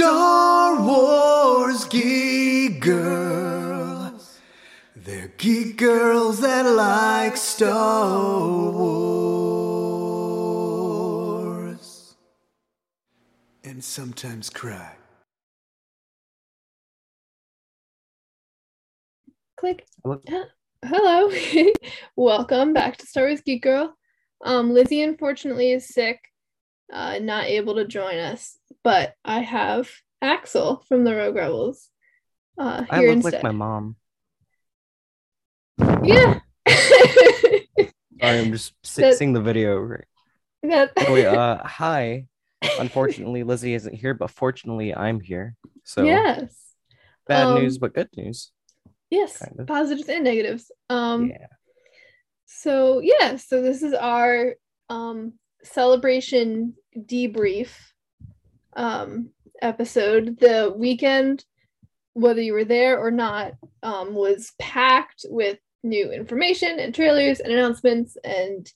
Star 0.00 0.80
Wars 0.82 1.84
geek 1.84 2.80
girls. 2.80 4.38
They're 4.96 5.28
geek 5.36 5.76
girls 5.76 6.40
that 6.40 6.62
like 6.62 7.36
Star 7.36 8.72
Wars. 8.72 8.96
And 13.62 13.84
sometimes 13.84 14.48
cry. 14.48 14.96
Click. 19.58 19.86
Hello. 20.02 20.22
Hello. 20.82 21.30
Welcome 22.16 22.72
back 22.72 22.96
to 22.96 23.06
Star 23.06 23.24
Wars 23.24 23.42
Geek 23.42 23.62
Girl. 23.62 23.94
Um, 24.46 24.72
Lizzie 24.72 25.02
unfortunately 25.02 25.72
is 25.72 25.88
sick, 25.88 26.20
uh, 26.90 27.18
not 27.20 27.44
able 27.44 27.74
to 27.74 27.84
join 27.84 28.16
us, 28.16 28.56
but 28.82 29.14
I 29.24 29.40
have 29.40 29.90
Axel 30.22 30.84
from 30.88 31.04
the 31.04 31.14
Rogue 31.14 31.36
Rebels 31.36 31.88
uh, 32.58 32.84
I 32.90 32.98
here 32.98 33.08
look 33.08 33.16
instead. 33.16 33.32
like 33.34 33.42
my 33.42 33.50
mom. 33.52 33.96
Yeah. 36.04 36.40
Sorry, 36.68 37.94
I'm 38.20 38.52
just 38.52 38.74
si- 38.84 39.02
That- 39.02 39.14
seeing 39.16 39.32
the 39.32 39.40
video. 39.40 39.78
Right. 39.78 40.04
that, 40.62 40.92
Anyway, 40.98 41.24
uh, 41.24 41.58
hi. 41.64 42.26
Unfortunately, 42.78 43.42
Lizzie 43.42 43.72
isn't 43.72 43.94
here, 43.94 44.12
but 44.12 44.30
fortunately, 44.30 44.94
I'm 44.94 45.20
here. 45.20 45.56
So 45.84 46.04
yes. 46.04 46.54
bad 47.26 47.46
um, 47.46 47.62
news, 47.62 47.78
but 47.78 47.94
good 47.94 48.10
news. 48.16 48.52
Yes. 49.08 49.38
kind 49.38 49.58
of. 49.58 49.66
Positives 49.66 50.08
and 50.10 50.24
negatives. 50.24 50.70
Um, 50.90 51.30
yeah. 51.30 51.46
So 52.44 53.00
yeah, 53.00 53.36
so 53.36 53.62
this 53.62 53.82
is 53.82 53.94
our 53.94 54.54
um 54.90 55.34
celebration 55.62 56.74
debrief 56.96 57.70
um 58.74 59.30
episode. 59.62 60.38
The 60.38 60.72
weekend, 60.76 61.44
whether 62.14 62.40
you 62.40 62.52
were 62.52 62.64
there 62.64 62.98
or 62.98 63.10
not, 63.10 63.52
um 63.82 64.14
was 64.14 64.52
packed 64.58 65.26
with 65.28 65.58
new 65.82 66.10
information 66.12 66.78
and 66.78 66.94
trailers 66.94 67.40
and 67.40 67.52
announcements 67.52 68.16
and 68.22 68.70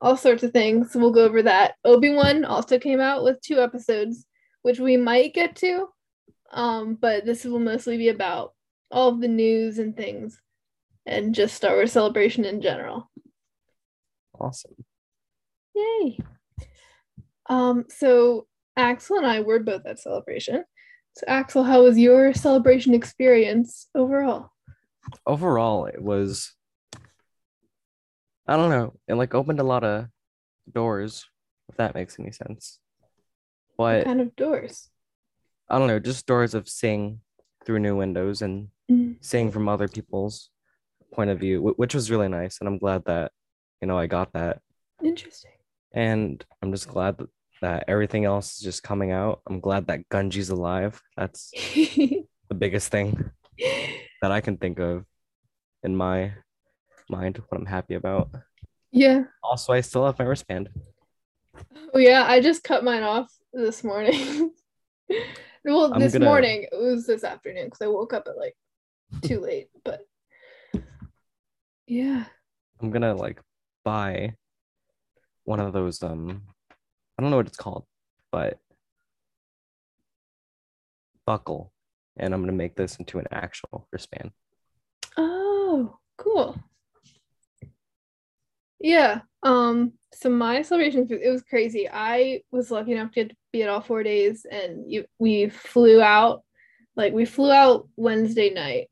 all 0.00 0.16
sorts 0.16 0.42
of 0.42 0.52
things. 0.52 0.92
So 0.92 0.98
we'll 0.98 1.10
go 1.10 1.24
over 1.24 1.42
that. 1.42 1.74
Obi-Wan 1.84 2.44
also 2.44 2.78
came 2.78 3.00
out 3.00 3.22
with 3.22 3.40
two 3.42 3.60
episodes, 3.60 4.24
which 4.62 4.80
we 4.80 4.96
might 4.96 5.34
get 5.34 5.56
to. 5.56 5.88
Um, 6.52 6.94
but 6.94 7.26
this 7.26 7.44
will 7.44 7.60
mostly 7.60 7.98
be 7.98 8.08
about 8.08 8.54
all 8.90 9.10
of 9.10 9.20
the 9.20 9.28
news 9.28 9.78
and 9.78 9.96
things 9.96 10.40
and 11.06 11.34
just 11.34 11.54
Star 11.54 11.74
Wars 11.74 11.92
celebration 11.92 12.44
in 12.44 12.60
general. 12.60 13.10
Awesome. 14.38 14.74
Yay. 15.74 16.18
Um, 17.48 17.84
so 17.88 18.46
Axel 18.76 19.16
and 19.18 19.26
I 19.26 19.40
were 19.40 19.58
both 19.58 19.84
at 19.86 19.98
celebration. 19.98 20.64
So 21.16 21.24
Axel, 21.26 21.64
how 21.64 21.82
was 21.82 21.98
your 21.98 22.32
celebration 22.34 22.94
experience 22.94 23.88
overall? 23.94 24.50
Overall, 25.26 25.86
it 25.86 26.00
was. 26.00 26.54
I 28.46 28.56
don't 28.56 28.70
know. 28.70 28.94
It 29.08 29.14
like 29.14 29.34
opened 29.34 29.60
a 29.60 29.64
lot 29.64 29.84
of 29.84 30.06
doors, 30.72 31.26
if 31.68 31.76
that 31.76 31.94
makes 31.94 32.18
any 32.18 32.32
sense. 32.32 32.78
What 33.76 34.04
kind 34.04 34.20
of 34.20 34.34
doors? 34.36 34.88
I 35.68 35.78
don't 35.78 35.88
know, 35.88 36.00
just 36.00 36.26
doors 36.26 36.54
of 36.54 36.68
seeing 36.68 37.20
through 37.64 37.78
new 37.80 37.96
windows 37.96 38.42
and 38.42 38.68
Mm. 38.90 39.18
seeing 39.20 39.52
from 39.52 39.68
other 39.68 39.86
people's 39.86 40.50
point 41.12 41.30
of 41.30 41.38
view, 41.38 41.62
which 41.76 41.94
was 41.94 42.10
really 42.10 42.26
nice. 42.26 42.58
And 42.58 42.66
I'm 42.66 42.78
glad 42.78 43.04
that, 43.04 43.30
you 43.80 43.86
know, 43.86 43.96
I 43.96 44.08
got 44.08 44.32
that. 44.32 44.60
Interesting. 45.00 45.52
And 45.92 46.44
I'm 46.60 46.72
just 46.72 46.88
glad 46.88 47.18
that, 47.18 47.28
that 47.62 47.84
everything 47.88 48.24
else 48.24 48.56
is 48.56 48.60
just 48.60 48.82
coming 48.82 49.12
out. 49.12 49.40
I'm 49.46 49.60
glad 49.60 49.86
that 49.88 50.08
Gungi's 50.08 50.50
alive. 50.50 51.00
That's 51.16 51.50
the 51.74 52.24
biggest 52.56 52.90
thing 52.90 53.30
that 54.22 54.32
I 54.32 54.40
can 54.40 54.56
think 54.56 54.78
of 54.78 55.04
in 55.82 55.94
my 55.96 56.32
mind, 57.08 57.42
what 57.48 57.58
I'm 57.58 57.66
happy 57.66 57.94
about. 57.94 58.30
yeah. 58.92 59.24
Also, 59.42 59.72
I 59.72 59.80
still 59.82 60.06
have 60.06 60.18
my 60.18 60.24
wristband. 60.24 60.68
Oh 61.92 61.98
yeah, 61.98 62.24
I 62.26 62.40
just 62.40 62.62
cut 62.64 62.84
mine 62.84 63.02
off 63.02 63.30
this 63.52 63.82
morning. 63.84 64.52
well, 65.64 65.92
I'm 65.92 66.00
this 66.00 66.12
gonna- 66.12 66.24
morning. 66.24 66.66
It 66.70 66.76
was 66.80 67.06
this 67.06 67.24
afternoon 67.24 67.66
because 67.66 67.82
I 67.82 67.88
woke 67.88 68.12
up 68.14 68.26
at 68.28 68.36
like 68.38 68.54
too 69.22 69.40
late, 69.40 69.68
but 69.84 70.00
yeah. 71.86 72.24
I'm 72.80 72.90
gonna 72.90 73.14
like 73.14 73.40
buy 73.84 74.34
one 75.44 75.60
of 75.60 75.72
those 75.72 76.02
um 76.02 76.42
I 77.20 77.22
don't 77.22 77.32
know 77.32 77.36
what 77.36 77.48
it's 77.48 77.58
called, 77.58 77.84
but 78.32 78.58
buckle 81.26 81.70
and 82.16 82.32
I'm 82.32 82.40
gonna 82.40 82.52
make 82.52 82.76
this 82.76 82.96
into 82.96 83.18
an 83.18 83.26
actual 83.30 83.86
wristband. 83.92 84.30
Oh, 85.18 85.98
cool. 86.16 86.58
Yeah. 88.78 89.20
Um, 89.42 89.92
so 90.14 90.30
my 90.30 90.62
celebration 90.62 91.06
it 91.10 91.28
was 91.28 91.42
crazy. 91.42 91.86
I 91.92 92.40
was 92.52 92.70
lucky 92.70 92.92
enough 92.92 93.12
to 93.12 93.28
to 93.28 93.34
be 93.52 93.64
at 93.64 93.68
all 93.68 93.82
four 93.82 94.02
days 94.02 94.46
and 94.50 94.90
you, 94.90 95.04
we 95.18 95.50
flew 95.50 96.00
out 96.00 96.42
like 96.96 97.12
we 97.12 97.26
flew 97.26 97.52
out 97.52 97.86
Wednesday 97.96 98.48
night 98.48 98.88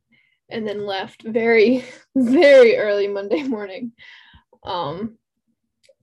and 0.50 0.68
then 0.68 0.84
left 0.84 1.22
very, 1.22 1.82
very 2.14 2.76
early 2.76 3.08
Monday 3.08 3.42
morning. 3.42 3.92
Um 4.64 5.16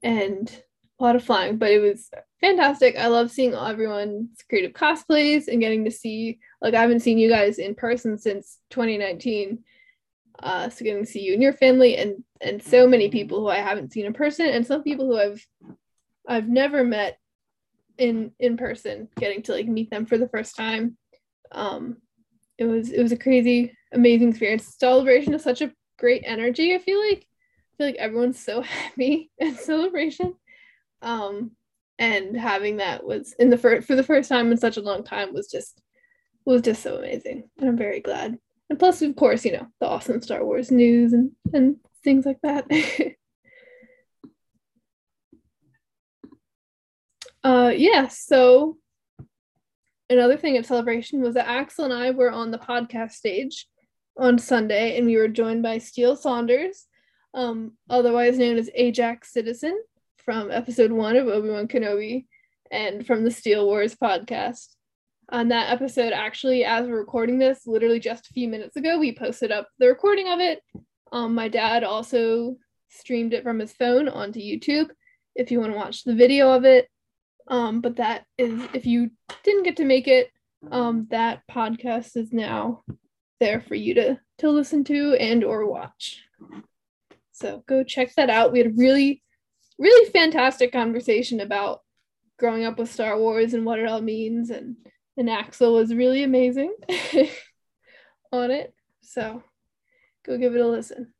and 0.01 0.51
a 0.99 1.03
lot 1.03 1.15
of 1.15 1.23
flying, 1.23 1.57
but 1.57 1.71
it 1.71 1.79
was 1.79 2.09
fantastic. 2.39 2.95
I 2.97 3.07
love 3.07 3.31
seeing 3.31 3.53
everyone's 3.53 4.43
creative 4.49 4.73
cosplays 4.73 5.47
and 5.47 5.59
getting 5.59 5.83
to 5.85 5.91
see 5.91 6.39
like 6.61 6.73
I 6.73 6.81
haven't 6.81 7.01
seen 7.01 7.17
you 7.17 7.29
guys 7.29 7.59
in 7.59 7.75
person 7.75 8.17
since 8.17 8.59
2019 8.69 9.63
uh 10.43 10.69
so 10.69 10.83
getting 10.83 11.05
to 11.05 11.09
see 11.09 11.21
you 11.21 11.33
and 11.33 11.41
your 11.41 11.53
family 11.53 11.95
and 11.95 12.21
and 12.41 12.61
so 12.61 12.85
many 12.85 13.09
people 13.09 13.39
who 13.39 13.47
I 13.47 13.57
haven't 13.57 13.93
seen 13.93 14.05
in 14.05 14.13
person 14.13 14.47
and 14.47 14.67
some 14.67 14.83
people 14.83 15.05
who 15.05 15.17
I've 15.17 15.45
I've 16.27 16.49
never 16.49 16.83
met 16.83 17.17
in 17.97 18.31
in 18.39 18.57
person 18.57 19.07
getting 19.17 19.41
to 19.43 19.53
like 19.53 19.67
meet 19.67 19.89
them 19.89 20.05
for 20.05 20.17
the 20.17 20.29
first 20.29 20.55
time. 20.55 20.97
Um 21.51 21.97
it 22.57 22.65
was 22.65 22.91
it 22.91 23.01
was 23.01 23.11
a 23.11 23.17
crazy 23.17 23.73
amazing 23.93 24.29
experience. 24.29 24.75
Celebration 24.77 25.33
is 25.33 25.43
such 25.43 25.61
a 25.61 25.71
great 25.97 26.23
energy 26.25 26.75
I 26.75 26.79
feel 26.79 26.99
like. 26.99 27.25
I 27.25 27.77
feel 27.77 27.87
like 27.87 27.95
everyone's 27.95 28.39
so 28.39 28.61
happy 28.61 29.31
at 29.41 29.55
celebration 29.55 30.35
um 31.05 31.51
and 31.97 32.35
having 32.35 32.77
that 32.77 33.05
was 33.05 33.33
in 33.39 33.49
the 33.49 33.57
first 33.57 33.87
for 33.87 33.95
the 33.95 34.03
first 34.03 34.27
time 34.27 34.51
in 34.51 34.57
such 34.57 34.75
a 34.77 34.81
long 34.81 35.03
time 35.03 35.33
was 35.33 35.47
just 35.47 35.81
was 36.45 36.61
just 36.61 36.83
so 36.83 36.97
amazing. 36.97 37.49
And 37.57 37.69
I'm 37.69 37.77
very 37.77 38.01
glad. 38.01 38.37
And 38.69 38.77
plus 38.77 39.01
of 39.01 39.15
course 39.15 39.45
you 39.45 39.53
know 39.53 39.67
the 39.79 39.87
awesome 39.87 40.21
star 40.21 40.43
wars 40.43 40.71
news 40.71 41.13
and 41.13 41.31
and 41.53 41.77
things 42.03 42.25
like 42.25 42.41
that. 42.43 42.65
Uh 47.43 47.71
yeah 47.75 48.07
so 48.07 48.75
another 50.09 50.35
thing 50.35 50.57
at 50.57 50.65
celebration 50.65 51.21
was 51.21 51.35
that 51.35 51.47
axel 51.47 51.85
and 51.85 51.93
i 51.93 52.09
were 52.09 52.31
on 52.31 52.49
the 52.49 52.57
podcast 52.57 53.11
stage 53.11 53.67
on 54.17 54.39
sunday 54.39 54.97
and 54.97 55.05
we 55.05 55.15
were 55.15 55.27
joined 55.27 55.61
by 55.61 55.77
steele 55.77 56.15
saunders 56.15 56.87
um 57.33 57.73
otherwise 57.89 58.39
known 58.39 58.57
as 58.57 58.69
ajax 58.73 59.31
citizen 59.31 59.79
from 60.25 60.51
episode 60.51 60.91
one 60.91 61.15
of 61.15 61.27
obi-wan 61.27 61.67
kenobi 61.67 62.25
and 62.71 63.05
from 63.05 63.23
the 63.23 63.31
steele 63.31 63.65
wars 63.65 63.95
podcast. 63.95 64.75
On 65.29 65.49
that 65.49 65.71
episode 65.71 66.13
actually 66.13 66.65
as 66.65 66.87
we're 66.87 66.97
recording 66.97 67.37
this 67.37 67.67
literally 67.67 67.99
just 67.99 68.27
a 68.27 68.33
few 68.33 68.47
minutes 68.47 68.75
ago 68.75 68.97
we 68.97 69.15
posted 69.15 69.51
up 69.51 69.67
the 69.77 69.87
recording 69.87 70.27
of 70.27 70.39
it. 70.39 70.61
Um, 71.11 71.35
my 71.35 71.47
dad 71.47 71.83
also 71.83 72.57
streamed 72.89 73.33
it 73.33 73.43
from 73.43 73.59
his 73.59 73.73
phone 73.73 74.09
onto 74.09 74.39
youtube 74.39 74.89
if 75.35 75.51
you 75.51 75.59
want 75.59 75.71
to 75.71 75.77
watch 75.77 76.03
the 76.03 76.15
video 76.15 76.51
of 76.51 76.65
it. 76.65 76.89
Um, 77.47 77.81
but 77.81 77.97
that 77.97 78.25
is 78.39 78.59
if 78.73 78.87
you 78.87 79.11
didn't 79.43 79.63
get 79.63 79.77
to 79.77 79.85
make 79.85 80.07
it 80.07 80.31
um, 80.71 81.07
that 81.11 81.41
podcast 81.49 82.17
is 82.17 82.33
now 82.33 82.83
there 83.39 83.61
for 83.61 83.75
you 83.75 83.93
to 83.93 84.19
to 84.39 84.49
listen 84.49 84.83
to 84.85 85.13
and 85.15 85.43
or 85.43 85.69
watch. 85.69 86.23
So 87.31 87.63
go 87.67 87.83
check 87.83 88.15
that 88.15 88.29
out. 88.29 88.51
We 88.51 88.59
had 88.59 88.77
really 88.77 89.21
really 89.77 90.09
fantastic 90.11 90.71
conversation 90.71 91.39
about 91.39 91.81
growing 92.37 92.65
up 92.65 92.77
with 92.77 92.91
star 92.91 93.17
wars 93.17 93.53
and 93.53 93.65
what 93.65 93.79
it 93.79 93.87
all 93.87 94.01
means 94.01 94.49
and 94.49 94.75
and 95.17 95.29
Axel 95.29 95.73
was 95.75 95.93
really 95.95 96.23
amazing 96.23 96.73
on 98.33 98.51
it. 98.51 98.73
So 99.01 99.43
go 100.25 100.37
give 100.37 100.53
it 100.55 100.61
a 100.61 100.67
listen. 100.67 101.13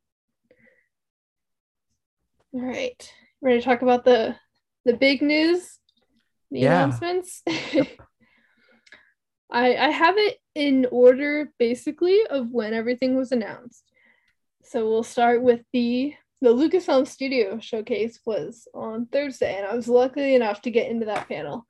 All 2.52 2.60
right. 2.60 3.12
Ready 3.40 3.58
to 3.60 3.64
talk 3.64 3.82
about 3.82 4.04
the 4.04 4.36
the 4.84 4.94
big 4.94 5.22
news? 5.22 5.78
The 6.50 6.60
Yeah. 6.60 6.84
announcements? 6.84 7.42
I 9.50 9.76
I 9.76 9.90
have 9.90 10.18
it 10.18 10.38
in 10.54 10.86
order 10.90 11.52
basically 11.58 12.20
of 12.28 12.50
when 12.50 12.74
everything 12.74 13.16
was 13.16 13.32
announced. 13.32 13.84
So 14.62 14.88
we'll 14.88 15.02
start 15.04 15.42
with 15.42 15.62
the 15.72 16.14
the 16.40 16.50
Lucasfilm 16.50 17.06
Studio 17.06 17.58
showcase 17.60 18.20
was 18.26 18.68
on 18.74 19.06
Thursday, 19.06 19.56
and 19.56 19.66
I 19.66 19.74
was 19.74 19.88
lucky 19.88 20.34
enough 20.34 20.62
to 20.62 20.70
get 20.70 20.90
into 20.90 21.06
that 21.06 21.28
panel. 21.28 21.66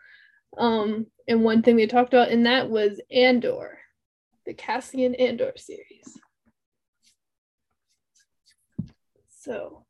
Um, 0.59 1.07
and 1.29 1.45
one 1.45 1.63
thing 1.63 1.77
they 1.77 1.87
talked 1.87 2.13
about 2.15 2.31
in 2.31 2.45
that 2.45 2.69
was 2.69 3.01
Andor, 3.11 3.79
the 4.45 4.55
Cassian 4.55 5.15
Andor 5.15 5.53
series. 5.57 6.19
So, 9.41 9.85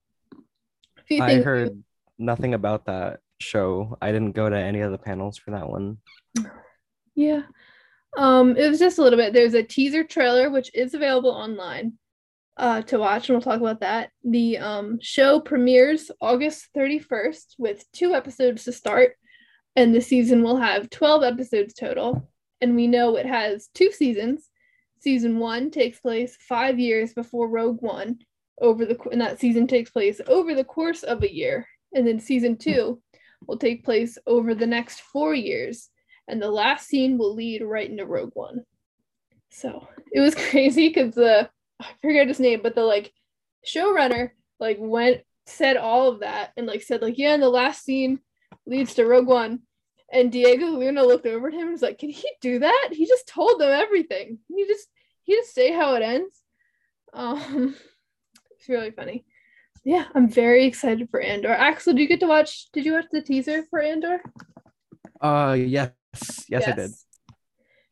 I 1.11 1.37
heard 1.37 1.82
nothing 2.19 2.52
about 2.52 2.87
that 2.87 3.20
show. 3.40 3.96
I 4.02 4.12
didn't 4.12 4.32
go 4.32 4.50
to 4.50 4.56
any 4.56 4.81
of 4.81 4.93
the 4.93 4.99
panels 4.99 5.38
for 5.38 5.52
that 5.52 5.69
one. 5.69 5.99
Yeah. 7.14 7.43
Um, 8.19 8.56
it 8.56 8.69
was 8.69 8.78
just 8.78 8.99
a 8.99 9.02
little 9.02 9.19
bit. 9.19 9.32
There's 9.32 9.55
a 9.55 9.62
teaser 9.62 10.05
trailer 10.05 10.50
which 10.50 10.70
is 10.75 10.93
available 10.94 11.31
online 11.31 11.94
uh 12.56 12.82
to 12.82 12.99
watch, 12.99 13.29
and 13.29 13.37
we'll 13.37 13.43
talk 13.43 13.61
about 13.61 13.81
that. 13.81 14.11
The 14.25 14.58
um 14.58 14.99
show 15.00 15.41
premieres 15.41 16.11
August 16.20 16.69
31st 16.76 17.55
with 17.58 17.85
two 17.93 18.14
episodes 18.14 18.64
to 18.64 18.73
start, 18.73 19.17
and 19.75 19.94
the 19.94 20.00
season 20.00 20.43
will 20.43 20.56
have 20.56 20.91
12 20.91 21.23
episodes 21.23 21.75
total. 21.75 22.29
And 22.61 22.75
we 22.75 22.87
know 22.87 23.17
it 23.17 23.26
has 23.26 23.69
two 23.75 23.93
seasons. 23.93 24.49
Season 25.00 25.38
one 25.38 25.70
takes 25.70 26.00
place 26.00 26.38
five 26.41 26.79
years 26.79 27.12
before 27.12 27.49
Rogue 27.49 27.82
One, 27.82 28.19
over 28.61 28.87
the 28.87 28.99
and 29.12 29.20
that 29.20 29.41
season 29.41 29.67
takes 29.67 29.91
place 29.91 30.20
over 30.26 30.55
the 30.55 30.64
course 30.64 31.02
of 31.02 31.23
a 31.23 31.35
year, 31.35 31.67
and 31.93 32.06
then 32.06 32.19
season 32.20 32.56
two 32.56 33.02
will 33.47 33.59
take 33.59 33.85
place 33.85 34.19
over 34.26 34.55
the 34.55 34.67
next 34.67 35.00
four 35.00 35.35
years 35.35 35.91
and 36.29 36.41
the 36.43 36.50
last 36.50 36.88
scene 36.88 37.19
will 37.19 37.35
lead 37.35 37.62
right 37.62 37.88
into 37.88 38.06
Rogue 38.06 38.32
One. 38.35 38.64
So 39.50 39.87
it 40.12 40.20
was 40.20 40.35
crazy 40.50 40.88
because 40.88 41.14
the 41.14 41.49
I 41.81 41.87
forget 42.00 42.28
his 42.28 42.40
name, 42.40 42.61
but 42.62 42.75
the 42.75 42.82
like 42.82 43.12
showrunner 43.67 44.31
like 44.61 44.78
went 44.81 45.23
said 45.46 45.76
all 45.76 46.08
of 46.08 46.20
that 46.20 46.52
and 46.56 46.67
like 46.67 46.82
said 46.82 47.02
like 47.02 47.19
yeah, 47.19 47.34
and 47.34 47.43
the 47.43 47.49
last 47.49 47.84
scene 47.84 48.20
leads 48.67 48.94
to 48.94 49.06
Rogue 49.06 49.26
One. 49.26 49.61
And 50.12 50.31
Diego 50.31 50.67
Luna 50.67 51.02
looked 51.02 51.26
over 51.26 51.49
at 51.49 51.55
him 51.55 51.62
and 51.62 51.73
was 51.73 51.82
like, 51.82 51.99
"Can 51.99 52.11
he 52.11 52.31
do 52.40 52.61
that? 52.61 52.90
He 52.93 53.06
just 53.06 53.26
told 53.26 53.61
them 53.61 53.70
everything. 53.70 54.38
He 54.49 54.64
just 54.67 54.87
he 55.25 55.34
just 55.34 55.55
say 55.55 55.73
how 55.73 55.94
it 55.94 56.02
ends." 56.02 56.43
Um, 57.12 57.75
it's 58.58 58.69
really 58.69 58.93
funny. 58.93 59.25
Yeah, 59.84 60.05
I'm 60.14 60.28
very 60.28 60.67
excited 60.67 61.11
for 61.11 61.20
Andor. 61.20 61.50
Axel, 61.50 61.93
do 61.93 62.02
you 62.02 62.08
get 62.08 62.20
to 62.20 62.26
watch? 62.26 62.70
Did 62.73 62.84
you 62.84 62.93
watch 62.93 63.06
the 63.11 63.23
teaser 63.23 63.64
for 63.70 63.81
Andor? 63.81 64.20
Uh 65.20 65.56
yes. 65.58 65.90
Yes, 66.49 66.69
I 66.69 66.73
did. 66.73 66.90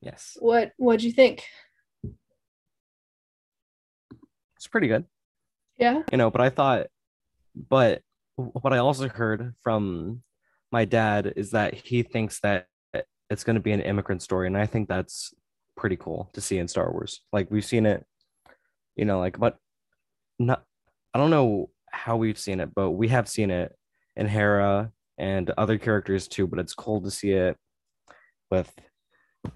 Yes. 0.01 0.37
What 0.41 0.73
What'd 0.77 1.03
you 1.03 1.13
think? 1.13 1.45
It's 4.65 4.71
pretty 4.71 4.89
good. 4.89 5.05
Yeah. 5.77 6.01
You 6.11 6.17
know, 6.17 6.31
but 6.31 6.41
I 6.41 6.49
thought 6.49 6.87
but 7.69 8.01
what 8.37 8.73
I 8.73 8.79
also 8.79 9.11
heard 9.11 9.55
from 9.63 10.23
my 10.73 10.87
dad 10.87 11.35
is 11.37 11.51
that 11.51 11.75
he 11.75 12.03
thinks 12.03 12.41
that 12.41 12.67
it's 13.29 13.45
going 13.45 13.57
to 13.57 13.61
be 13.61 13.73
an 13.73 13.83
immigrant 13.83 14.23
story 14.23 14.47
and 14.47 14.57
I 14.57 14.65
think 14.65 14.89
that's 14.89 15.35
pretty 15.77 15.97
cool 15.97 16.31
to 16.33 16.41
see 16.41 16.57
in 16.57 16.67
Star 16.67 16.91
Wars. 16.91 17.21
Like 17.31 17.51
we've 17.51 17.65
seen 17.65 17.85
it 17.85 18.07
you 18.97 19.05
know 19.05 19.19
like 19.19 19.39
but 19.39 19.59
not 20.39 20.65
I 21.13 21.19
don't 21.19 21.31
know 21.31 21.69
how 21.91 22.17
we've 22.17 22.39
seen 22.39 22.59
it, 22.59 22.75
but 22.75 22.93
we 22.93 23.09
have 23.09 23.29
seen 23.29 23.51
it 23.51 23.77
in 24.17 24.27
Hera 24.27 24.93
and 25.19 25.51
other 25.59 25.77
characters 25.77 26.27
too, 26.27 26.47
but 26.47 26.59
it's 26.59 26.73
cool 26.73 27.03
to 27.03 27.11
see 27.11 27.33
it 27.33 27.59
with 28.51 28.73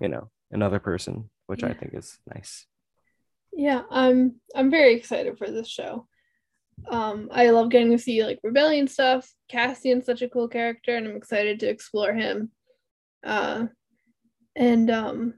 you 0.02 0.08
know 0.08 0.28
another 0.50 0.81
person, 0.81 1.31
which 1.46 1.64
I 1.64 1.72
think 1.72 1.94
is 1.94 2.19
nice. 2.34 2.66
Yeah, 3.58 3.82
I'm 3.90 4.37
I'm 4.55 4.70
very 4.70 4.94
excited 4.94 5.37
for 5.37 5.50
this 5.50 5.66
show. 5.66 6.06
Um, 6.88 7.28
I 7.32 7.50
love 7.50 7.70
getting 7.70 7.90
to 7.90 7.99
see 7.99 8.25
like 8.25 8.38
rebellion 8.44 8.87
stuff. 8.87 9.28
Cassian's 9.50 10.06
such 10.06 10.22
a 10.22 10.28
cool 10.28 10.46
character, 10.46 10.96
and 10.96 11.08
I'm 11.08 11.16
excited 11.16 11.58
to 11.58 11.69
explore 11.69 12.14
him. 12.14 12.52
Uh, 13.25 13.66
and 14.55 14.88
um, 14.93 15.34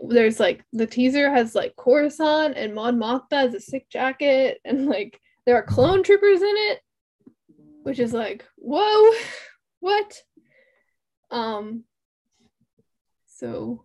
there's 0.00 0.40
like 0.40 0.64
the 0.72 0.84
teaser 0.84 1.30
has 1.30 1.54
like 1.54 1.76
Coruscant 1.76 2.56
and 2.56 2.74
Mon 2.74 2.98
Mothma 2.98 3.46
as 3.46 3.54
a 3.54 3.60
sick 3.60 3.88
jacket, 3.88 4.58
and 4.64 4.86
like 4.86 5.20
there 5.46 5.54
are 5.54 5.62
clone 5.62 6.02
troopers 6.02 6.42
in 6.42 6.54
it, 6.56 6.80
which 7.84 8.00
is 8.00 8.12
like 8.12 8.44
whoa, 8.56 9.12
what? 9.78 10.20
Um. 11.30 11.84
So 13.28 13.84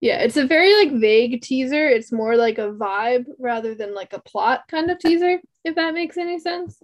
yeah, 0.00 0.18
it's 0.20 0.36
a 0.36 0.46
very 0.46 0.74
like 0.74 1.00
vague 1.00 1.42
teaser. 1.42 1.88
It's 1.88 2.12
more 2.12 2.36
like 2.36 2.58
a 2.58 2.70
vibe 2.70 3.26
rather 3.38 3.74
than 3.74 3.94
like 3.94 4.12
a 4.12 4.20
plot 4.20 4.62
kind 4.68 4.90
of 4.90 4.98
teaser, 4.98 5.40
if 5.64 5.74
that 5.74 5.94
makes 5.94 6.16
any 6.16 6.38
sense. 6.38 6.82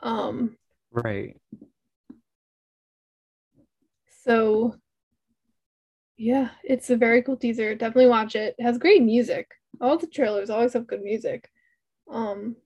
Um, 0.00 0.56
Right. 0.90 1.36
so 4.22 4.74
yeah, 6.16 6.50
it's 6.64 6.90
a 6.90 6.96
very 6.96 7.22
cool 7.22 7.36
teaser. 7.36 7.74
Definitely 7.74 8.08
watch 8.08 8.34
it. 8.34 8.56
It 8.58 8.62
has 8.64 8.78
great 8.78 9.02
music. 9.02 9.48
All 9.80 9.96
the 9.96 10.08
trailers 10.08 10.50
always 10.50 10.72
have 10.72 10.86
good 10.86 11.02
music. 11.02 11.48
Um, 12.10 12.56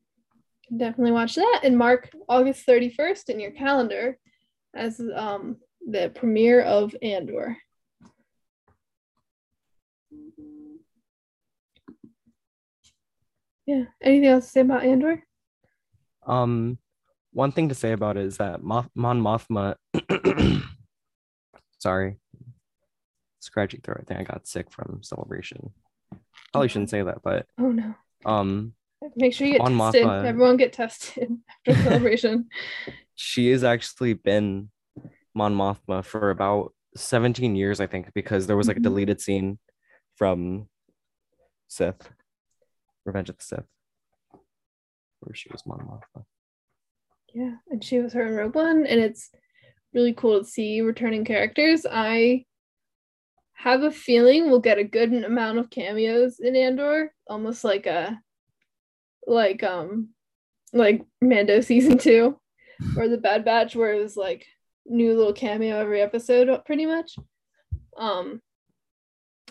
definitely 0.74 1.12
watch 1.12 1.34
that 1.34 1.60
and 1.64 1.76
mark 1.76 2.10
August 2.28 2.66
31st 2.66 3.28
in 3.28 3.40
your 3.40 3.50
calendar 3.50 4.18
as 4.74 4.98
um 5.14 5.56
the 5.86 6.10
premiere 6.14 6.62
of 6.62 6.94
Andor. 7.02 7.58
Yeah. 13.72 13.84
Anything 14.02 14.28
else 14.28 14.44
to 14.46 14.50
say 14.50 14.60
about 14.60 14.84
Andor? 14.84 15.22
Um, 16.26 16.78
one 17.32 17.52
thing 17.52 17.70
to 17.70 17.74
say 17.74 17.92
about 17.92 18.18
it 18.18 18.26
is 18.26 18.36
that 18.36 18.62
Moth- 18.62 18.90
Mon 18.94 19.20
Mothma, 19.22 19.76
sorry, 21.78 22.18
scratchy 23.40 23.78
throat. 23.82 24.00
I 24.02 24.04
think 24.04 24.20
I 24.20 24.24
got 24.24 24.46
sick 24.46 24.70
from 24.70 25.00
celebration. 25.02 25.70
Probably 26.52 26.68
shouldn't 26.68 26.90
say 26.90 27.02
that, 27.02 27.22
but 27.24 27.46
Oh 27.58 27.70
no. 27.72 27.94
um, 28.26 28.74
Make 29.16 29.32
sure 29.32 29.46
you 29.46 29.54
get 29.54 29.62
Mon 29.62 29.78
tested. 29.92 30.04
Mothma. 30.06 30.24
Everyone 30.26 30.56
get 30.58 30.72
tested 30.74 31.30
after 31.66 31.82
celebration. 31.82 32.48
she 33.14 33.50
has 33.52 33.64
actually 33.64 34.12
been 34.12 34.68
Mon 35.34 35.54
Mothma 35.56 36.04
for 36.04 36.28
about 36.30 36.74
17 36.96 37.56
years, 37.56 37.80
I 37.80 37.86
think, 37.86 38.12
because 38.14 38.46
there 38.46 38.56
was 38.58 38.68
like 38.68 38.76
a 38.76 38.80
Mhm. 38.80 38.84
deleted 38.84 39.20
scene 39.22 39.58
from 40.16 40.68
Sith, 41.68 42.10
Revenge 43.04 43.30
of 43.30 43.38
the 43.38 43.44
Sith, 43.44 43.64
where 45.20 45.34
she 45.34 45.48
was 45.50 45.66
Mon 45.66 45.80
Mothma. 45.80 46.24
Yeah, 47.34 47.56
and 47.70 47.82
she 47.82 47.98
was 47.98 48.12
her 48.12 48.26
in 48.26 48.34
Rogue 48.34 48.54
One, 48.54 48.86
and 48.86 49.00
it's 49.00 49.30
really 49.94 50.12
cool 50.12 50.40
to 50.40 50.44
see 50.44 50.80
returning 50.80 51.24
characters. 51.24 51.86
I 51.90 52.44
have 53.54 53.82
a 53.82 53.90
feeling 53.90 54.50
we'll 54.50 54.60
get 54.60 54.78
a 54.78 54.84
good 54.84 55.12
amount 55.12 55.58
of 55.58 55.70
cameos 55.70 56.40
in 56.40 56.56
Andor, 56.56 57.12
almost 57.28 57.64
like 57.64 57.86
a 57.86 58.20
like 59.26 59.62
um 59.62 60.08
like 60.72 61.04
Mando 61.20 61.60
season 61.60 61.98
two 61.98 62.38
or 62.96 63.08
the 63.08 63.18
Bad 63.18 63.44
Batch, 63.44 63.76
where 63.76 63.92
it 63.94 64.02
was 64.02 64.16
like 64.16 64.46
new 64.84 65.16
little 65.16 65.32
cameo 65.32 65.78
every 65.78 66.00
episode, 66.00 66.64
pretty 66.64 66.86
much. 66.86 67.16
Um, 67.96 68.40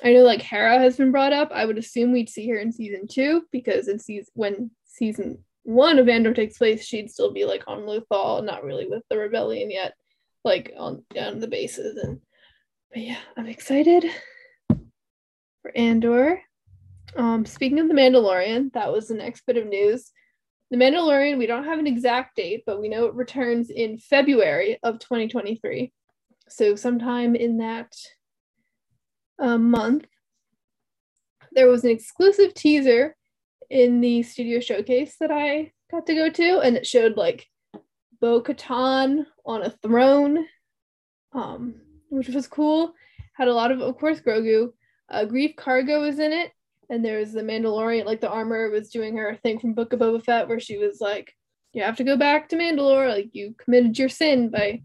I 0.04 0.14
know 0.14 0.24
like 0.24 0.42
Hera 0.42 0.80
has 0.80 0.98
been 0.98 1.12
brought 1.12 1.34
up. 1.34 1.52
I 1.52 1.66
would 1.66 1.78
assume 1.78 2.12
we'd 2.12 2.30
see 2.30 2.48
her 2.50 2.58
in 2.58 2.72
season 2.72 3.08
two 3.08 3.44
because 3.52 3.88
in 3.88 4.00
season 4.00 4.32
when 4.34 4.72
season 4.86 5.44
one 5.64 6.00
of 6.00 6.10
Andor 6.10 6.34
takes 6.34 6.58
place, 6.58 6.84
she'd 6.84 7.12
still 7.12 7.32
be 7.32 7.46
like 7.46 7.64
on 7.68 7.82
Lothal, 7.82 8.44
not 8.44 8.64
really 8.64 8.88
with 8.88 9.04
the 9.10 9.18
rebellion 9.18 9.70
yet, 9.70 9.94
like 10.44 10.74
on 10.78 11.04
down 11.14 11.40
the 11.40 11.48
bases. 11.48 11.98
And 11.98 12.20
but 12.92 13.04
yeah, 13.04 13.20
I'm 13.38 13.48
excited 13.48 14.06
for 15.62 15.72
Andor. 15.76 16.42
Um, 17.16 17.46
speaking 17.46 17.80
of 17.80 17.88
the 17.88 17.94
Mandalorian, 17.94 18.74
that 18.74 18.92
was 18.92 19.08
the 19.08 19.16
next 19.16 19.46
bit 19.46 19.58
of 19.58 19.68
news. 19.68 20.12
The 20.72 20.78
Mandalorian, 20.78 21.38
we 21.38 21.48
don't 21.48 21.66
have 21.66 21.80
an 21.80 21.88
exact 21.88 22.38
date, 22.38 22.64
but 22.66 22.80
we 22.80 22.88
know 22.88 23.06
it 23.06 23.14
returns 23.14 23.70
in 23.70 23.98
February 23.98 24.80
of 24.84 25.00
2023. 25.00 25.92
So 26.48 26.76
sometime 26.76 27.36
in 27.36 27.58
that 27.58 27.94
uh, 29.42 29.58
month, 29.58 30.06
there 31.52 31.68
was 31.68 31.84
an 31.84 31.90
exclusive 31.90 32.54
teaser 32.54 33.16
in 33.70 34.02
the 34.02 34.24
studio 34.24 34.60
showcase 34.60 35.16
that 35.20 35.32
I 35.32 35.72
got 35.90 36.06
to 36.06 36.16
go 36.16 36.30
to, 36.30 36.60
and 36.60 36.78
it 36.78 36.88
showed 36.88 37.18
like 37.18 37.48
Bo 38.20 38.42
Katan 38.42 39.26
on 39.46 39.64
a 39.64 39.72
throne, 39.82 40.46
um, 41.34 41.76
which 42.10 42.30
was 42.30 42.48
cool. 42.48 42.94
Had 43.34 43.48
a 43.48 43.54
lot 43.54 43.72
of, 43.72 43.82
of 43.82 43.98
course, 43.98 44.22
Grogu. 44.22 44.72
Uh, 45.10 45.26
Greef 45.26 45.56
Karga 45.56 46.00
was 46.00 46.20
in 46.20 46.32
it, 46.32 46.52
and 46.90 47.04
there 47.04 47.20
was 47.20 47.34
the 47.34 47.42
Mandalorian, 47.42 48.06
like 48.06 48.22
the 48.22 48.30
armor 48.30 48.70
was 48.70 48.90
doing 48.90 49.18
her 49.18 49.36
thing 49.44 49.60
from 49.60 49.74
Book 49.74 49.92
of 49.92 50.00
Boba 50.00 50.24
Fett, 50.24 50.48
where 50.48 50.60
she 50.60 50.78
was 50.78 51.02
like, 51.02 51.36
"You 51.74 51.84
have 51.84 51.98
to 51.98 52.04
go 52.04 52.16
back 52.16 52.48
to 52.50 52.56
Mandalore. 52.56 53.10
Like 53.10 53.30
you 53.34 53.56
committed 53.58 53.98
your 53.98 54.10
sin 54.10 54.50
by 54.50 54.84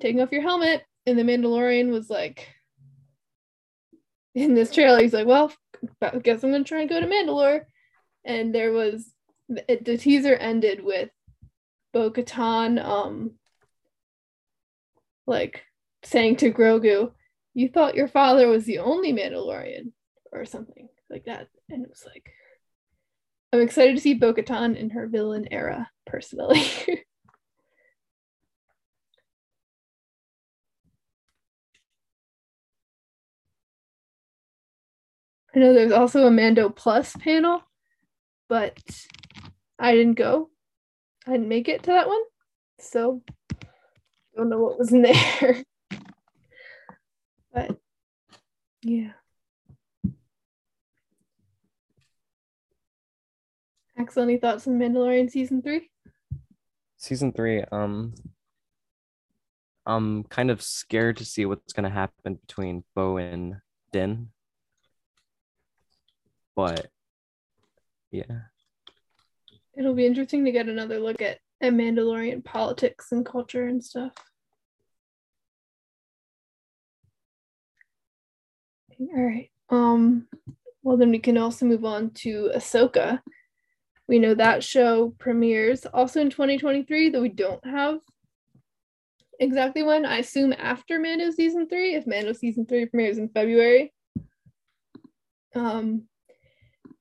taking 0.00 0.20
off 0.20 0.32
your 0.32 0.42
helmet." 0.42 0.84
And 1.06 1.18
the 1.18 1.22
Mandalorian 1.22 1.90
was 1.90 2.10
like, 2.10 2.46
in 4.42 4.54
this 4.54 4.72
trailer, 4.72 5.00
he's 5.00 5.12
like, 5.12 5.26
"Well, 5.26 5.52
I 6.02 6.18
guess 6.18 6.42
I'm 6.42 6.52
gonna 6.52 6.64
try 6.64 6.80
and 6.80 6.88
go 6.88 7.00
to 7.00 7.06
Mandalore." 7.06 7.64
And 8.24 8.54
there 8.54 8.72
was 8.72 9.12
the, 9.48 9.64
the 9.82 9.98
teaser 9.98 10.34
ended 10.34 10.82
with 10.82 11.10
Bo 11.92 12.10
Katan, 12.10 12.82
um, 12.82 13.32
like 15.26 15.64
saying 16.04 16.36
to 16.36 16.52
Grogu, 16.52 17.12
"You 17.54 17.68
thought 17.68 17.94
your 17.94 18.08
father 18.08 18.48
was 18.48 18.64
the 18.64 18.78
only 18.78 19.12
Mandalorian," 19.12 19.92
or 20.32 20.44
something 20.44 20.88
like 21.10 21.24
that, 21.24 21.48
and 21.70 21.84
it 21.84 21.88
was 21.88 22.04
like, 22.06 22.30
I'm 23.52 23.60
excited 23.60 23.96
to 23.96 24.00
see 24.00 24.14
Bo-Katan 24.14 24.76
in 24.76 24.90
her 24.90 25.06
villain 25.06 25.48
era, 25.50 25.90
personally. 26.06 26.62
I 35.58 35.60
know 35.60 35.74
there's 35.74 35.90
also 35.90 36.24
a 36.24 36.30
Mando 36.30 36.68
Plus 36.68 37.16
panel, 37.16 37.60
but 38.48 38.78
I 39.76 39.96
didn't 39.96 40.14
go. 40.14 40.50
I 41.26 41.32
didn't 41.32 41.48
make 41.48 41.66
it 41.66 41.82
to 41.82 41.90
that 41.90 42.06
one. 42.06 42.22
So 42.78 43.22
don't 44.36 44.50
know 44.50 44.60
what 44.60 44.78
was 44.78 44.92
in 44.92 45.02
there. 45.02 45.64
but 47.52 47.76
yeah. 48.82 49.14
Axel, 53.96 54.22
any 54.22 54.36
thoughts 54.36 54.68
on 54.68 54.78
Mandalorian 54.78 55.28
season 55.28 55.60
three? 55.60 55.90
Season 56.98 57.32
three, 57.32 57.64
um 57.72 58.14
I'm 59.86 60.22
kind 60.22 60.52
of 60.52 60.62
scared 60.62 61.16
to 61.16 61.24
see 61.24 61.46
what's 61.46 61.72
gonna 61.72 61.90
happen 61.90 62.34
between 62.46 62.84
Bo 62.94 63.16
and 63.16 63.56
Din. 63.90 64.28
But 66.58 66.88
yeah. 68.10 68.24
It'll 69.76 69.94
be 69.94 70.06
interesting 70.06 70.44
to 70.44 70.50
get 70.50 70.68
another 70.68 70.98
look 70.98 71.22
at, 71.22 71.38
at 71.60 71.72
Mandalorian 71.72 72.44
politics 72.44 73.12
and 73.12 73.24
culture 73.24 73.68
and 73.68 73.84
stuff. 73.84 74.10
All 78.98 79.08
right. 79.12 79.52
Um, 79.70 80.26
well 80.82 80.96
then 80.96 81.12
we 81.12 81.20
can 81.20 81.38
also 81.38 81.64
move 81.64 81.84
on 81.84 82.10
to 82.22 82.50
Ahsoka. 82.52 83.20
We 84.08 84.18
know 84.18 84.34
that 84.34 84.64
show 84.64 85.14
premieres 85.16 85.86
also 85.86 86.20
in 86.20 86.28
2023, 86.28 87.10
though 87.10 87.22
we 87.22 87.28
don't 87.28 87.64
have 87.64 88.00
exactly 89.38 89.84
when. 89.84 90.04
I 90.04 90.18
assume 90.18 90.52
after 90.58 90.98
Mando 90.98 91.30
season 91.30 91.68
three, 91.68 91.94
if 91.94 92.04
Mando 92.04 92.32
season 92.32 92.66
three 92.66 92.86
premieres 92.86 93.18
in 93.18 93.28
February. 93.28 93.92
Um, 95.54 96.08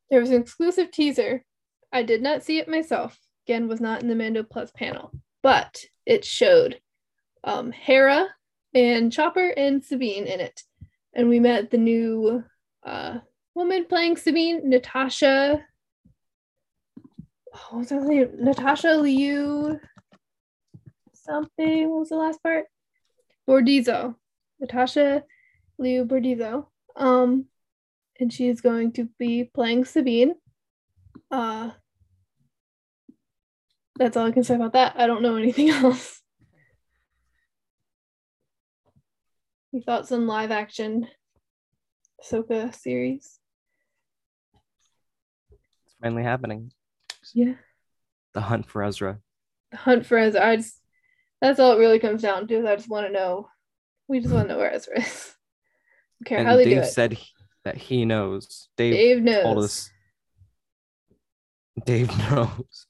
there 0.09 0.19
was 0.19 0.31
an 0.31 0.41
exclusive 0.41 0.91
teaser. 0.91 1.43
I 1.91 2.03
did 2.03 2.21
not 2.21 2.43
see 2.43 2.59
it 2.59 2.67
myself. 2.67 3.19
Again, 3.45 3.67
was 3.67 3.79
not 3.79 4.01
in 4.01 4.09
the 4.09 4.15
Mando 4.15 4.43
Plus 4.43 4.71
panel, 4.71 5.11
but 5.41 5.83
it 6.05 6.25
showed 6.25 6.79
um, 7.43 7.71
Hera 7.71 8.27
and 8.73 9.11
Chopper 9.11 9.53
and 9.55 9.83
Sabine 9.83 10.25
in 10.25 10.39
it, 10.39 10.63
and 11.13 11.29
we 11.29 11.39
met 11.39 11.71
the 11.71 11.77
new 11.77 12.43
uh, 12.85 13.19
woman 13.55 13.85
playing 13.85 14.17
Sabine, 14.17 14.69
Natasha. 14.69 15.65
Oh, 17.71 17.79
was 17.79 17.89
her 17.89 18.01
name? 18.01 18.29
Natasha 18.39 18.95
Liu. 18.95 19.79
Something. 21.13 21.89
What 21.89 21.99
was 21.99 22.09
the 22.09 22.15
last 22.15 22.41
part? 22.43 22.65
Bordizzo. 23.47 24.15
Natasha 24.59 25.23
Liu 25.77 26.05
Bordizzo. 26.05 26.67
Um, 26.95 27.45
and 28.19 28.31
she 28.31 28.47
is 28.47 28.61
going 28.61 28.91
to 28.93 29.09
be 29.19 29.43
playing 29.43 29.85
Sabine. 29.85 30.35
Uh, 31.31 31.71
that's 33.97 34.15
all 34.17 34.27
I 34.27 34.31
can 34.31 34.43
say 34.43 34.55
about 34.55 34.73
that. 34.73 34.93
I 34.97 35.07
don't 35.07 35.21
know 35.21 35.35
anything 35.35 35.69
else. 35.71 36.21
Any 39.73 39.83
thoughts 39.83 40.11
on 40.11 40.27
live 40.27 40.51
action 40.51 41.07
Ahsoka 42.23 42.73
series? 42.73 43.39
It's 45.51 45.95
finally 46.01 46.23
happening. 46.23 46.71
Yeah. 47.33 47.53
The 48.33 48.41
hunt 48.41 48.67
for 48.69 48.83
Ezra. 48.83 49.19
The 49.71 49.77
hunt 49.77 50.05
for 50.05 50.17
Ezra. 50.17 50.45
I 50.47 50.55
just 50.57 50.79
that's 51.41 51.59
all 51.59 51.73
it 51.73 51.79
really 51.79 51.99
comes 51.99 52.21
down 52.21 52.47
to. 52.47 52.67
I 52.67 52.75
just 52.75 52.89
want 52.89 53.05
to 53.07 53.13
know. 53.13 53.49
We 54.07 54.19
just 54.21 54.33
want 54.33 54.47
to 54.47 54.53
know 54.53 54.59
where 54.59 54.73
Ezra 54.73 54.99
is. 55.01 55.33
Okay, 56.25 56.37
and 56.37 56.47
how 56.47 56.55
they 56.55 56.65
Dave 56.65 56.73
do 56.77 56.79
it. 56.81 56.85
said 56.85 57.13
he- 57.13 57.31
that 57.67 57.75
he 57.75 58.05
knows. 58.05 58.69
Dave, 58.77 58.93
Dave 58.93 59.23
knows. 59.23 59.43
told 59.43 59.57
us. 59.57 59.91
Dave 61.85 62.17
knows. 62.31 62.85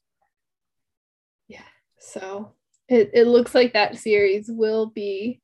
Yeah. 1.48 1.62
So 1.98 2.52
it, 2.88 3.10
it 3.12 3.26
looks 3.26 3.56
like 3.56 3.72
that 3.72 3.96
series 3.96 4.48
will 4.48 4.86
be 4.86 5.40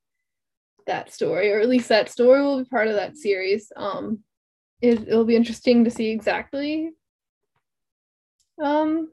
that 0.86 1.12
story, 1.12 1.50
or 1.50 1.58
at 1.58 1.68
least 1.68 1.88
that 1.88 2.08
story 2.08 2.42
will 2.42 2.58
be 2.62 2.68
part 2.68 2.86
of 2.86 2.94
that 2.94 3.16
series. 3.16 3.72
Um, 3.74 4.20
it, 4.80 5.08
it'll 5.08 5.24
be 5.24 5.34
interesting 5.34 5.84
to 5.84 5.90
see 5.90 6.10
exactly 6.10 6.90
um 8.62 9.08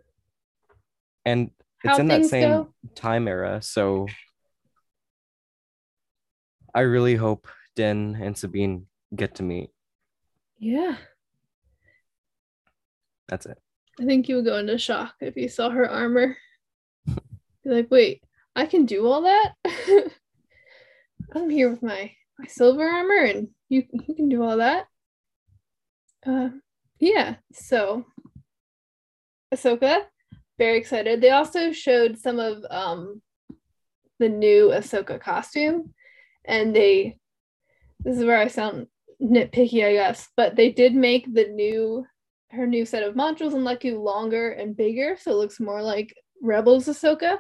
And 1.26 1.50
it's 1.84 1.98
in 1.98 2.08
that 2.10 2.26
same 2.26 2.50
go. 2.52 2.74
time 2.94 3.28
era, 3.28 3.60
so 3.64 4.06
I 6.76 6.82
really 6.82 7.16
hope 7.16 7.48
Din 7.76 8.16
and 8.22 8.38
Sabine 8.38 8.86
get 9.16 9.34
to 9.36 9.44
meet. 9.44 9.72
Yeah, 10.62 10.96
That's 13.28 13.48
it. 13.48 13.58
I 14.00 14.06
think 14.06 14.30
you 14.30 14.36
would 14.36 14.46
go 14.46 14.58
into 14.58 14.78
shock 14.78 15.16
if 15.20 15.36
you 15.36 15.50
saw 15.50 15.72
her 15.72 15.90
armor. 15.90 16.38
Be 17.08 17.16
like, 17.66 17.90
wait, 17.90 18.22
I 18.56 18.68
can 18.68 18.86
do 18.86 19.08
all 19.08 19.24
that? 19.24 19.54
I'm 21.34 21.50
here 21.50 21.72
with 21.72 21.82
my 21.82 22.12
my 22.38 22.46
silver 22.46 22.88
armor, 22.88 23.24
and 23.24 23.48
you 23.70 23.86
you 23.92 24.14
can 24.14 24.30
do 24.30 24.44
all 24.44 24.58
that. 24.58 24.86
Uh, 26.24 26.50
yeah. 27.00 27.38
So, 27.54 28.06
Ahsoka, 29.52 30.04
very 30.60 30.78
excited. 30.78 31.22
They 31.22 31.32
also 31.32 31.72
showed 31.72 32.20
some 32.20 32.38
of 32.40 32.64
um 32.70 33.24
the 34.20 34.30
new 34.30 34.68
Ahsoka 34.70 35.20
costume, 35.20 35.96
and 36.46 36.76
they. 36.76 37.18
This 38.02 38.18
is 38.18 38.26
where 38.26 38.38
I 38.38 38.48
sound 38.48 38.88
nitpicky, 39.22 39.86
I 39.86 39.94
guess, 39.94 40.30
but 40.36 40.56
they 40.56 40.72
did 40.72 40.94
make 40.94 41.32
the 41.34 41.48
new 41.48 42.06
her 42.52 42.68
new 42.68 42.86
set 42.86 43.04
of 43.04 43.16
montrals 43.16 43.54
and 43.54 43.66
Leku 43.66 44.02
longer 44.02 44.52
and 44.52 44.76
bigger, 44.76 45.16
so 45.20 45.32
it 45.32 45.36
looks 45.36 45.60
more 45.60 45.82
like 45.82 46.14
Rebels 46.42 46.88
Ahsoka. 46.88 47.38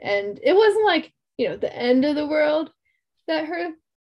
And 0.00 0.40
it 0.42 0.56
wasn't 0.56 0.84
like, 0.84 1.12
you 1.36 1.48
know, 1.48 1.56
the 1.56 1.74
end 1.74 2.04
of 2.04 2.16
the 2.16 2.26
world 2.26 2.70
that 3.28 3.46
her 3.46 3.70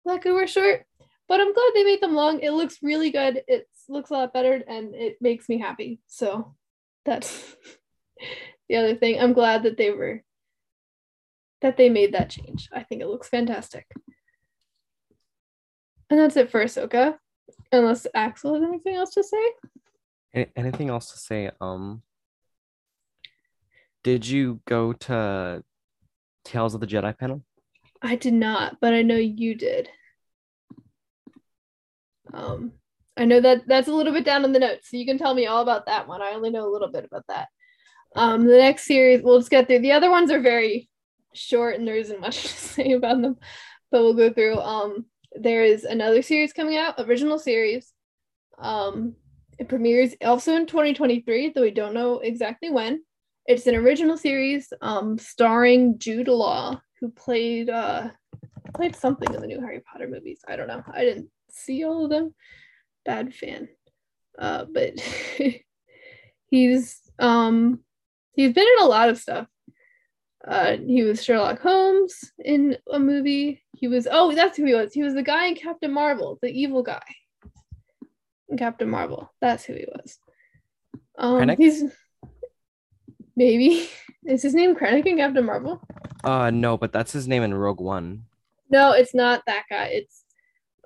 Leku 0.07 0.35
were 0.35 0.45
short, 0.45 0.85
but 1.27 1.41
I'm 1.41 1.53
glad 1.53 1.71
they 1.73 1.83
made 1.83 2.01
them 2.01 2.13
long. 2.13 2.41
It 2.41 2.51
looks 2.51 2.83
really 2.83 3.09
good. 3.09 3.41
It 3.47 3.67
looks 3.87 4.11
a 4.11 4.13
lot 4.13 4.33
better 4.33 4.61
and 4.67 4.93
it 4.93 5.17
makes 5.19 5.49
me 5.49 5.57
happy. 5.57 5.99
So 6.07 6.55
that's 7.05 7.55
the 8.69 8.75
other 8.75 8.95
thing. 8.95 9.19
I'm 9.19 9.33
glad 9.33 9.63
that 9.63 9.77
they 9.77 9.89
were 9.89 10.23
that 11.61 11.75
they 11.75 11.89
made 11.89 12.13
that 12.13 12.29
change. 12.29 12.69
I 12.71 12.83
think 12.83 13.01
it 13.01 13.07
looks 13.07 13.27
fantastic. 13.27 13.85
And 16.09 16.19
that's 16.19 16.37
it 16.37 16.49
for 16.51 16.63
Ahsoka. 16.63 17.15
Unless 17.71 18.07
Axel 18.15 18.55
has 18.55 18.63
anything 18.63 18.95
else 18.95 19.13
to 19.13 19.23
say. 19.23 20.45
Anything 20.55 20.89
else 20.89 21.11
to 21.11 21.17
say? 21.17 21.51
Um, 21.59 22.01
did 24.03 24.27
you 24.27 24.61
go 24.67 24.93
to 24.93 25.63
Tales 26.45 26.73
of 26.73 26.81
the 26.81 26.87
Jedi 26.87 27.17
panel? 27.17 27.43
I 28.01 28.15
did 28.15 28.33
not, 28.33 28.77
but 28.79 28.93
I 28.93 29.01
know 29.01 29.17
you 29.17 29.55
did. 29.55 29.89
Um, 32.33 32.73
I 33.17 33.25
know 33.25 33.41
that 33.41 33.67
that's 33.67 33.87
a 33.87 33.93
little 33.93 34.13
bit 34.13 34.23
down 34.23 34.45
in 34.45 34.53
the 34.53 34.59
notes, 34.59 34.89
so 34.89 34.97
you 34.97 35.05
can 35.05 35.17
tell 35.17 35.33
me 35.33 35.47
all 35.47 35.61
about 35.61 35.87
that 35.87 36.07
one. 36.07 36.21
I 36.21 36.31
only 36.31 36.49
know 36.49 36.67
a 36.67 36.71
little 36.71 36.87
bit 36.87 37.05
about 37.05 37.25
that. 37.27 37.49
Um, 38.15 38.45
the 38.45 38.57
next 38.57 38.85
series, 38.85 39.21
we'll 39.21 39.39
just 39.39 39.51
get 39.51 39.67
through. 39.67 39.79
The 39.79 39.91
other 39.91 40.09
ones 40.09 40.31
are 40.31 40.39
very 40.39 40.89
short, 41.33 41.77
and 41.77 41.87
there 41.87 41.97
isn't 41.97 42.21
much 42.21 42.41
to 42.43 42.47
say 42.47 42.91
about 42.93 43.21
them, 43.21 43.37
but 43.91 44.01
we'll 44.01 44.13
go 44.13 44.31
through. 44.31 44.59
Um, 44.59 45.05
there 45.33 45.63
is 45.63 45.83
another 45.83 46.21
series 46.21 46.53
coming 46.53 46.77
out, 46.77 46.95
original 46.99 47.39
series. 47.39 47.91
Um, 48.57 49.15
it 49.57 49.67
premieres 49.67 50.15
also 50.23 50.55
in 50.55 50.65
2023, 50.65 51.49
though 51.53 51.61
we 51.61 51.71
don't 51.71 51.93
know 51.93 52.19
exactly 52.19 52.69
when. 52.69 53.03
It's 53.45 53.67
an 53.67 53.75
original 53.75 54.17
series 54.17 54.71
um, 54.81 55.17
starring 55.17 55.97
Jude 55.97 56.27
Law, 56.27 56.79
who 56.99 57.09
played 57.11 57.69
uh, 57.69 58.09
played 58.73 58.95
something 58.95 59.33
in 59.33 59.41
the 59.41 59.47
new 59.47 59.59
Harry 59.59 59.81
Potter 59.81 60.07
movies. 60.07 60.41
I 60.47 60.55
don't 60.55 60.67
know. 60.67 60.83
I 60.93 61.03
didn't 61.03 61.29
see 61.49 61.83
all 61.83 62.05
of 62.05 62.11
them. 62.11 62.33
Bad 63.05 63.33
fan. 63.33 63.67
Uh, 64.37 64.65
but 64.71 64.93
he's 66.45 67.01
um 67.17 67.79
he's 68.33 68.53
been 68.53 68.67
in 68.77 68.83
a 68.85 68.87
lot 68.87 69.09
of 69.09 69.17
stuff. 69.17 69.47
Uh, 70.47 70.77
he 70.77 71.03
was 71.03 71.23
Sherlock 71.23 71.59
Holmes 71.61 72.31
in 72.43 72.77
a 72.91 72.99
movie. 72.99 73.61
He 73.73 73.87
was 73.87 74.07
oh 74.09 74.33
that's 74.33 74.57
who 74.57 74.65
he 74.65 74.73
was. 74.73 74.93
He 74.93 75.03
was 75.03 75.13
the 75.13 75.23
guy 75.23 75.47
in 75.47 75.55
Captain 75.55 75.91
Marvel, 75.91 76.39
the 76.41 76.49
evil 76.49 76.81
guy 76.83 77.03
in 78.47 78.57
Captain 78.57 78.89
Marvel. 78.89 79.31
That's 79.41 79.63
who 79.65 79.73
he 79.73 79.85
was. 79.87 80.17
Um, 81.17 81.35
Krennic? 81.41 81.57
he's 81.57 81.83
maybe 83.35 83.89
is 84.25 84.41
his 84.41 84.53
name 84.55 84.75
Krennic 84.75 85.05
in 85.05 85.17
Captain 85.17 85.45
Marvel? 85.45 85.81
Uh, 86.23 86.49
no, 86.51 86.77
but 86.77 86.91
that's 86.93 87.11
his 87.11 87.27
name 87.27 87.43
in 87.43 87.53
Rogue 87.53 87.81
One. 87.81 88.23
No, 88.69 88.91
it's 88.91 89.13
not 89.15 89.43
that 89.47 89.63
guy. 89.69 89.85
It's 89.93 90.23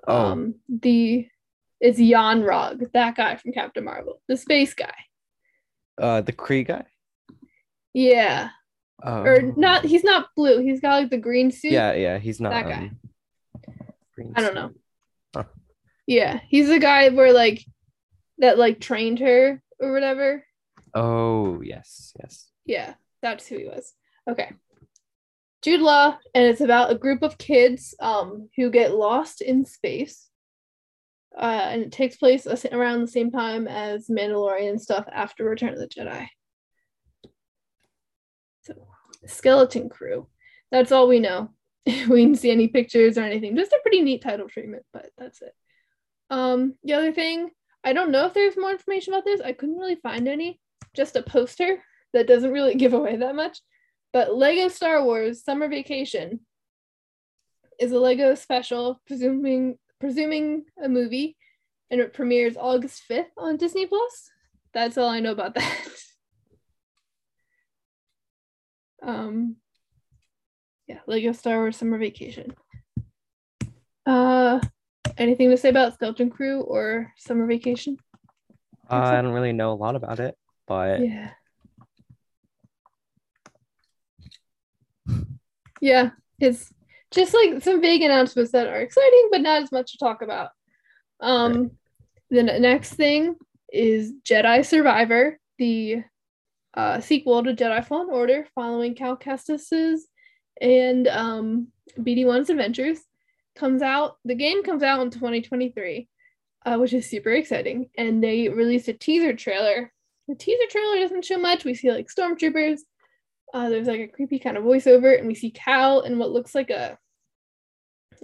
Oh. 0.06 0.26
um 0.32 0.54
the 0.68 1.26
it's 1.80 1.98
Yon-Rogg, 1.98 2.92
that 2.92 3.16
guy 3.16 3.36
from 3.36 3.52
Captain 3.52 3.84
Marvel, 3.84 4.20
the 4.28 4.36
space 4.36 4.74
guy. 4.74 4.94
Uh, 5.98 6.20
the 6.20 6.32
Kree 6.32 6.66
guy. 6.66 6.84
Yeah. 7.92 8.50
Oh. 9.02 9.22
Or 9.22 9.52
not 9.56 9.84
he's 9.84 10.04
not 10.04 10.28
blue. 10.36 10.60
He's 10.60 10.80
got 10.80 11.00
like 11.00 11.10
the 11.10 11.18
green 11.18 11.50
suit. 11.50 11.72
Yeah, 11.72 11.92
yeah, 11.94 12.18
he's 12.18 12.40
not. 12.40 12.50
That 12.50 12.68
guy. 12.68 12.90
um, 14.20 14.32
I 14.34 14.40
don't 14.40 14.54
know. 14.54 14.70
Huh. 15.34 15.44
Yeah. 16.06 16.40
He's 16.48 16.68
the 16.68 16.78
guy 16.78 17.08
where 17.10 17.32
like 17.32 17.64
that 18.38 18.58
like 18.58 18.80
trained 18.80 19.18
her 19.18 19.62
or 19.80 19.92
whatever. 19.92 20.44
Oh 20.94 21.60
yes, 21.62 22.12
yes. 22.20 22.46
Yeah, 22.64 22.94
that's 23.20 23.46
who 23.46 23.58
he 23.58 23.64
was. 23.66 23.92
Okay. 24.30 24.52
Jude 25.62 25.80
Law, 25.80 26.18
and 26.34 26.44
it's 26.44 26.60
about 26.60 26.92
a 26.92 26.98
group 26.98 27.22
of 27.22 27.38
kids 27.38 27.94
um 28.00 28.48
who 28.56 28.70
get 28.70 28.94
lost 28.94 29.42
in 29.42 29.64
space. 29.64 30.28
Uh, 31.36 31.66
and 31.70 31.82
it 31.82 31.90
takes 31.90 32.16
place 32.16 32.46
around 32.70 33.00
the 33.00 33.08
same 33.08 33.32
time 33.32 33.66
as 33.66 34.06
Mandalorian 34.06 34.78
stuff 34.78 35.04
after 35.12 35.44
Return 35.44 35.72
of 35.72 35.80
the 35.80 35.88
Jedi. 35.88 36.28
Skeleton 39.26 39.88
Crew. 39.88 40.28
That's 40.70 40.92
all 40.92 41.08
we 41.08 41.20
know. 41.20 41.50
we 41.86 41.92
didn't 41.92 42.38
see 42.38 42.50
any 42.50 42.68
pictures 42.68 43.18
or 43.18 43.22
anything. 43.22 43.56
Just 43.56 43.72
a 43.72 43.80
pretty 43.82 44.00
neat 44.00 44.22
title 44.22 44.48
treatment, 44.48 44.84
but 44.92 45.10
that's 45.18 45.42
it. 45.42 45.54
Um, 46.30 46.74
the 46.82 46.94
other 46.94 47.12
thing, 47.12 47.50
I 47.82 47.92
don't 47.92 48.10
know 48.10 48.26
if 48.26 48.34
there's 48.34 48.56
more 48.56 48.70
information 48.70 49.12
about 49.12 49.24
this. 49.24 49.40
I 49.40 49.52
couldn't 49.52 49.78
really 49.78 49.96
find 49.96 50.26
any. 50.26 50.60
Just 50.94 51.16
a 51.16 51.22
poster 51.22 51.82
that 52.12 52.26
doesn't 52.26 52.52
really 52.52 52.74
give 52.76 52.94
away 52.94 53.16
that 53.16 53.34
much. 53.34 53.60
But 54.12 54.34
Lego 54.34 54.68
Star 54.68 55.04
Wars 55.04 55.44
Summer 55.44 55.68
Vacation 55.68 56.40
is 57.80 57.92
a 57.92 57.98
Lego 57.98 58.34
special, 58.34 59.00
presuming 59.06 59.78
presuming 60.00 60.64
a 60.82 60.88
movie, 60.88 61.36
and 61.90 62.00
it 62.00 62.12
premieres 62.12 62.56
August 62.56 63.02
5th 63.10 63.30
on 63.36 63.56
Disney 63.56 63.86
Plus. 63.86 64.30
That's 64.72 64.98
all 64.98 65.08
I 65.08 65.20
know 65.20 65.32
about 65.32 65.54
that. 65.54 65.88
um 69.04 69.56
yeah, 70.86 70.98
Lego 71.06 71.32
Star 71.32 71.58
Wars 71.58 71.76
Summer 71.76 71.98
Vacation. 71.98 72.54
Uh 74.06 74.60
anything 75.16 75.50
to 75.50 75.56
say 75.56 75.68
about 75.68 75.94
Skeleton 75.94 76.30
Crew 76.30 76.62
or 76.62 77.12
Summer 77.16 77.46
Vacation? 77.46 77.96
Uh, 78.90 78.96
I 78.96 79.22
don't 79.22 79.32
really 79.32 79.52
know 79.52 79.72
a 79.72 79.74
lot 79.74 79.96
about 79.96 80.20
it, 80.20 80.36
but 80.66 81.00
Yeah. 81.00 81.30
Yeah, 85.80 86.10
it's 86.38 86.72
just 87.10 87.34
like 87.34 87.62
some 87.62 87.80
vague 87.80 88.02
announcements 88.02 88.52
that 88.52 88.66
are 88.66 88.80
exciting, 88.80 89.28
but 89.30 89.40
not 89.40 89.62
as 89.62 89.72
much 89.72 89.92
to 89.92 89.98
talk 89.98 90.22
about. 90.22 90.50
Um, 91.20 91.72
the 92.30 92.42
ne- 92.42 92.58
next 92.58 92.94
thing 92.94 93.36
is 93.72 94.12
Jedi 94.24 94.64
Survivor, 94.64 95.38
the 95.58 96.02
uh, 96.76 97.00
sequel 97.00 97.42
to 97.44 97.54
Jedi 97.54 97.84
Fallen 97.84 98.10
Order, 98.10 98.46
following 98.54 98.94
Cal 98.94 99.16
Kestis's 99.16 100.08
and 100.60 101.06
um, 101.08 101.68
BD1's 101.98 102.50
adventures, 102.50 103.00
comes 103.54 103.82
out. 103.82 104.16
The 104.24 104.34
game 104.34 104.62
comes 104.62 104.82
out 104.82 105.00
in 105.00 105.10
2023, 105.10 106.08
uh, 106.66 106.76
which 106.76 106.92
is 106.92 107.08
super 107.08 107.30
exciting. 107.30 107.90
And 107.96 108.22
they 108.22 108.48
released 108.48 108.88
a 108.88 108.92
teaser 108.92 109.34
trailer. 109.34 109.92
The 110.28 110.34
teaser 110.34 110.66
trailer 110.70 110.98
doesn't 110.98 111.24
show 111.24 111.38
much. 111.38 111.64
We 111.64 111.74
see 111.74 111.92
like 111.92 112.08
stormtroopers. 112.08 112.80
Uh, 113.52 113.68
there's 113.68 113.86
like 113.86 114.00
a 114.00 114.08
creepy 114.08 114.40
kind 114.40 114.56
of 114.56 114.64
voiceover, 114.64 115.16
and 115.16 115.28
we 115.28 115.34
see 115.34 115.50
Cal 115.50 116.00
in 116.00 116.18
what 116.18 116.32
looks 116.32 116.54
like 116.54 116.70
a 116.70 116.98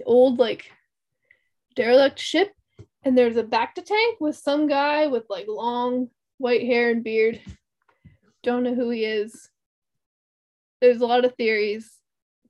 old 0.05 0.39
like 0.39 0.71
derelict 1.75 2.19
ship. 2.19 2.51
And 3.03 3.17
there's 3.17 3.37
a 3.37 3.43
bacta 3.43 3.83
tank 3.85 4.19
with 4.19 4.35
some 4.35 4.67
guy 4.67 5.07
with 5.07 5.23
like 5.29 5.45
long 5.47 6.09
white 6.37 6.63
hair 6.63 6.89
and 6.89 7.03
beard. 7.03 7.39
Don't 8.43 8.63
know 8.63 8.73
who 8.73 8.89
he 8.89 9.05
is. 9.05 9.49
There's 10.81 11.01
a 11.01 11.05
lot 11.05 11.25
of 11.25 11.35
theories, 11.35 11.91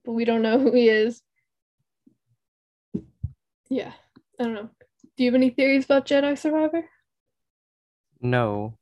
but 0.06 0.14
we 0.14 0.24
don't 0.26 0.42
know 0.42 0.58
who 0.58 0.72
he 0.72 0.88
is. 0.90 1.22
Yeah, 3.70 3.92
I 4.40 4.44
don't 4.44 4.54
know. 4.54 4.70
Do 5.18 5.24
you 5.24 5.32
have 5.32 5.36
any 5.36 5.50
theories 5.50 5.86
about 5.86 6.06
Jedi 6.08 6.38
Survivor? 6.38 6.84
no. 8.22 8.78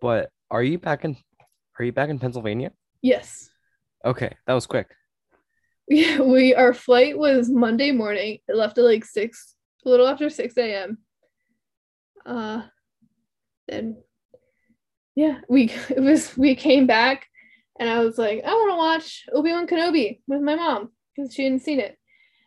But 0.00 0.30
are 0.50 0.62
you 0.62 0.78
back 0.78 1.04
in? 1.04 1.16
Are 1.78 1.84
you 1.84 1.92
back 1.92 2.08
in 2.08 2.18
Pennsylvania? 2.18 2.72
Yes. 3.02 3.50
Okay, 4.04 4.34
that 4.46 4.54
was 4.54 4.66
quick. 4.66 4.88
Yeah, 5.88 6.20
we 6.20 6.54
our 6.54 6.74
flight 6.74 7.18
was 7.18 7.48
Monday 7.48 7.90
morning. 7.90 8.38
It 8.46 8.56
left 8.56 8.78
at 8.78 8.84
like 8.84 9.04
six, 9.04 9.54
a 9.84 9.88
little 9.88 10.06
after 10.06 10.30
six 10.30 10.56
a.m. 10.56 10.98
Uh, 12.26 12.62
then 13.66 13.96
yeah, 15.18 15.40
we 15.48 15.64
it 15.90 16.00
was 16.00 16.36
we 16.36 16.54
came 16.54 16.86
back, 16.86 17.26
and 17.80 17.90
I 17.90 17.98
was 18.04 18.18
like, 18.18 18.44
I 18.44 18.52
want 18.52 18.70
to 18.70 18.76
watch 18.76 19.24
Obi 19.32 19.50
Wan 19.50 19.66
Kenobi 19.66 20.20
with 20.28 20.40
my 20.40 20.54
mom 20.54 20.90
because 21.16 21.34
she 21.34 21.42
hadn't 21.42 21.62
seen 21.62 21.80
it, 21.80 21.98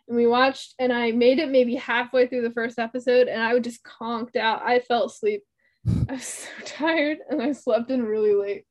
and 0.07 0.15
we 0.15 0.25
watched, 0.25 0.75
and 0.79 0.93
I 0.93 1.11
made 1.11 1.39
it 1.39 1.49
maybe 1.49 1.75
halfway 1.75 2.27
through 2.27 2.43
the 2.43 2.53
first 2.53 2.79
episode, 2.79 3.27
and 3.27 3.43
I 3.43 3.53
would 3.53 3.65
just 3.65 3.83
conked 3.83 4.37
out. 4.37 4.61
I 4.65 4.79
fell 4.79 5.07
asleep. 5.07 5.43
I 6.09 6.13
was 6.13 6.23
so 6.23 6.49
tired, 6.65 7.17
and 7.29 7.41
I 7.41 7.51
slept 7.51 7.91
in 7.91 8.03
really 8.03 8.35
late 8.35 8.63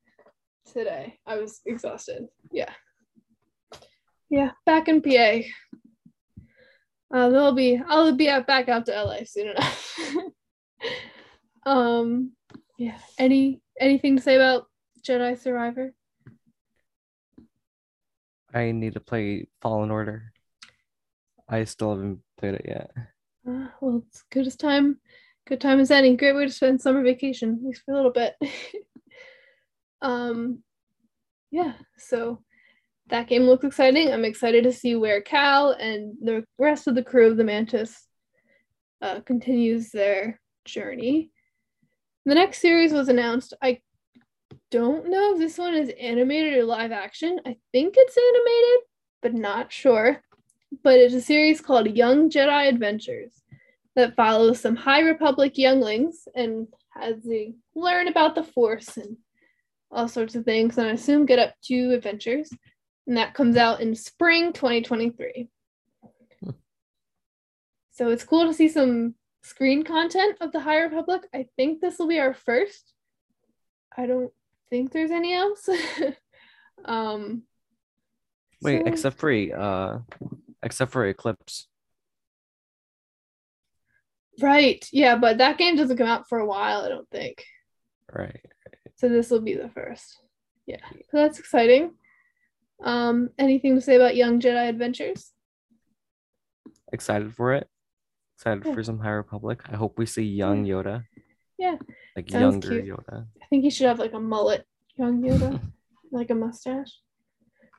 today. 0.73 1.19
I 1.27 1.37
was 1.37 1.61
exhausted. 1.67 2.27
Yeah. 2.51 2.73
Yeah, 4.31 4.53
back 4.65 4.89
in 4.89 5.03
PA. 5.03 5.41
Uh, 7.13 7.29
they'll 7.29 7.53
be 7.53 7.79
I'll 7.87 8.13
be 8.13 8.31
out 8.31 8.47
back 8.47 8.71
out 8.71 8.87
to 8.87 8.93
LA 8.93 9.25
soon 9.27 9.49
enough. 9.49 9.99
um, 11.67 12.33
yeah. 12.79 12.97
Any 13.19 13.61
anything 13.81 14.17
to 14.17 14.23
say 14.23 14.37
about 14.37 14.67
Jedi 15.03 15.39
Survivor? 15.39 15.93
I 18.53 18.73
need 18.73 18.95
to 18.95 19.01
play 19.01 19.47
Fallen 19.61 19.91
Order. 19.91 20.33
I 21.49 21.65
still 21.65 21.91
haven't 21.91 22.21
played 22.39 22.55
it 22.55 22.65
yet. 22.67 22.91
Uh, 23.49 23.69
well, 23.81 24.03
it's 24.07 24.23
good 24.31 24.47
as 24.47 24.57
time. 24.57 24.99
Good 25.47 25.61
time 25.61 25.81
as 25.81 25.91
any. 25.91 26.17
Great 26.17 26.37
way 26.37 26.47
to 26.47 26.53
spend 26.53 26.81
summer 26.81 27.03
vacation, 27.03 27.59
at 27.61 27.67
least 27.67 27.83
for 27.85 27.93
a 27.93 27.97
little 27.97 28.13
bit. 28.13 28.35
um, 30.03 30.63
yeah. 31.51 31.73
So 31.99 32.43
that 33.09 33.29
game 33.29 33.43
looks 33.43 33.65
exciting. 33.65 34.13
I'm 34.13 34.25
excited 34.25 34.65
to 34.65 34.73
see 34.73 34.95
where 34.95 35.21
Cal 35.21 35.73
and 35.73 36.15
the 36.23 36.45
rest 36.59 36.87
of 36.87 36.95
the 36.95 37.03
crew 37.03 37.31
of 37.31 37.37
the 37.37 37.45
Mantis 37.45 38.07
uh, 39.03 39.21
continues 39.21 39.91
their 39.91 40.41
journey. 40.65 41.31
The 42.27 42.35
next 42.35 42.61
series 42.61 42.93
was 42.93 43.09
announced. 43.09 43.55
I 43.63 43.81
don't 44.71 45.09
know 45.09 45.33
if 45.33 45.39
this 45.39 45.59
one 45.59 45.75
is 45.75 45.93
animated 46.01 46.59
or 46.59 46.65
live 46.65 46.93
action. 46.93 47.41
I 47.47 47.57
think 47.73 47.95
it's 47.97 48.17
animated, 48.17 48.87
but 49.23 49.35
not 49.35 49.73
sure. 49.73 50.23
But 50.85 50.99
it's 50.99 51.15
a 51.15 51.21
series 51.21 51.61
called 51.61 51.97
Young 51.97 52.31
Jedi 52.31 52.69
Adventures 52.69 53.33
that 53.97 54.15
follows 54.15 54.61
some 54.61 54.77
High 54.77 55.01
Republic 55.01 55.59
younglings 55.59 56.29
and 56.35 56.69
as 57.01 57.23
they 57.23 57.55
learn 57.75 58.09
about 58.09 58.35
the 58.35 58.45
Force 58.45 58.97
and 58.97 59.17
all 59.91 60.09
sorts 60.09 60.35
of 60.35 60.45
things, 60.45 60.79
and 60.79 60.89
I 60.89 60.93
assume 60.93 61.27
get 61.27 61.39
up 61.39 61.55
to 61.65 61.93
adventures. 61.93 62.51
And 63.07 63.17
that 63.17 63.35
comes 63.35 63.57
out 63.57 63.81
in 63.81 63.95
spring 63.95 64.53
2023. 64.53 65.49
Hmm. 66.45 66.51
So 67.91 68.11
it's 68.11 68.23
cool 68.23 68.47
to 68.47 68.55
see 68.55 68.69
some 68.69 69.15
screen 69.43 69.83
content 69.83 70.37
of 70.41 70.53
the 70.53 70.61
High 70.61 70.81
Republic. 70.81 71.23
I 71.35 71.47
think 71.57 71.81
this 71.81 71.99
will 71.99 72.09
be 72.09 72.19
our 72.21 72.35
first. 72.35 72.93
I 73.97 74.07
don't 74.07 74.33
think 74.69 74.93
there's 74.93 75.11
any 75.11 75.35
else. 75.35 75.69
um 76.85 77.43
Wait, 78.63 78.83
so- 78.83 78.87
except 78.93 79.19
for 79.19 79.31
uh, 79.33 79.99
except 80.63 80.93
for 80.93 81.07
Eclipse. 81.07 81.67
right. 84.41 84.87
Yeah, 84.93 85.17
but 85.17 85.39
that 85.39 85.59
game 85.59 85.77
doesn't 85.77 85.97
come 85.97 86.07
out 86.07 86.29
for 86.29 86.39
a 86.39 86.47
while, 86.47 86.83
I 86.83 86.89
don't 86.89 87.09
think. 87.11 87.45
Right. 88.13 88.41
So 88.97 89.09
this 89.09 89.31
will 89.31 89.41
be 89.41 89.55
the 89.55 89.69
first. 89.71 90.21
Yeah. 90.67 90.85
So 91.11 91.17
that's 91.19 91.39
exciting. 91.39 91.93
Um, 92.83 93.31
anything 93.39 93.75
to 93.75 93.81
say 93.81 93.97
about 93.97 94.17
Young 94.17 94.41
Jedi 94.41 94.69
Adventures? 94.69 95.33
Excited 96.93 97.35
for 97.35 97.55
it. 97.55 97.69
Excited 98.41 98.65
Yeah. 98.65 98.73
for 98.73 98.83
some 98.83 98.99
High 98.99 99.11
Republic. 99.11 99.61
I 99.69 99.77
hope 99.77 99.99
we 99.99 100.07
see 100.07 100.23
young 100.23 100.65
Yoda. 100.65 101.05
Yeah. 101.59 101.77
Like 102.17 102.31
Sounds 102.31 102.65
younger 102.65 102.81
cute. 102.81 102.87
Yoda. 102.87 103.27
I 103.43 103.47
think 103.51 103.65
he 103.65 103.71
should 103.71 103.87
have 103.87 103.99
like 103.99 104.15
a 104.15 104.19
mullet, 104.19 104.67
young 104.97 105.21
Yoda, 105.23 105.61
like 106.11 106.31
a 106.31 106.35
mustache. 106.35 106.91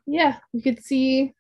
Yeah, 0.06 0.38
we 0.54 0.62
could 0.62 0.84
see. 0.84 1.34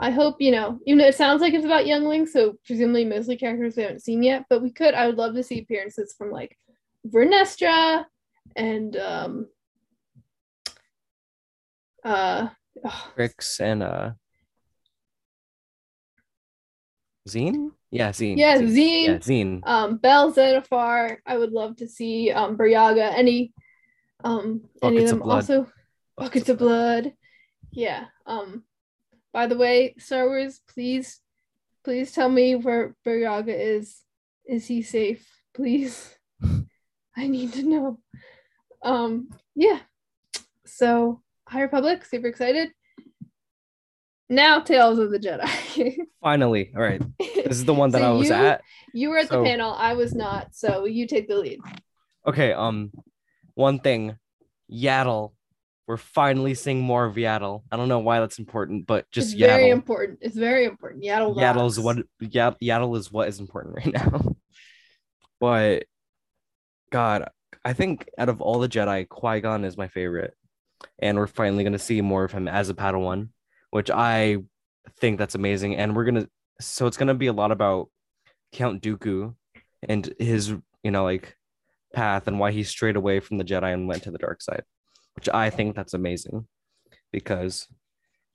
I 0.00 0.10
hope, 0.10 0.40
you 0.40 0.50
know, 0.50 0.80
even 0.86 0.96
though 0.98 1.08
it 1.08 1.14
sounds 1.14 1.42
like 1.42 1.52
it's 1.52 1.66
about 1.66 1.86
younglings, 1.86 2.32
so 2.32 2.54
presumably 2.64 3.04
mostly 3.04 3.36
characters 3.36 3.76
we 3.76 3.82
haven't 3.82 4.00
seen 4.02 4.22
yet, 4.22 4.46
but 4.48 4.62
we 4.62 4.70
could, 4.72 4.94
I 4.94 5.06
would 5.06 5.18
love 5.18 5.34
to 5.34 5.42
see 5.42 5.58
appearances 5.60 6.14
from 6.16 6.30
like 6.30 6.56
Vernestra 7.06 8.06
and 8.56 8.96
um 8.96 9.46
uh 12.02 12.48
oh, 12.82 13.10
and 13.60 13.82
uh 13.82 14.10
Zeen? 17.28 17.70
Yeah, 17.90 18.10
Zeen. 18.10 18.36
Yeah, 18.38 18.58
Zeen. 18.58 18.68
Zeen. 18.70 19.04
Yeah, 19.04 19.18
Zeen. 19.18 19.60
Um, 19.64 19.96
Bell 19.98 20.32
Zettifar. 20.32 21.18
I 21.26 21.36
would 21.36 21.52
love 21.52 21.76
to 21.76 21.88
see 21.88 22.30
um 22.30 22.56
Burryaga. 22.56 23.12
Any 23.14 23.52
um 24.24 24.62
any 24.82 24.96
of 24.98 25.10
Buckets 25.10 25.12
of 25.12 25.18
them 25.18 25.24
blood. 25.24 25.34
also 25.36 25.72
buckets 26.16 26.48
of 26.48 26.58
blood. 26.58 27.12
Yeah. 27.70 28.06
Um 28.26 28.64
by 29.32 29.46
the 29.46 29.56
way, 29.56 29.94
Star 29.98 30.26
Wars, 30.26 30.60
please 30.68 31.20
please 31.84 32.12
tell 32.12 32.28
me 32.28 32.56
where 32.56 32.94
Burryaga 33.06 33.54
is. 33.56 34.00
Is 34.46 34.66
he 34.66 34.82
safe? 34.82 35.26
Please. 35.54 36.16
I 37.16 37.28
need 37.28 37.52
to 37.54 37.62
know. 37.62 37.98
Um 38.82 39.28
yeah. 39.54 39.80
So 40.66 41.22
High 41.48 41.62
Republic, 41.62 42.04
super 42.04 42.26
excited. 42.28 42.70
Now 44.32 44.60
Tales 44.60 44.98
of 44.98 45.10
the 45.10 45.18
Jedi. 45.18 45.96
Finally. 46.22 46.72
All 46.74 46.82
right. 46.82 47.02
This 47.18 47.46
is 47.58 47.64
the 47.64 47.74
one 47.74 47.90
that 47.90 48.00
So 48.00 48.08
I 48.08 48.10
was 48.16 48.28
you- 48.28 48.34
at. 48.34 48.62
you 48.94 49.10
were 49.10 49.18
at 49.18 49.28
So- 49.28 49.38
the 49.42 49.44
panel, 49.48 49.72
I 49.74 49.92
was 49.94 50.14
not, 50.14 50.54
so 50.54 50.86
you 50.86 51.06
take 51.06 51.28
the 51.28 51.36
lead. 51.36 51.60
Okay, 52.26 52.52
um, 52.52 52.92
one 53.54 53.78
thing, 53.80 54.16
Yaddle. 54.70 55.32
We're 55.88 55.96
finally 55.96 56.54
seeing 56.54 56.80
more 56.80 57.04
of 57.04 57.16
Yaddle. 57.16 57.64
I 57.70 57.76
don't 57.76 57.88
know 57.88 57.98
why 57.98 58.20
that's 58.20 58.38
important, 58.38 58.86
but 58.86 59.10
just 59.10 59.32
it's 59.32 59.40
very 59.40 59.68
important. 59.68 60.20
It's 60.22 60.36
very 60.36 60.64
important. 60.64 61.02
Yaddle 61.02 61.36
Yaddle 61.36 61.66
is 61.66 61.78
what 61.80 61.98
Yad- 62.22 62.56
Yaddle 62.62 62.96
is 62.96 63.10
what 63.12 63.28
is 63.28 63.40
important 63.40 63.74
right 63.76 63.92
now. 63.92 64.34
but 65.40 65.84
God, 66.90 67.28
I 67.64 67.72
think 67.72 68.08
out 68.16 68.28
of 68.28 68.40
all 68.40 68.60
the 68.60 68.68
Jedi, 68.68 69.08
Qui-Gon 69.08 69.64
is 69.64 69.76
my 69.76 69.88
favorite. 69.88 70.34
And 71.00 71.18
we're 71.18 71.26
finally 71.26 71.64
gonna 71.64 71.78
see 71.78 72.00
more 72.00 72.24
of 72.24 72.32
him 72.32 72.46
as 72.48 72.70
a 72.70 72.74
Padawan, 72.74 73.28
which 73.72 73.90
I 73.90 74.36
think 75.00 75.18
that's 75.18 75.34
amazing. 75.34 75.76
And 75.76 75.96
we're 75.96 76.04
gonna 76.04 76.28
so 76.60 76.86
it's 76.86 76.98
gonna 76.98 77.14
be 77.14 77.26
a 77.26 77.32
lot 77.32 77.50
about 77.50 77.88
Count 78.52 78.82
Dooku 78.82 79.34
and 79.88 80.14
his, 80.18 80.54
you 80.84 80.90
know, 80.90 81.02
like 81.04 81.36
path 81.94 82.28
and 82.28 82.38
why 82.38 82.52
he 82.52 82.62
strayed 82.62 82.96
away 82.96 83.18
from 83.18 83.38
the 83.38 83.44
Jedi 83.44 83.72
and 83.72 83.88
went 83.88 84.02
to 84.04 84.10
the 84.10 84.18
dark 84.18 84.42
side, 84.42 84.62
which 85.16 85.28
I 85.28 85.50
think 85.50 85.74
that's 85.74 85.94
amazing 85.94 86.46
because 87.12 87.66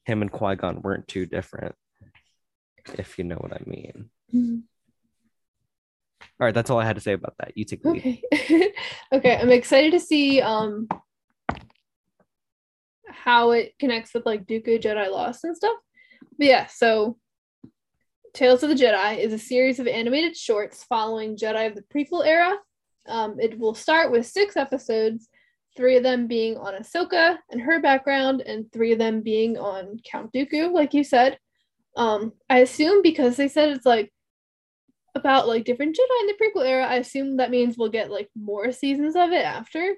him 0.06 0.22
and 0.24 0.32
Qui 0.32 0.56
Gon 0.56 0.82
weren't 0.82 1.08
too 1.08 1.28
different, 1.28 1.76
if 2.98 3.18
you 3.20 3.24
know 3.24 3.36
what 3.38 3.54
I 3.54 3.62
mean. 3.66 4.10
Mhm. 4.34 4.64
All 6.40 6.46
right, 6.46 6.54
that's 6.54 6.70
all 6.72 6.80
I 6.80 6.86
had 6.86 6.96
to 6.96 7.02
say 7.02 7.14
about 7.14 7.36
that. 7.40 7.54
You 7.56 7.64
take 7.64 7.84
the 7.84 7.92
lead. 7.92 8.22
Okay. 8.34 8.74
okay, 9.14 9.38
I'm 9.38 9.52
excited 9.52 9.92
to 9.92 10.00
see 10.00 10.42
um 10.42 10.88
how 13.10 13.52
it 13.52 13.74
connects 13.80 14.14
with 14.14 14.26
like 14.26 14.46
Dooku 14.46 14.82
Jedi 14.82 15.12
Lost 15.12 15.44
and 15.44 15.56
stuff. 15.56 15.78
But 16.38 16.48
yeah, 16.48 16.66
so 16.68 17.18
Tales 18.34 18.64
of 18.64 18.70
the 18.70 18.76
Jedi 18.76 19.18
is 19.18 19.34
a 19.34 19.40
series 19.40 19.80
of 19.80 19.88
animated 19.88 20.36
shorts 20.36 20.84
following 20.84 21.38
Jedi 21.38 21.68
of 21.68 21.76
the 21.76 21.84
prequel 21.84 22.26
era. 22.26 22.56
Um, 23.08 23.40
it 23.40 23.58
will 23.58 23.74
start 23.74 24.12
with 24.12 24.28
six 24.28 24.58
episodes, 24.58 25.30
three 25.76 25.98
of 25.98 26.04
them 26.04 26.28
being 26.28 26.58
on 26.58 26.74
Ahsoka 26.74 27.38
and 27.50 27.62
her 27.62 27.82
background, 27.82 28.42
and 28.42 28.72
three 28.72 28.92
of 28.92 29.00
them 29.00 29.22
being 29.22 29.58
on 29.58 30.00
Count 30.04 30.34
Dooku, 30.34 30.72
like 30.72 30.94
you 30.94 31.04
said. 31.04 31.40
Um, 31.96 32.34
I 32.50 32.60
assume 32.60 33.02
because 33.02 33.38
they 33.38 33.48
said 33.48 33.70
it's 33.70 33.86
like 33.86 34.14
about 35.16 35.48
like 35.48 35.66
different 35.66 35.96
Jedi 35.96 36.22
in 36.22 36.28
the 36.28 36.38
prequel 36.40 36.68
era, 36.68 36.86
I 36.86 36.96
assume 36.96 37.38
that 37.38 37.50
means 37.50 37.78
we'll 37.78 37.90
get 37.90 38.12
like 38.12 38.30
more 38.36 38.72
seasons 38.72 39.16
of 39.16 39.32
it 39.32 39.44
after, 39.44 39.96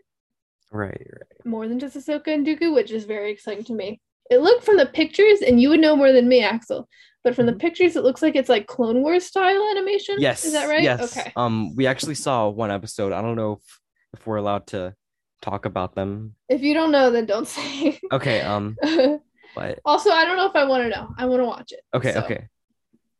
Right, 0.72 1.08
right. 1.12 1.29
More 1.45 1.67
than 1.67 1.80
just 1.80 1.95
Ahsoka 1.97 2.28
and 2.28 2.45
Dooku, 2.45 2.73
which 2.73 2.91
is 2.91 3.06
very 3.06 3.32
exciting 3.32 3.63
to 3.65 3.73
me. 3.73 4.02
It 4.30 4.41
looked 4.41 4.63
from 4.63 4.78
the 4.78 4.86
pictures, 4.86 5.41
and 5.41 5.60
you 5.62 5.69
would 5.69 5.80
know 5.80 5.95
more 5.95 6.12
than 6.12 6.28
me, 6.28 6.43
Axel. 6.43 6.88
But 7.23 7.36
from 7.36 7.47
the 7.47 7.54
pictures, 7.54 7.95
it 7.95 8.04
looks 8.04 8.21
like 8.21 8.36
it's 8.36 8.49
like 8.49 8.67
Clone 8.67 9.02
Wars 9.02 9.25
style 9.25 9.67
animation. 9.71 10.15
Yes. 10.19 10.45
is 10.45 10.54
that 10.54 10.69
right? 10.69 10.84
Yes. 10.84 11.17
Okay. 11.17 11.32
Um, 11.36 11.75
we 11.75 11.88
actually 11.88 12.15
saw 12.15 12.47
one 12.47 12.71
episode. 12.71 13.12
I 13.12 13.21
don't 13.21 13.36
know 13.36 13.54
if, 13.54 14.19
if 14.19 14.28
we're 14.28 14.38
allowed 14.38 14.67
to 14.67 14.95
talk 15.41 15.65
about 15.65 15.95
them. 15.95 16.36
If 16.47 16.62
you 16.62 16.73
don't 16.73 16.91
know, 16.91 17.12
then 17.12 17.25
don't 17.25 17.47
say. 17.58 17.99
Okay. 18.12 18.41
Um, 18.41 18.78
but 19.56 19.80
also, 19.84 20.12
I 20.12 20.23
don't 20.25 20.38
know 20.38 20.47
if 20.47 20.56
I 20.56 20.63
want 20.65 20.84
to 20.84 20.89
know. 20.89 21.10
I 21.17 21.25
want 21.25 21.41
to 21.41 21.45
watch 21.45 21.71
it. 21.71 21.82
okay, 21.93 22.13
so. 22.13 22.19
okay. 22.21 22.47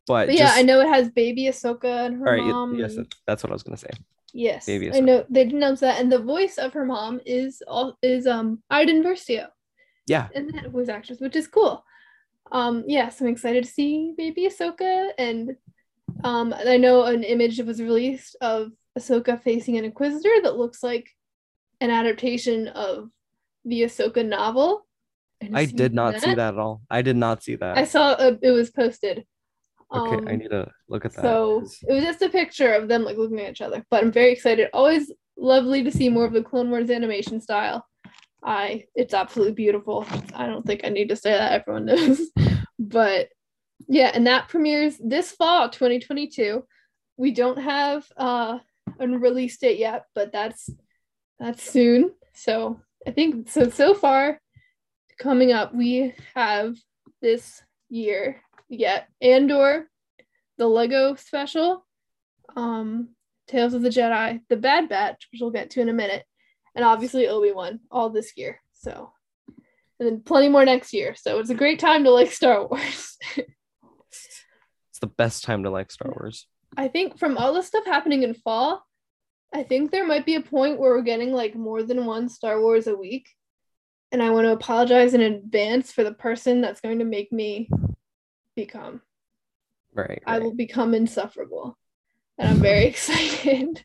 But, 0.08 0.28
But 0.28 0.36
yeah, 0.36 0.46
just, 0.46 0.58
I 0.58 0.62
know 0.64 0.80
it 0.82 0.88
has 0.88 1.10
baby 1.10 1.44
Ahsoka 1.46 2.06
and 2.06 2.16
her 2.20 2.28
All 2.28 2.34
right. 2.34 2.42
mom. 2.44 2.76
yes, 2.76 2.96
and- 2.96 3.14
that's 3.28 3.44
what 3.44 3.52
I 3.52 3.54
was 3.54 3.64
gonna 3.64 3.78
say. 3.78 3.92
Yes, 4.34 4.66
baby 4.66 4.92
I 4.94 5.00
know 5.00 5.26
they 5.30 5.46
did 5.46 5.54
announce 5.54 5.80
that, 5.82 6.00
and 6.00 6.12
the 6.12 6.20
voice 6.20 6.58
of 6.58 6.74
her 6.74 6.86
mom 6.86 7.20
is 7.26 7.62
all 7.68 7.98
is 8.02 8.28
um 8.28 8.62
Iden 8.70 9.04
Versio. 9.04 9.48
Yeah. 10.08 10.28
and 10.34 10.52
that 10.56 10.72
voice 10.72 10.90
actress, 10.90 11.20
which 11.20 11.36
is 11.36 11.48
cool. 11.48 11.86
Um, 12.52 12.84
yes, 12.88 13.22
I'm 13.22 13.28
excited 13.28 13.64
to 13.64 13.70
see 13.70 14.14
baby 14.18 14.48
Ahsoka, 14.48 15.10
and 15.20 15.56
um, 16.24 16.54
I 16.54 16.78
know 16.78 17.04
an 17.04 17.24
image 17.24 17.58
that 17.58 17.68
was 17.68 17.80
released 17.80 18.36
of 18.42 18.72
Ahsoka 18.98 19.42
facing 19.42 19.78
an 19.78 19.86
Inquisitor 19.86 20.42
that 20.44 20.58
looks 20.58 20.82
like 20.82 21.08
an 21.80 21.92
adaptation 21.92 22.68
of 22.70 23.10
the 23.66 23.84
Ahsoka 23.84 24.26
novel. 24.26 24.86
I 25.54 25.66
did 25.66 25.94
not 25.94 26.20
see 26.20 26.34
that 26.34 26.54
at 26.56 26.60
all. 26.60 26.82
I 26.90 27.02
did 27.02 27.16
not 27.16 27.44
see 27.44 27.56
that. 27.56 27.78
I 27.78 27.86
saw 27.86 28.12
uh, 28.14 28.36
it 28.42 28.52
was 28.52 28.72
posted. 28.72 29.26
Okay, 29.94 30.16
Um, 30.18 30.28
I 30.28 30.36
need 30.36 30.50
to 30.50 30.70
look 30.88 31.06
at 31.06 31.14
that. 31.14 31.22
So 31.22 31.64
it 31.88 31.94
was 31.94 32.04
just 32.04 32.22
a 32.22 32.30
picture 32.30 32.74
of 32.74 32.88
them 32.88 33.04
like 33.04 33.18
looking 33.18 33.40
at 33.40 33.52
each 33.52 33.62
other. 33.62 33.84
But 33.90 34.04
I'm 34.04 34.12
very 34.12 34.32
excited. 34.32 34.70
Always 34.74 35.12
lovely 35.38 35.84
to 35.84 35.92
see 35.92 36.10
more 36.10 36.26
of 36.26 36.34
the 36.34 36.44
Clone 36.44 36.70
Wars 36.70 36.90
animation 36.90 37.42
style. 37.42 37.86
I 38.44 38.86
it's 38.96 39.14
absolutely 39.14 39.54
beautiful. 39.54 40.06
I 40.34 40.48
don't 40.48 40.66
think 40.66 40.82
I 40.84 40.90
need 40.90 41.10
to 41.10 41.16
say 41.16 41.32
that 41.32 41.52
everyone 41.54 41.86
knows. 41.86 42.22
but 42.78 43.30
yeah, 43.88 44.12
and 44.14 44.28
that 44.28 44.50
premieres 44.50 44.98
this 45.04 45.32
fall 45.32 45.70
2022. 45.70 46.64
We 47.18 47.32
don't 47.32 47.58
have 47.60 48.06
uh 48.18 48.60
a 49.00 49.08
release 49.08 49.58
date 49.58 49.80
yet, 49.80 50.06
but 50.16 50.32
that's 50.32 50.70
that's 51.40 51.64
soon. 51.64 52.12
So 52.34 52.80
I 53.08 53.12
think 53.12 53.50
so 53.50 53.70
so 53.70 53.94
far 53.94 54.40
coming 55.20 55.52
up 55.52 55.76
we 55.76 56.14
have 56.34 56.78
this 57.22 57.62
year 57.90 58.42
yet 58.70 59.08
Andor 59.22 59.90
the 60.60 60.68
Lego 60.68 61.16
special, 61.16 61.86
um, 62.56 63.10
Tales 63.48 63.74
of 63.74 63.82
the 63.82 63.90
Jedi, 63.90 64.42
the 64.50 64.58
Bad 64.58 64.90
Batch, 64.90 65.28
which 65.32 65.42
we'll 65.42 65.50
get 65.50 65.72
to 65.72 65.82
in 65.82 65.90
a 65.90 65.94
minute, 65.94 66.24
and 66.76 66.86
obviously 66.86 67.28
Obi 67.28 67.52
Wan 67.52 67.80
all 67.90 68.12
this 68.12 68.34
year. 68.38 68.62
So, 68.74 69.12
and 70.00 70.08
then 70.08 70.22
plenty 70.22 70.50
more 70.50 70.66
next 70.66 70.94
year. 70.94 71.16
So 71.16 71.40
it's 71.40 71.50
a 71.50 71.56
great 71.56 71.80
time 71.80 72.04
to 72.04 72.12
like 72.12 72.32
Star 72.32 72.68
Wars. 72.68 73.18
it's 73.38 75.00
the 75.02 75.08
best 75.08 75.44
time 75.44 75.64
to 75.64 75.72
like 75.72 75.92
Star 75.92 76.12
Wars. 76.12 76.46
I 76.78 76.90
think 76.90 77.18
from 77.18 77.38
all 77.38 77.54
the 77.54 77.64
stuff 77.64 77.86
happening 77.86 78.24
in 78.24 78.36
fall, 78.36 78.86
I 79.54 79.64
think 79.64 79.90
there 79.90 80.06
might 80.06 80.26
be 80.26 80.36
a 80.36 80.42
point 80.42 80.78
where 80.78 80.92
we're 80.92 81.02
getting 81.02 81.32
like 81.32 81.56
more 81.56 81.82
than 81.82 82.06
one 82.06 82.30
Star 82.30 82.62
Wars 82.62 82.86
a 82.86 82.96
week. 82.96 83.30
And 84.12 84.22
I 84.22 84.32
want 84.32 84.46
to 84.46 84.52
apologize 84.52 85.14
in 85.14 85.22
advance 85.22 85.92
for 85.92 86.04
the 86.04 86.14
person 86.14 86.62
that's 86.62 86.82
going 86.82 87.00
to 87.00 87.06
make 87.06 87.32
me 87.32 87.70
become. 88.60 89.02
Right. 89.94 90.22
I 90.26 90.40
will 90.40 90.54
become 90.54 90.94
insufferable. 90.94 91.78
And 92.38 92.50
I'm 92.50 92.60
very 92.60 92.86
excited 92.94 93.84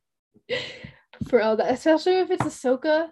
for 1.28 1.42
all 1.42 1.56
that, 1.56 1.72
especially 1.72 2.18
if 2.18 2.30
it's 2.30 2.42
Ahsoka 2.44 3.08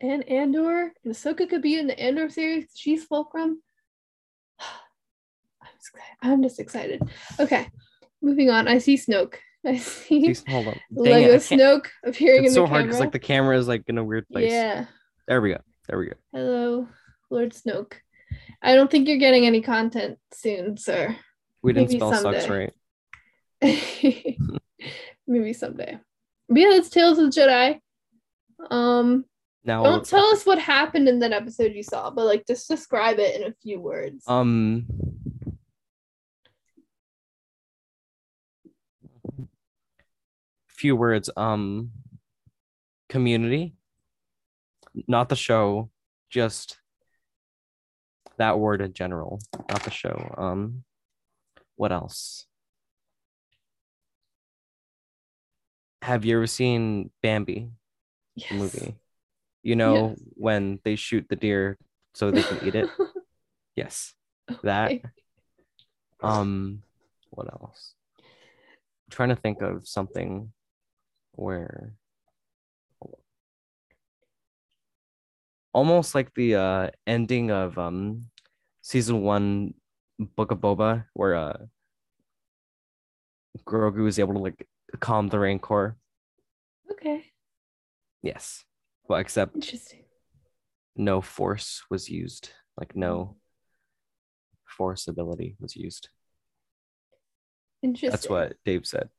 and 0.00 0.28
Andor. 0.28 0.92
And 1.04 1.14
Ahsoka 1.14 1.48
could 1.48 1.62
be 1.62 1.78
in 1.78 1.86
the 1.86 1.98
Andor 1.98 2.30
series. 2.30 2.66
She's 2.74 3.04
Fulcrum. 3.04 3.62
I'm 4.60 5.68
just, 5.78 5.90
I'm 6.22 6.42
just 6.42 6.60
excited. 6.60 7.02
Okay, 7.38 7.68
moving 8.22 8.50
on. 8.50 8.68
I 8.68 8.78
see 8.78 8.96
Snoke. 8.96 9.34
I 9.66 9.78
see 9.78 10.20
Please, 10.20 10.44
hold 10.48 10.68
on. 10.68 10.80
Lego 10.92 11.34
it, 11.34 11.40
Snoke 11.40 11.86
appearing 12.04 12.44
It's 12.44 12.52
in 12.52 12.54
so 12.54 12.62
the 12.62 12.68
hard 12.68 12.84
because 12.84 13.00
like 13.00 13.10
the 13.10 13.18
camera 13.18 13.58
is 13.58 13.66
like 13.66 13.82
in 13.88 13.98
a 13.98 14.04
weird 14.04 14.28
place. 14.28 14.52
yeah. 14.52 14.86
There 15.26 15.40
we 15.40 15.50
go. 15.50 15.58
There 15.88 15.98
we 15.98 16.06
go. 16.06 16.12
Hello, 16.32 16.88
Lord 17.30 17.52
Snoke. 17.52 17.94
I 18.62 18.74
don't 18.74 18.90
think 18.90 19.08
you're 19.08 19.18
getting 19.18 19.46
any 19.46 19.60
content 19.60 20.18
soon, 20.32 20.76
sir. 20.76 21.16
We 21.62 21.72
didn't 21.72 21.88
Maybe 21.88 21.98
spell 21.98 22.14
sucks 22.14 22.44
someday. 22.44 22.70
right. 23.62 24.36
Maybe 25.26 25.52
someday. 25.52 25.98
But 26.48 26.58
yeah, 26.60 26.70
that's 26.70 26.88
Tales 26.88 27.18
of 27.18 27.32
the 27.32 27.40
Jedi. 27.40 27.80
Um, 28.70 29.24
Now 29.64 29.82
don't 29.82 30.04
tell 30.04 30.26
us 30.26 30.46
what 30.46 30.58
happened 30.58 31.08
in 31.08 31.18
that 31.20 31.32
episode 31.32 31.72
you 31.74 31.82
saw, 31.82 32.10
but 32.10 32.24
like 32.24 32.46
just 32.46 32.68
describe 32.68 33.18
it 33.18 33.40
in 33.40 33.48
a 33.48 33.54
few 33.62 33.80
words. 33.80 34.24
Um. 34.26 34.86
Few 40.68 40.94
words. 40.94 41.30
Um. 41.36 41.90
Community. 43.08 43.74
Not 45.06 45.28
the 45.28 45.36
show, 45.36 45.90
just 46.30 46.78
that 48.38 48.58
word 48.58 48.80
in 48.80 48.92
general. 48.92 49.40
Not 49.68 49.82
the 49.84 49.90
show. 49.90 50.34
Um. 50.36 50.84
What 51.76 51.92
else? 51.92 52.46
Have 56.02 56.24
you 56.24 56.36
ever 56.36 56.46
seen 56.46 57.10
Bambi, 57.22 57.70
yes. 58.34 58.48
the 58.50 58.54
movie? 58.56 58.94
You 59.62 59.76
know 59.76 60.10
Yes. 60.10 60.18
when 60.34 60.78
they 60.84 60.94
shoot 60.96 61.26
the 61.28 61.36
deer 61.36 61.76
so 62.14 62.30
they 62.30 62.42
can 62.42 62.66
eat 62.66 62.74
it. 62.74 62.88
Yes, 63.74 64.14
that. 64.62 64.92
Um, 66.22 66.82
what 67.28 67.46
else? 67.52 67.92
I'm 68.18 69.10
trying 69.10 69.28
to 69.28 69.36
think 69.36 69.60
of 69.60 69.86
something 69.86 70.50
where 71.32 71.92
almost 75.76 76.14
like 76.14 76.32
the 76.34 76.54
uh 76.54 76.88
ending 77.06 77.50
of 77.50 77.76
um 77.76 78.24
season 78.80 79.20
one 79.20 79.74
Book 80.18 80.50
of 80.50 80.58
Boba, 80.58 81.04
where 81.12 81.34
uh 81.34 81.58
Grogu 83.68 84.08
is 84.08 84.18
able 84.18 84.34
to 84.34 84.40
like 84.40 84.66
calm 85.00 85.28
the 85.28 85.38
Rancor. 85.38 85.96
Okay. 86.92 87.26
Yes. 88.22 88.64
Well, 89.06 89.20
except 89.20 89.54
Interesting. 89.54 90.04
no 90.96 91.20
force 91.20 91.82
was 91.90 92.08
used. 92.08 92.50
Like 92.78 92.96
no 92.96 93.36
force 94.64 95.08
ability 95.08 95.56
was 95.60 95.76
used. 95.76 96.08
Interesting. 97.82 98.10
That's 98.10 98.28
what 98.28 98.56
Dave 98.64 98.86
said. 98.86 99.10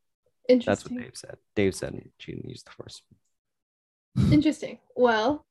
Interesting. 0.49 0.71
That's 0.71 0.83
what 0.89 1.01
Dave 1.03 1.15
said. 1.15 1.37
Dave 1.55 1.75
said 1.75 2.01
she 2.17 2.31
didn't 2.31 2.49
use 2.49 2.63
the 2.63 2.71
force. 2.71 3.03
Interesting. 4.31 4.79
Well, 4.95 5.45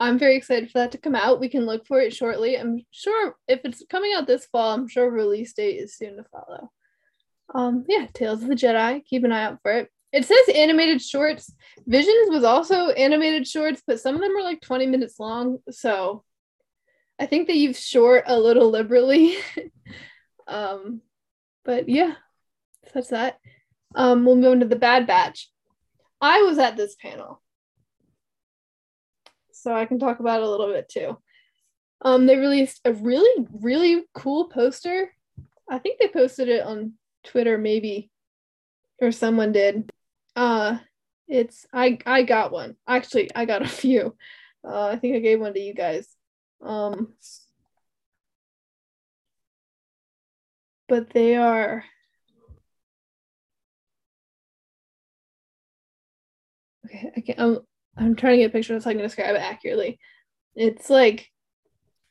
I'm 0.00 0.18
very 0.18 0.36
excited 0.36 0.70
for 0.70 0.78
that 0.78 0.92
to 0.92 0.98
come 0.98 1.14
out. 1.14 1.40
We 1.40 1.50
can 1.50 1.66
look 1.66 1.86
for 1.86 2.00
it 2.00 2.14
shortly. 2.14 2.58
I'm 2.58 2.80
sure 2.90 3.36
if 3.46 3.60
it's 3.64 3.84
coming 3.90 4.14
out 4.16 4.26
this 4.26 4.46
fall, 4.46 4.72
I'm 4.72 4.88
sure 4.88 5.10
release 5.10 5.52
date 5.52 5.76
is 5.76 5.94
soon 5.94 6.16
to 6.16 6.24
follow. 6.24 6.70
Um, 7.54 7.84
yeah, 7.86 8.06
Tales 8.14 8.42
of 8.42 8.48
the 8.48 8.54
Jedi. 8.54 9.04
Keep 9.04 9.24
an 9.24 9.32
eye 9.32 9.44
out 9.44 9.58
for 9.60 9.72
it. 9.72 9.90
It 10.12 10.24
says 10.24 10.54
animated 10.54 11.02
shorts. 11.02 11.52
Visions 11.86 12.30
was 12.30 12.44
also 12.44 12.88
animated 12.88 13.46
shorts, 13.46 13.82
but 13.86 14.00
some 14.00 14.14
of 14.14 14.22
them 14.22 14.34
are 14.36 14.42
like 14.42 14.62
20 14.62 14.86
minutes 14.86 15.20
long. 15.20 15.58
So 15.70 16.24
I 17.18 17.26
think 17.26 17.46
they 17.46 17.54
use 17.54 17.78
short 17.78 18.24
a 18.26 18.38
little 18.38 18.70
liberally. 18.70 19.36
um, 20.48 21.02
but 21.62 21.90
yeah, 21.90 22.14
that's 22.94 23.08
that. 23.08 23.38
Um, 23.94 24.24
we'll 24.24 24.36
move 24.36 24.52
on 24.52 24.60
to 24.60 24.66
the 24.66 24.76
Bad 24.76 25.06
Batch. 25.06 25.50
I 26.22 26.42
was 26.42 26.58
at 26.58 26.76
this 26.76 26.96
panel 26.96 27.42
so 29.62 29.74
I 29.74 29.86
can 29.86 29.98
talk 29.98 30.20
about 30.20 30.40
it 30.40 30.46
a 30.46 30.50
little 30.50 30.68
bit 30.72 30.88
too. 30.88 31.18
Um, 32.02 32.26
they 32.26 32.36
released 32.36 32.80
a 32.84 32.92
really, 32.92 33.46
really 33.52 34.04
cool 34.14 34.48
poster. 34.48 35.12
I 35.68 35.78
think 35.78 35.98
they 36.00 36.08
posted 36.08 36.48
it 36.48 36.64
on 36.64 36.94
Twitter, 37.24 37.58
maybe, 37.58 38.10
or 39.00 39.12
someone 39.12 39.52
did. 39.52 39.90
Uh, 40.34 40.78
it's 41.28 41.66
I 41.72 41.98
I 42.06 42.22
got 42.22 42.52
one. 42.52 42.76
Actually, 42.88 43.30
I 43.34 43.44
got 43.44 43.62
a 43.66 43.68
few. 43.68 44.16
Uh, 44.64 44.86
I 44.86 44.96
think 44.96 45.16
I 45.16 45.20
gave 45.20 45.40
one 45.40 45.54
to 45.54 45.60
you 45.60 45.74
guys. 45.74 46.06
Um, 46.62 47.14
but 50.88 51.10
they 51.10 51.36
are. 51.36 51.84
Okay, 56.86 57.12
I 57.16 57.20
can't. 57.20 57.40
I'm, 57.40 57.58
I'm 58.00 58.16
trying 58.16 58.32
to 58.32 58.38
get 58.38 58.50
a 58.50 58.52
picture 58.52 58.80
so 58.80 58.88
I 58.88 58.94
can 58.94 59.02
describe 59.02 59.34
it 59.36 59.42
accurately. 59.42 59.98
It's 60.54 60.88
like, 60.88 61.28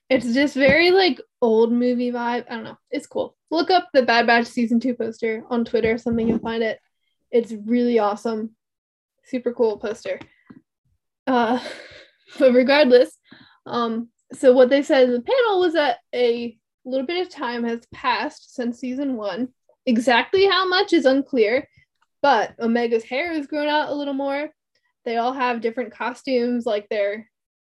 it's 0.10 0.34
just 0.34 0.54
very 0.54 0.92
like 0.92 1.20
old 1.42 1.72
movie 1.72 2.12
vibe. 2.12 2.46
I 2.48 2.56
don't 2.56 2.64
know. 2.64 2.78
It's 2.92 3.08
cool. 3.08 3.36
Look 3.50 3.72
up 3.72 3.90
the 3.92 4.04
Bad 4.04 4.28
Batch 4.28 4.46
season 4.46 4.80
two 4.80 4.94
poster 4.94 5.44
on 5.50 5.66
Twitter 5.66 5.94
or 5.94 5.98
something. 5.98 6.28
You'll 6.28 6.40
find 6.40 6.62
it. 6.62 6.80
It's 7.32 7.52
really 7.52 7.98
awesome. 7.98 8.56
Super 9.26 9.52
cool 9.52 9.78
poster. 9.78 10.20
Uh, 11.26 11.60
but 12.40 12.54
regardless, 12.54 13.18
um, 13.66 14.10
so 14.34 14.54
what 14.54 14.70
they 14.70 14.84
said 14.84 15.06
in 15.06 15.14
the 15.14 15.22
panel 15.22 15.60
was 15.60 15.74
that 15.74 15.98
a 16.14 16.56
little 16.86 17.08
bit 17.08 17.26
of 17.26 17.34
time 17.34 17.64
has 17.64 17.86
passed 17.92 18.54
since 18.54 18.80
season 18.80 19.16
one. 19.16 19.50
Exactly 19.88 20.46
how 20.46 20.68
much 20.68 20.94
is 20.94 21.06
unclear, 21.06 21.68
but 22.22 22.54
Omega's 22.60 23.04
hair 23.04 23.34
has 23.34 23.48
grown 23.48 23.68
out 23.68 23.90
a 23.90 23.96
little 23.96 24.14
more 24.14 24.52
they 25.06 25.18
all 25.18 25.34
have 25.34 25.62
different 25.62 25.94
costumes 25.94 26.66
like 26.66 26.88
they're 26.90 27.30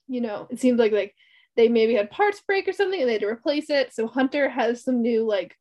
you 0.08 0.20
know 0.20 0.46
it 0.50 0.60
seems 0.60 0.78
like 0.78 0.92
like 0.92 1.14
they 1.56 1.68
maybe 1.68 1.94
had 1.94 2.10
parts 2.10 2.40
break 2.46 2.66
or 2.66 2.72
something 2.72 3.00
and 3.00 3.08
they 3.08 3.14
had 3.14 3.22
to 3.22 3.28
replace 3.28 3.68
it. 3.70 3.94
So 3.94 4.06
hunter 4.06 4.48
has 4.48 4.82
some 4.82 5.02
new 5.02 5.26
like 5.26 5.56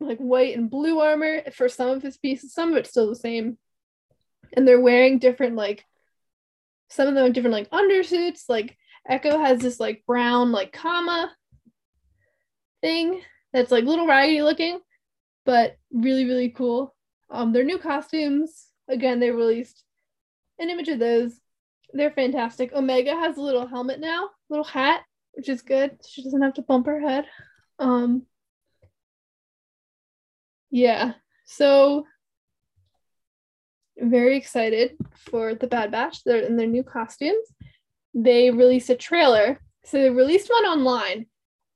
like 0.00 0.18
white 0.18 0.56
and 0.56 0.70
blue 0.70 0.98
armor 0.98 1.42
for 1.52 1.68
some 1.68 1.90
of 1.90 2.02
his 2.02 2.16
pieces. 2.16 2.52
Some 2.52 2.72
of 2.72 2.76
it's 2.76 2.90
still 2.90 3.08
the 3.08 3.16
same. 3.16 3.58
And 4.54 4.66
they're 4.66 4.80
wearing 4.80 5.18
different 5.18 5.56
like 5.56 5.84
some 6.88 7.08
of 7.08 7.14
them 7.14 7.24
have 7.24 7.34
different 7.34 7.54
like 7.54 7.70
undersuits. 7.70 8.44
Like 8.48 8.76
echo 9.08 9.38
has 9.38 9.60
this 9.60 9.78
like 9.78 10.04
brown 10.06 10.52
like 10.52 10.72
comma 10.72 11.32
thing 12.80 13.20
that's 13.52 13.70
like 13.70 13.84
little 13.84 14.06
raggedy 14.06 14.42
looking 14.42 14.80
but 15.44 15.76
really 15.92 16.24
really 16.24 16.48
cool. 16.48 16.94
Um 17.30 17.52
their 17.52 17.64
new 17.64 17.78
costumes 17.78 18.68
again 18.88 19.20
they 19.20 19.30
released 19.30 19.84
an 20.58 20.70
image 20.70 20.88
of 20.88 20.98
those. 20.98 21.32
They're 21.92 22.10
fantastic. 22.10 22.72
Omega 22.72 23.14
has 23.14 23.36
a 23.36 23.42
little 23.42 23.66
helmet 23.66 24.00
now, 24.00 24.30
little 24.48 24.64
hat, 24.64 25.02
which 25.32 25.48
is 25.48 25.62
good. 25.62 25.98
She 26.08 26.22
doesn't 26.22 26.42
have 26.42 26.54
to 26.54 26.62
bump 26.62 26.86
her 26.86 27.00
head. 27.00 27.26
Um, 27.78 28.26
yeah, 30.70 31.12
so 31.44 32.06
very 33.98 34.36
excited 34.36 34.96
for 35.30 35.54
the 35.54 35.66
Bad 35.66 35.92
Batch. 35.92 36.24
They're 36.24 36.38
in 36.38 36.56
their 36.56 36.66
new 36.66 36.82
costumes. 36.82 37.46
They 38.14 38.50
released 38.50 38.90
a 38.90 38.96
trailer. 38.96 39.60
So 39.84 39.98
they 39.98 40.10
released 40.10 40.48
one 40.48 40.64
online 40.64 41.26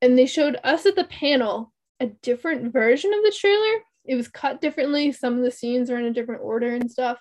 and 0.00 0.16
they 0.16 0.26
showed 0.26 0.58
us 0.64 0.86
at 0.86 0.96
the 0.96 1.04
panel 1.04 1.72
a 2.00 2.06
different 2.06 2.72
version 2.72 3.12
of 3.12 3.22
the 3.22 3.34
trailer. 3.38 3.82
It 4.04 4.14
was 4.14 4.28
cut 4.28 4.60
differently. 4.60 5.12
Some 5.12 5.36
of 5.36 5.44
the 5.44 5.50
scenes 5.50 5.90
are 5.90 5.98
in 5.98 6.04
a 6.04 6.12
different 6.12 6.42
order 6.42 6.74
and 6.74 6.90
stuff. 6.90 7.18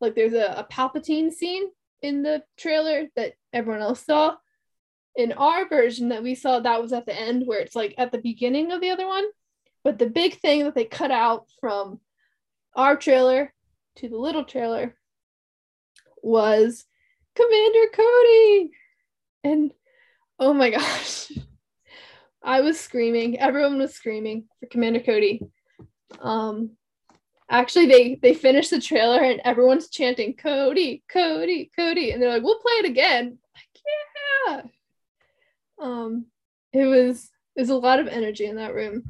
Like 0.00 0.14
there's 0.14 0.34
a, 0.34 0.54
a 0.58 0.66
Palpatine 0.70 1.32
scene 1.32 1.64
in 2.02 2.22
the 2.22 2.42
trailer 2.56 3.06
that 3.16 3.34
everyone 3.52 3.82
else 3.82 4.04
saw. 4.04 4.36
In 5.16 5.32
our 5.32 5.68
version 5.68 6.08
that 6.08 6.22
we 6.22 6.34
saw, 6.34 6.58
that 6.60 6.82
was 6.82 6.92
at 6.92 7.06
the 7.06 7.18
end 7.18 7.46
where 7.46 7.60
it's 7.60 7.76
like 7.76 7.94
at 7.98 8.10
the 8.12 8.18
beginning 8.18 8.72
of 8.72 8.80
the 8.80 8.90
other 8.90 9.06
one. 9.06 9.24
But 9.84 9.98
the 9.98 10.10
big 10.10 10.40
thing 10.40 10.64
that 10.64 10.74
they 10.74 10.84
cut 10.84 11.10
out 11.10 11.46
from 11.60 12.00
our 12.74 12.96
trailer 12.96 13.52
to 13.96 14.08
the 14.08 14.16
little 14.16 14.44
trailer 14.44 14.96
was 16.22 16.84
Commander 17.36 17.88
Cody. 17.92 18.70
And 19.44 19.72
oh 20.38 20.54
my 20.54 20.70
gosh, 20.78 21.30
I 22.42 22.60
was 22.60 22.80
screaming. 22.80 23.38
Everyone 23.38 23.78
was 23.78 23.94
screaming 23.94 24.46
for 24.60 24.66
Commander 24.66 25.00
Cody. 25.00 25.40
Um, 26.20 26.72
actually 27.50 27.86
they 27.86 28.14
they 28.16 28.34
finished 28.34 28.70
the 28.70 28.80
trailer 28.80 29.22
and 29.22 29.40
everyone's 29.44 29.88
chanting 29.88 30.34
Cody, 30.34 31.02
Cody, 31.08 31.70
Cody, 31.76 32.10
and 32.10 32.22
they're 32.22 32.30
like, 32.30 32.42
we'll 32.42 32.60
play 32.60 32.72
it 32.72 32.86
again. 32.86 33.38
Like, 33.54 33.82
yeah. 34.46 34.62
Um, 35.80 36.26
it 36.72 36.86
was 36.86 37.30
there's 37.56 37.70
a 37.70 37.76
lot 37.76 38.00
of 38.00 38.08
energy 38.08 38.46
in 38.46 38.56
that 38.56 38.74
room. 38.74 39.08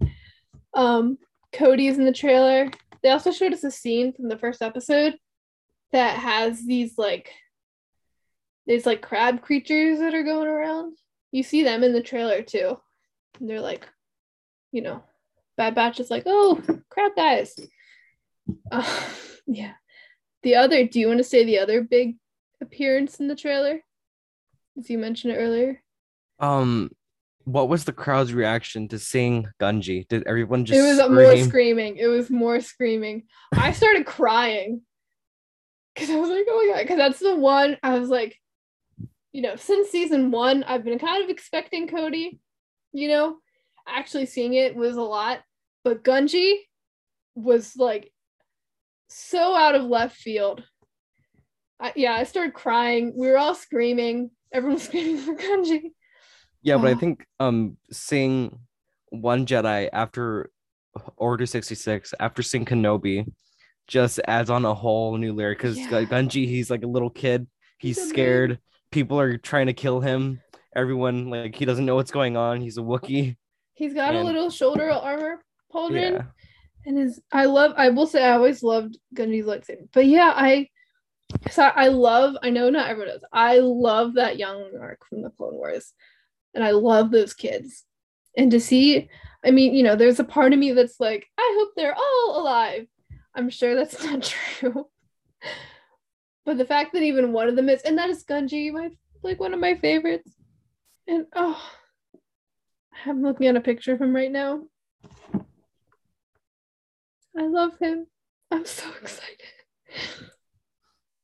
Um, 0.74 1.18
Cody's 1.52 1.98
in 1.98 2.04
the 2.04 2.12
trailer. 2.12 2.70
They 3.02 3.10
also 3.10 3.32
showed 3.32 3.52
us 3.52 3.64
a 3.64 3.70
scene 3.70 4.12
from 4.12 4.28
the 4.28 4.38
first 4.38 4.62
episode 4.62 5.16
that 5.92 6.18
has 6.18 6.64
these 6.66 6.98
like 6.98 7.30
these 8.66 8.86
like 8.86 9.02
crab 9.02 9.42
creatures 9.42 9.98
that 9.98 10.14
are 10.14 10.22
going 10.22 10.48
around. 10.48 10.96
You 11.32 11.42
see 11.42 11.62
them 11.62 11.84
in 11.84 11.92
the 11.92 12.02
trailer 12.02 12.42
too. 12.42 12.78
And 13.38 13.48
they're 13.48 13.60
like, 13.60 13.86
you 14.72 14.82
know, 14.82 15.02
Bad 15.56 15.74
Batch 15.74 16.00
is 16.00 16.10
like, 16.10 16.24
oh, 16.26 16.62
crab 16.88 17.12
guys. 17.16 17.54
Uh, 18.70 19.02
yeah. 19.46 19.72
The 20.42 20.56
other, 20.56 20.86
do 20.86 21.00
you 21.00 21.08
want 21.08 21.18
to 21.18 21.24
say 21.24 21.44
the 21.44 21.58
other 21.58 21.82
big 21.82 22.16
appearance 22.60 23.20
in 23.20 23.28
the 23.28 23.36
trailer? 23.36 23.80
As 24.78 24.90
you 24.90 24.98
mentioned 24.98 25.32
it 25.32 25.36
earlier. 25.36 25.82
Um, 26.38 26.90
what 27.44 27.68
was 27.68 27.84
the 27.84 27.92
crowd's 27.92 28.32
reaction 28.32 28.88
to 28.88 28.98
seeing 28.98 29.46
Gungi? 29.60 30.08
Did 30.08 30.26
everyone 30.26 30.64
just? 30.64 30.78
It 30.78 30.82
was 30.82 30.98
scream? 30.98 31.14
more 31.14 31.36
screaming. 31.36 31.96
It 31.96 32.06
was 32.06 32.30
more 32.30 32.60
screaming. 32.60 33.24
I 33.54 33.72
started 33.72 34.06
crying 34.06 34.82
because 35.94 36.10
I 36.10 36.16
was 36.16 36.30
like, 36.30 36.46
oh 36.48 36.66
my 36.66 36.74
god, 36.74 36.82
because 36.82 36.96
that's 36.96 37.20
the 37.20 37.36
one 37.36 37.76
I 37.82 37.98
was 37.98 38.08
like, 38.08 38.36
you 39.32 39.42
know, 39.42 39.56
since 39.56 39.90
season 39.90 40.30
one, 40.30 40.64
I've 40.64 40.84
been 40.84 40.98
kind 40.98 41.22
of 41.22 41.30
expecting 41.30 41.88
Cody. 41.88 42.40
You 42.92 43.08
know, 43.08 43.36
actually 43.86 44.26
seeing 44.26 44.54
it 44.54 44.74
was 44.74 44.96
a 44.96 45.02
lot, 45.02 45.40
but 45.82 46.04
Gungi 46.04 46.56
was 47.34 47.76
like 47.76 48.12
so 49.14 49.54
out 49.54 49.74
of 49.74 49.84
left 49.84 50.16
field. 50.16 50.64
I, 51.80 51.92
yeah, 51.94 52.14
I 52.14 52.24
started 52.24 52.54
crying. 52.54 53.12
We 53.16 53.28
were 53.28 53.38
all 53.38 53.54
screaming. 53.54 54.30
Everyone 54.52 54.74
was 54.74 54.82
screaming 54.88 55.18
for 55.18 55.34
Gungi. 55.34 55.92
Yeah, 56.62 56.78
but 56.78 56.88
I 56.88 56.94
think 56.94 57.24
um 57.40 57.76
seeing 57.92 58.58
one 59.10 59.46
Jedi 59.46 59.88
after 59.92 60.50
Order 61.16 61.46
66, 61.46 62.14
after 62.18 62.42
seeing 62.42 62.64
Kenobi, 62.64 63.30
just 63.86 64.20
adds 64.26 64.50
on 64.50 64.64
a 64.64 64.74
whole 64.74 65.16
new 65.16 65.32
layer 65.32 65.54
because 65.54 65.78
Yeah. 65.78 66.04
Gungi, 66.04 66.46
he's 66.46 66.70
like 66.70 66.84
a 66.84 66.88
little 66.88 67.10
kid. 67.10 67.46
He's 67.78 68.00
scared. 68.00 68.58
People 68.90 69.20
are 69.20 69.36
trying 69.36 69.66
to 69.66 69.72
kill 69.72 70.00
him. 70.00 70.40
Everyone 70.74 71.30
like 71.30 71.54
he 71.54 71.64
doesn't 71.64 71.84
know 71.84 71.94
what's 71.94 72.10
going 72.10 72.36
on. 72.36 72.60
He's 72.60 72.78
a 72.78 72.82
Wookiee. 72.82 73.36
He's 73.74 73.94
got 73.94 74.14
a 74.14 74.22
little 74.22 74.50
shoulder 74.50 74.90
armor 74.90 75.42
pauldron. 75.72 76.12
Yeah. 76.12 76.22
And 76.86 76.98
his 76.98 77.20
I 77.32 77.46
love 77.46 77.72
I 77.76 77.90
will 77.90 78.06
say 78.06 78.24
I 78.24 78.32
always 78.32 78.62
loved 78.62 78.98
Gungi's 79.14 79.46
lightsaber. 79.46 79.88
But 79.92 80.06
yeah, 80.06 80.32
I 80.34 80.68
so 81.50 81.62
I 81.62 81.88
love 81.88 82.36
I 82.42 82.50
know 82.50 82.70
not 82.70 82.88
everyone 82.88 83.14
does. 83.14 83.24
I 83.32 83.58
love 83.58 84.14
that 84.14 84.38
young 84.38 84.70
arc 84.80 85.06
from 85.08 85.22
the 85.22 85.30
Clone 85.30 85.54
Wars. 85.54 85.92
And 86.54 86.62
I 86.62 86.70
love 86.70 87.10
those 87.10 87.34
kids. 87.34 87.84
And 88.36 88.50
to 88.50 88.60
see, 88.60 89.08
I 89.44 89.50
mean, 89.50 89.74
you 89.74 89.82
know, 89.82 89.96
there's 89.96 90.20
a 90.20 90.24
part 90.24 90.52
of 90.52 90.58
me 90.58 90.72
that's 90.72 91.00
like, 91.00 91.26
I 91.38 91.56
hope 91.58 91.70
they're 91.76 91.94
all 91.94 92.40
alive. 92.40 92.86
I'm 93.34 93.50
sure 93.50 93.74
that's 93.74 94.02
not 94.04 94.22
true. 94.22 94.86
but 96.44 96.58
the 96.58 96.64
fact 96.64 96.92
that 96.92 97.02
even 97.02 97.32
one 97.32 97.48
of 97.48 97.56
them 97.56 97.68
is, 97.68 97.82
and 97.82 97.98
that 97.98 98.10
is 98.10 98.24
Gunji, 98.24 98.72
my 98.72 98.90
like 99.22 99.40
one 99.40 99.54
of 99.54 99.60
my 99.60 99.74
favorites. 99.76 100.30
And 101.06 101.26
oh, 101.34 101.60
I'm 103.06 103.22
looking 103.22 103.46
at 103.46 103.56
a 103.56 103.60
picture 103.60 103.92
of 103.94 104.00
him 104.00 104.14
right 104.14 104.30
now. 104.30 104.62
I 107.36 107.46
love 107.46 107.78
him. 107.78 108.06
I'm 108.50 108.64
so 108.64 108.84
excited. 109.02 109.38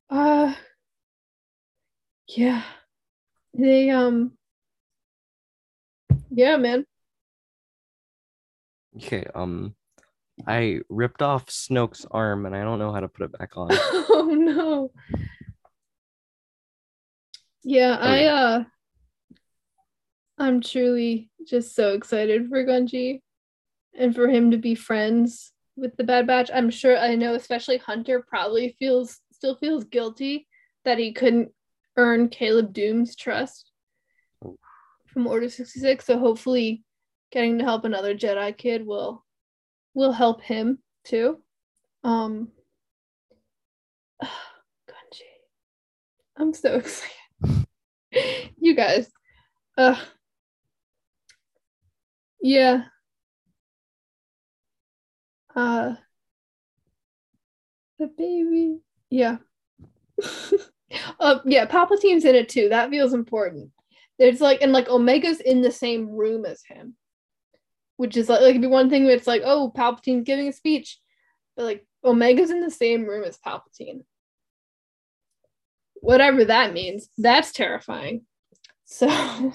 Uh 0.08 0.54
yeah. 2.28 2.62
They 3.54 3.90
um 3.90 4.32
yeah, 6.30 6.56
man. 6.56 6.84
Okay, 8.96 9.24
um 9.34 9.74
I 10.46 10.80
ripped 10.88 11.22
off 11.22 11.46
Snoke's 11.46 12.06
arm 12.10 12.46
and 12.46 12.56
I 12.56 12.62
don't 12.62 12.78
know 12.78 12.92
how 12.92 13.00
to 13.00 13.08
put 13.08 13.24
it 13.24 13.38
back 13.38 13.56
on. 13.56 13.68
oh 13.72 14.34
no. 14.36 14.90
Yeah, 17.62 17.98
Oh, 18.00 18.06
I 18.06 18.24
uh 18.24 18.64
I'm 20.38 20.62
truly 20.62 21.30
just 21.46 21.74
so 21.74 21.92
excited 21.92 22.48
for 22.48 22.64
Gungi 22.64 23.20
and 23.94 24.14
for 24.14 24.28
him 24.28 24.52
to 24.52 24.56
be 24.56 24.74
friends 24.74 25.52
with 25.80 25.96
the 25.96 26.04
Bad 26.04 26.26
Batch. 26.26 26.50
I'm 26.52 26.70
sure 26.70 26.96
I 26.96 27.14
know 27.14 27.34
especially 27.34 27.78
Hunter 27.78 28.24
probably 28.26 28.76
feels 28.78 29.18
still 29.32 29.56
feels 29.56 29.84
guilty 29.84 30.46
that 30.84 30.98
he 30.98 31.12
couldn't 31.12 31.50
earn 31.96 32.28
Caleb 32.28 32.72
Dume's 32.72 33.16
trust 33.16 33.70
Oh. 34.44 34.58
from 35.06 35.26
Order 35.26 35.48
66. 35.48 36.04
So 36.04 36.18
hopefully 36.18 36.84
getting 37.32 37.58
to 37.58 37.64
help 37.64 37.84
another 37.84 38.14
Jedi 38.14 38.56
kid 38.56 38.86
will 38.86 39.24
will 39.94 40.12
help 40.12 40.42
him 40.42 40.78
too. 41.04 41.42
Um 42.04 42.48
Gungi. 44.22 45.22
I'm 46.36 46.52
so 46.54 46.74
excited. 46.76 47.66
you 48.58 48.74
guys. 48.74 49.10
Uh 49.78 49.96
yeah. 52.42 52.84
Uh 55.54 55.94
the 57.98 58.06
baby. 58.06 58.78
Yeah. 59.10 59.38
uh 61.20 61.38
yeah, 61.44 61.66
Palpatine's 61.66 62.24
in 62.24 62.34
it 62.34 62.48
too. 62.48 62.70
That 62.70 62.90
feels 62.90 63.12
important. 63.12 63.70
There's 64.18 64.40
like 64.40 64.62
and 64.62 64.72
like 64.72 64.88
Omega's 64.88 65.40
in 65.40 65.62
the 65.62 65.72
same 65.72 66.08
room 66.08 66.44
as 66.44 66.62
him. 66.66 66.96
Which 67.96 68.16
is 68.16 68.28
like 68.28 68.40
like 68.40 68.50
it'd 68.50 68.62
be 68.62 68.66
one 68.66 68.90
thing 68.90 69.06
it's 69.06 69.26
like, 69.26 69.42
oh, 69.44 69.72
Palpatine's 69.76 70.24
giving 70.24 70.48
a 70.48 70.52
speech. 70.52 70.98
But 71.56 71.64
like 71.64 71.86
Omega's 72.02 72.50
in 72.50 72.62
the 72.62 72.70
same 72.70 73.04
room 73.04 73.24
as 73.24 73.38
Palpatine. 73.38 74.04
Whatever 75.94 76.46
that 76.46 76.72
means. 76.72 77.08
That's 77.18 77.52
terrifying. 77.52 78.24
So 78.86 79.06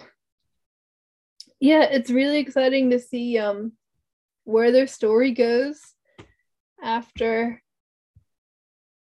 yeah, 1.59 1.83
it's 1.83 2.11
really 2.11 2.37
exciting 2.37 2.91
to 2.91 2.99
see 2.99 3.37
um 3.37 3.73
where 4.45 4.71
their 4.71 4.87
story 4.87 5.31
goes 5.31 5.79
after 6.81 7.61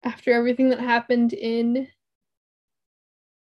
after 0.05 0.33
everything 0.33 0.71
that 0.71 0.81
happened 0.81 1.33
in 1.33 1.87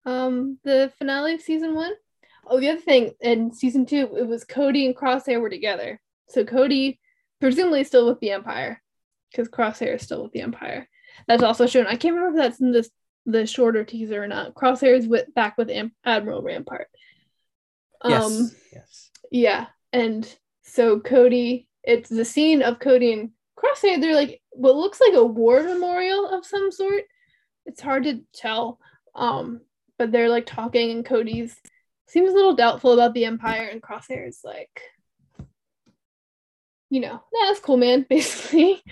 um 0.07 0.59
the 0.65 0.93
finale 0.99 1.35
of 1.35 1.41
season 1.41 1.75
one. 1.75 1.93
Oh, 2.47 2.59
the 2.59 2.71
other 2.71 2.81
thing 2.81 3.13
in 3.21 3.53
season 3.53 3.87
two, 3.87 4.17
it 4.17 4.27
was 4.27 4.45
Cody 4.45 4.87
and 4.87 4.97
Crosshair 4.97 5.41
were 5.41 5.51
together. 5.51 6.01
So 6.29 6.45
Cody 6.45 6.99
presumably 7.41 7.85
still 7.85 8.09
with 8.09 8.19
the 8.21 8.31
Empire, 8.31 8.83
because 9.31 9.49
Crosshair 9.49 9.95
is 9.95 10.03
still 10.03 10.25
with 10.25 10.33
the 10.33 10.41
Empire. 10.41 10.89
That's 11.29 11.43
also 11.43 11.67
shown. 11.67 11.87
I 11.87 11.97
can't 11.97 12.15
remember 12.15 12.39
if 12.39 12.43
that's 12.43 12.61
in 12.61 12.73
this 12.73 12.91
the 13.27 13.47
shorter 13.47 13.85
teaser 13.85 14.23
or 14.23 14.27
not. 14.27 14.55
Crosshair 14.55 14.97
is 14.97 15.07
with 15.07 15.33
back 15.35 15.59
with 15.59 15.71
Am- 15.71 15.95
Admiral 16.05 16.43
Rampart. 16.43 16.89
Yes. 18.05 18.25
Um, 18.25 18.51
yes. 18.73 19.11
yeah, 19.31 19.67
and 19.93 20.27
so 20.63 21.01
Cody, 21.01 21.69
it's 21.83 22.09
the 22.09 22.25
scene 22.25 22.63
of 22.63 22.79
Cody 22.79 23.13
and 23.13 23.31
Crosshair. 23.57 24.01
They're 24.01 24.15
like 24.15 24.41
what 24.51 24.77
looks 24.77 25.01
like 25.01 25.15
a 25.15 25.25
war 25.25 25.63
memorial 25.63 26.29
of 26.29 26.45
some 26.45 26.71
sort. 26.71 27.05
It's 27.67 27.81
hard 27.81 28.05
to 28.05 28.21
tell, 28.35 28.79
um, 29.15 29.61
but 29.99 30.13
they're 30.13 30.29
like 30.29 30.47
talking, 30.47 30.91
and 30.91 31.05
Cody's 31.05 31.57
seems 32.07 32.31
a 32.31 32.35
little 32.35 32.55
doubtful 32.55 32.93
about 32.93 33.15
the 33.15 33.25
Empire, 33.25 33.69
and 33.71 33.83
Crosshair 33.83 34.27
is 34.27 34.41
like, 34.43 34.83
you 36.91 37.01
know, 37.01 37.23
nah, 37.33 37.47
that's 37.47 37.61
cool, 37.61 37.77
man. 37.77 38.07
Basically, 38.09 38.83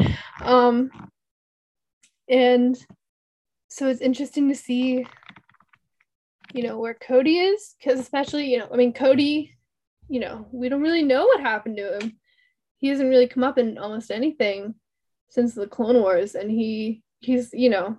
um, 0.43 0.91
and 2.29 2.79
so 3.69 3.89
it's 3.89 4.01
interesting 4.01 4.49
to 4.49 4.55
see, 4.55 5.07
you 6.53 6.63
know, 6.63 6.79
where 6.79 6.95
Cody 6.95 7.39
is, 7.39 7.75
because 7.79 7.99
especially, 7.99 8.51
you 8.53 8.59
know, 8.59 8.69
I 8.73 8.77
mean, 8.77 8.93
Cody 8.93 9.59
you 10.09 10.21
know, 10.21 10.47
we 10.51 10.69
don't 10.69 10.81
really 10.83 11.03
know 11.03 11.27
what 11.27 11.41
happened 11.41 11.77
to 11.77 11.99
him. 11.99 12.18
He 12.79 12.89
hasn't 12.89 13.11
really 13.11 13.27
come 13.27 13.45
up 13.45 13.59
in 13.59 13.79
almost 13.79 14.11
anything 14.11 14.75
since 15.31 15.55
the 15.55 15.67
Clone 15.67 16.01
Wars, 16.01 16.35
and 16.35 16.51
he 16.51 17.03
he's 17.21 17.51
you 17.53 17.71
know, 17.71 17.99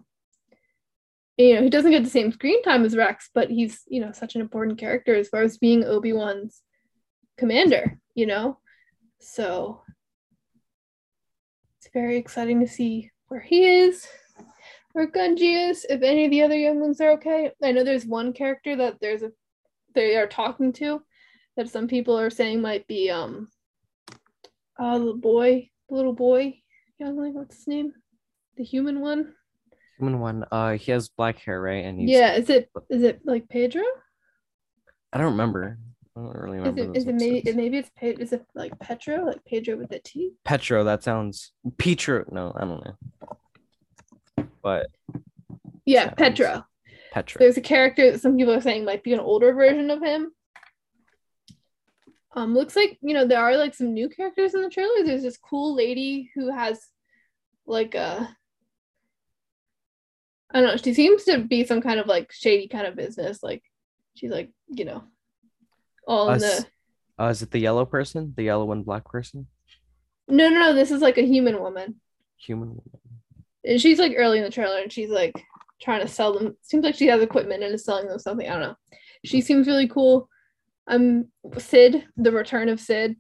you 1.38 1.56
know 1.56 1.64
he 1.64 1.70
doesn't 1.70 1.92
get 1.92 2.04
the 2.04 2.10
same 2.10 2.32
screen 2.32 2.64
time 2.64 2.86
as 2.86 2.96
Rex, 2.96 3.30
but 3.34 3.50
he's 3.50 3.82
you 3.88 4.02
know 4.02 4.12
such 4.12 4.36
an 4.36 4.42
important 4.42 4.78
character 4.78 5.16
as 5.16 5.30
far 5.30 5.42
as 5.42 5.58
being 5.58 5.84
Obi 5.84 6.14
Wan's 6.14 6.62
commander. 7.38 8.00
You 8.16 8.26
know, 8.26 8.60
so 9.20 9.82
it's 11.78 11.90
very 11.94 12.18
exciting 12.18 12.60
to 12.62 12.68
see 12.68 13.12
where 13.28 13.42
he 13.42 13.66
is, 13.66 14.08
where 14.94 15.10
Gungi 15.10 15.70
is, 15.70 15.86
if 15.90 16.02
any 16.02 16.26
of 16.26 16.32
the 16.32 16.42
other 16.42 16.58
young 16.58 16.80
ones 16.80 17.00
are 17.00 17.12
okay. 17.12 17.52
I 17.64 17.72
know 17.72 17.84
there's 17.84 18.06
one 18.06 18.34
character 18.34 18.76
that 18.78 18.98
there's 19.00 19.24
a 19.24 19.32
they 19.96 20.16
are 20.16 20.28
talking 20.28 20.72
to 20.74 21.02
that 21.58 21.70
some 21.70 21.88
people 21.88 22.18
are 22.18 22.30
saying 22.30 22.62
might 22.62 22.88
be 22.88 23.10
um 23.10 23.50
uh 24.80 24.98
the 24.98 25.14
boy 25.14 25.70
the 25.90 25.96
little 25.96 26.14
boy 26.14 26.56
youngling 27.00 27.34
what's 27.34 27.58
his 27.58 27.68
name 27.68 27.94
the 28.58 28.64
human 28.64 29.00
one 29.02 29.34
Human 30.00 30.22
one. 30.22 30.46
Uh, 30.50 30.78
he 30.78 30.94
has 30.94 31.10
black 31.10 31.40
hair, 31.40 31.62
right? 31.62 31.84
And 31.84 32.00
he's. 32.00 32.10
yeah 32.10 32.32
is 32.36 32.50
it 32.50 32.72
is 32.90 33.04
it 33.04 33.20
like 33.26 33.50
pedro 33.50 33.84
I 35.12 35.18
don't 35.18 35.32
remember. 35.32 35.78
I 36.16 36.22
don't 36.22 36.36
really 36.38 36.58
is 36.60 36.64
remember. 36.64 36.82
it 36.82 36.88
those 36.88 36.96
is 37.04 37.08
it 37.08 37.16
maybe 37.16 37.52
maybe 37.54 37.78
it's 37.80 37.92
Pe- 37.98 38.14
is 38.14 38.32
it 38.32 38.46
like 38.56 38.78
petro 38.80 39.26
like 39.26 39.44
pedro 39.46 39.76
with 39.76 39.92
a 39.92 40.00
t 40.00 40.32
Petro. 40.46 40.86
That 40.86 41.04
sounds. 41.04 41.52
Petro. 41.78 42.24
No, 42.32 42.54
I 42.56 42.62
don't 42.62 42.82
know. 42.86 44.48
But 44.64 44.88
yeah 45.86 46.12
petro 46.12 46.64
Petro. 47.12 47.40
there's 47.40 47.58
a 47.58 47.62
character 47.62 48.12
that 48.12 48.22
some 48.22 48.38
people 48.38 48.54
are 48.54 48.62
saying 48.62 48.86
might 48.86 49.04
be 49.04 49.12
an 49.14 49.20
older 49.20 49.54
version 49.54 49.90
of 49.90 50.02
him 50.02 50.32
um 52.36 52.54
looks 52.54 52.76
like 52.76 52.98
you 53.02 53.14
know 53.14 53.26
there 53.26 53.40
are 53.40 53.58
like 53.58 53.74
some 53.74 53.94
new 53.94 54.08
characters 54.10 54.54
in 54.54 54.62
the 54.62 54.70
trailer 54.70 55.04
there's 55.04 55.24
this 55.24 55.38
cool 55.38 55.76
lady 55.76 56.30
who 56.36 56.52
has 56.52 56.80
like 57.66 57.96
a 57.96 58.36
i 60.52 60.60
don't 60.62 60.70
know 60.70 60.78
she 60.78 60.94
seems 60.94 61.24
to 61.24 61.40
be 61.40 61.64
some 61.66 61.82
kind 61.82 62.00
of 62.00 62.08
like 62.08 62.32
shady 62.32 62.68
kind 62.68 62.86
of 62.88 62.96
business 62.96 63.42
like 63.44 63.64
she's 64.16 64.32
like 64.32 64.50
you 64.70 64.86
know 64.86 65.04
all 66.08 66.30
in 66.32 66.40
the 66.40 66.66
Uh, 67.20 67.28
is 67.30 67.42
it 67.42 67.52
the 67.52 67.60
yellow 67.60 67.86
person? 67.86 68.34
The 68.38 68.44
yellow 68.44 68.72
and 68.72 68.86
black 68.86 69.06
person? 69.06 69.48
no 70.28 70.48
no 70.50 70.60
no 70.60 70.74
this 70.74 70.92
is 70.92 71.02
like 71.02 71.18
a 71.18 71.26
human 71.26 71.60
woman 71.60 72.00
Human 72.38 72.70
woman. 72.70 73.00
and 73.66 73.82
she's 73.82 74.00
like 74.00 74.14
early 74.16 74.38
in 74.38 74.44
the 74.44 74.50
trailer 74.52 74.80
and 74.80 74.92
she's 74.92 75.10
like 75.10 75.34
trying 75.82 76.02
to 76.02 76.08
sell 76.08 76.34
them 76.38 76.56
seems 76.62 76.84
like 76.84 76.96
she 76.96 77.08
has 77.08 77.22
equipment 77.22 77.64
and 77.64 77.74
is 77.74 77.84
selling 77.86 78.08
them 78.08 78.20
something 78.20 78.48
i 78.48 78.52
don't 78.54 78.62
know 78.62 78.76
she 79.26 79.42
seems 79.42 79.68
really 79.68 79.88
cool 79.88 80.30
um 80.90 81.28
sid 81.58 82.04
the 82.18 82.32
return 82.32 82.68
of 82.68 82.80
sid 82.80 83.16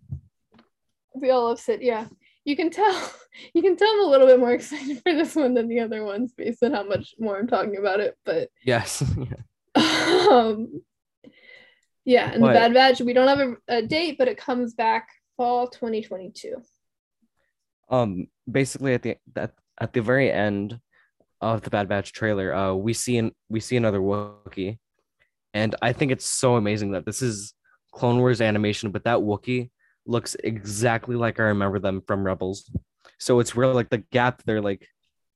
we 1.16 1.30
all 1.30 1.46
love 1.46 1.60
sid 1.60 1.82
yeah 1.82 2.06
you 2.46 2.56
can 2.56 2.70
tell 2.70 3.12
you 3.54 3.62
can 3.62 3.76
tell 3.78 3.88
i'm 3.90 4.06
a 4.06 4.10
little 4.10 4.28
bit 4.28 4.40
more 4.40 4.52
excited 4.60 5.02
for 5.02 5.14
this 5.14 5.36
one 5.36 5.54
than 5.54 5.68
the 5.68 5.80
other 5.80 6.04
ones 6.04 6.34
based 6.36 6.64
on 6.64 6.74
how 6.74 6.84
much 6.84 7.14
more 7.20 7.38
i'm 7.40 7.48
talking 7.48 7.78
about 7.78 8.00
it 8.00 8.18
but 8.26 8.50
Yes. 8.66 9.02
um 9.76 10.82
yeah 12.06 12.32
and 12.32 12.42
What? 12.42 12.50
the 12.50 12.54
bad 12.60 12.74
batch 12.74 13.02
we 13.02 13.14
don't 13.14 13.28
have 13.28 13.40
a, 13.40 13.56
a 13.68 13.82
date 13.82 14.18
but 14.18 14.28
it 14.28 14.38
comes 14.38 14.74
back 14.74 15.08
fall 15.38 15.68
2022 15.68 16.56
um. 17.90 18.28
Basically, 18.50 18.96
at 18.96 19.04
the 19.04 19.18
at, 19.36 19.52
at 19.80 19.94
the 19.94 20.02
very 20.02 20.32
end 20.32 20.80
of 21.40 21.62
the 21.62 21.70
Bad 21.70 21.88
Batch 21.88 22.12
trailer, 22.14 22.52
uh, 22.54 22.74
we 22.74 22.94
see 22.94 23.18
an 23.18 23.32
we 23.48 23.60
see 23.60 23.78
another 23.78 24.00
wookie 24.00 24.80
and 25.54 25.76
I 25.82 25.94
think 25.94 26.12
it's 26.12 26.26
so 26.26 26.56
amazing 26.56 26.92
that 26.92 27.06
this 27.06 27.22
is 27.22 27.54
Clone 27.92 28.20
Wars 28.20 28.42
animation, 28.42 28.92
but 28.92 29.04
that 29.06 29.20
Wookiee 29.20 29.70
looks 30.06 30.36
exactly 30.44 31.16
like 31.16 31.40
I 31.40 31.44
remember 31.44 31.80
them 31.80 32.02
from 32.08 32.24
Rebels. 32.24 32.72
So 33.18 33.40
it's 33.40 33.56
real 33.56 33.74
like 33.74 33.90
the 33.90 33.98
gap 34.12 34.44
they're 34.46 34.62
like 34.62 34.88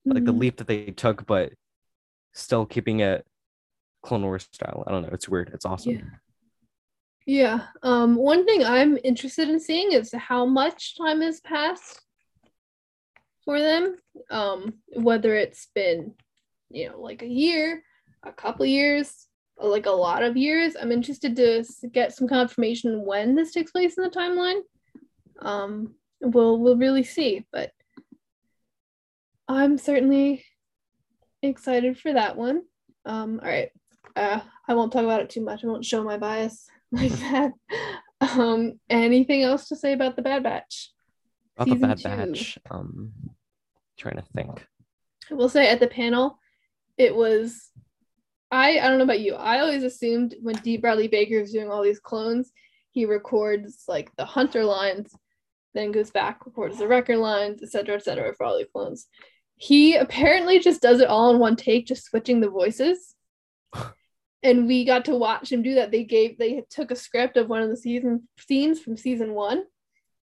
like 0.06 0.26
the 0.26 0.34
Mhm. 0.34 0.39
leap 0.39 0.58
that 0.58 0.68
they 0.68 0.91
took, 0.91 1.26
but 1.26 1.54
still 2.34 2.66
keeping 2.66 2.99
it 2.99 3.26
Clone 4.01 4.24
Wars 4.24 4.47
style. 4.51 4.84
I 4.86 4.91
don't 4.91 5.04
know. 5.04 5.10
It's 5.14 5.30
weird. 5.30 5.51
It's 5.54 5.66
awesome. 5.66 5.93
Yeah. 5.93 6.01
Yeah. 7.26 7.68
Um, 7.84 8.16
one 8.16 8.45
thing 8.45 8.64
I'm 8.66 8.97
interested 9.04 9.47
in 9.49 9.60
seeing 9.60 9.93
is 9.93 10.12
how 10.14 10.45
much 10.45 10.97
time 10.97 11.22
has 11.22 11.39
passed 11.39 12.01
for 13.45 13.60
them. 13.60 13.95
Um, 14.30 14.80
whether 14.95 15.34
it's 15.36 15.68
been, 15.74 16.16
you 16.70 16.89
know, 16.89 16.99
like 16.99 17.22
a 17.22 17.28
year, 17.28 17.84
a 18.24 18.32
couple 18.34 18.66
years, 18.66 19.28
like 19.64 19.86
a 19.86 19.91
lot 19.91 20.24
of 20.24 20.38
years. 20.38 20.76
I'm 20.80 20.91
interested 20.91 21.36
to 21.38 21.64
get 21.91 22.14
some 22.14 22.28
confirmation 22.28 23.05
when 23.05 23.36
this 23.36 23.51
takes 23.51 23.72
place 23.72 23.97
in 23.97 24.03
the 24.03 24.09
timeline. 24.09 24.61
Um, 25.39 25.95
we'll 26.22 26.59
we'll 26.59 26.78
really 26.78 27.03
see, 27.03 27.45
but 27.51 27.72
I'm 29.47 29.78
certainly 29.78 30.43
excited 31.41 31.97
for 31.97 32.14
that 32.14 32.38
one. 32.38 32.64
Um, 33.05 33.39
all 33.43 33.49
right. 33.49 33.70
Uh, 34.16 34.39
I 34.68 34.76
won't 34.76 34.93
talk 34.93 35.03
about 35.03 35.22
it 35.22 35.30
too 35.30 35.43
much. 35.43 35.64
I 35.64 35.68
won't 35.68 35.86
show 35.86 36.03
my 36.03 36.18
bias 36.18 36.68
like 36.91 37.11
that. 37.11 37.51
Um, 38.22 38.80
anything 38.89 39.43
else 39.43 39.68
to 39.70 39.76
say 39.76 39.93
about 39.93 40.16
the 40.16 40.22
Bad 40.22 40.43
Batch? 40.43 40.91
About 41.57 41.70
the 41.70 41.76
Bad 41.76 41.97
two. 41.97 42.03
Batch. 42.03 42.59
Um, 42.70 43.11
trying 43.97 44.16
to 44.16 44.24
think. 44.36 44.66
I 45.30 45.34
will 45.34 45.49
say 45.49 45.70
at 45.70 45.80
the 45.80 45.88
panel, 45.88 46.38
it 46.97 47.16
was. 47.16 47.70
I 48.54 48.78
I 48.78 48.88
don't 48.88 48.99
know 48.99 49.04
about 49.04 49.20
you. 49.20 49.34
I 49.34 49.60
always 49.60 49.84
assumed 49.84 50.36
when 50.41 50.56
D. 50.56 50.78
Bradley 50.78 51.08
Baker 51.08 51.39
is 51.39 51.51
doing 51.51 51.72
all 51.72 51.82
these 51.82 51.99
clones, 51.99 52.51
he 52.91 53.06
records 53.06 53.86
like 53.88 54.16
the 54.16 54.26
Hunter 54.26 54.64
lines, 54.64 55.12
then 55.74 55.91
goes 55.91 56.12
back 56.12 56.45
records 56.45 56.78
the 56.78 56.88
Wrecker 56.88 57.18
lines, 57.18 57.64
etc., 57.64 57.95
etc. 57.95 58.34
for 58.36 58.45
all 58.45 58.60
the 58.60 58.66
clones. 58.66 59.08
He 59.56 59.95
apparently 59.95 60.60
just 60.60 60.82
does 60.82 60.99
it 60.99 61.08
all 61.08 61.34
in 61.34 61.39
one 61.39 61.56
take, 61.56 61.88
just 61.88 62.06
switching 62.06 62.41
the 62.41 62.49
voices. 62.49 63.16
and 64.43 64.68
we 64.68 64.86
got 64.86 65.06
to 65.06 65.16
watch 65.16 65.51
him 65.51 65.64
do 65.64 65.76
that. 65.76 65.89
They 65.89 66.04
gave 66.04 66.38
they 66.38 66.64
took 66.70 66.91
a 66.91 66.95
script 66.95 67.38
of 67.38 67.49
one 67.49 67.64
of 67.64 67.70
the 67.70 67.78
season 67.78 68.28
scenes 68.38 68.80
from 68.80 68.97
season 68.97 69.34
one, 69.34 69.64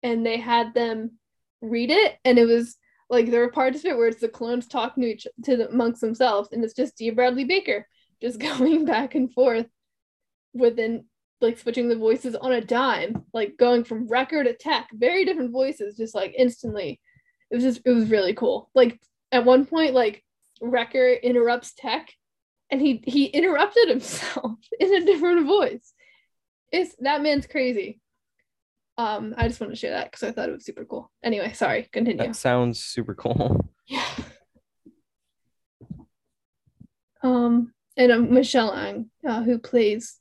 and 0.04 0.24
they 0.24 0.38
had 0.38 0.76
them 0.76 1.18
read 1.62 1.90
it, 1.90 2.20
and 2.24 2.38
it 2.38 2.46
was 2.46 2.78
like 3.10 3.32
there 3.32 3.42
were 3.42 3.52
parts 3.52 3.80
of 3.80 3.86
it 3.86 3.98
where 3.98 4.08
it's 4.08 4.22
the 4.22 4.30
clones 4.30 4.68
talking 4.68 5.02
to 5.02 5.10
each 5.10 5.26
to 5.46 5.58
the, 5.58 5.68
amongst 5.70 6.00
themselves, 6.00 6.50
and 6.52 6.64
it's 6.64 6.76
just 6.76 6.96
D. 6.96 7.10
Bradley 7.10 7.46
Baker 7.46 7.88
just 8.22 8.40
going 8.58 8.86
back 8.86 9.16
and 9.16 9.32
forth 9.34 9.68
within 10.54 11.06
like 11.42 11.58
switching 11.58 11.88
the 11.88 11.96
voices 11.96 12.36
on 12.36 12.52
a 12.52 12.62
dime, 12.62 13.24
like 13.34 13.56
going 13.58 13.84
from 13.84 14.08
Wrecker 14.08 14.44
to 14.44 14.54
tech, 14.54 14.90
very 14.94 15.26
different 15.26 15.52
voices, 15.52 15.96
just 15.98 16.14
like 16.14 16.34
instantly. 16.38 17.00
It 17.52 17.56
was 17.56 17.64
just 17.64 17.82
it 17.86 17.92
was 17.92 18.10
really 18.10 18.34
cool. 18.34 18.70
Like 18.76 19.00
at 19.32 19.46
one 19.46 19.66
point, 19.66 19.94
like 19.94 20.24
Wrecker 20.62 21.14
interrupts 21.14 21.74
tech 21.74 22.10
and 22.70 22.82
he 22.82 23.02
he 23.06 23.26
interrupted 23.26 23.90
himself 23.90 24.60
in 24.80 24.94
a 24.94 25.06
different 25.06 25.46
voice. 25.48 25.94
It's 26.72 26.96
that 27.00 27.22
man's 27.22 27.48
crazy. 27.48 28.00
Um, 28.98 29.34
I 29.38 29.48
just 29.48 29.62
want 29.62 29.72
to 29.72 29.80
share 29.80 29.92
that 29.92 30.12
because 30.12 30.24
I 30.28 30.32
thought 30.34 30.50
it 30.50 30.54
was 30.54 30.66
super 30.66 30.84
cool. 30.84 31.10
Anyway, 31.24 31.54
sorry, 31.54 31.88
continue. 31.92 32.28
That 32.28 32.36
sounds 32.36 32.80
super 32.80 33.16
cool. 33.16 33.66
Yeah. 33.88 34.06
Um, 37.24 37.74
and 38.00 38.12
um, 38.14 38.34
Michelle 38.34 38.74
Ang, 38.74 39.12
uh, 39.28 39.44
who 39.44 39.60
plays 39.60 40.18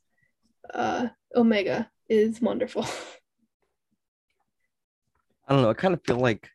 uh, 0.73 1.07
Omega, 1.35 1.89
is 2.09 2.41
wonderful. 2.41 2.85
I 5.47 5.53
don't 5.53 5.63
know. 5.63 5.69
I 5.69 5.73
kind 5.73 5.93
of 5.93 6.03
feel 6.05 6.17
like 6.17 6.49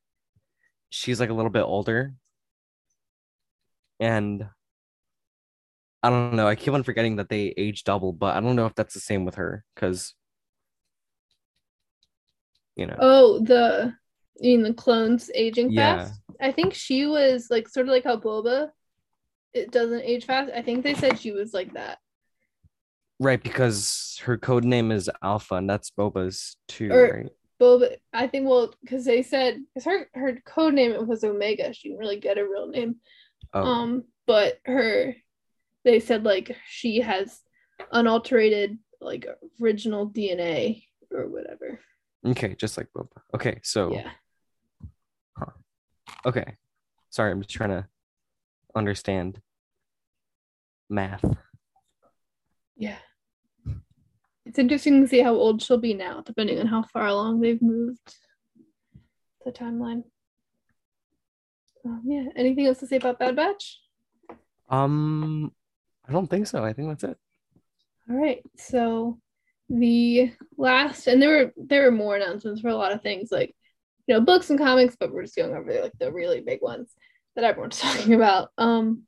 she's 0.90 1.18
like 1.18 1.30
a 1.30 1.34
little 1.34 1.50
bit 1.50 1.62
older. 1.62 2.12
And 3.98 4.46
I 6.02 6.10
don't 6.10 6.34
know. 6.36 6.46
I 6.46 6.54
keep 6.56 6.74
on 6.74 6.82
forgetting 6.82 7.16
that 7.16 7.30
they 7.30 7.54
age 7.56 7.84
double, 7.84 8.12
but 8.12 8.36
I 8.36 8.40
don't 8.40 8.54
know 8.54 8.66
if 8.66 8.74
that's 8.74 8.92
the 8.92 9.00
same 9.00 9.24
with 9.24 9.36
her 9.36 9.64
because, 9.74 10.14
you 12.76 12.86
know, 12.86 12.96
oh, 12.98 13.38
the 13.38 13.94
you 14.40 14.58
mean 14.58 14.62
the 14.62 14.74
clones 14.74 15.30
aging 15.34 15.70
Yeah. 15.70 16.04
fast? 16.04 16.20
I 16.40 16.52
think 16.52 16.74
she 16.74 17.06
was 17.06 17.48
like 17.50 17.68
sort 17.68 17.86
of 17.86 17.92
like 17.92 18.04
how 18.04 18.18
Boba 18.18 18.68
it 19.54 19.70
doesn't 19.70 20.02
age 20.02 20.24
fast. 20.26 20.50
I 20.54 20.62
think 20.62 20.82
they 20.82 20.94
said 20.94 21.18
she 21.18 21.32
was 21.32 21.54
like 21.54 21.72
that. 21.74 21.98
right? 23.20 23.42
Because 23.42 24.20
her 24.24 24.36
code 24.36 24.64
name 24.64 24.90
is 24.90 25.08
Alpha, 25.22 25.54
and 25.54 25.70
that's 25.70 25.90
Boba's 25.90 26.56
too, 26.68 26.90
Or- 26.92 27.10
right? 27.12 27.30
Boba, 27.60 27.96
I 28.12 28.26
think 28.26 28.48
well, 28.48 28.74
because 28.82 29.04
they 29.04 29.22
said 29.22 29.60
because 29.72 29.84
her 29.84 30.10
her 30.14 30.36
code 30.44 30.74
name 30.74 31.06
was 31.06 31.22
Omega. 31.22 31.72
She 31.72 31.88
didn't 31.88 32.00
really 32.00 32.18
get 32.18 32.36
a 32.36 32.42
real 32.44 32.66
name. 32.66 32.96
Oh, 33.54 33.62
Um, 33.62 34.04
but 34.26 34.58
her, 34.66 35.14
they 35.84 36.00
said 36.00 36.24
like 36.24 36.56
she 36.68 37.00
has 37.00 37.40
unalterated 37.92 38.76
like 39.00 39.24
original 39.62 40.10
DNA 40.10 40.82
or 41.12 41.28
whatever. 41.28 41.78
okay, 42.26 42.56
just 42.56 42.76
like 42.76 42.88
Boba. 42.96 43.20
Okay, 43.34 43.60
so 43.62 43.92
Yeah. 43.92 44.10
okay, 46.26 46.56
sorry, 47.10 47.30
I'm 47.30 47.40
just 47.40 47.54
trying 47.54 47.70
to 47.70 47.86
understand 48.74 49.40
math. 50.88 51.24
Yeah. 52.76 52.98
It's 54.46 54.58
interesting 54.58 55.00
to 55.00 55.08
see 55.08 55.20
how 55.20 55.34
old 55.34 55.62
she'll 55.62 55.78
be 55.78 55.94
now, 55.94 56.22
depending 56.24 56.60
on 56.60 56.66
how 56.66 56.82
far 56.82 57.06
along 57.06 57.40
they've 57.40 57.62
moved 57.62 58.16
the 59.44 59.52
timeline. 59.52 60.04
Um, 61.84 62.02
yeah. 62.04 62.24
Anything 62.36 62.66
else 62.66 62.78
to 62.80 62.86
say 62.86 62.96
about 62.96 63.18
Bad 63.18 63.36
Batch? 63.36 63.80
Um, 64.68 65.52
I 66.06 66.12
don't 66.12 66.28
think 66.28 66.46
so. 66.46 66.64
I 66.64 66.72
think 66.72 66.88
that's 66.88 67.04
it. 67.04 67.16
All 68.08 68.16
right. 68.16 68.42
So 68.56 69.18
the 69.68 70.32
last, 70.56 71.06
and 71.06 71.20
there 71.20 71.30
were 71.30 71.52
there 71.56 71.84
were 71.84 71.96
more 71.96 72.16
announcements 72.16 72.60
for 72.60 72.68
a 72.68 72.76
lot 72.76 72.92
of 72.92 73.02
things, 73.02 73.30
like 73.30 73.54
you 74.06 74.14
know 74.14 74.20
books 74.20 74.50
and 74.50 74.58
comics, 74.58 74.96
but 74.98 75.12
we're 75.12 75.22
just 75.22 75.36
going 75.36 75.54
over 75.54 75.82
like 75.82 75.92
the 75.98 76.12
really 76.12 76.40
big 76.40 76.60
ones 76.60 76.94
that 77.34 77.44
everyone's 77.44 77.80
talking 77.80 78.14
about. 78.14 78.50
Um, 78.58 79.04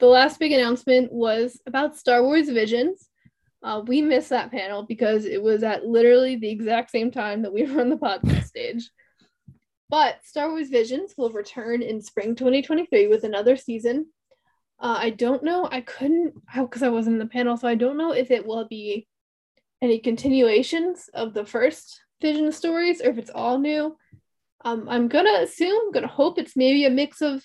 the 0.00 0.06
last 0.06 0.38
big 0.38 0.52
announcement 0.52 1.12
was 1.12 1.60
about 1.66 1.96
Star 1.96 2.22
Wars 2.22 2.48
Visions. 2.48 3.08
Uh, 3.62 3.82
we 3.84 4.00
missed 4.00 4.30
that 4.30 4.52
panel 4.52 4.84
because 4.84 5.24
it 5.24 5.42
was 5.42 5.64
at 5.64 5.84
literally 5.84 6.36
the 6.36 6.50
exact 6.50 6.90
same 6.90 7.10
time 7.10 7.42
that 7.42 7.52
we 7.52 7.64
were 7.70 7.80
on 7.80 7.90
the 7.90 7.96
podcast 7.96 8.44
stage. 8.44 8.90
But 9.90 10.24
Star 10.24 10.50
Wars 10.50 10.68
Visions 10.68 11.14
will 11.16 11.30
return 11.30 11.82
in 11.82 12.02
spring 12.02 12.34
2023 12.34 13.08
with 13.08 13.24
another 13.24 13.56
season. 13.56 14.06
Uh, 14.78 14.96
I 14.98 15.10
don't 15.10 15.42
know. 15.42 15.68
I 15.70 15.80
couldn't 15.80 16.34
because 16.54 16.82
I 16.82 16.88
wasn't 16.88 17.14
in 17.14 17.20
the 17.20 17.26
panel, 17.26 17.56
so 17.56 17.66
I 17.66 17.74
don't 17.74 17.96
know 17.96 18.12
if 18.12 18.30
it 18.30 18.46
will 18.46 18.68
be 18.68 19.08
any 19.82 19.98
continuations 19.98 21.08
of 21.14 21.34
the 21.34 21.44
first 21.44 22.00
Vision 22.20 22.50
stories 22.52 23.00
or 23.00 23.10
if 23.10 23.18
it's 23.18 23.30
all 23.30 23.58
new. 23.58 23.96
Um, 24.64 24.88
I'm 24.88 25.08
gonna 25.08 25.40
assume, 25.40 25.92
gonna 25.92 26.08
hope 26.08 26.38
it's 26.38 26.56
maybe 26.56 26.84
a 26.84 26.90
mix 26.90 27.20
of 27.20 27.44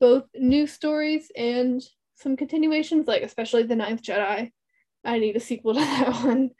both 0.00 0.24
new 0.34 0.66
stories 0.66 1.30
and 1.36 1.82
some 2.14 2.36
continuations, 2.36 3.06
like 3.06 3.22
especially 3.22 3.62
the 3.62 3.76
Ninth 3.76 4.02
Jedi. 4.02 4.50
I 5.04 5.18
need 5.18 5.36
a 5.36 5.40
sequel 5.40 5.74
to 5.74 5.80
that 5.80 6.24
one. 6.24 6.50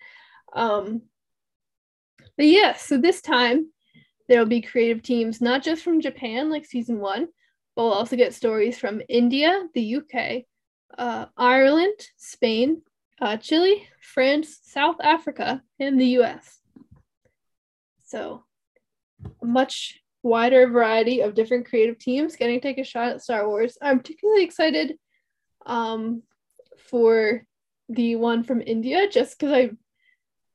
Um, 0.55 1.03
but 2.37 2.47
yeah, 2.47 2.75
so 2.75 2.99
this 2.99 3.21
time 3.21 3.71
there 4.29 4.39
will 4.39 4.47
be 4.47 4.61
creative 4.61 5.03
teams 5.03 5.41
not 5.41 5.63
just 5.63 5.83
from 5.83 6.01
Japan, 6.01 6.51
like 6.51 6.67
season 6.67 6.99
one, 6.99 7.29
but 7.75 7.85
we'll 7.85 7.93
also 7.93 8.17
get 8.17 8.35
stories 8.35 8.79
from 8.79 9.03
India, 9.09 9.65
the 9.75 9.97
UK, 9.97 10.45
uh, 10.97 11.27
Ireland, 11.37 11.99
Spain, 12.17 12.83
uh, 13.21 13.37
Chile, 13.37 13.89
France, 14.01 14.61
South 14.63 14.97
Africa, 15.03 15.63
and 15.81 16.01
the 16.01 16.19
US. 16.19 16.61
So, 18.07 18.45
much 19.43 20.01
wider 20.29 20.69
variety 20.69 21.21
of 21.21 21.35
different 21.35 21.69
creative 21.69 21.99
teams 21.99 22.37
getting 22.37 22.61
to 22.61 22.69
take 22.69 22.79
a 22.79 22.85
shot 22.85 23.09
at 23.09 23.23
Star 23.23 23.49
Wars. 23.49 23.77
I'm 23.83 23.99
particularly 23.99 24.45
excited 24.45 24.97
um, 25.67 26.23
for 26.91 27.45
the 27.89 28.17
one 28.17 28.45
from 28.45 28.63
India 28.63 29.09
just 29.11 29.39
because 29.39 29.53
I 29.53 29.71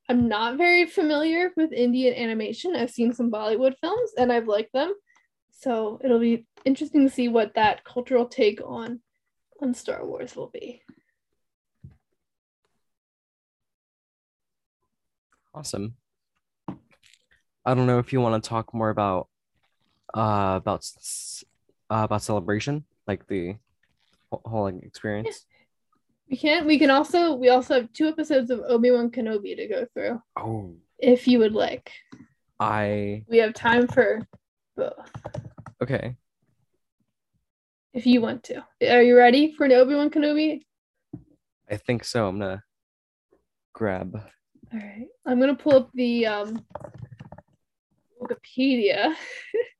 I'm 0.09 0.27
not 0.27 0.57
very 0.57 0.85
familiar 0.85 1.51
with 1.55 1.71
Indian 1.71 2.13
animation. 2.13 2.75
I've 2.75 2.91
seen 2.91 3.13
some 3.13 3.31
Bollywood 3.31 3.75
films 3.79 4.11
and 4.17 4.31
I've 4.33 4.47
liked 4.47 4.73
them. 4.73 4.93
So 5.51 5.99
it'll 6.03 6.19
be 6.19 6.45
interesting 6.65 7.07
to 7.07 7.13
see 7.13 7.29
what 7.29 7.55
that 7.55 7.85
cultural 7.85 8.25
take 8.25 8.59
on 8.65 8.99
on 9.61 9.73
Star 9.73 10.05
Wars 10.05 10.35
will 10.35 10.49
be. 10.49 10.81
Awesome. 15.55 15.95
I 17.65 17.73
don't 17.73 17.87
know 17.87 17.99
if 17.99 18.11
you 18.11 18.19
want 18.19 18.43
to 18.43 18.47
talk 18.47 18.73
more 18.73 18.89
about 18.89 19.29
uh 20.13 20.53
about 20.61 20.85
uh, 21.89 22.03
about 22.03 22.21
celebration, 22.21 22.83
like 23.07 23.27
the 23.27 23.55
whole, 24.31 24.63
like, 24.63 24.83
experience. 24.83 25.45
We 26.29 26.37
can't. 26.37 26.65
we 26.65 26.79
can 26.79 26.89
also 26.89 27.35
we 27.35 27.49
also 27.49 27.75
have 27.75 27.93
two 27.93 28.07
episodes 28.07 28.49
of 28.49 28.61
Obi-Wan 28.61 29.11
Kenobi 29.11 29.55
to 29.55 29.67
go 29.67 29.85
through 29.93 30.21
Oh, 30.37 30.73
if 30.97 31.27
you 31.27 31.39
would 31.39 31.53
like. 31.53 31.91
I 32.59 33.23
We 33.27 33.37
have 33.39 33.53
time 33.53 33.87
for 33.87 34.25
both. 34.75 34.93
Okay. 35.81 36.15
if 37.93 38.05
you 38.07 38.21
want 38.21 38.43
to. 38.45 38.63
Are 38.89 39.03
you 39.03 39.15
ready 39.17 39.53
for 39.53 39.65
an 39.65 39.73
Obi 39.73 39.93
Wan 39.95 40.09
Kenobi? 40.09 40.61
I 41.69 41.77
think 41.77 42.03
so. 42.03 42.27
I'm 42.27 42.39
gonna 42.39 42.63
grab. 43.73 44.15
All 44.73 44.79
right, 44.79 45.07
I'm 45.27 45.39
gonna 45.39 45.55
pull 45.55 45.75
up 45.75 45.89
the 45.93 46.25
um, 46.25 46.65
Wikipedia. 48.21 49.13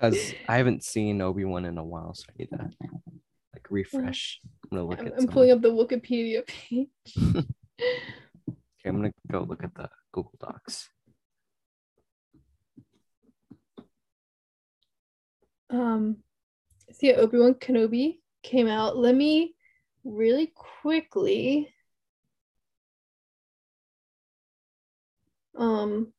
Because 0.00 0.32
I 0.48 0.56
haven't 0.56 0.82
seen 0.82 1.20
Obi 1.20 1.44
Wan 1.44 1.64
in 1.66 1.76
a 1.76 1.84
while, 1.84 2.14
so 2.14 2.24
I 2.30 2.32
need 2.38 2.48
to 2.50 2.70
like 3.52 3.66
refresh. 3.68 4.40
I'm 4.70 4.78
gonna 4.78 4.88
look 4.88 5.00
I'm, 5.00 5.08
at. 5.08 5.18
I'm 5.18 5.26
pulling 5.26 5.50
up 5.50 5.60
the 5.60 5.68
Wikipedia 5.68 6.46
page. 6.46 6.88
Okay, 8.80 8.88
I'm 8.88 8.96
gonna 8.96 9.12
go 9.30 9.42
look 9.42 9.62
at 9.62 9.74
the 9.74 9.90
Google 10.10 10.32
Docs. 10.40 10.88
Um, 15.68 16.16
see, 16.90 17.12
Obi 17.12 17.38
Wan 17.38 17.54
Kenobi 17.54 18.20
came 18.42 18.68
out. 18.68 18.96
Let 18.96 19.14
me 19.14 19.54
really 20.02 20.50
quickly. 20.54 21.74
Um, 25.58 26.14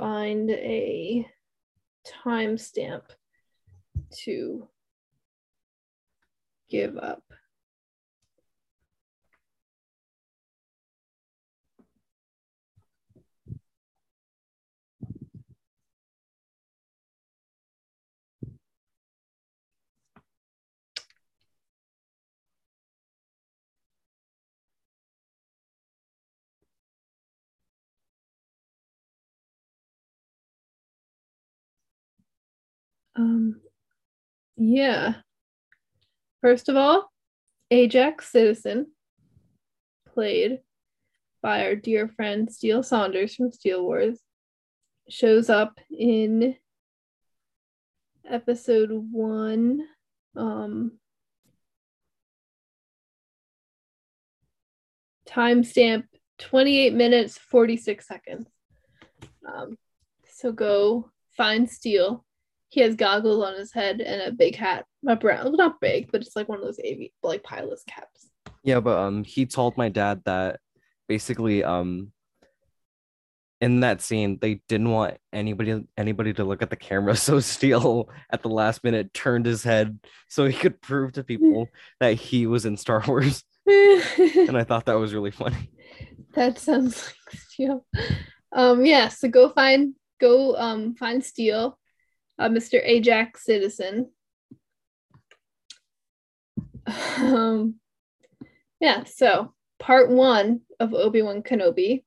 find 0.00 0.50
a 0.50 1.28
timestamp 2.24 3.02
to 4.24 4.66
give 6.70 6.96
up. 6.96 7.22
Um, 33.16 33.60
yeah. 34.56 35.14
First 36.40 36.68
of 36.68 36.76
all, 36.76 37.10
Ajax 37.70 38.30
Citizen, 38.30 38.86
played 40.12 40.60
by 41.42 41.64
our 41.66 41.74
dear 41.74 42.08
friend 42.08 42.50
Steele 42.50 42.82
Saunders 42.82 43.34
from 43.34 43.52
Steele 43.52 43.82
Wars, 43.82 44.20
shows 45.08 45.50
up 45.50 45.78
in 45.90 46.56
episode 48.28 48.90
one. 48.92 49.80
Um, 50.36 50.92
timestamp 55.30 56.04
28 56.38 56.94
minutes 56.94 57.38
46 57.38 58.06
seconds. 58.06 58.48
Um, 59.46 59.76
so 60.28 60.52
go 60.52 61.10
find 61.36 61.68
Steele. 61.68 62.24
He 62.70 62.80
has 62.80 62.94
goggles 62.94 63.44
on 63.44 63.54
his 63.54 63.72
head 63.72 64.00
and 64.00 64.22
a 64.22 64.32
big 64.32 64.56
hat, 64.56 64.86
a 65.06 65.16
brown, 65.16 65.56
not 65.56 65.80
big, 65.80 66.10
but 66.10 66.22
it's 66.22 66.36
like 66.36 66.48
one 66.48 66.58
of 66.58 66.64
those 66.64 66.78
avi- 66.78 67.12
like 67.22 67.42
pilot's 67.42 67.82
caps. 67.84 68.30
Yeah, 68.62 68.80
but 68.80 68.96
um, 68.96 69.24
he 69.24 69.44
told 69.44 69.76
my 69.76 69.88
dad 69.88 70.22
that 70.24 70.60
basically 71.08 71.64
um, 71.64 72.12
in 73.60 73.80
that 73.80 74.00
scene 74.00 74.38
they 74.40 74.62
didn't 74.68 74.90
want 74.90 75.16
anybody 75.32 75.84
anybody 75.96 76.32
to 76.32 76.44
look 76.44 76.62
at 76.62 76.70
the 76.70 76.76
camera, 76.76 77.16
so 77.26 77.40
Steele 77.40 78.08
at 78.30 78.42
the 78.42 78.48
last 78.48 78.84
minute 78.84 79.12
turned 79.12 79.46
his 79.46 79.64
head 79.64 79.98
so 80.28 80.46
he 80.46 80.56
could 80.56 80.80
prove 80.80 81.12
to 81.12 81.24
people 81.24 81.68
that 82.00 82.14
he 82.14 82.46
was 82.46 82.66
in 82.66 82.76
Star 82.76 83.02
Wars, 83.06 83.42
and 83.66 84.56
I 84.56 84.64
thought 84.64 84.86
that 84.86 84.98
was 84.98 85.12
really 85.12 85.32
funny. 85.32 85.70
that 86.34 86.58
sounds 86.58 87.12
like 87.32 87.40
Steele. 87.40 87.84
Um, 88.52 88.84
yeah, 88.84 89.08
so 89.08 89.28
go 89.28 89.50
find 89.50 89.94
go 90.20 90.54
um 90.56 90.94
find 90.94 91.24
Steele, 91.24 91.78
uh, 92.40 92.48
Mr. 92.48 92.80
Ajax 92.82 93.44
Citizen. 93.44 94.10
Um, 97.18 97.76
yeah, 98.80 99.04
so 99.04 99.52
part 99.78 100.10
one 100.10 100.62
of 100.80 100.94
Obi 100.94 101.22
Wan 101.22 101.42
Kenobi. 101.42 102.02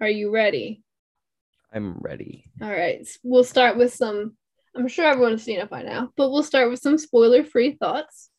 Are 0.00 0.08
you 0.08 0.30
ready? 0.30 0.82
I'm 1.72 1.94
ready. 1.98 2.44
All 2.62 2.70
right, 2.70 3.06
we'll 3.24 3.42
start 3.42 3.76
with 3.76 3.94
some. 3.94 4.36
I'm 4.76 4.86
sure 4.86 5.06
everyone's 5.06 5.42
seen 5.42 5.58
it 5.58 5.70
by 5.70 5.82
now, 5.82 6.12
but 6.16 6.30
we'll 6.30 6.42
start 6.42 6.70
with 6.70 6.78
some 6.78 6.98
spoiler-free 6.98 7.72
thoughts 7.80 8.30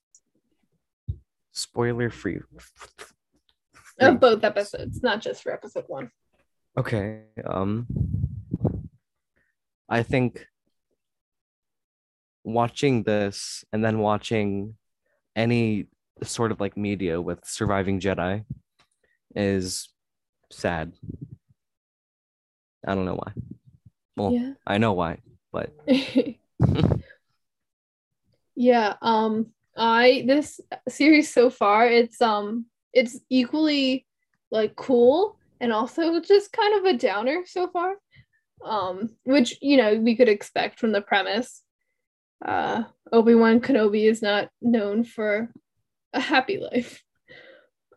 Spoiler 1.52 2.10
free. 2.10 2.40
of 4.00 4.20
both 4.22 4.44
episodes, 4.46 5.04
not 5.04 5.20
just 5.20 5.44
for 5.44 5.52
episode 5.52 5.84
one. 5.88 6.12
Okay. 6.78 7.24
Um 7.46 7.88
I 9.90 10.04
think 10.04 10.48
watching 12.54 13.04
this 13.04 13.64
and 13.72 13.84
then 13.84 14.00
watching 14.00 14.76
any 15.36 15.88
sort 16.24 16.52
of 16.52 16.60
like 16.60 16.76
media 16.78 17.22
with 17.22 17.46
surviving 17.46 18.00
Jedi 18.00 18.44
is 19.36 19.90
sad. 20.52 20.94
I 22.86 22.96
don't 22.96 23.06
know 23.06 23.16
why. 23.16 23.34
Well, 24.16 24.34
Yeah. 24.34 24.54
I 24.66 24.78
know 24.78 24.94
why, 24.94 25.20
but 25.52 25.74
yeah 28.56 28.96
um 29.02 29.48
i 29.78 30.24
this 30.28 30.60
series 30.90 31.34
so 31.34 31.50
far 31.50 31.88
it's 31.88 32.22
um 32.22 32.66
it's 32.92 33.18
equally 33.30 34.06
like 34.52 34.76
cool 34.76 35.38
and 35.62 35.72
also 35.72 36.20
just 36.20 36.52
kind 36.52 36.78
of 36.78 36.84
a 36.84 36.98
downer 36.98 37.44
so 37.46 37.70
far 37.70 37.96
um 38.66 39.10
which 39.24 39.58
you 39.62 39.78
know 39.78 39.96
we 39.96 40.14
could 40.14 40.28
expect 40.28 40.78
from 40.78 40.92
the 40.92 41.02
premise 41.02 41.64
uh 42.46 42.84
obi-wan 43.12 43.60
kenobi 43.60 44.10
is 44.10 44.22
not 44.22 44.50
known 44.62 45.04
for 45.04 45.52
a 46.14 46.20
happy 46.20 46.58
life 46.58 47.04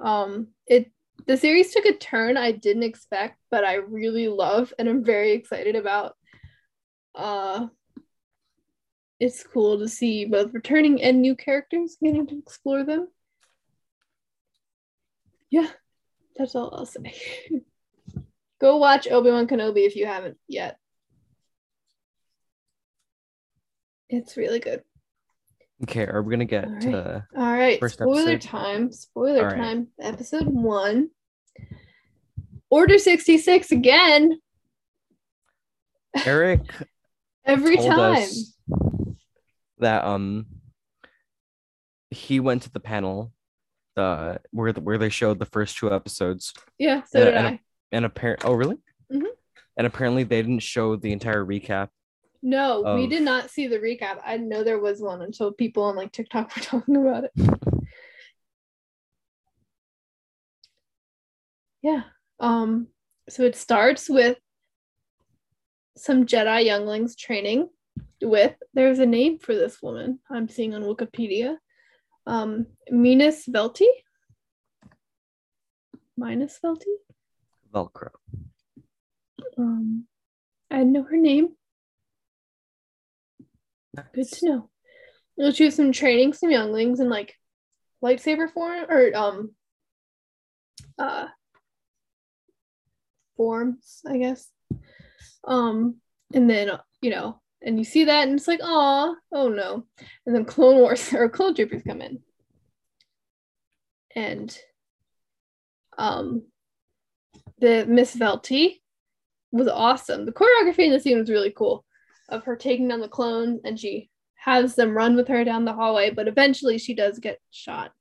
um 0.00 0.48
it 0.66 0.90
the 1.26 1.36
series 1.36 1.72
took 1.72 1.84
a 1.84 1.96
turn 1.96 2.36
i 2.36 2.50
didn't 2.50 2.82
expect 2.82 3.38
but 3.50 3.64
i 3.64 3.74
really 3.74 4.28
love 4.28 4.72
and 4.78 4.88
i'm 4.88 5.04
very 5.04 5.32
excited 5.32 5.76
about 5.76 6.16
uh 7.14 7.66
it's 9.22 9.44
cool 9.44 9.78
to 9.78 9.88
see 9.88 10.24
both 10.24 10.52
returning 10.52 11.00
and 11.00 11.22
new 11.22 11.36
characters 11.36 11.96
getting 12.02 12.26
to 12.26 12.38
explore 12.40 12.82
them. 12.82 13.06
Yeah, 15.48 15.68
that's 16.36 16.56
all 16.56 16.74
I'll 16.74 16.86
say. 16.86 17.14
Go 18.60 18.78
watch 18.78 19.06
Obi 19.06 19.30
Wan 19.30 19.46
Kenobi 19.46 19.86
if 19.86 19.94
you 19.94 20.06
haven't 20.06 20.38
yet. 20.48 20.76
It's 24.12 24.36
really 24.36 24.60
good. 24.60 24.82
okay, 25.84 26.04
are 26.06 26.22
we 26.22 26.30
gonna 26.32 26.44
get 26.44 26.66
All 26.68 26.80
to 26.80 27.26
All 27.36 27.52
right, 27.52 27.82
spoiler 27.90 28.32
episode. 28.32 28.40
time. 28.42 28.92
Spoiler 28.92 29.44
right. 29.46 29.56
time. 29.56 29.88
Episode 30.00 30.46
one. 30.46 31.08
Order 32.70 32.98
66 32.98 33.72
again. 33.72 34.38
Eric 36.26 36.60
Every 37.44 37.76
time. 37.76 38.28
that 39.78 40.04
um 40.04 40.46
he 42.10 42.38
went 42.40 42.62
to 42.62 42.70
the 42.70 42.80
panel 42.80 43.32
the 43.96 44.40
where 44.50 44.72
the, 44.72 44.80
where 44.80 44.98
they 44.98 45.08
showed 45.08 45.38
the 45.38 45.46
first 45.46 45.76
two 45.78 45.90
episodes 45.92 46.52
Yeah, 46.78 47.02
so 47.04 47.18
Yeah, 47.18 47.24
did 47.24 47.34
and 47.34 47.46
I. 47.46 47.60
and 47.92 48.04
apparent 48.04 48.44
oh 48.44 48.52
really 48.52 48.76
Mhm. 49.10 49.24
and 49.76 49.86
apparently 49.86 50.22
they 50.24 50.40
didn't 50.42 50.60
show 50.60 50.96
the 50.96 51.12
entire 51.12 51.44
recap 51.44 51.88
No, 52.44 52.96
we 52.96 53.06
did 53.06 53.22
not 53.22 53.50
see 53.50 53.68
the 53.68 53.78
recap. 53.78 54.18
I 54.24 54.32
didn't 54.32 54.48
know 54.48 54.64
there 54.64 54.80
was 54.80 55.00
one 55.00 55.22
until 55.22 55.52
people 55.52 55.84
on 55.84 55.94
like 55.94 56.10
TikTok 56.10 56.54
were 56.56 56.62
talking 56.62 56.96
about 56.96 57.24
it. 57.24 57.32
yeah. 61.82 62.02
Um 62.40 62.88
so 63.28 63.44
it 63.44 63.54
starts 63.54 64.08
with 64.10 64.38
some 65.96 66.26
Jedi 66.26 66.64
younglings 66.64 67.14
training 67.14 67.68
with 68.20 68.54
there's 68.74 68.98
a 68.98 69.06
name 69.06 69.38
for 69.38 69.54
this 69.54 69.80
woman 69.80 70.18
I'm 70.28 70.48
seeing 70.48 70.74
on 70.74 70.82
Wikipedia. 70.82 71.56
Um 72.26 72.66
Minas 72.90 73.46
Velti. 73.46 73.86
Minus 76.16 76.58
Velti? 76.64 76.92
velcro 77.72 78.10
Um 79.56 80.06
I 80.72 80.82
know 80.82 81.04
her 81.04 81.16
name. 81.16 81.50
Good 84.14 84.28
to 84.28 84.48
know. 84.48 84.70
We'll 85.36 85.52
choose 85.52 85.76
some 85.76 85.92
training, 85.92 86.32
some 86.32 86.50
younglings, 86.50 87.00
and 87.00 87.10
like 87.10 87.34
lightsaber 88.02 88.50
form 88.50 88.86
or 88.88 89.14
um 89.14 89.54
uh 90.98 91.26
forms, 93.36 94.02
I 94.06 94.18
guess. 94.18 94.48
Um 95.44 95.96
and 96.34 96.48
then 96.48 96.70
you 97.00 97.10
know, 97.10 97.40
and 97.60 97.78
you 97.78 97.84
see 97.84 98.04
that, 98.04 98.28
and 98.28 98.38
it's 98.38 98.48
like, 98.48 98.60
oh, 98.62 99.16
oh 99.32 99.48
no, 99.48 99.84
and 100.26 100.34
then 100.34 100.44
Clone 100.44 100.76
Wars 100.76 101.12
or 101.14 101.28
Clone 101.28 101.54
Troopers 101.54 101.82
come 101.82 102.00
in, 102.00 102.20
and 104.14 104.56
um, 105.98 106.42
the 107.58 107.86
Miss 107.86 108.16
Velty 108.16 108.80
was 109.50 109.68
awesome. 109.68 110.26
The 110.26 110.32
choreography 110.32 110.86
in 110.86 110.92
the 110.92 111.00
scene 111.00 111.18
was 111.18 111.30
really 111.30 111.52
cool, 111.56 111.84
of 112.28 112.44
her 112.44 112.56
taking 112.56 112.88
down 112.88 113.00
the 113.00 113.08
clones 113.08 113.60
and 113.64 113.78
she 113.78 114.10
has 114.36 114.74
them 114.74 114.96
run 114.96 115.14
with 115.14 115.28
her 115.28 115.44
down 115.44 115.64
the 115.64 115.72
hallway, 115.72 116.10
but 116.10 116.26
eventually 116.26 116.78
she 116.78 116.94
does 116.94 117.18
get 117.18 117.38
shot 117.50 117.92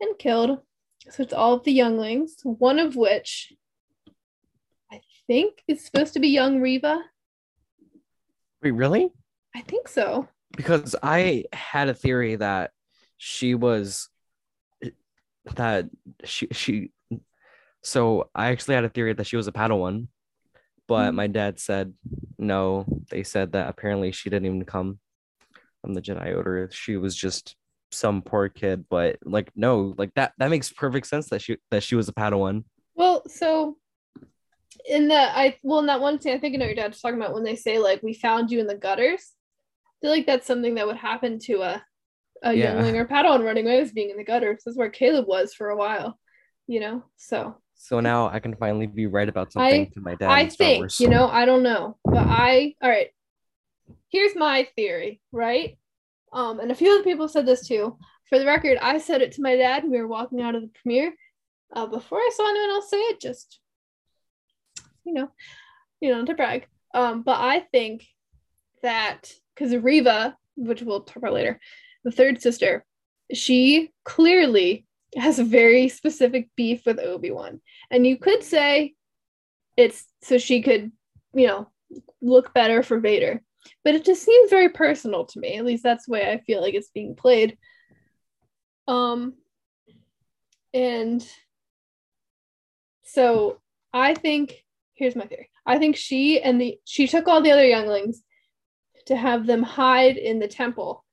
and 0.00 0.18
killed. 0.18 0.58
So 1.10 1.22
it's 1.22 1.32
all 1.32 1.54
of 1.54 1.64
the 1.64 1.72
younglings, 1.72 2.36
one 2.42 2.78
of 2.78 2.94
which 2.94 3.52
I 4.90 5.00
think 5.26 5.62
is 5.66 5.84
supposed 5.84 6.12
to 6.14 6.20
be 6.20 6.28
young 6.28 6.60
Reva. 6.60 7.02
Wait, 8.62 8.72
really? 8.72 9.10
I 9.54 9.62
think 9.62 9.88
so. 9.88 10.28
Because 10.56 10.94
I 11.02 11.44
had 11.52 11.88
a 11.88 11.94
theory 11.94 12.36
that 12.36 12.70
she 13.16 13.54
was 13.54 14.08
that 15.56 15.86
she 16.24 16.46
she 16.52 16.92
so 17.82 18.28
I 18.34 18.48
actually 18.48 18.76
had 18.76 18.84
a 18.84 18.88
theory 18.88 19.12
that 19.12 19.26
she 19.26 19.36
was 19.36 19.48
a 19.48 19.52
Padawan, 19.52 20.08
but 20.88 21.12
Mhm. 21.12 21.14
my 21.14 21.26
dad 21.26 21.58
said 21.60 21.94
no. 22.38 22.84
They 23.10 23.22
said 23.22 23.52
that 23.52 23.68
apparently 23.68 24.12
she 24.12 24.30
didn't 24.30 24.46
even 24.46 24.64
come 24.64 24.98
from 25.80 25.94
the 25.94 26.02
Jedi 26.02 26.34
Order. 26.36 26.68
She 26.72 26.96
was 26.96 27.14
just 27.16 27.56
some 27.90 28.22
poor 28.22 28.48
kid. 28.48 28.86
But 28.88 29.18
like 29.24 29.50
no, 29.54 29.94
like 29.98 30.14
that 30.14 30.32
that 30.38 30.50
makes 30.50 30.72
perfect 30.72 31.06
sense 31.06 31.28
that 31.30 31.42
she 31.42 31.58
that 31.70 31.82
she 31.82 31.94
was 31.94 32.08
a 32.08 32.12
Padawan. 32.12 32.64
Well, 32.94 33.22
so 33.28 33.76
in 34.88 35.08
the 35.08 35.14
I 35.14 35.56
well 35.62 35.78
in 35.80 35.86
that 35.86 36.00
one 36.00 36.20
scene, 36.20 36.34
I 36.34 36.38
think 36.38 36.54
I 36.54 36.58
know 36.58 36.66
your 36.66 36.74
dad's 36.74 37.00
talking 37.00 37.20
about 37.20 37.34
when 37.34 37.44
they 37.44 37.56
say 37.56 37.78
like 37.78 38.02
we 38.02 38.14
found 38.14 38.50
you 38.50 38.60
in 38.60 38.66
the 38.66 38.74
gutters. 38.76 39.32
I 39.86 40.06
feel 40.06 40.10
like 40.10 40.26
that's 40.26 40.46
something 40.46 40.74
that 40.76 40.86
would 40.86 40.96
happen 40.96 41.38
to 41.40 41.62
a 41.62 41.84
a 42.42 42.52
Yeah. 42.52 42.72
youngling 42.72 42.96
or 42.96 43.06
Padawan 43.06 43.44
running 43.44 43.66
away 43.66 43.80
was 43.80 43.92
being 43.92 44.10
in 44.10 44.16
the 44.16 44.24
gutters. 44.24 44.62
That's 44.64 44.76
where 44.76 44.90
Caleb 44.90 45.28
was 45.28 45.54
for 45.54 45.70
a 45.70 45.76
while, 45.76 46.18
you 46.66 46.80
know. 46.80 47.04
So 47.16 47.56
So 47.82 47.98
now 47.98 48.28
I 48.28 48.38
can 48.38 48.54
finally 48.54 48.86
be 48.86 49.06
right 49.06 49.28
about 49.28 49.52
something 49.52 49.90
to 49.90 50.00
my 50.00 50.14
dad. 50.14 50.30
I 50.30 50.46
think, 50.46 50.82
Wars. 50.82 51.00
you 51.00 51.08
know, 51.08 51.26
I 51.26 51.44
don't 51.44 51.64
know, 51.64 51.96
but 52.04 52.28
I, 52.28 52.76
all 52.80 52.88
right. 52.88 53.08
Here's 54.08 54.36
my 54.36 54.68
theory, 54.76 55.20
right? 55.32 55.76
Um, 56.32 56.60
and 56.60 56.70
a 56.70 56.76
few 56.76 56.94
other 56.94 57.02
people 57.02 57.26
said 57.26 57.44
this 57.44 57.66
too. 57.66 57.98
For 58.28 58.38
the 58.38 58.46
record, 58.46 58.78
I 58.80 58.98
said 58.98 59.20
it 59.20 59.32
to 59.32 59.42
my 59.42 59.56
dad 59.56 59.82
when 59.82 59.90
we 59.90 59.98
were 59.98 60.06
walking 60.06 60.40
out 60.40 60.54
of 60.54 60.62
the 60.62 60.70
premiere. 60.80 61.12
Uh, 61.74 61.86
before 61.86 62.18
I 62.18 62.30
saw 62.32 62.48
anyone 62.48 62.70
else 62.70 62.88
say 62.88 62.98
it, 62.98 63.20
just 63.20 63.58
you 65.04 65.12
know, 65.12 65.28
you 66.00 66.14
know, 66.14 66.24
to 66.24 66.34
brag. 66.34 66.68
Um, 66.94 67.22
but 67.22 67.40
I 67.40 67.66
think 67.72 68.06
that 68.84 69.32
because 69.56 69.74
Reva, 69.74 70.36
which 70.54 70.82
we'll 70.82 71.00
talk 71.00 71.16
about 71.16 71.32
later, 71.32 71.58
the 72.04 72.12
third 72.12 72.40
sister, 72.40 72.84
she 73.34 73.90
clearly 74.04 74.86
has 75.16 75.38
a 75.38 75.44
very 75.44 75.88
specific 75.88 76.48
beef 76.56 76.86
with 76.86 76.98
Obi-Wan. 76.98 77.60
And 77.90 78.06
you 78.06 78.18
could 78.18 78.42
say 78.42 78.94
it's 79.76 80.06
so 80.22 80.38
she 80.38 80.62
could, 80.62 80.92
you 81.34 81.46
know, 81.46 81.68
look 82.20 82.54
better 82.54 82.82
for 82.82 83.00
Vader. 83.00 83.42
But 83.84 83.94
it 83.94 84.04
just 84.04 84.22
seems 84.24 84.50
very 84.50 84.70
personal 84.70 85.24
to 85.26 85.40
me. 85.40 85.56
At 85.56 85.64
least 85.64 85.82
that's 85.82 86.06
the 86.06 86.12
way 86.12 86.30
I 86.30 86.38
feel 86.38 86.60
like 86.60 86.74
it's 86.74 86.90
being 86.90 87.14
played. 87.14 87.56
Um 88.88 89.34
and 90.74 91.26
so 93.04 93.60
I 93.92 94.14
think 94.14 94.64
here's 94.94 95.16
my 95.16 95.26
theory. 95.26 95.50
I 95.66 95.78
think 95.78 95.96
she 95.96 96.40
and 96.40 96.60
the 96.60 96.78
she 96.84 97.06
took 97.06 97.28
all 97.28 97.42
the 97.42 97.52
other 97.52 97.66
younglings 97.66 98.22
to 99.06 99.16
have 99.16 99.46
them 99.46 99.62
hide 99.62 100.16
in 100.16 100.38
the 100.38 100.48
temple. 100.48 101.04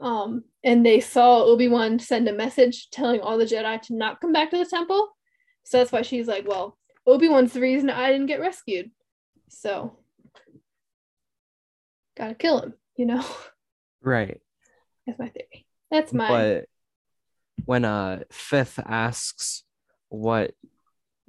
Um, 0.00 0.44
and 0.62 0.84
they 0.84 1.00
saw 1.00 1.42
Obi-Wan 1.42 1.98
send 1.98 2.28
a 2.28 2.32
message 2.32 2.90
telling 2.90 3.20
all 3.20 3.38
the 3.38 3.44
Jedi 3.44 3.80
to 3.82 3.96
not 3.96 4.20
come 4.20 4.32
back 4.32 4.50
to 4.50 4.58
the 4.58 4.64
temple. 4.64 5.08
So 5.64 5.78
that's 5.78 5.92
why 5.92 6.02
she's 6.02 6.28
like, 6.28 6.46
well, 6.46 6.78
Obi-Wan's 7.06 7.52
the 7.52 7.60
reason 7.60 7.90
I 7.90 8.12
didn't 8.12 8.26
get 8.26 8.40
rescued. 8.40 8.90
So 9.48 9.98
gotta 12.16 12.34
kill 12.34 12.60
him, 12.60 12.74
you 12.96 13.06
know? 13.06 13.24
right. 14.02 14.40
That's 15.06 15.18
my 15.18 15.28
theory. 15.28 15.66
That's 15.90 16.12
my 16.12 16.28
But 16.28 16.64
when 17.64 17.84
uh 17.84 18.20
Fifth 18.30 18.78
asks 18.84 19.64
what 20.10 20.52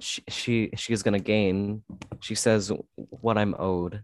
she, 0.00 0.22
she 0.28 0.70
she's 0.76 1.02
gonna 1.02 1.18
gain, 1.18 1.82
she 2.20 2.34
says 2.34 2.70
what 2.94 3.38
I'm 3.38 3.54
owed. 3.58 4.02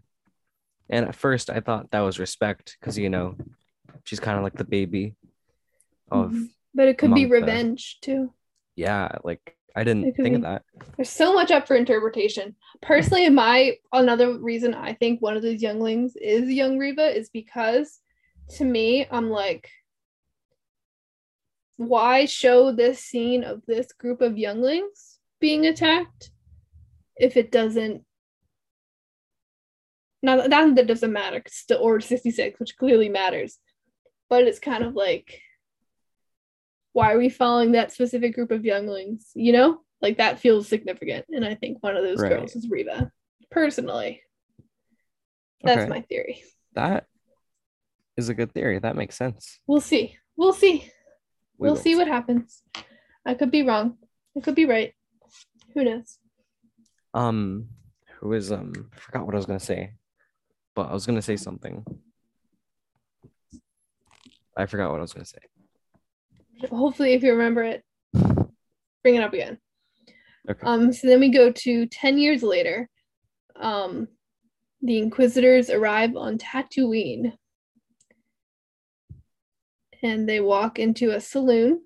And 0.89 1.05
at 1.05 1.15
first 1.15 1.49
I 1.49 1.59
thought 1.59 1.91
that 1.91 2.01
was 2.01 2.19
respect 2.19 2.77
because 2.79 2.97
you 2.97 3.09
know 3.09 3.35
she's 4.03 4.19
kind 4.19 4.37
of 4.37 4.43
like 4.43 4.55
the 4.55 4.63
baby 4.63 5.15
of 6.11 6.31
Mhm. 6.31 6.49
but 6.73 6.87
it 6.87 6.97
could 6.97 7.13
be 7.13 7.23
among 7.23 7.31
the- 7.31 7.39
revenge 7.41 7.99
too. 8.01 8.33
yeah, 8.75 9.17
like 9.23 9.57
I 9.75 9.83
didn't 9.83 10.13
think 10.15 10.35
of 10.37 10.41
that. 10.41 10.63
There's 10.95 11.09
so 11.09 11.33
much 11.33 11.51
up 11.51 11.67
for 11.67 11.75
interpretation. 11.75 12.55
Personally, 12.81 13.29
my 13.29 13.77
another 13.93 14.37
reason 14.39 14.73
I 14.73 14.93
think 14.93 15.21
one 15.21 15.37
of 15.37 15.43
those 15.43 15.61
younglings 15.61 16.15
is 16.15 16.49
young 16.49 16.79
Reva 16.79 17.15
is 17.15 17.29
because 17.29 18.01
to 18.57 18.65
me, 18.65 19.05
I'm 19.11 19.29
like, 19.29 19.69
why 21.75 22.25
show 22.25 22.71
this 22.71 23.03
scene 23.03 23.43
of 23.43 23.63
this 23.67 23.91
group 23.93 24.21
of 24.21 24.37
younglings 24.37 25.19
being 25.39 25.65
attacked 25.67 26.31
if 27.17 27.37
it 27.37 27.51
doesn't 27.51 28.03
not, 30.23 30.49
not 30.49 30.75
that 30.75 30.85
it 30.85 30.87
doesn't 30.87 31.13
matter 31.13 31.37
it's 31.37 31.55
still 31.57 31.79
Order 31.79 32.01
66, 32.01 32.59
which 32.59 32.75
clearly 32.77 33.09
matters. 33.09 33.59
But 34.29 34.43
it's 34.43 34.59
kind 34.59 34.83
of 34.83 34.93
like 34.93 35.41
why 36.93 37.13
are 37.13 37.17
we 37.19 37.29
following 37.29 37.73
that 37.73 37.91
specific 37.91 38.33
group 38.33 38.49
of 38.49 38.65
younglings? 38.65 39.29
You 39.35 39.53
know, 39.53 39.81
like 40.01 40.17
that 40.17 40.39
feels 40.39 40.67
significant. 40.67 41.25
And 41.29 41.45
I 41.45 41.53
think 41.53 41.83
one 41.83 41.95
of 41.95 42.03
those 42.03 42.19
Right. 42.19 42.31
girls 42.31 42.55
is 42.55 42.67
Reva. 42.69 43.11
Personally, 43.51 44.23
that's 45.63 45.81
Okay. 45.83 45.89
my 45.89 46.01
theory. 46.01 46.43
That 46.73 47.05
is 48.17 48.29
a 48.29 48.33
good 48.33 48.51
theory. 48.51 48.79
That 48.79 48.95
makes 48.95 49.15
sense. 49.15 49.59
We'll 49.67 49.79
see. 49.79 50.17
We'll 50.35 50.53
see. 50.53 50.91
We 51.59 51.67
we'll 51.67 51.73
will 51.73 51.81
see 51.81 51.95
what 51.95 52.07
happens. 52.07 52.63
I 53.25 53.35
could 53.35 53.51
be 53.51 53.61
wrong. 53.61 53.99
I 54.35 54.39
could 54.39 54.55
be 54.55 54.65
right. 54.65 54.93
Who 55.75 55.83
knows? 55.83 56.17
Um, 57.13 57.69
who 58.19 58.33
is 58.33 58.51
um? 58.51 58.73
I 58.91 58.97
forgot 58.97 59.25
what 59.25 59.35
I 59.35 59.37
was 59.37 59.45
gonna 59.45 59.59
say, 59.59 59.93
but 60.73 60.89
I 60.89 60.93
was 60.93 61.05
gonna 61.05 61.21
say 61.21 61.37
something. 61.37 61.85
I 64.57 64.65
forgot 64.65 64.91
what 64.91 64.97
I 64.97 65.01
was 65.01 65.13
gonna 65.13 65.25
say. 65.25 65.37
Hopefully, 66.69 67.13
if 67.13 67.23
you 67.23 67.31
remember 67.31 67.63
it, 67.63 67.83
bring 69.03 69.15
it 69.15 69.23
up 69.23 69.33
again. 69.33 69.59
Okay. 70.49 70.65
Um, 70.65 70.91
so 70.91 71.07
then 71.07 71.19
we 71.19 71.29
go 71.29 71.51
to 71.51 71.85
10 71.85 72.17
years 72.17 72.41
later. 72.41 72.89
Um, 73.55 74.07
the 74.81 74.97
Inquisitors 74.97 75.69
arrive 75.69 76.15
on 76.15 76.37
Tatooine. 76.37 77.33
And 80.03 80.29
they 80.29 80.39
walk 80.39 80.79
into 80.79 81.11
a 81.11 81.19
saloon 81.19 81.81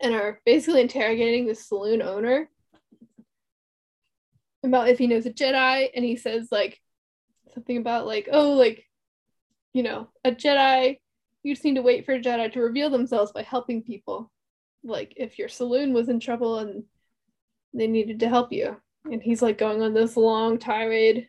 and 0.00 0.14
are 0.14 0.40
basically 0.44 0.82
interrogating 0.82 1.46
the 1.46 1.54
saloon 1.54 2.02
owner 2.02 2.50
about 4.64 4.88
if 4.88 4.98
he 4.98 5.06
knows 5.06 5.24
a 5.24 5.30
Jedi. 5.30 5.88
And 5.94 6.04
he 6.04 6.16
says, 6.16 6.48
like, 6.50 6.80
something 7.54 7.76
about, 7.76 8.06
like, 8.06 8.28
oh, 8.30 8.52
like, 8.52 8.84
you 9.72 9.82
know, 9.84 10.08
a 10.24 10.32
Jedi, 10.32 10.98
you 11.42 11.54
just 11.54 11.64
need 11.64 11.76
to 11.76 11.82
wait 11.82 12.04
for 12.04 12.18
Jedi 12.18 12.52
to 12.52 12.60
reveal 12.60 12.90
themselves 12.90 13.32
by 13.32 13.42
helping 13.42 13.82
people. 13.82 14.30
Like, 14.84 15.14
if 15.16 15.38
your 15.38 15.48
saloon 15.48 15.92
was 15.92 16.08
in 16.08 16.20
trouble 16.20 16.58
and 16.58 16.84
they 17.74 17.86
needed 17.86 18.20
to 18.20 18.28
help 18.28 18.52
you. 18.52 18.76
And 19.04 19.22
he's 19.22 19.42
like 19.42 19.58
going 19.58 19.82
on 19.82 19.94
this 19.94 20.16
long 20.16 20.58
tirade. 20.58 21.28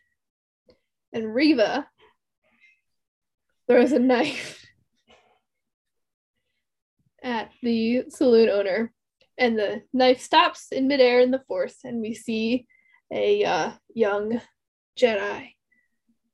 And 1.12 1.34
Reva 1.34 1.88
throws 3.68 3.92
a 3.92 3.98
knife 3.98 4.64
at 7.22 7.50
the 7.62 8.04
saloon 8.08 8.48
owner. 8.48 8.92
And 9.38 9.58
the 9.58 9.82
knife 9.92 10.20
stops 10.20 10.68
in 10.70 10.88
midair 10.88 11.20
in 11.20 11.30
the 11.30 11.42
force. 11.46 11.78
And 11.84 12.00
we 12.00 12.14
see 12.14 12.66
a 13.12 13.44
uh, 13.44 13.72
young 13.94 14.40
Jedi 14.98 15.52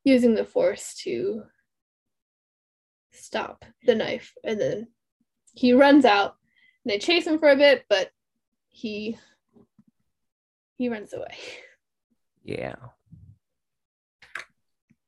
using 0.05 0.35
the 0.35 0.45
force 0.45 0.95
to 1.03 1.43
stop 3.27 3.65
the 3.85 3.95
knife. 3.95 4.33
And 4.45 4.61
then 4.61 4.87
he 5.55 5.73
runs 5.73 6.05
out. 6.05 6.37
And 6.85 6.93
they 6.93 6.99
chase 6.99 7.27
him 7.27 7.39
for 7.39 7.49
a 7.49 7.57
bit, 7.57 7.85
but 7.89 8.11
he 8.69 9.19
he 10.79 10.89
runs 10.89 11.13
away. 11.13 11.37
Yeah. 12.45 12.77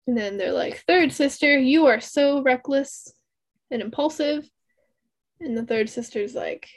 And 0.06 0.16
then 0.16 0.38
they're 0.38 0.52
like, 0.52 0.84
Third 0.86 1.12
sister, 1.12 1.58
you 1.58 1.86
are 1.86 2.00
so 2.00 2.42
reckless 2.42 3.12
and 3.70 3.82
impulsive. 3.82 4.48
And 5.40 5.56
the 5.56 5.66
third 5.66 5.88
sister's 5.88 6.34
like, 6.34 6.68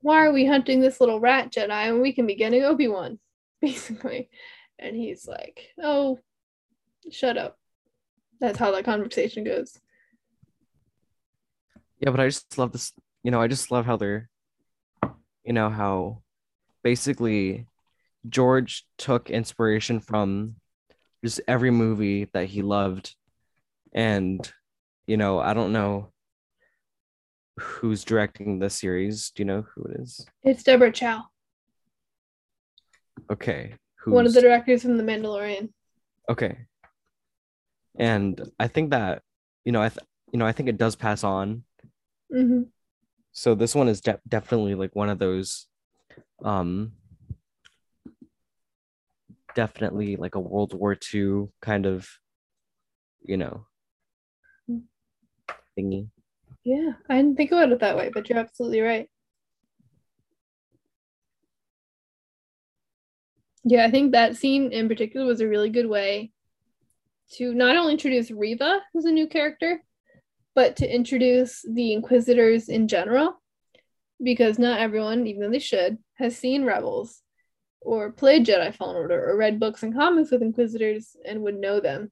Why 0.00 0.24
are 0.24 0.32
we 0.32 0.46
hunting 0.46 0.80
this 0.80 1.00
little 1.00 1.20
rat 1.20 1.50
Jedi 1.52 1.92
when 1.92 2.00
we 2.00 2.12
can 2.12 2.26
be 2.26 2.36
getting 2.36 2.62
Obi 2.62 2.88
Wan? 2.88 3.18
Basically. 3.60 4.30
and 4.78 4.96
he's 4.96 5.26
like, 5.28 5.68
"Oh, 5.80 6.18
shut 7.10 7.36
up." 7.38 7.58
That's 8.42 8.58
how 8.58 8.72
that 8.72 8.84
conversation 8.84 9.44
goes. 9.44 9.78
Yeah, 12.00 12.10
but 12.10 12.18
I 12.18 12.26
just 12.26 12.58
love 12.58 12.72
this. 12.72 12.92
You 13.22 13.30
know, 13.30 13.40
I 13.40 13.46
just 13.46 13.70
love 13.70 13.86
how 13.86 13.96
they're, 13.96 14.28
you 15.44 15.52
know, 15.52 15.70
how 15.70 16.22
basically 16.82 17.68
George 18.28 18.84
took 18.98 19.30
inspiration 19.30 20.00
from 20.00 20.56
just 21.24 21.40
every 21.46 21.70
movie 21.70 22.24
that 22.32 22.46
he 22.46 22.62
loved. 22.62 23.14
And, 23.94 24.50
you 25.06 25.16
know, 25.16 25.38
I 25.38 25.54
don't 25.54 25.72
know 25.72 26.10
who's 27.60 28.02
directing 28.02 28.58
the 28.58 28.70
series. 28.70 29.30
Do 29.30 29.42
you 29.42 29.44
know 29.44 29.64
who 29.72 29.84
it 29.84 30.00
is? 30.00 30.26
It's 30.42 30.64
Deborah 30.64 30.90
Chow, 30.90 31.26
Okay. 33.30 33.76
one 34.04 34.26
of 34.26 34.34
the 34.34 34.40
directors 34.40 34.82
from 34.82 34.96
The 34.96 35.04
Mandalorian. 35.04 35.68
Okay. 36.28 36.58
And 37.98 38.40
I 38.58 38.68
think 38.68 38.90
that, 38.90 39.22
you 39.64 39.72
know, 39.72 39.82
I 39.82 39.88
th- 39.88 40.06
you 40.32 40.38
know, 40.38 40.46
I 40.46 40.52
think 40.52 40.68
it 40.68 40.78
does 40.78 40.96
pass 40.96 41.24
on. 41.24 41.64
hmm 42.30 42.62
So 43.32 43.54
this 43.54 43.74
one 43.74 43.88
is 43.88 44.00
de- 44.00 44.20
definitely 44.28 44.74
like 44.74 44.94
one 44.94 45.08
of 45.08 45.18
those 45.18 45.66
um 46.44 46.92
definitely 49.54 50.16
like 50.16 50.34
a 50.34 50.40
World 50.40 50.74
War 50.74 50.94
II 50.94 51.48
kind 51.60 51.86
of, 51.86 52.08
you 53.22 53.36
know, 53.36 53.66
thingy. 55.76 56.08
Yeah, 56.64 56.92
I 57.08 57.16
didn't 57.16 57.36
think 57.36 57.52
about 57.52 57.72
it 57.72 57.80
that 57.80 57.96
way, 57.96 58.10
but 58.12 58.28
you're 58.28 58.38
absolutely 58.38 58.80
right. 58.80 59.08
Yeah, 63.64 63.84
I 63.86 63.90
think 63.90 64.12
that 64.12 64.36
scene 64.36 64.72
in 64.72 64.88
particular 64.88 65.26
was 65.26 65.40
a 65.40 65.48
really 65.48 65.70
good 65.70 65.86
way 65.88 66.31
to 67.34 67.54
not 67.54 67.76
only 67.76 67.92
introduce 67.92 68.30
Reva 68.30 68.80
as 68.96 69.04
a 69.04 69.12
new 69.12 69.26
character, 69.26 69.82
but 70.54 70.76
to 70.76 70.94
introduce 70.94 71.64
the 71.68 71.92
Inquisitors 71.92 72.68
in 72.68 72.88
general, 72.88 73.40
because 74.22 74.58
not 74.58 74.80
everyone, 74.80 75.26
even 75.26 75.42
though 75.42 75.50
they 75.50 75.58
should, 75.58 75.98
has 76.14 76.36
seen 76.36 76.64
Rebels 76.64 77.22
or 77.80 78.12
played 78.12 78.46
Jedi 78.46 78.74
Fallen 78.74 78.96
Order 78.96 79.30
or 79.30 79.36
read 79.36 79.58
books 79.58 79.82
and 79.82 79.94
comics 79.94 80.30
with 80.30 80.42
Inquisitors 80.42 81.16
and 81.26 81.42
would 81.42 81.58
know 81.58 81.80
them. 81.80 82.10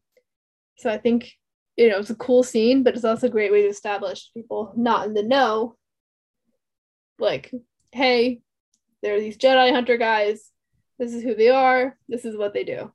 So 0.76 0.90
I 0.90 0.98
think 0.98 1.32
you 1.76 1.88
know 1.88 1.98
it's 1.98 2.10
a 2.10 2.14
cool 2.14 2.42
scene, 2.42 2.82
but 2.82 2.94
it's 2.94 3.04
also 3.04 3.26
a 3.26 3.30
great 3.30 3.52
way 3.52 3.62
to 3.62 3.68
establish 3.68 4.30
people 4.34 4.72
not 4.76 5.06
in 5.06 5.14
the 5.14 5.22
know. 5.22 5.76
Like, 7.18 7.52
hey, 7.92 8.40
there 9.02 9.14
are 9.14 9.20
these 9.20 9.36
Jedi 9.36 9.72
Hunter 9.72 9.96
guys. 9.96 10.50
This 10.98 11.14
is 11.14 11.22
who 11.22 11.34
they 11.34 11.50
are. 11.50 11.96
This 12.08 12.24
is 12.24 12.36
what 12.36 12.54
they 12.54 12.64
do. 12.64 12.92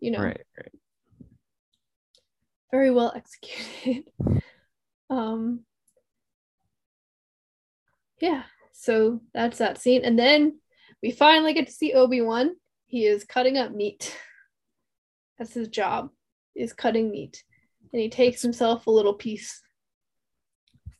You 0.00 0.12
know, 0.12 0.22
Right, 0.22 0.40
right. 0.56 0.72
Very 2.70 2.90
well 2.90 3.12
executed. 3.16 4.04
um, 5.10 5.60
yeah, 8.20 8.42
so 8.72 9.20
that's 9.32 9.58
that 9.58 9.78
scene, 9.78 10.04
and 10.04 10.18
then 10.18 10.58
we 11.02 11.10
finally 11.10 11.54
get 11.54 11.66
to 11.66 11.72
see 11.72 11.92
Obi 11.92 12.20
Wan. 12.20 12.56
He 12.86 13.06
is 13.06 13.24
cutting 13.24 13.58
up 13.58 13.72
meat. 13.72 14.16
That's 15.38 15.54
his 15.54 15.68
job, 15.68 16.10
is 16.56 16.72
cutting 16.72 17.12
meat, 17.12 17.44
and 17.92 18.02
he 18.02 18.08
takes 18.08 18.42
himself 18.42 18.88
a 18.88 18.90
little 18.90 19.14
piece. 19.14 19.62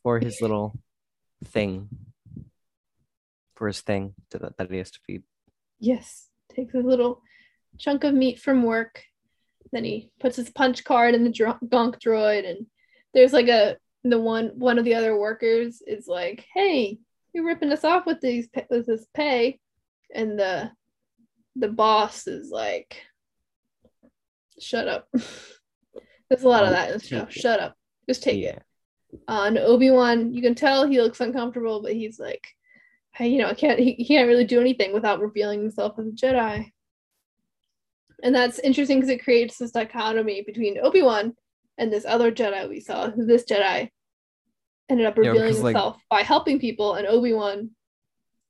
For 0.01 0.19
his 0.19 0.39
little 0.41 0.79
thing. 1.43 1.89
For 3.55 3.67
his 3.67 3.81
thing 3.81 4.13
to 4.29 4.37
that, 4.37 4.55
that 4.57 4.71
he 4.71 4.77
has 4.77 4.91
to 4.91 4.99
feed. 5.05 5.23
Yes, 5.79 6.29
takes 6.55 6.73
a 6.73 6.77
little 6.77 7.21
chunk 7.77 8.05
of 8.05 8.13
meat 8.13 8.39
from 8.39 8.63
work. 8.63 9.03
Then 9.71 9.83
he 9.83 10.09
puts 10.19 10.35
his 10.35 10.49
punch 10.49 10.83
card 10.83 11.15
in 11.15 11.23
the 11.23 11.31
dr- 11.31 11.59
gonk 11.65 11.99
droid, 11.99 12.49
and 12.49 12.65
there's 13.13 13.33
like 13.33 13.47
a 13.47 13.77
the 14.03 14.19
one 14.19 14.51
one 14.55 14.79
of 14.79 14.85
the 14.85 14.95
other 14.95 15.17
workers 15.17 15.81
is 15.85 16.07
like, 16.07 16.45
"Hey, 16.53 16.99
you're 17.33 17.45
ripping 17.45 17.71
us 17.71 17.83
off 17.83 18.05
with 18.05 18.21
these 18.21 18.47
with 18.69 18.87
this 18.87 19.05
pay," 19.13 19.59
and 20.13 20.39
the 20.39 20.71
the 21.55 21.67
boss 21.67 22.27
is 22.27 22.49
like, 22.49 23.03
"Shut 24.59 24.87
up." 24.87 25.07
there's 26.29 26.43
a 26.43 26.47
lot 26.47 26.63
of 26.63 26.69
Oh, 26.69 26.73
that 26.73 26.91
in 26.91 26.97
the 26.97 27.03
show. 27.03 27.27
Shut 27.29 27.59
up. 27.59 27.75
Just 28.07 28.23
take 28.23 28.41
yeah. 28.41 28.49
it. 28.57 28.63
Uh, 29.27 29.43
and 29.47 29.57
Obi 29.57 29.89
Wan, 29.89 30.33
you 30.33 30.41
can 30.41 30.55
tell 30.55 30.85
he 30.85 31.01
looks 31.01 31.19
uncomfortable, 31.19 31.81
but 31.81 31.93
he's 31.93 32.19
like, 32.19 32.47
hey, 33.13 33.27
you 33.27 33.39
know, 33.39 33.47
I 33.47 33.53
can't. 33.53 33.79
He, 33.79 33.93
he 33.93 34.05
can't 34.05 34.27
really 34.27 34.45
do 34.45 34.61
anything 34.61 34.93
without 34.93 35.19
revealing 35.19 35.61
himself 35.61 35.97
as 35.97 36.07
a 36.07 36.11
Jedi. 36.11 36.71
And 38.23 38.35
that's 38.35 38.59
interesting 38.59 38.97
because 38.97 39.09
it 39.09 39.23
creates 39.23 39.57
this 39.57 39.71
dichotomy 39.71 40.43
between 40.45 40.79
Obi 40.79 41.01
Wan 41.01 41.35
and 41.77 41.91
this 41.91 42.05
other 42.05 42.31
Jedi 42.31 42.67
we 42.69 42.79
saw. 42.79 43.09
who 43.09 43.25
This 43.25 43.45
Jedi 43.45 43.89
ended 44.89 45.05
up 45.05 45.15
Yeah, 45.17 45.29
revealing 45.29 45.49
because, 45.49 45.63
like- 45.63 45.75
himself 45.75 46.01
by 46.09 46.21
helping 46.23 46.59
people, 46.59 46.95
and 46.95 47.07
Obi 47.07 47.33
Wan 47.33 47.71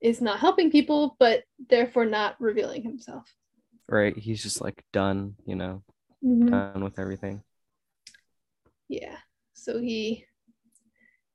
is 0.01 0.21
not 0.21 0.39
helping 0.39 0.71
people, 0.71 1.15
but 1.19 1.43
therefore 1.69 2.05
not 2.05 2.39
revealing 2.39 2.81
himself. 2.83 3.31
Right. 3.87 4.15
He's 4.17 4.41
just 4.41 4.61
like 4.61 4.83
done, 4.93 5.35
you 5.45 5.55
know, 5.55 5.83
Mhm. 6.23 6.49
done 6.49 6.83
with 6.83 6.97
everything. 6.99 7.43
Yeah. 8.87 9.17
So 9.53 9.79
he 9.79 10.25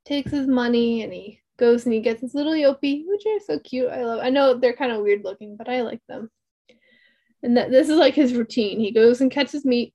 takes 0.03 0.31
his 0.31 0.47
money 0.47 1.03
and 1.03 1.13
he 1.13 1.41
goes 1.57 1.85
and 1.85 1.93
he 1.93 2.01
gets 2.01 2.21
his 2.21 2.33
little 2.35 2.53
eopie, 2.53 3.05
which 3.07 3.25
are 3.25 3.39
so 3.39 3.59
cute. 3.59 3.89
I 3.89 4.03
love. 4.03 4.19
I 4.21 4.29
know 4.29 4.55
they're 4.55 4.73
kind 4.75 4.91
of 4.91 5.01
weird 5.03 5.23
looking, 5.23 5.55
but 5.55 5.69
I 5.69 5.81
like 5.81 6.01
them. 6.07 6.29
And 7.43 7.57
that 7.57 7.69
this 7.71 7.89
is 7.89 7.97
like 7.97 8.15
his 8.15 8.33
routine. 8.33 8.79
He 8.79 8.91
goes 8.91 9.21
and 9.21 9.31
catches 9.31 9.65
meat, 9.65 9.93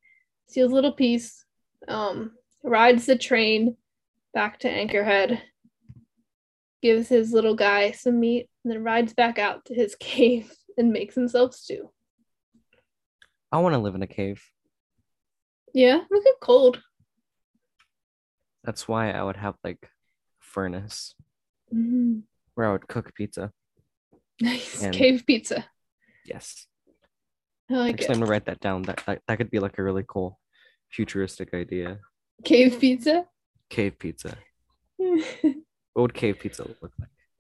steals 0.49 0.71
a 0.73 0.75
little 0.75 0.93
piece, 0.93 1.45
um, 1.89 2.33
rides 2.63 3.07
the 3.07 3.17
train 3.17 3.77
back 4.35 4.61
to 4.61 4.69
Anchorhead, 4.69 5.41
gives 6.83 7.09
his 7.09 7.33
little 7.33 7.55
guy 7.57 7.91
some 7.93 8.21
meat, 8.21 8.49
and 8.65 8.73
then 8.73 8.85
rides 8.85 9.13
back 9.15 9.39
out 9.39 9.65
to 9.67 9.75
his 9.75 9.95
cave 10.01 10.53
and 10.79 10.93
makes 10.93 11.15
himself 11.15 11.55
stew. 11.55 11.91
I 13.53 13.59
want 13.59 13.75
to 13.75 13.79
live 13.81 13.95
in 13.97 14.03
a 14.03 14.07
cave. 14.07 14.43
Yeah, 15.75 16.03
look 16.11 16.25
at 16.27 16.41
cold. 16.41 16.81
That's 18.63 18.87
why 18.87 19.11
I 19.11 19.23
would 19.23 19.37
have 19.37 19.57
like 19.65 19.79
a 19.83 19.89
furnace 20.39 21.15
Mhm. 21.75 22.23
where 22.55 22.69
I 22.69 22.73
would 22.73 22.87
cook 22.89 23.15
pizza. 23.15 23.53
Nice 24.43 24.83
And- 24.83 24.95
cave 24.95 25.25
pizza. 25.27 25.67
Yes. 26.25 26.67
I 27.71 27.75
like 27.75 28.01
it. 28.01 28.09
I'm 28.11 28.15
gonna 28.15 28.27
write 28.27 28.47
that 28.47 28.61
down. 28.61 28.83
That, 28.83 29.03
that 29.07 29.23
that 29.29 29.37
could 29.37 29.51
be 29.51 29.59
like 29.61 29.79
a 29.79 29.83
really 29.83 30.05
cool 30.07 30.39
futuristic 30.91 31.55
idea. 31.55 31.99
Cave 32.45 32.79
pizza. 32.81 33.27
Cave 33.69 33.99
pizza. 33.99 34.37
What 35.95 36.03
would 36.03 36.15
cave 36.15 36.39
pizza 36.39 36.63
look 36.63 36.79
like? 36.83 36.93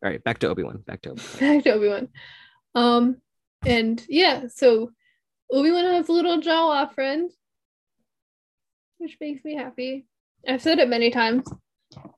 All 0.05 0.11
right, 0.11 0.22
back 0.24 0.41
to 0.41 0.49
Obi 0.49 0.64
Wan. 0.64 0.78
Back 0.87 1.03
to 1.03 1.11
Obi 1.11 1.22
Wan. 1.41 1.62
to 1.62 1.72
Obi 1.72 1.89
Wan. 1.89 2.09
Um, 2.74 3.16
and 3.64 4.05
yeah, 4.09 4.45
so 4.53 4.91
Obi 5.53 5.70
Wan 5.70 5.85
has 5.85 6.09
a 6.09 6.12
little 6.12 6.41
Jawa 6.41 6.93
friend, 6.93 7.31
which 8.99 9.16
makes 9.20 9.45
me 9.45 9.55
happy. 9.55 10.07
I've 10.49 10.62
said 10.62 10.78
it 10.81 10.89
many 10.89 11.11
times. 11.11 11.45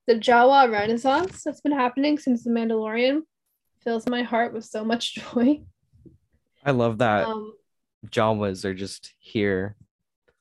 The 0.06 0.14
Jawa 0.14 0.70
Renaissance 0.70 1.42
that's 1.44 1.60
been 1.60 1.72
happening 1.72 2.18
since 2.18 2.44
The 2.44 2.50
Mandalorian 2.50 3.22
fills 3.84 4.08
my 4.08 4.22
heart 4.22 4.54
with 4.54 4.64
so 4.64 4.84
much 4.84 5.14
joy. 5.34 5.62
I 6.64 6.70
love 6.70 6.98
that 6.98 7.26
Um, 7.26 7.52
Jawas 8.08 8.64
are 8.64 8.74
just 8.74 9.12
here. 9.18 9.76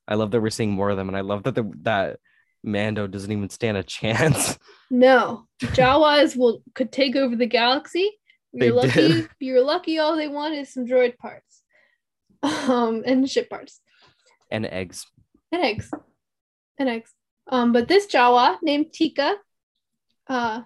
I 0.07 0.15
love 0.15 0.31
that 0.31 0.41
we're 0.41 0.49
seeing 0.49 0.71
more 0.71 0.89
of 0.89 0.97
them, 0.97 1.07
and 1.07 1.17
I 1.17 1.21
love 1.21 1.43
that 1.43 1.55
the, 1.55 1.71
that 1.83 2.19
Mando 2.63 3.07
doesn't 3.07 3.31
even 3.31 3.49
stand 3.49 3.77
a 3.77 3.83
chance. 3.97 4.57
no, 4.89 5.45
Jawas 5.61 6.35
will 6.35 6.63
could 6.75 6.91
take 6.91 7.15
over 7.15 7.35
the 7.35 7.45
galaxy. 7.45 8.09
They 8.53 8.67
You're 8.67 8.75
lucky. 8.75 8.89
did. 9.07 9.29
You're 9.39 9.63
lucky. 9.63 9.99
All 9.99 10.15
they 10.17 10.27
want 10.27 10.55
is 10.55 10.73
some 10.73 10.85
droid 10.85 11.17
parts, 11.17 11.61
um, 12.43 13.03
and 13.05 13.29
ship 13.29 13.49
parts. 13.49 13.79
and 14.49 14.65
eggs. 14.65 15.05
and 15.51 15.61
eggs 15.63 15.89
and 16.77 16.89
eggs 16.89 17.11
um 17.47 17.71
but 17.73 17.87
this 17.87 18.07
jawa 18.07 18.57
named 18.63 18.87
teeka 18.93 19.35
uh 20.27 20.61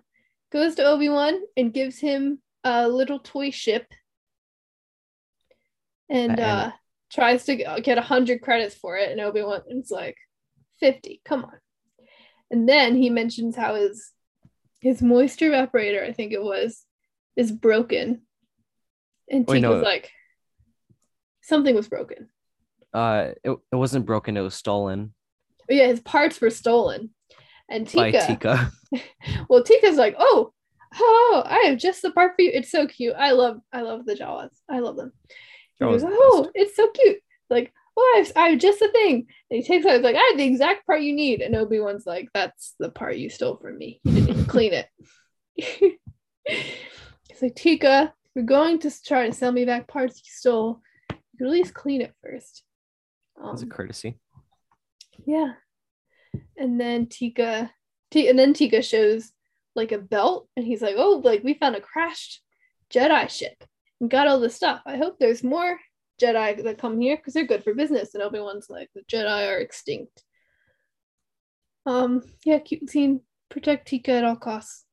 goes 0.51 0.75
to 0.75 0.83
obi-wan 0.85 1.39
and 1.57 1.73
gives 1.73 1.99
him 1.99 2.39
a 2.63 2.87
little 2.87 3.19
toy 3.19 3.49
ship 3.51 3.85
and 6.09 6.31
And- 6.31 6.39
uh 6.39 6.71
tries 7.15 7.45
to 7.45 7.55
get 7.55 7.97
100 7.97 8.41
credits 8.41 8.75
for 8.75 8.97
it 8.97 9.09
and 9.11 9.21
obi-wan 9.21 9.61
is 9.69 9.89
like 9.89 10.17
50 10.79 11.21
come 11.25 11.45
on 11.45 11.57
and 12.51 12.67
then 12.67 12.95
he 12.95 13.09
mentions 13.09 13.55
how 13.55 13.75
his 13.75 14.11
his 14.81 15.01
moisture 15.01 15.49
evaporator 15.51 16.03
i 16.03 16.11
think 16.11 16.33
it 16.33 16.43
was 16.43 16.83
is 17.35 17.51
broken 17.51 18.21
and 19.29 19.47
Wait, 19.47 19.61
no. 19.61 19.79
like 19.79 20.11
something 21.41 21.75
was 21.75 21.87
broken 21.87 22.29
Uh, 22.93 23.31
it, 23.43 23.51
it 23.71 23.75
wasn't 23.75 24.05
broken. 24.05 24.37
It 24.37 24.41
was 24.41 24.55
stolen 24.55 25.13
But 25.67 25.75
yeah, 25.75 25.87
his 25.87 25.99
parts 25.99 26.39
were 26.39 26.49
stolen. 26.49 27.09
And 27.69 27.87
Teeka, 27.87 27.95
by 27.95 28.11
Teeka. 28.11 28.71
well, 29.49 29.63
Teeka's 29.63 29.97
like, 29.97 30.15
oh, 30.17 30.53
oh, 30.95 31.43
I 31.45 31.65
have 31.67 31.77
just 31.77 32.01
the 32.01 32.11
part 32.11 32.33
for 32.35 32.43
you. 32.43 32.51
It's 32.53 32.71
so 32.71 32.87
cute. 32.87 33.15
I 33.17 33.31
love, 33.31 33.59
I 33.73 33.81
love 33.81 34.05
the 34.05 34.15
Jawas. 34.15 34.53
I 34.69 34.79
love 34.79 34.95
them. 34.95 35.11
He 35.79 35.85
Jawas 35.85 36.01
goes, 36.01 36.03
oh, 36.05 36.49
it's 36.53 36.75
so 36.75 36.89
cute. 36.91 37.19
like, 37.49 37.73
oh, 37.97 38.13
I 38.15 38.19
have, 38.19 38.31
I 38.35 38.49
have 38.49 38.59
just 38.59 38.79
the 38.79 38.89
thing. 38.89 39.27
And 39.49 39.61
he 39.61 39.63
takes 39.63 39.85
it. 39.85 39.91
He's 39.93 40.01
like, 40.01 40.15
I 40.15 40.27
have 40.29 40.37
the 40.37 40.45
exact 40.45 40.85
part 40.85 41.01
you 41.01 41.13
need. 41.13 41.41
And 41.41 41.55
Obi 41.55 41.79
Wan's 41.79 42.05
like, 42.05 42.29
that's 42.33 42.75
the 42.79 42.89
part 42.89 43.17
you 43.17 43.29
stole 43.29 43.57
from 43.57 43.77
me. 43.77 43.99
You 44.03 44.11
didn't 44.13 44.29
even 44.29 44.45
clean 44.45 44.73
it. 44.73 44.87
He's 46.47 47.41
like, 47.41 47.55
Teeka, 47.55 48.11
you're 48.35 48.45
going 48.45 48.79
to 48.79 48.91
try 49.03 49.27
to 49.27 49.33
sell 49.33 49.51
me 49.51 49.65
back 49.65 49.87
parts 49.87 50.17
you 50.17 50.23
stole. 50.31 50.81
You 51.11 51.17
could 51.37 51.47
at 51.47 51.53
least 51.53 51.73
clean 51.73 52.01
it 52.01 52.13
first. 52.23 52.63
As 53.51 53.61
a 53.61 53.65
Um, 53.65 53.69
courtesy. 53.71 54.17
yeah. 55.25 55.53
And 56.57 56.79
then 56.79 57.07
Teeka, 57.07 57.69
T- 58.11 58.29
and 58.29 58.37
then 58.39 58.53
Teeka 58.53 58.83
shows 58.83 59.31
like 59.75 59.91
a 59.91 59.97
belt, 59.97 60.47
and 60.55 60.65
he's 60.65 60.81
like, 60.81 60.95
"Oh, 60.97 61.21
like 61.23 61.43
we 61.43 61.53
found 61.53 61.75
a 61.75 61.81
crashed 61.81 62.41
Jedi 62.89 63.29
ship 63.29 63.55
and 63.59 63.69
got 64.07 64.27
all 64.27 64.39
the 64.39 64.49
stuff. 64.49 64.81
I 64.85 64.97
hope 64.97 65.17
there's 65.19 65.43
more 65.43 65.79
Jedi 66.21 66.63
that 66.63 66.77
come 66.77 66.99
here 66.99 67.17
because 67.17 67.33
they're 67.33 67.45
good 67.45 67.63
for 67.63 67.73
business." 67.73 68.13
And 68.13 68.23
Obi 68.23 68.39
Wan's 68.39 68.69
like, 68.69 68.89
"The 68.93 69.01
Jedi 69.01 69.47
are 69.49 69.59
extinct." 69.59 70.23
Um, 71.85 72.23
yeah, 72.45 72.59
cute 72.59 72.89
scene. 72.89 73.21
Protect 73.49 73.87
Teeka 73.87 74.09
at 74.09 74.23
all 74.23 74.35
costs. 74.35 74.85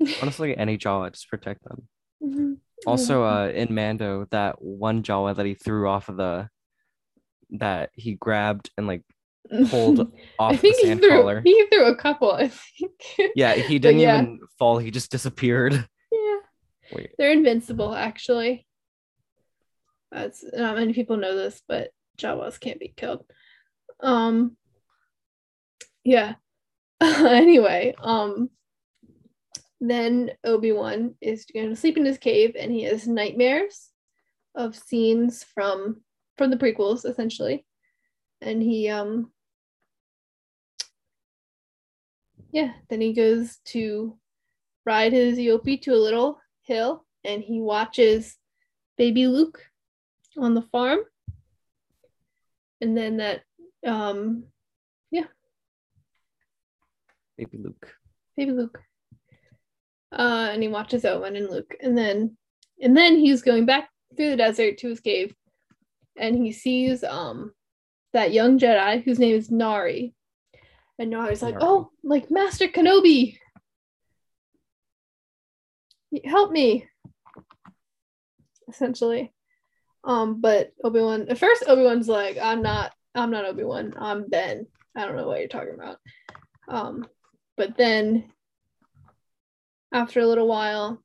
Honestly, 0.22 0.56
any 0.56 0.78
Jawa, 0.78 1.12
just 1.12 1.28
protect 1.28 1.62
them. 1.64 1.88
Mhm. 2.22 2.56
Also, 2.86 3.24
uh, 3.24 3.48
in 3.54 3.74
Mando, 3.74 4.26
that 4.30 4.60
one 4.60 5.02
Jawa 5.02 5.36
that 5.36 5.46
he 5.46 5.54
threw 5.54 5.88
off 5.88 6.08
of 6.08 6.16
the 6.16 6.48
that 7.50 7.90
he 7.94 8.14
grabbed 8.14 8.70
and 8.76 8.86
like 8.86 9.02
pulled 9.68 10.00
off 10.38 10.52
I 10.52 10.56
the 10.56 10.58
think 10.58 10.76
he 10.78 10.94
threw 10.94 11.40
he 11.44 11.66
threw 11.70 11.86
a 11.86 11.96
couple. 11.96 12.32
I 12.32 12.48
think. 12.48 13.32
Yeah, 13.34 13.54
he 13.54 13.78
didn't 13.78 14.00
yeah. 14.00 14.22
even 14.22 14.40
fall. 14.58 14.78
He 14.78 14.90
just 14.90 15.10
disappeared. 15.10 15.86
Wait, 16.92 17.10
They're 17.18 17.32
invincible, 17.32 17.94
actually. 17.94 18.66
That's 20.10 20.44
not 20.52 20.76
many 20.76 20.92
people 20.92 21.16
know 21.16 21.36
this, 21.36 21.60
but 21.66 21.90
Jawas 22.18 22.60
can't 22.60 22.78
be 22.78 22.94
killed. 22.96 23.24
Um. 24.00 24.56
Yeah. 26.04 26.34
anyway, 27.00 27.94
um. 28.00 28.50
Then 29.80 30.30
Obi 30.44 30.72
Wan 30.72 31.14
is 31.20 31.44
going 31.52 31.68
to 31.68 31.76
sleep 31.76 31.96
in 31.96 32.04
his 32.04 32.18
cave, 32.18 32.54
and 32.58 32.70
he 32.70 32.84
has 32.84 33.06
nightmares 33.06 33.90
of 34.54 34.76
scenes 34.76 35.44
from 35.54 36.02
from 36.38 36.50
the 36.50 36.56
prequels, 36.56 37.04
essentially, 37.04 37.66
and 38.40 38.62
he 38.62 38.88
um. 38.88 39.32
Yeah, 42.52 42.72
then 42.88 43.00
he 43.00 43.12
goes 43.12 43.58
to 43.66 44.16
ride 44.86 45.12
his 45.12 45.38
eopie 45.38 45.82
to 45.82 45.92
a 45.92 45.96
little 45.96 46.38
hill 46.64 47.04
and 47.24 47.42
he 47.42 47.60
watches 47.60 48.36
baby 48.96 49.26
Luke 49.26 49.62
on 50.36 50.54
the 50.54 50.62
farm. 50.62 51.00
And 52.80 52.96
then 52.96 53.18
that 53.18 53.42
um 53.86 54.44
yeah. 55.10 55.26
baby 57.38 57.58
Luke. 57.58 57.94
baby 58.36 58.52
Luke. 58.52 58.80
Uh 60.12 60.50
and 60.52 60.62
he 60.62 60.68
watches 60.68 61.04
Owen 61.04 61.36
and 61.36 61.50
Luke. 61.50 61.74
And 61.80 61.96
then 61.96 62.36
and 62.80 62.96
then 62.96 63.16
he's 63.18 63.42
going 63.42 63.66
back 63.66 63.88
through 64.16 64.30
the 64.30 64.36
desert 64.36 64.78
to 64.78 64.88
his 64.88 65.00
cave 65.00 65.34
and 66.16 66.36
he 66.36 66.52
sees 66.52 67.02
um 67.04 67.52
that 68.12 68.32
young 68.32 68.58
Jedi 68.58 69.02
whose 69.02 69.18
name 69.18 69.34
is 69.34 69.50
Nari. 69.50 70.14
And 70.98 71.10
Nari's 71.10 71.42
like, 71.42 71.54
Nari. 71.54 71.66
"Oh, 71.66 71.90
like 72.04 72.30
Master 72.30 72.68
Kenobi, 72.68 73.36
help 76.24 76.50
me." 76.50 76.88
Essentially, 78.68 79.32
um, 80.04 80.40
but 80.40 80.72
Obi 80.82 81.00
Wan 81.00 81.26
at 81.28 81.38
first 81.38 81.64
Obi 81.66 81.82
Wan's 81.82 82.08
like, 82.08 82.38
"I'm 82.40 82.62
not, 82.62 82.92
I'm 83.14 83.30
not 83.30 83.44
Obi 83.44 83.64
Wan. 83.64 83.94
I'm 83.96 84.28
Ben. 84.28 84.66
I 84.96 85.06
don't 85.06 85.16
know 85.16 85.26
what 85.26 85.40
you're 85.40 85.48
talking 85.48 85.74
about." 85.74 85.98
Um, 86.68 87.06
but 87.56 87.76
then 87.76 88.30
after 89.92 90.20
a 90.20 90.26
little 90.26 90.48
while, 90.48 91.02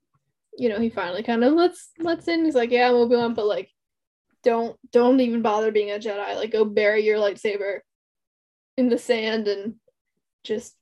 you 0.58 0.68
know, 0.68 0.80
he 0.80 0.90
finally 0.90 1.24
kind 1.24 1.44
of 1.44 1.54
lets 1.54 1.90
lets 2.00 2.28
in. 2.28 2.44
He's 2.44 2.56
like, 2.56 2.72
"Yeah, 2.72 2.90
I'm 2.90 2.96
Obi 2.96 3.16
Wan, 3.16 3.34
but 3.34 3.46
like, 3.46 3.70
don't 4.44 4.78
don't 4.92 5.20
even 5.22 5.42
bother 5.42 5.72
being 5.72 5.92
a 5.92 6.00
Jedi. 6.00 6.36
Like, 6.36 6.52
go 6.52 6.66
bury 6.66 7.06
your 7.06 7.18
lightsaber 7.20 7.80
in 8.78 8.90
the 8.90 8.98
sand 8.98 9.48
and 9.48 9.76
just 10.44 10.76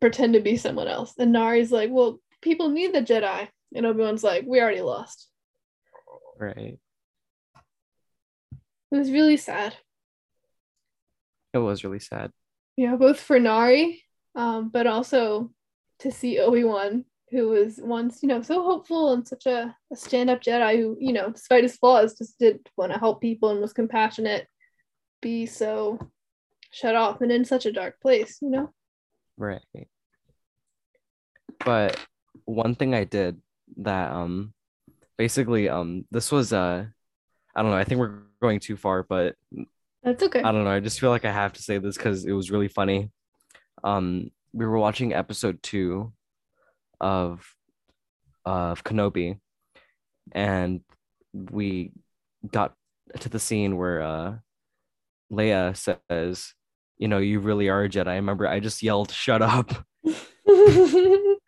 pretend 0.00 0.34
to 0.34 0.40
be 0.40 0.56
someone 0.56 0.88
else." 0.88 1.14
And 1.18 1.32
Nari's 1.32 1.72
like, 1.72 1.90
"Well, 1.90 2.20
people 2.42 2.68
need 2.68 2.94
the 2.94 3.02
Jedi," 3.02 3.48
and 3.76 3.86
Obi 3.86 4.00
Wan's 4.00 4.24
like, 4.24 4.44
"We 4.46 4.60
already 4.60 4.80
lost." 4.80 5.28
Right. 6.38 6.78
It 8.90 8.96
was 8.96 9.10
really 9.10 9.36
sad. 9.36 9.74
It 11.52 11.58
was 11.58 11.84
really 11.84 12.00
sad. 12.00 12.32
Yeah, 12.76 12.96
both 12.96 13.20
for 13.20 13.38
Nari, 13.38 14.02
um, 14.34 14.68
but 14.68 14.86
also 14.86 15.50
to 16.00 16.12
see 16.12 16.38
Obi 16.38 16.64
Wan, 16.64 17.04
who 17.30 17.48
was 17.48 17.80
once, 17.82 18.22
you 18.22 18.28
know, 18.28 18.42
so 18.42 18.62
hopeful 18.62 19.12
and 19.12 19.26
such 19.26 19.46
a, 19.46 19.74
a 19.92 19.96
stand 19.96 20.30
up 20.30 20.42
Jedi 20.42 20.78
who, 20.78 20.96
you 21.00 21.12
know, 21.12 21.30
despite 21.30 21.62
his 21.62 21.76
flaws, 21.76 22.18
just 22.18 22.38
did 22.38 22.68
want 22.76 22.92
to 22.92 22.98
help 22.98 23.20
people 23.20 23.50
and 23.50 23.60
was 23.60 23.72
compassionate, 23.72 24.46
be 25.22 25.46
so 25.46 25.98
shut 26.70 26.94
off 26.94 27.20
and 27.22 27.32
in 27.32 27.44
such 27.44 27.66
a 27.66 27.72
dark 27.72 28.00
place, 28.00 28.38
you 28.42 28.50
know? 28.50 28.72
Right. 29.36 29.62
But 31.64 31.98
one 32.44 32.74
thing 32.74 32.94
I 32.94 33.04
did 33.04 33.40
that 33.78 34.12
um 34.12 34.52
basically 35.18 35.68
um 35.68 36.04
this 36.10 36.32
was 36.32 36.52
uh 36.52 36.86
I 37.54 37.62
don't 37.62 37.70
know, 37.70 37.78
I 37.78 37.84
think 37.84 38.00
we're 38.00 38.20
going 38.42 38.60
too 38.60 38.76
far, 38.76 39.02
but 39.02 39.34
That's 40.02 40.22
okay. 40.22 40.42
I 40.42 40.52
don't 40.52 40.64
know. 40.64 40.70
I 40.70 40.80
just 40.80 41.00
feel 41.00 41.08
like 41.08 41.24
I 41.24 41.32
have 41.32 41.54
to 41.54 41.62
say 41.62 41.78
this 41.78 41.96
because 41.96 42.26
it 42.26 42.32
was 42.32 42.50
really 42.50 42.68
funny. 42.68 43.10
Um, 43.82 44.30
we 44.52 44.66
were 44.66 44.78
watching 44.78 45.14
episode 45.14 45.62
two 45.62 46.12
of 47.00 47.46
of 48.44 48.84
Kenobi, 48.84 49.38
and 50.32 50.82
we 51.32 51.92
got 52.50 52.74
to 53.20 53.28
the 53.28 53.38
scene 53.38 53.76
where 53.76 54.02
uh, 54.02 54.34
Leia 55.32 55.74
says, 55.76 56.52
"You 56.98 57.08
know, 57.08 57.18
you 57.18 57.40
really 57.40 57.70
are 57.70 57.84
a 57.84 57.88
Jedi." 57.88 58.08
I 58.08 58.16
remember 58.16 58.46
I 58.46 58.60
just 58.60 58.82
yelled, 58.82 59.10
"Shut 59.10 59.40
up!" 59.40 59.72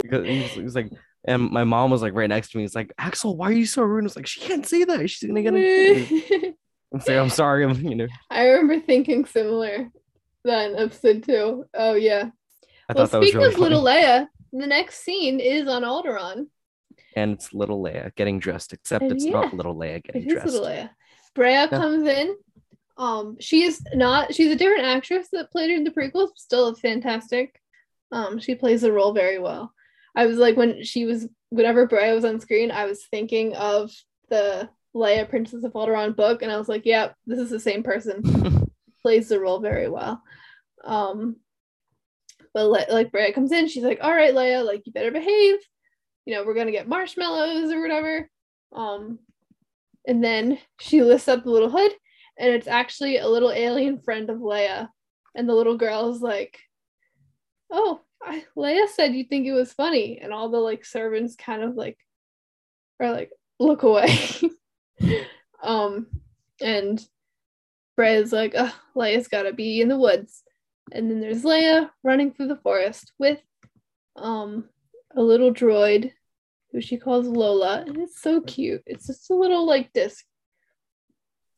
because 0.02 0.26
he 0.26 0.62
was, 0.62 0.74
like, 0.74 0.90
and 1.24 1.50
my 1.50 1.64
mom 1.64 1.90
was 1.90 2.02
like 2.02 2.14
right 2.14 2.28
next 2.28 2.52
to 2.52 2.58
me. 2.58 2.64
It's 2.64 2.74
like, 2.74 2.92
Axel, 2.98 3.36
why 3.36 3.48
are 3.48 3.52
you 3.52 3.66
so 3.66 3.82
rude? 3.82 4.04
It's 4.04 4.16
like 4.16 4.26
she 4.26 4.40
can't 4.40 4.66
say 4.66 4.84
that. 4.84 5.08
She's 5.10 5.28
gonna 5.28 5.42
get. 5.42 5.54
In 5.54 6.54
and 6.92 7.02
say, 7.02 7.18
"I'm 7.18 7.30
sorry." 7.30 7.64
I'm, 7.64 7.74
you 7.80 7.94
know, 7.96 8.06
I 8.30 8.46
remember 8.48 8.80
thinking 8.84 9.24
similar 9.26 9.90
then 10.44 10.76
episode 10.76 11.24
two. 11.24 11.64
Oh 11.74 11.94
yeah. 11.94 12.30
I 12.88 12.92
well, 12.94 13.06
speaking 13.06 13.38
really 13.40 13.52
of 13.52 13.58
little. 13.58 13.84
Leia, 13.84 14.28
the 14.52 14.66
next 14.66 15.00
scene 15.04 15.40
is 15.40 15.68
on 15.68 15.82
Alderaan. 15.82 16.46
and 17.14 17.32
it's 17.32 17.52
little 17.52 17.82
Leia 17.82 18.14
getting 18.14 18.38
dressed, 18.38 18.72
except 18.72 19.02
And 19.02 19.12
it's 19.12 19.26
yeah, 19.26 19.32
not 19.32 19.52
little 19.52 19.74
Leia 19.74 20.02
getting 20.02 20.22
is 20.22 20.32
dressed. 20.32 20.46
little 20.46 20.66
Leia. 20.68 20.90
Breha 21.36 21.68
comes 21.68 22.06
in. 22.08 22.34
Um, 22.96 23.36
she 23.40 23.64
is 23.64 23.82
not. 23.94 24.34
She's 24.34 24.50
a 24.50 24.56
different 24.56 24.86
actress 24.86 25.28
that 25.32 25.50
played 25.52 25.70
her 25.70 25.76
in 25.76 25.84
the 25.84 25.90
prequels. 25.90 26.30
Still 26.36 26.74
fantastic. 26.74 27.60
Um, 28.10 28.38
she 28.38 28.54
plays 28.54 28.80
the 28.80 28.92
role 28.92 29.12
very 29.12 29.38
well. 29.38 29.72
I 30.18 30.26
was 30.26 30.36
like 30.36 30.56
when 30.56 30.82
she 30.82 31.04
was 31.04 31.28
whenever 31.50 31.86
Breha 31.86 32.12
was 32.12 32.24
on 32.24 32.40
screen, 32.40 32.72
I 32.72 32.86
was 32.86 33.06
thinking 33.08 33.54
of 33.54 33.92
the 34.30 34.68
Leia 34.92 35.28
Princess 35.28 35.62
of 35.62 35.74
Alderaan 35.74 36.16
book, 36.16 36.42
and 36.42 36.50
I 36.50 36.58
was 36.58 36.68
like, 36.68 36.84
"Yep, 36.84 37.14
this 37.24 37.38
is 37.38 37.50
the 37.50 37.60
same 37.60 37.84
person." 37.84 38.22
plays 39.02 39.28
the 39.28 39.38
role 39.38 39.60
very 39.60 39.88
well. 39.88 40.20
Um, 40.84 41.36
but 42.52 42.64
Le- 42.64 42.92
like 42.92 43.12
Breha 43.12 43.32
comes 43.32 43.52
in, 43.52 43.68
she's 43.68 43.84
like, 43.84 44.00
"All 44.02 44.12
right, 44.12 44.34
Leia, 44.34 44.66
like 44.66 44.82
you 44.86 44.92
better 44.92 45.12
behave. 45.12 45.60
You 46.26 46.34
know, 46.34 46.44
we're 46.44 46.54
gonna 46.54 46.72
get 46.72 46.88
marshmallows 46.88 47.70
or 47.70 47.80
whatever." 47.80 48.28
Um, 48.72 49.20
and 50.04 50.22
then 50.24 50.58
she 50.80 51.00
lifts 51.00 51.28
up 51.28 51.44
the 51.44 51.50
little 51.50 51.70
hood, 51.70 51.92
and 52.36 52.52
it's 52.52 52.66
actually 52.66 53.18
a 53.18 53.28
little 53.28 53.52
alien 53.52 54.00
friend 54.00 54.28
of 54.30 54.38
Leia. 54.38 54.88
And 55.36 55.48
the 55.48 55.54
little 55.54 55.76
girl 55.76 56.12
is 56.12 56.20
like, 56.20 56.58
"Oh, 57.70 58.00
I, 58.22 58.44
Leia 58.56 58.88
said 58.88 59.14
you 59.14 59.24
think 59.24 59.46
it 59.46 59.52
was 59.52 59.72
funny," 59.72 60.18
and 60.18 60.32
all 60.32 60.48
the 60.48 60.58
like 60.58 60.84
servants 60.84 61.36
kind 61.36 61.62
of 61.62 61.74
like 61.74 61.98
are 63.00 63.12
like, 63.12 63.30
"Look 63.58 63.82
away." 63.82 64.18
um, 65.62 66.06
and 66.60 67.06
Breha's 67.98 68.32
like, 68.32 68.54
Ugh, 68.56 68.72
Leia's 68.96 69.28
gotta 69.28 69.52
be 69.52 69.80
in 69.80 69.88
the 69.88 69.98
woods. 69.98 70.44
And 70.92 71.10
then 71.10 71.20
there's 71.20 71.42
Leia 71.42 71.90
running 72.02 72.32
through 72.32 72.48
the 72.48 72.56
forest 72.56 73.12
with 73.18 73.40
um 74.16 74.68
a 75.16 75.22
little 75.22 75.52
droid 75.52 76.12
who 76.72 76.80
she 76.80 76.96
calls 76.96 77.26
Lola. 77.26 77.84
And 77.86 77.98
it's 77.98 78.20
so 78.20 78.40
cute. 78.40 78.82
It's 78.86 79.06
just 79.06 79.30
a 79.30 79.34
little 79.34 79.66
like 79.66 79.92
disc. 79.92 80.24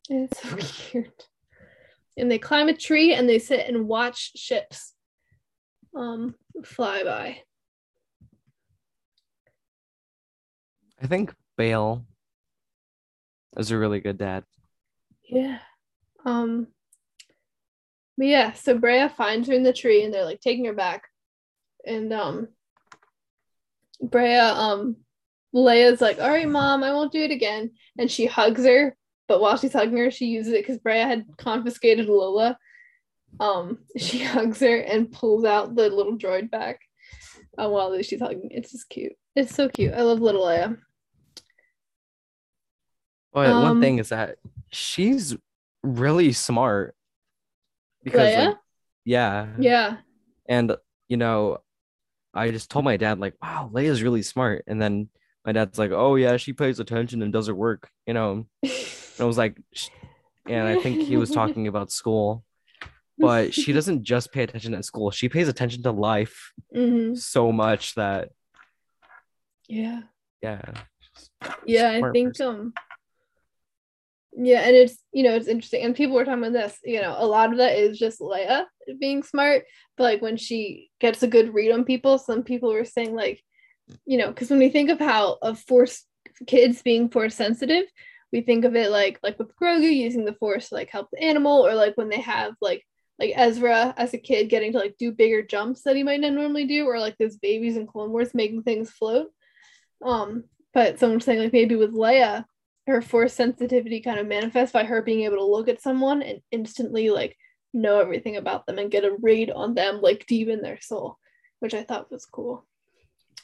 And 0.08 0.28
it's 0.30 0.42
so 0.48 0.56
cute. 0.56 1.28
And 2.16 2.30
they 2.30 2.38
climb 2.38 2.68
a 2.68 2.76
tree 2.76 3.14
and 3.14 3.28
they 3.28 3.38
sit 3.38 3.66
and 3.68 3.86
watch 3.86 4.32
ships 4.36 4.94
um 5.96 6.36
fly 6.64 7.04
by. 7.04 7.42
I 11.02 11.06
think 11.06 11.34
Bail 11.56 12.04
is 13.56 13.70
a 13.70 13.78
really 13.78 14.00
good 14.00 14.18
dad. 14.18 14.44
Yeah. 15.28 15.58
Um, 16.24 16.68
but 18.18 18.26
yeah, 18.26 18.52
so 18.52 18.78
Breha 18.78 19.10
finds 19.10 19.48
her 19.48 19.54
in 19.54 19.62
the 19.62 19.72
tree 19.72 20.04
and 20.04 20.12
they're 20.12 20.24
like 20.24 20.40
taking 20.40 20.66
her 20.66 20.74
back. 20.74 21.04
And 21.86 22.12
um 22.12 22.48
Breha, 24.04 24.54
um 24.54 24.96
Leia's 25.54 26.00
like, 26.00 26.20
all 26.20 26.28
right, 26.28 26.48
mom, 26.48 26.84
I 26.84 26.92
won't 26.92 27.12
do 27.12 27.22
it 27.22 27.30
again. 27.30 27.70
And 27.98 28.10
she 28.10 28.26
hugs 28.26 28.64
her, 28.64 28.94
but 29.26 29.40
while 29.40 29.56
she's 29.56 29.72
hugging 29.72 29.96
her, 29.96 30.10
she 30.10 30.26
uses 30.26 30.52
it 30.52 30.62
because 30.62 30.78
Breha 30.78 31.06
had 31.06 31.24
confiscated 31.38 32.06
Lola. 32.06 32.58
Um, 33.38 33.78
she 33.96 34.22
hugs 34.24 34.60
her 34.60 34.76
and 34.76 35.10
pulls 35.10 35.44
out 35.44 35.74
the 35.74 35.88
little 35.88 36.18
droid 36.18 36.50
back 36.50 36.80
uh, 37.56 37.68
while 37.68 38.00
she's 38.02 38.20
hugging. 38.20 38.48
It's 38.50 38.72
just 38.72 38.88
cute. 38.88 39.12
It's 39.36 39.54
so 39.54 39.68
cute. 39.68 39.94
I 39.94 40.02
love 40.02 40.20
little 40.20 40.42
Leia. 40.42 40.76
But 43.32 43.54
one 43.54 43.72
Um, 43.72 43.80
thing 43.80 43.98
is 43.98 44.08
that 44.08 44.36
she's 44.70 45.36
really 45.82 46.32
smart. 46.32 46.94
Because 48.02 48.34
Leia? 48.34 48.46
like, 48.46 48.56
yeah. 49.04 49.46
Yeah. 49.58 49.96
And 50.48 50.76
you 51.08 51.16
know, 51.16 51.58
I 52.34 52.50
just 52.50 52.70
told 52.70 52.84
my 52.84 52.96
dad, 52.96 53.18
like, 53.18 53.34
wow, 53.42 53.70
Leia's 53.72 54.02
really 54.02 54.22
smart. 54.22 54.64
And 54.66 54.80
then 54.80 55.08
my 55.44 55.52
dad's 55.52 55.78
like, 55.78 55.90
oh 55.90 56.16
yeah, 56.16 56.36
she 56.36 56.52
pays 56.52 56.80
attention 56.80 57.22
and 57.22 57.32
does 57.32 57.46
her 57.48 57.54
work, 57.54 57.90
you 58.06 58.14
know. 58.14 58.46
And 58.62 58.72
I 59.20 59.24
was 59.24 59.38
like, 59.38 59.58
and 60.46 60.66
I 60.68 60.80
think 60.80 61.02
he 61.02 61.16
was 61.16 61.30
talking 61.30 61.66
about 61.68 61.90
school, 61.92 62.44
but 63.20 63.54
she 63.60 63.72
doesn't 63.72 64.02
just 64.02 64.32
pay 64.32 64.42
attention 64.42 64.74
at 64.74 64.84
school. 64.84 65.10
She 65.10 65.28
pays 65.28 65.48
attention 65.48 65.82
to 65.84 65.92
life 65.92 66.52
hmm 66.72 67.14
so 67.14 67.52
much 67.52 67.94
that 67.94 68.30
Yeah. 69.68 70.02
yeah. 70.42 70.62
Yeah, 71.66 71.90
I 71.90 72.12
think 72.12 72.28
person. 72.36 72.46
um 72.46 72.72
yeah, 74.32 74.60
and 74.60 74.76
it's 74.76 74.98
you 75.12 75.22
know, 75.24 75.34
it's 75.34 75.48
interesting. 75.48 75.82
And 75.82 75.94
people 75.94 76.14
were 76.14 76.24
talking 76.24 76.44
about 76.44 76.52
this, 76.52 76.78
you 76.84 77.00
know, 77.00 77.14
a 77.18 77.26
lot 77.26 77.50
of 77.50 77.58
that 77.58 77.76
is 77.76 77.98
just 77.98 78.20
Leia 78.20 78.64
being 79.00 79.22
smart, 79.22 79.64
but 79.96 80.04
like 80.04 80.22
when 80.22 80.36
she 80.36 80.90
gets 81.00 81.22
a 81.22 81.28
good 81.28 81.52
read 81.52 81.72
on 81.72 81.84
people, 81.84 82.16
some 82.18 82.44
people 82.44 82.72
were 82.72 82.84
saying 82.84 83.14
like, 83.14 83.42
you 84.06 84.18
know, 84.18 84.28
because 84.28 84.48
when 84.50 84.60
we 84.60 84.68
think 84.68 84.88
of 84.90 84.98
how 84.98 85.38
of 85.42 85.58
force 85.58 86.04
kids 86.46 86.82
being 86.82 87.10
force 87.10 87.34
sensitive, 87.34 87.84
we 88.32 88.40
think 88.40 88.64
of 88.64 88.76
it 88.76 88.90
like 88.90 89.18
like 89.22 89.38
with 89.38 89.54
Grogu 89.60 89.92
using 89.92 90.24
the 90.24 90.34
force 90.34 90.68
to 90.68 90.76
like 90.76 90.90
help 90.90 91.08
the 91.12 91.22
animal, 91.22 91.66
or 91.66 91.74
like 91.74 91.96
when 91.96 92.08
they 92.08 92.20
have 92.20 92.54
like 92.60 92.84
like 93.20 93.34
Ezra 93.36 93.94
as 93.96 94.14
a 94.14 94.18
kid 94.18 94.48
getting 94.48 94.72
to 94.72 94.78
like 94.78 94.96
do 94.98 95.12
bigger 95.12 95.42
jumps 95.42 95.82
that 95.82 95.94
he 95.94 96.02
might 96.02 96.20
not 96.20 96.32
normally 96.32 96.64
do, 96.64 96.86
or 96.86 96.98
like 96.98 97.16
those 97.18 97.36
babies 97.36 97.76
in 97.76 97.86
Clone 97.86 98.10
Wars 98.10 98.34
making 98.34 98.62
things 98.62 98.90
float. 98.90 99.28
Um, 100.02 100.44
but 100.72 100.98
someone's 100.98 101.24
saying 101.24 101.38
like 101.38 101.52
maybe 101.52 101.76
with 101.76 101.94
Leia, 101.94 102.46
her 102.86 103.02
force 103.02 103.34
sensitivity 103.34 104.00
kind 104.00 104.18
of 104.18 104.26
manifests 104.26 104.72
by 104.72 104.84
her 104.84 105.02
being 105.02 105.24
able 105.24 105.36
to 105.36 105.44
look 105.44 105.68
at 105.68 105.82
someone 105.82 106.22
and 106.22 106.40
instantly 106.50 107.10
like 107.10 107.36
know 107.74 108.00
everything 108.00 108.36
about 108.36 108.66
them 108.66 108.78
and 108.78 108.90
get 108.90 109.04
a 109.04 109.16
read 109.20 109.50
on 109.50 109.74
them 109.74 110.00
like 110.00 110.26
deep 110.26 110.48
in 110.48 110.62
their 110.62 110.80
soul, 110.80 111.18
which 111.60 111.74
I 111.74 111.82
thought 111.82 112.10
was 112.10 112.24
cool. 112.24 112.66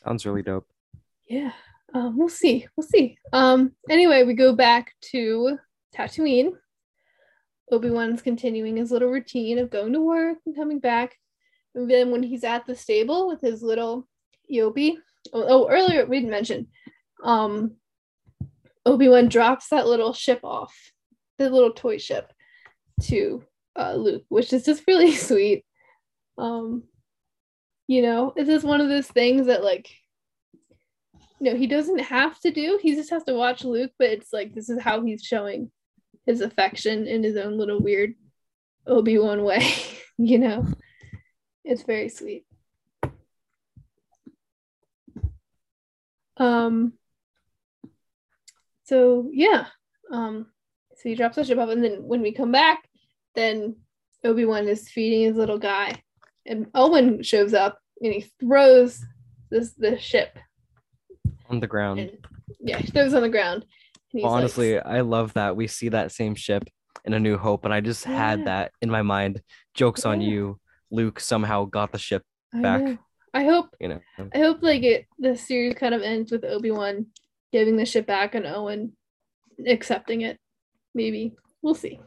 Sounds 0.05 0.24
really 0.24 0.43
dope. 0.43 0.66
Yeah. 1.29 1.53
Um, 1.95 2.16
we'll 2.16 2.29
see. 2.29 2.66
We'll 2.77 2.87
see. 2.87 3.18
Um, 3.33 3.72
anyway, 3.91 4.24
we 4.24 4.35
go 4.35 4.55
back 4.55 4.93
to 5.12 5.59
Tatooine. 5.95 6.53
Obi-Wan's 7.71 8.23
continuing 8.23 8.77
his 8.77 8.91
little 8.91 9.09
routine 9.09 9.59
of 9.59 9.71
going 9.71 9.93
to 9.93 10.01
work 10.01 10.39
and 10.47 10.55
coming 10.55 10.79
back. 10.79 11.17
And 11.75 11.91
then 11.91 12.11
when 12.11 12.23
he's 12.23 12.45
at 12.45 12.67
the 12.67 12.75
stable 12.75 13.29
with 13.29 13.41
his 13.41 13.62
little 13.62 14.07
eopie, 14.53 14.97
oh, 15.33 15.45
oh 15.49 15.69
earlier 15.69 16.07
we 16.07 16.19
didn't 16.19 16.31
mention, 16.31 16.69
um, 17.23 17.73
Obi-Wan 18.85 19.29
drops 19.29 19.69
that 19.69 19.87
little 19.87 20.12
ship 20.12 20.41
off, 20.45 20.75
the 21.39 21.51
little 21.51 21.73
toy 21.73 21.99
ship 21.99 22.33
to 23.03 23.43
uh, 23.75 23.95
Luke, 23.95 24.25
which 24.29 24.53
is 24.53 24.64
just 24.64 24.85
really 24.87 25.12
sweet. 25.14 25.64
Um, 26.39 26.85
you 27.89 28.03
know, 28.03 28.33
it's 28.37 28.49
just 28.49 28.64
one 28.64 28.81
of 28.81 28.89
those 28.89 29.09
things 29.09 29.47
that 29.47 29.62
like 29.62 29.91
no, 31.39 31.55
he 31.55 31.67
doesn't 31.67 31.99
have 31.99 32.41
to 32.41 32.51
do. 32.51 32.79
He 32.81 32.95
just 32.95 33.11
has 33.11 33.25
to 33.25 33.35
watch 33.35 33.62
Luke, 33.62 33.93
but 33.99 34.09
it's 34.09 34.33
like 34.33 34.55
this 34.55 34.71
is 34.71 34.81
how 34.81 35.03
he's 35.03 35.23
showing 35.23 35.71
his 36.27 36.41
affection 36.41 37.07
in 37.07 37.22
his 37.22 37.37
own 37.37 37.57
little 37.57 37.81
weird 37.81 38.14
Obi-Wan 38.87 39.43
way, 39.45 39.72
you 40.18 40.39
know. 40.39 40.66
It's 41.64 41.83
very 41.83 42.09
sweet. 42.09 42.45
Um 46.37 46.93
so 48.85 49.31
yeah. 49.33 49.66
Um 50.12 50.47
so 50.97 51.09
he 51.09 51.14
drops 51.14 51.37
the 51.37 51.45
ship 51.45 51.59
off 51.59 51.68
and 51.70 51.83
then 51.83 52.05
when 52.05 52.22
we 52.22 52.33
come 52.33 52.53
back, 52.53 52.89
then 53.35 53.77
Obi-Wan 54.24 54.68
is 54.68 54.89
feeding 54.89 55.22
his 55.22 55.37
little 55.37 55.59
guy. 55.59 56.03
And 56.47 56.66
Owen 56.74 57.22
shows 57.22 57.55
up 57.55 57.79
and 58.01 58.12
he 58.12 58.27
throws 58.41 59.05
this 59.51 59.72
the 59.74 59.99
ship 59.99 60.39
On 61.49 61.61
the 61.61 61.66
ground. 61.66 62.01
and 62.01 62.11
yeah, 62.61 62.79
he 62.79 62.89
throws 62.89 63.12
it 63.12 63.16
on 63.16 63.22
the 63.22 63.29
ground. 63.29 63.64
Well, 64.23 64.33
like, 64.33 64.39
honestly, 64.39 64.79
I 64.79 65.01
love 65.01 65.33
that 65.35 65.57
we 65.57 65.67
see 65.67 65.89
that 65.91 66.12
same 66.12 66.35
ship 66.35 66.64
in 67.05 67.12
A 67.14 67.21
New 67.21 67.37
Hope, 67.37 67.64
and 67.64 67.73
I 67.75 67.81
just 67.81 68.05
Yeah. 68.07 68.17
had 68.17 68.45
that 68.47 68.73
in 68.83 68.91
my 68.91 69.03
mind. 69.03 69.43
Jokes 69.75 70.05
on 70.05 70.21
you. 70.21 70.59
Luke 70.91 71.19
somehow 71.21 71.64
got 71.64 71.93
the 71.93 71.99
ship, 71.99 72.23
back. 72.53 72.81
know. 72.81 72.99
I 73.35 73.45
hope 73.45 73.69
you 73.81 73.89
know. 73.89 74.01
I 74.35 74.39
hope 74.39 74.62
like 74.62 74.83
it 74.83 75.07
the 75.19 75.37
series 75.37 75.75
kind 75.75 75.95
of 75.95 76.01
ends 76.03 76.33
with 76.33 76.45
Obi-Wan 76.45 77.07
giving 77.53 77.77
the 77.77 77.85
ship 77.85 78.07
back 78.07 78.35
and 78.35 78.47
Owen 78.47 78.97
accepting 79.67 80.23
it. 80.23 80.39
Maybe. 80.95 81.35
We'll 81.61 81.75
see. 81.75 82.01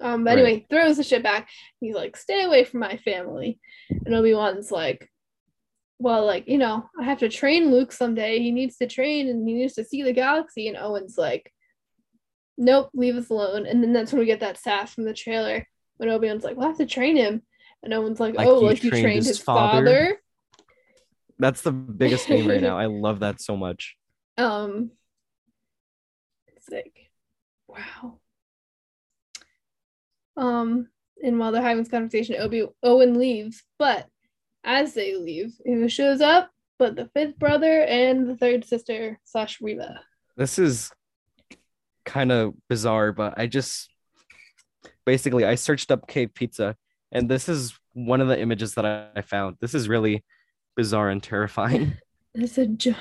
Um 0.00 0.24
but 0.24 0.36
Right. 0.36 0.38
anyway, 0.44 0.66
throws 0.70 0.96
the 0.96 1.02
ship 1.04 1.22
back. 1.22 1.48
He's 1.80 1.94
like, 1.94 2.16
stay 2.16 2.42
away 2.44 2.64
from 2.64 2.80
my 2.80 2.96
family. 2.98 3.58
And 4.06 4.14
Obi-Wan's 4.14 4.70
like, 4.70 5.10
well, 6.02 6.26
like, 6.26 6.48
you 6.48 6.58
know, 6.58 6.90
I 6.98 7.04
have 7.04 7.18
to 7.18 7.28
train 7.28 7.70
Luke 7.70 7.92
someday. 7.92 8.40
He 8.40 8.50
needs 8.50 8.76
to 8.78 8.88
train 8.88 9.28
and 9.28 9.46
he 9.46 9.54
needs 9.54 9.74
to 9.74 9.84
see 9.84 10.02
the 10.02 10.12
galaxy. 10.12 10.66
And 10.66 10.76
Owen's 10.76 11.16
like, 11.16 11.52
nope, 12.58 12.90
leave 12.92 13.14
us 13.14 13.30
alone. 13.30 13.66
And 13.66 13.80
then 13.82 13.92
that's 13.92 14.10
when 14.10 14.18
we 14.18 14.26
get 14.26 14.40
that 14.40 14.58
sass 14.58 14.92
from 14.92 15.04
the 15.04 15.14
trailer 15.14 15.64
when 15.98 16.08
Obi-Wan's 16.08 16.42
like, 16.42 16.56
we'll 16.56 16.66
have 16.66 16.78
to 16.78 16.86
train 16.86 17.16
him. 17.16 17.42
And 17.84 17.94
Owen's 17.94 18.18
like, 18.18 18.34
Like 18.34 18.48
oh, 18.48 18.62
you 18.62 18.66
like 18.66 18.82
you 18.82 18.90
trained 18.90 19.04
trained 19.04 19.16
his 19.18 19.28
his 19.28 19.38
father? 19.38 19.84
father. 19.86 20.18
That's 21.38 21.62
the 21.62 21.72
biggest 21.72 22.26
thing 22.26 22.48
right 22.48 22.60
now. 22.60 22.76
I 22.76 22.86
love 22.86 23.20
that 23.20 23.40
so 23.40 23.56
much. 23.56 23.96
Um, 24.36 24.90
it's 26.56 26.68
like, 26.68 27.10
wow. 27.68 28.18
Um, 30.36 30.88
and 31.22 31.38
while 31.38 31.52
they're 31.52 31.62
having 31.62 31.78
this 31.84 31.90
conversation, 31.90 32.36
Obi 32.40 32.66
Owen 32.82 33.18
leaves, 33.18 33.62
but 33.78 34.08
as 34.64 34.94
they 34.94 35.16
leave, 35.16 35.52
who 35.64 35.88
shows 35.88 36.20
up? 36.20 36.50
But 36.78 36.96
the 36.96 37.08
fifth 37.14 37.38
brother 37.38 37.82
and 37.82 38.28
the 38.28 38.36
third 38.36 38.64
sister 38.64 39.18
slash 39.24 39.60
Reva. 39.60 40.00
This 40.36 40.58
is 40.58 40.90
kind 42.04 42.32
of 42.32 42.54
bizarre, 42.68 43.12
but 43.12 43.38
I 43.38 43.46
just 43.46 43.88
basically 45.06 45.44
I 45.44 45.54
searched 45.54 45.90
up 45.90 46.08
cave 46.08 46.34
pizza, 46.34 46.76
and 47.12 47.28
this 47.28 47.48
is 47.48 47.78
one 47.92 48.20
of 48.20 48.28
the 48.28 48.40
images 48.40 48.74
that 48.74 48.84
I, 48.86 49.08
I 49.14 49.20
found. 49.22 49.56
This 49.60 49.74
is 49.74 49.88
really 49.88 50.24
bizarre 50.76 51.10
and 51.10 51.22
terrifying. 51.22 51.94
It's 52.34 52.56
a 52.56 52.66
giant. 52.66 52.98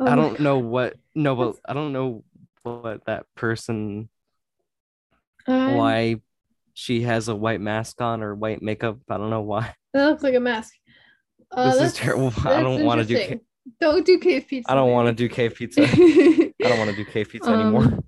Oh 0.00 0.06
I 0.06 0.14
don't 0.16 0.40
know 0.40 0.58
what 0.58 0.94
no, 1.14 1.36
but 1.36 1.56
I 1.68 1.74
don't 1.74 1.92
know 1.92 2.24
what 2.62 3.04
that 3.04 3.26
person 3.34 4.08
Um, 5.46 5.74
why 5.74 6.16
she 6.72 7.02
has 7.02 7.28
a 7.28 7.34
white 7.34 7.60
mask 7.60 8.00
on 8.00 8.22
or 8.22 8.34
white 8.34 8.62
makeup. 8.62 8.98
I 9.10 9.18
don't 9.18 9.28
know 9.28 9.42
why. 9.42 9.74
That 9.94 10.06
looks 10.08 10.22
like 10.22 10.34
a 10.34 10.40
mask. 10.40 10.74
Uh, 11.50 11.72
This 11.72 11.92
is 11.92 11.94
terrible. 11.94 12.32
I 12.44 12.62
don't 12.62 12.84
wanna 12.84 13.04
do 13.04 13.14
interesting. 13.14 13.40
Don't 13.80 14.04
do 14.04 14.18
cave 14.18 14.46
pizza. 14.46 14.70
I 14.70 14.74
don't 14.74 14.90
want 14.92 15.08
to 15.08 15.14
do 15.14 15.26
cave 15.28 15.54
pizza. 15.54 15.82
I 15.84 16.52
don't 16.58 16.78
want 16.78 16.90
to 16.90 16.96
do 16.96 17.04
cave 17.04 17.30
pizza 17.30 17.48
anymore. 17.50 17.84
Um, 17.84 18.04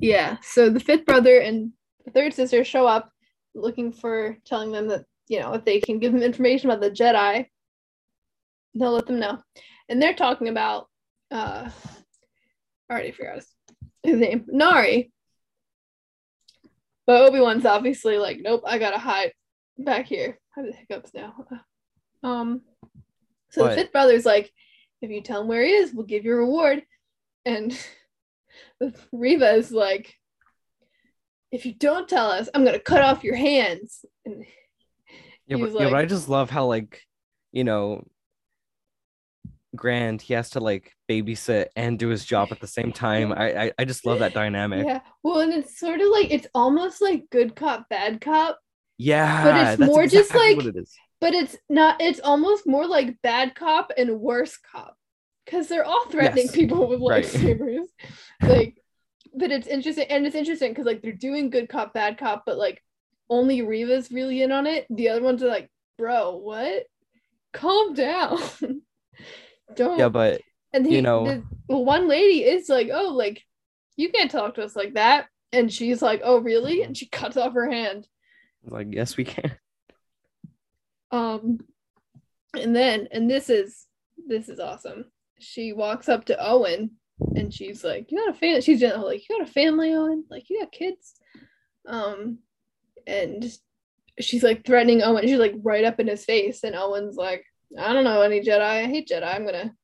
Yeah. 0.00 0.36
So 0.42 0.70
the 0.70 0.78
fifth 0.78 1.04
brother 1.04 1.38
and 1.40 1.72
the 2.04 2.12
third 2.12 2.32
sister 2.32 2.62
show 2.62 2.86
up 2.86 3.10
looking 3.54 3.90
for 3.92 4.36
telling 4.44 4.70
them 4.70 4.86
that, 4.88 5.04
you 5.26 5.40
know, 5.40 5.54
if 5.54 5.64
they 5.64 5.80
can 5.80 5.98
give 5.98 6.12
them 6.12 6.22
information 6.22 6.70
about 6.70 6.80
the 6.80 6.90
Jedi, 6.92 7.46
they'll 8.74 8.92
let 8.92 9.06
them 9.06 9.18
know. 9.18 9.38
And 9.88 10.00
they're 10.00 10.14
talking 10.14 10.48
about 10.48 10.88
uh 11.32 11.68
I 12.88 12.92
already 12.92 13.10
forgot 13.10 13.36
his, 13.36 13.48
his 14.04 14.16
name. 14.18 14.44
Nari. 14.46 15.10
But 17.06 17.22
Obi-Wan's 17.22 17.66
obviously 17.66 18.18
like, 18.18 18.38
nope, 18.40 18.62
I 18.64 18.78
gotta 18.78 18.98
hide 18.98 19.32
back 19.78 20.06
here. 20.06 20.38
I 20.56 20.60
have 20.60 20.70
the 20.70 20.76
hiccups 20.76 21.12
now. 21.14 21.44
Um 22.22 22.62
so 23.50 23.62
But- 23.62 23.70
the 23.70 23.76
fifth 23.76 23.92
brother's 23.92 24.26
like, 24.26 24.52
if 25.02 25.10
you 25.10 25.20
tell 25.20 25.42
him 25.42 25.48
where 25.48 25.62
he 25.62 25.72
is, 25.72 25.92
we'll 25.92 26.06
give 26.06 26.24
you 26.24 26.32
a 26.32 26.36
reward. 26.36 26.82
And 27.44 27.78
Reva 29.12 29.52
is 29.52 29.70
like, 29.70 30.14
if 31.52 31.64
you 31.64 31.74
don't 31.74 32.08
tell 32.08 32.30
us, 32.30 32.48
I'm 32.54 32.64
gonna 32.64 32.78
cut 32.78 33.02
off 33.02 33.24
your 33.24 33.36
hands. 33.36 34.04
And 34.24 34.44
Yeah, 35.46 35.56
but, 35.56 35.60
was 35.60 35.74
yeah, 35.74 35.90
but 35.90 35.94
I 35.96 36.06
just 36.06 36.28
love 36.28 36.50
how 36.50 36.66
like, 36.66 37.02
you 37.52 37.64
know, 37.64 38.06
grand 39.76 40.22
he 40.22 40.32
has 40.34 40.50
to 40.50 40.60
like 40.60 40.92
babysit 41.08 41.66
and 41.76 41.98
do 41.98 42.08
his 42.08 42.24
job 42.24 42.48
at 42.50 42.60
the 42.60 42.66
same 42.66 42.92
time. 42.92 43.32
I 43.32 43.64
I, 43.66 43.72
I 43.78 43.84
just 43.84 44.06
love 44.06 44.20
that 44.20 44.34
dynamic. 44.34 44.86
Yeah. 44.86 45.00
Well, 45.22 45.40
and 45.40 45.52
it's 45.52 45.78
sort 45.78 46.00
of 46.00 46.08
like 46.08 46.30
it's 46.30 46.48
almost 46.54 47.00
like 47.00 47.24
good 47.30 47.54
cop, 47.54 47.88
bad 47.88 48.20
cop, 48.20 48.58
Yeah, 48.98 49.44
But 49.44 49.56
it's 49.56 49.78
that's 49.78 49.90
more 49.90 50.06
just 50.06 50.34
like- 50.34 50.56
what 50.56 50.66
it 50.66 50.76
is. 50.76 50.94
but 51.20 51.34
it's 51.34 51.56
not. 51.68 52.00
It's 52.00 52.20
almost 52.20 52.66
more 52.66 52.86
like 52.86 53.20
bad 53.22 53.54
cop 53.54 53.92
and 53.96 54.20
worse 54.20 54.56
cop 54.56 54.96
because 55.44 55.68
they're 55.68 55.84
all 55.84 56.06
threatening 56.06 56.46
Yes. 56.46 56.54
people 56.54 56.86
with 56.88 57.00
Right. 57.00 57.24
lightsabers. 57.24 57.86
like, 58.42 58.82
but 59.34 59.50
it's 59.52 59.66
interesting, 59.66 60.06
and 60.08 60.26
it's 60.26 60.34
interesting 60.36 60.70
because 60.72 60.86
like 60.86 61.02
they're 61.02 61.12
doing 61.12 61.50
good 61.50 61.68
cop, 61.68 61.92
bad 61.92 62.16
cop, 62.18 62.44
but 62.46 62.56
like 62.56 62.82
only 63.28 63.60
Reva's 63.62 64.10
really 64.10 64.42
in 64.42 64.50
on 64.52 64.66
it. 64.66 64.86
The 64.88 65.10
other 65.10 65.22
ones 65.22 65.42
are 65.42 65.48
like, 65.48 65.70
bro, 65.98 66.36
what? 66.36 66.84
Calm 67.52 67.92
down. 67.94 68.38
Don't. 69.74 69.98
Yeah, 69.98 70.08
but 70.08 70.40
And 70.72 70.86
he, 70.86 70.96
you 70.96 71.02
know- 71.02 71.24
the, 71.26 71.42
well, 71.68 71.84
one 71.84 72.08
lady 72.08 72.44
is 72.44 72.68
like, 72.68 72.88
"Oh, 72.92 73.08
like 73.08 73.42
you 73.96 74.10
can't 74.10 74.30
talk 74.30 74.54
to 74.54 74.64
us 74.64 74.76
like 74.76 74.94
that," 74.94 75.26
and 75.52 75.72
she's 75.72 76.00
like, 76.02 76.20
"Oh, 76.24 76.38
really?" 76.38 76.82
And 76.82 76.96
she 76.96 77.06
cuts 77.08 77.36
off 77.36 77.54
her 77.54 77.68
hand. 77.70 78.06
Like 78.66 78.88
yes, 78.90 79.16
we 79.16 79.24
can. 79.24 79.52
Um, 81.10 81.58
and 82.54 82.74
then, 82.74 83.08
and 83.12 83.30
this 83.30 83.48
is 83.50 83.86
this 84.26 84.48
is 84.48 84.60
awesome. 84.60 85.06
She 85.38 85.72
walks 85.72 86.08
up 86.08 86.24
to 86.26 86.44
Owen, 86.44 86.92
and 87.34 87.52
she's 87.52 87.84
like, 87.84 88.10
"You 88.10 88.18
got 88.18 88.34
a 88.34 88.38
family?" 88.38 88.60
She's 88.60 88.80
gentle, 88.80 89.04
like, 89.04 89.28
"You 89.28 89.38
got 89.38 89.48
a 89.48 89.52
family, 89.52 89.94
Owen? 89.94 90.24
Like, 90.30 90.48
you 90.50 90.60
got 90.60 90.72
kids?" 90.72 91.14
Um, 91.86 92.38
and 93.06 93.44
she's 94.20 94.42
like 94.42 94.64
threatening 94.64 95.02
Owen. 95.02 95.26
She's 95.26 95.38
like 95.38 95.54
right 95.62 95.84
up 95.84 96.00
in 96.00 96.08
his 96.08 96.24
face, 96.24 96.64
and 96.64 96.74
Owen's 96.74 97.16
like, 97.16 97.44
"I 97.78 97.92
don't 97.92 98.04
know 98.04 98.22
any 98.22 98.40
Jedi. 98.40 98.60
I 98.60 98.86
hate 98.86 99.08
Jedi. 99.08 99.26
I'm 99.26 99.44
gonna." 99.44 99.74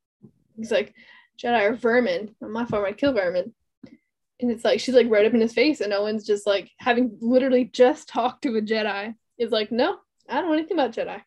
He's 0.56 0.72
like, 0.72 0.94
"Jedi 1.42 1.60
are 1.60 1.74
vermin. 1.74 2.34
On 2.42 2.52
my 2.52 2.64
farm, 2.64 2.84
I 2.84 2.92
kill 2.92 3.12
vermin." 3.12 3.54
And 4.42 4.50
it's 4.50 4.64
like 4.64 4.80
she's 4.80 4.94
like 4.94 5.08
right 5.08 5.26
up 5.26 5.34
in 5.34 5.40
his 5.40 5.54
face, 5.54 5.80
and 5.80 5.92
Owen's 5.92 6.26
just 6.26 6.46
like 6.46 6.70
having 6.78 7.16
literally 7.20 7.64
just 7.64 8.08
talked 8.08 8.42
to 8.42 8.56
a 8.56 8.62
Jedi. 8.62 9.14
Is 9.38 9.50
like, 9.50 9.72
"No, 9.72 9.96
I 10.28 10.34
don't 10.34 10.46
know 10.46 10.52
anything 10.52 10.78
about 10.78 10.92
Jedi." 10.92 11.20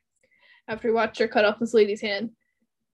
After 0.68 0.88
he 0.88 0.94
watched 0.94 1.20
her 1.20 1.28
cut 1.28 1.46
off 1.46 1.60
this 1.60 1.74
lady's 1.74 2.02
hand, 2.02 2.32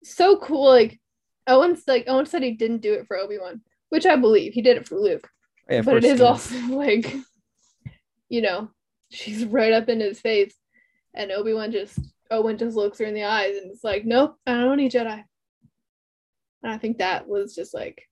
so 0.04 0.38
cool. 0.38 0.68
Like 0.68 1.00
Owen's 1.48 1.84
like 1.88 2.06
Owen 2.08 2.26
said 2.26 2.44
he 2.44 2.52
didn't 2.52 2.82
do 2.82 2.94
it 2.94 3.08
for 3.08 3.18
Obi 3.18 3.38
Wan, 3.40 3.62
which 3.90 4.06
I 4.06 4.16
believe 4.16 4.54
he 4.54 4.62
did 4.62 4.78
it 4.78 4.88
for 4.88 4.96
Luke 4.96 5.28
Yeah, 5.70 5.82
but 5.82 6.04
it 6.04 6.18
first 6.18 6.22
also 6.22 6.56
like 6.70 7.14
you 8.32 8.42
know 8.42 8.72
she's 9.12 9.46
right 9.46 9.74
up 9.74 9.90
in 9.90 10.00
his 10.00 10.20
face 10.20 10.56
and 11.14 11.32
obi-wan 11.32 11.72
just 11.72 12.00
owen 12.32 12.58
just 12.58 12.78
looks 12.78 12.98
her 12.98 13.06
in 13.06 13.14
the 13.14 13.26
eyes 13.26 13.58
and 13.58 13.70
it's 13.70 13.84
like 13.84 14.06
nope 14.06 14.38
i 14.48 14.54
don't 14.54 14.78
need 14.78 14.92
jedi 14.92 15.22
and 16.64 16.72
i 16.72 16.78
think 16.78 16.98
that 16.98 17.28
was 17.28 17.54
just 17.54 17.74
like 17.74 18.08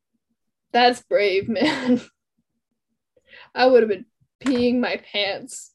that's 0.72 1.02
brave 1.02 1.50
man. 1.50 2.02
I 3.56 3.66
would 3.66 3.84
have 3.84 3.90
been 3.90 4.06
peeing 4.44 4.80
my 4.80 5.02
pants. 5.12 5.72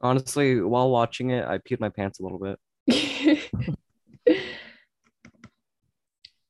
Honestly, 0.00 0.60
while 0.60 0.90
watching 0.90 1.30
it, 1.30 1.44
I 1.44 1.58
peed 1.58 1.80
my 1.80 1.88
pants 1.88 2.20
a 2.20 2.22
little 2.22 2.38
bit. 2.38 2.58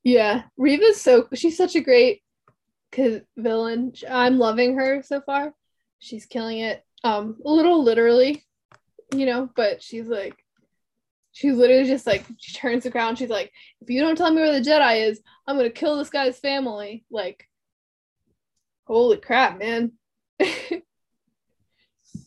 yeah 0.03 0.43
Reva's 0.57 1.01
so 1.01 1.27
she's 1.33 1.57
such 1.57 1.75
a 1.75 1.81
great 1.81 2.21
villain. 3.37 3.93
I'm 4.09 4.37
loving 4.37 4.77
her 4.77 5.03
so 5.03 5.21
far. 5.21 5.53
She's 5.99 6.25
killing 6.25 6.59
it. 6.59 6.83
Um 7.03 7.37
a 7.45 7.49
little 7.49 7.83
literally 7.83 8.43
you 9.13 9.25
know 9.25 9.49
but 9.55 9.81
she's 9.81 10.07
like 10.07 10.37
she's 11.39 11.55
literally 11.55 11.85
just 11.85 12.05
like 12.05 12.25
she 12.37 12.51
turns 12.53 12.83
the 12.83 13.15
she's 13.15 13.29
like 13.29 13.49
if 13.79 13.89
you 13.89 14.01
don't 14.01 14.17
tell 14.17 14.29
me 14.29 14.41
where 14.41 14.51
the 14.51 14.69
jedi 14.69 15.07
is 15.07 15.21
i'm 15.47 15.55
gonna 15.55 15.69
kill 15.69 15.97
this 15.97 16.09
guy's 16.09 16.37
family 16.37 17.05
like 17.09 17.47
holy 18.85 19.15
crap 19.15 19.57
man 19.57 19.93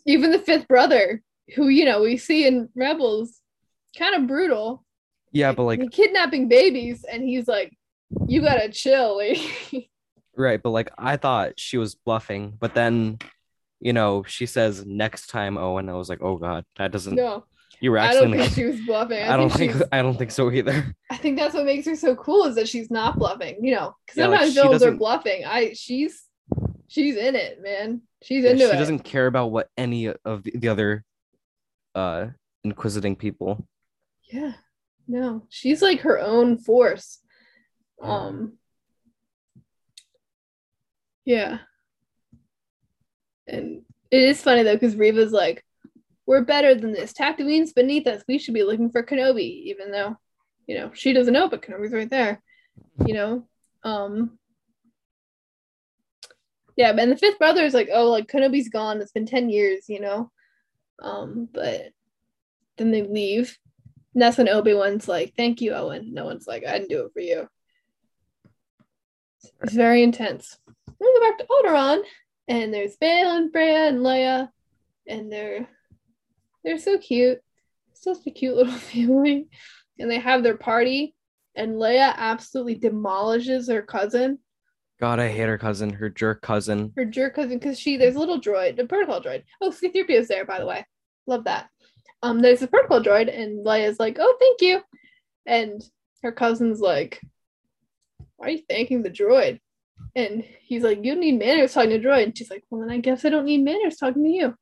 even 0.07 0.31
the 0.31 0.39
fifth 0.39 0.67
brother 0.67 1.21
who 1.55 1.69
you 1.69 1.85
know 1.85 2.01
we 2.01 2.17
see 2.17 2.47
in 2.47 2.71
rebels 2.75 3.41
kind 3.99 4.15
of 4.15 4.27
brutal 4.27 4.83
Yeah, 5.31 5.53
but 5.53 5.65
like 5.65 5.91
kidnapping 5.91 6.49
babies 6.49 7.05
and 7.05 7.23
he's 7.23 7.47
like 7.47 7.77
you 8.27 8.41
gotta 8.41 8.71
chill 8.71 9.21
right, 10.37 10.63
but 10.63 10.71
like 10.71 10.91
I 10.97 11.17
thought 11.17 11.59
she 11.59 11.77
was 11.79 11.95
bluffing, 11.95 12.57
but 12.59 12.75
then 12.75 13.19
you 13.81 13.93
know 13.93 14.23
she 14.27 14.47
says 14.47 14.85
next 14.87 15.29
time, 15.29 15.59
oh, 15.59 15.75
Owen. 15.75 15.89
I 15.89 15.95
was 15.95 16.09
like, 16.09 16.23
oh 16.23 16.37
god, 16.37 16.65
that 16.77 16.93
doesn't. 16.93 17.15
no 17.15 17.45
You 17.81 17.91
were 17.91 17.99
i 17.99 18.07
actually. 18.07 18.39
don't 18.39 18.39
think 18.47 18.53
she 18.55 18.64
was 18.64 18.81
bluffing 18.83 19.23
I 19.23 19.37
don't 19.37 19.51
think. 19.51 19.75
I 19.93 20.03
don't 20.03 20.16
think 20.16 20.31
so 20.31 20.51
either. 20.51 20.95
i 21.11 21.16
think 21.16 21.39
that's 21.39 21.55
what 21.55 21.64
makes 21.64 21.87
her 21.87 21.97
so 21.97 22.14
cool 22.16 22.45
is 22.45 22.55
that 22.55 22.68
she's 22.68 22.91
not 22.91 23.18
bluffing 23.18 23.64
you 23.64 23.75
know 23.75 23.95
'cause 24.07 24.16
Yeah, 24.16 24.25
sometimes 24.27 24.55
she 24.55 24.61
villains 24.61 24.83
are 24.83 24.93
bluffing 24.93 25.45
i 25.45 25.73
she's 25.73 26.25
she's 26.89 27.16
in 27.16 27.35
it 27.37 27.61
man 27.62 28.03
she's 28.23 28.45
Yeah, 28.45 28.51
into 28.51 28.64
she 28.64 28.68
it 28.68 28.73
She 28.73 28.79
doesn't 28.79 29.01
care 29.01 29.27
about 29.27 29.51
what 29.51 29.68
any 29.77 30.07
of 30.07 30.43
the, 30.45 30.53
the 30.55 30.68
other 30.68 31.05
uh 31.95 32.29
inquisiting 32.64 33.16
people. 33.16 33.66
yeah 34.31 34.53
no 35.09 35.43
she's 35.49 35.83
like 35.83 36.01
her 36.01 36.18
own 36.20 36.57
force 36.59 37.18
um 38.01 38.55
yeah 41.25 41.59
and 43.47 43.83
it 44.11 44.23
is 44.23 44.41
funny 44.43 44.62
though 44.62 44.75
because 44.75 44.97
Reva's 44.97 45.33
like 45.33 45.64
we're 46.27 46.45
better 46.45 46.75
than 46.75 46.93
this 46.93 47.12
tatooine's 47.12 47.73
beneath 47.73 48.07
us 48.07 48.23
we 48.29 48.39
should 48.39 48.55
be 48.55 48.62
looking 48.62 48.91
for 48.91 49.03
kenobi 49.03 49.64
even 49.64 49.91
though 49.91 50.16
you 50.66 50.77
know 50.77 50.91
she 50.95 51.12
doesn't 51.12 51.35
know 51.35 51.49
but 51.49 51.62
kenobi's 51.62 51.93
right 51.93 52.11
there 52.11 52.41
you 53.07 53.14
know 53.14 53.47
um 53.85 54.39
yeah 56.77 56.91
and 56.97 57.11
the 57.12 57.16
fifth 57.16 57.39
brother 57.39 57.62
is 57.64 57.75
like 57.75 57.89
oh 57.93 58.11
like 58.11 58.27
kenobi's 58.29 58.68
gone 58.68 59.01
it's 59.01 59.12
been 59.12 59.27
10 59.27 59.51
years 59.51 59.89
you 59.89 60.01
know 60.01 60.31
um 61.03 61.49
but 61.53 61.89
then 62.79 62.91
they 62.91 63.03
leave 63.03 63.59
and 64.14 64.23
that's 64.23 64.39
when 64.39 64.49
Obi-Wan's 64.49 65.09
like, 65.09 65.35
thank 65.37 65.61
you, 65.61 65.73
Owen. 65.73 66.12
No 66.12 66.25
one's 66.25 66.47
like, 66.47 66.64
I 66.66 66.73
didn't 66.73 66.91
do 66.91 67.07
it 67.07 67.12
for 67.12 67.20
you. 67.20 67.49
It's 69.62 69.73
very 69.73 70.03
intense. 70.03 70.59
We 71.01 71.14
go 71.14 71.20
back 71.20 71.39
to 71.39 71.47
Alderaan, 71.47 72.03
and 72.49 72.73
there's 72.73 72.97
Bail 72.97 73.37
and 73.37 73.53
Breha 73.53 73.89
and 73.89 74.01
Leia, 74.01 74.49
and 75.07 75.33
they're 75.33 75.66
they're 76.65 76.79
so 76.79 76.99
cute. 76.99 77.39
Such 77.95 78.19
a 78.27 78.31
cute 78.31 78.57
little 78.57 78.72
family. 78.93 79.49
And 79.99 80.11
they 80.11 80.18
have 80.18 80.43
their 80.43 80.57
party, 80.57 81.14
and 81.55 81.75
Leia 81.75 82.14
absolutely 82.17 82.76
demolishes 82.76 83.68
her 83.68 83.83
cousin, 83.83 84.39
God, 85.03 85.18
I 85.18 85.26
hate 85.26 85.49
her 85.49 85.59
cousin, 85.59 85.93
her 85.95 86.09
jerk 86.09 86.43
cousin. 86.43 86.93
her 86.97 87.05
jerk 87.05 87.34
cousin, 87.34 87.59
because 87.59 87.76
she 87.76 87.97
there's 87.97 88.14
a 88.14 88.21
little 88.21 88.41
droid, 88.41 88.79
a 88.79 88.87
protocol 88.87 89.21
droid. 89.21 89.43
Oh, 89.61 89.72
C-3PO's 89.72 90.29
there, 90.29 90.45
by 90.45 90.61
the 90.61 90.67
way. 90.67 90.87
Love 91.26 91.43
that. 91.47 91.68
Um, 92.22 92.39
there's 92.39 92.63
a 92.63 92.68
protocol 92.68 93.03
droid, 93.03 93.29
and 93.29 93.67
Leia's 93.67 93.99
like, 93.99 94.18
"Oh, 94.21 94.37
thank 94.39 94.61
you," 94.61 94.80
and 95.45 95.83
her 96.22 96.30
cousin's 96.30 96.80
like, 96.80 97.21
"Why 98.37 98.47
are 98.47 98.51
you 98.51 98.63
thanking 98.71 99.03
the 99.03 99.11
droid?" 99.11 99.59
And 100.14 100.45
he's 100.61 100.84
like, 100.84 100.99
"You 100.99 101.14
don't 101.14 101.21
need 101.21 101.41
manners 101.41 101.75
talking 101.75 101.91
to 101.91 101.99
droid," 101.99 102.22
and 102.22 102.39
she's 102.39 102.49
like, 102.49 102.63
"Well, 102.71 102.83
then 102.83 102.91
I 102.91 102.99
guess 102.99 103.25
I 103.25 103.30
don't 103.30 103.47
need 103.47 103.64
manners 103.64 103.97
talking 103.97 104.22
to 104.22 104.30
you." 104.30 104.55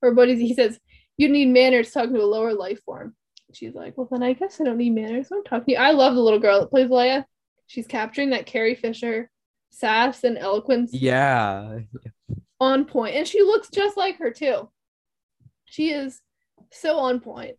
Or 0.00 0.14
what 0.14 0.28
is 0.28 0.38
he, 0.38 0.46
he 0.46 0.54
says, 0.54 0.78
"You 1.18 1.28
need 1.28 1.48
manners 1.48 1.90
talking 1.90 2.14
to 2.14 2.22
a 2.22 2.24
lower 2.24 2.54
life 2.54 2.82
form." 2.84 3.14
She's 3.52 3.74
like, 3.74 3.98
"Well, 3.98 4.08
then 4.10 4.22
I 4.22 4.32
guess 4.32 4.60
I 4.60 4.64
don't 4.64 4.78
need 4.78 4.94
manners. 4.94 5.28
I'm 5.30 5.44
talking 5.44 5.66
to 5.66 5.70
you." 5.72 5.76
I 5.78 5.90
love 5.90 6.14
the 6.14 6.22
little 6.22 6.38
girl 6.38 6.60
that 6.60 6.70
plays 6.70 6.88
Leia. 6.88 7.24
She's 7.66 7.86
capturing 7.86 8.30
that 8.30 8.46
Carrie 8.46 8.74
Fisher 8.74 9.30
sass 9.70 10.24
and 10.24 10.38
eloquence 10.38 10.94
Yeah, 10.94 11.80
on 12.60 12.84
point 12.84 13.14
and 13.14 13.26
she 13.26 13.42
looks 13.42 13.68
just 13.68 13.96
like 13.96 14.18
her 14.18 14.30
too 14.30 14.68
she 15.64 15.90
is 15.90 16.20
so 16.72 16.98
on 16.98 17.20
point 17.20 17.56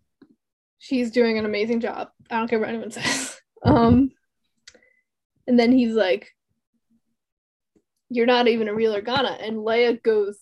she's 0.78 1.12
doing 1.12 1.38
an 1.38 1.46
amazing 1.46 1.80
job 1.80 2.10
i 2.30 2.38
don't 2.38 2.50
care 2.50 2.60
what 2.60 2.70
anyone 2.70 2.92
says 2.92 3.40
um 3.64 4.12
and 5.48 5.58
then 5.58 5.72
he's 5.72 5.94
like 5.94 6.36
you're 8.10 8.26
not 8.26 8.48
even 8.48 8.68
a 8.68 8.74
real 8.74 8.94
organa 8.94 9.42
and 9.42 9.58
leia 9.58 10.02
goes 10.02 10.38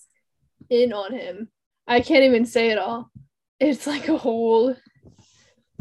in 0.70 0.92
on 0.92 1.14
him 1.14 1.50
i 1.88 2.00
can't 2.02 2.24
even 2.24 2.46
say 2.46 2.70
it 2.70 2.78
all 2.78 3.10
it's 3.60 3.88
like 3.88 4.08
a 4.08 4.18
whole 4.18 4.76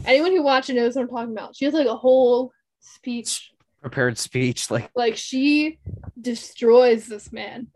anyone 0.04 0.32
who 0.32 0.42
watched 0.42 0.70
it 0.70 0.74
knows 0.74 0.94
what 0.96 1.02
i'm 1.02 1.08
talking 1.08 1.32
about 1.32 1.56
she 1.56 1.64
has 1.64 1.74
like 1.74 1.86
a 1.86 1.96
whole 1.96 2.52
speech 2.80 3.52
prepared 3.80 4.18
speech. 4.18 4.68
Like, 4.68 4.90
like 4.96 5.16
she 5.16 5.78
destroys 6.20 7.06
this 7.06 7.32
man. 7.32 7.68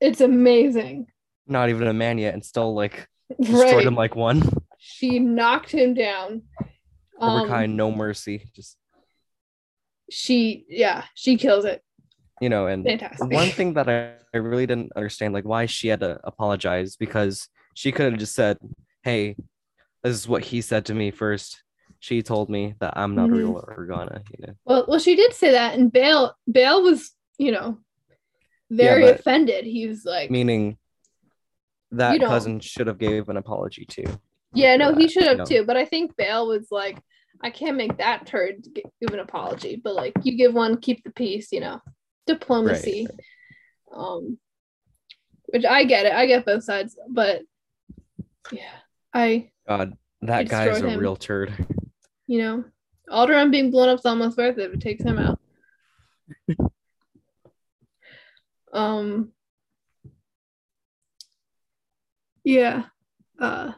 It's 0.00 0.20
amazing. 0.20 1.06
not 1.48 1.68
even 1.68 1.88
a 1.88 1.92
man 1.92 2.18
yet, 2.18 2.34
and 2.34 2.44
still 2.44 2.74
like 2.74 3.08
destroyed 3.40 3.74
Right. 3.74 3.86
him 3.86 3.96
like 3.96 4.14
one. 4.14 4.48
She 4.78 5.18
knocked 5.18 5.72
him 5.72 5.94
down. 5.94 6.42
Um, 7.20 7.48
Kai, 7.48 7.66
no 7.66 7.90
mercy. 7.90 8.48
Just 8.54 8.76
she 10.10 10.64
yeah, 10.68 11.04
she 11.14 11.38
kills 11.38 11.64
it. 11.64 11.82
You 12.44 12.50
know, 12.50 12.66
and 12.66 12.84
Fantastic. 12.84 13.30
one 13.32 13.48
thing 13.48 13.72
that 13.74 13.88
I, 13.88 14.12
I 14.36 14.38
really 14.38 14.66
didn't 14.66 14.92
understand, 14.96 15.32
like 15.32 15.46
why 15.46 15.64
she 15.64 15.88
had 15.88 16.00
to 16.00 16.20
apologize, 16.24 16.94
because 16.94 17.48
she 17.72 17.90
could 17.90 18.10
have 18.12 18.20
just 18.20 18.34
said, 18.34 18.58
Hey, 19.02 19.36
this 20.02 20.14
is 20.14 20.28
what 20.28 20.42
he 20.44 20.60
said 20.60 20.84
to 20.86 20.94
me 20.94 21.10
first. 21.10 21.62
she 22.00 22.22
told 22.22 22.50
me 22.50 22.74
that 22.80 22.92
I'm 22.98 23.14
not 23.14 23.30
Mhm. 23.30 23.32
a 23.32 23.36
real 23.38 23.54
Organa. 23.78 24.20
You 24.30 24.46
know, 24.46 24.54
Well, 24.66 24.84
well, 24.88 24.98
she 24.98 25.16
did 25.16 25.32
say 25.32 25.52
that, 25.52 25.70
and 25.78 25.90
Bail, 25.90 26.34
Bail 26.58 26.82
was, 26.82 27.12
you 27.38 27.50
know, 27.50 27.78
very 28.70 29.04
but- 29.04 29.20
offended. 29.20 29.64
He 29.64 29.86
was 29.86 30.04
like, 30.04 30.30
meaning 30.30 30.76
that 31.92 32.12
You 32.12 32.20
cousin 32.26 32.60
should 32.60 32.88
have 32.88 32.98
gave 32.98 33.30
an 33.30 33.38
apology 33.38 33.86
too. 33.86 34.04
yeah, 34.52 34.76
no, 34.76 34.92
for 34.92 34.98
he 35.00 35.06
that, 35.06 35.12
should 35.12 35.22
you 35.22 35.28
have 35.30 35.38
know. 35.38 35.44
too. 35.46 35.64
But 35.64 35.78
I 35.78 35.86
think 35.86 36.14
Bail 36.18 36.46
was 36.46 36.66
like, 36.70 36.98
I 37.42 37.48
can't 37.50 37.78
make 37.78 37.96
that 37.98 38.26
turd 38.26 38.66
give 39.00 39.12
an 39.14 39.20
apology, 39.20 39.80
but 39.82 39.94
like, 39.94 40.12
you 40.24 40.36
give 40.36 40.52
one, 40.52 40.76
keep 40.76 41.02
the 41.04 41.10
peace, 41.10 41.48
you 41.52 41.60
know, 41.60 41.80
diplomacy. 42.26 43.06
Um, 43.94 44.38
which 45.54 45.64
I 45.64 45.84
get 45.84 46.06
it, 46.06 46.12
I 46.12 46.26
get 46.26 46.44
both 46.44 46.64
sides, 46.64 46.98
but 47.08 47.42
yeah, 48.50 48.72
I, 49.12 49.50
God, 49.68 49.96
that 50.22 50.48
guy's 50.48 50.82
a 50.82 50.88
him. 50.88 50.98
real 50.98 51.14
turd. 51.14 51.54
you 52.26 52.38
know, 52.38 52.64
Alderaan 53.08 53.52
being 53.52 53.70
blown 53.70 53.88
up 53.88 54.00
is 54.00 54.06
almost 54.06 54.36
worth 54.36 54.58
it 54.58 54.70
if 54.70 54.74
it 54.74 54.80
takes 54.80 55.04
him 55.04 55.18
out. 55.18 55.38
um, 58.72 59.30
yeah, 62.42 62.86
uh, 63.38 63.72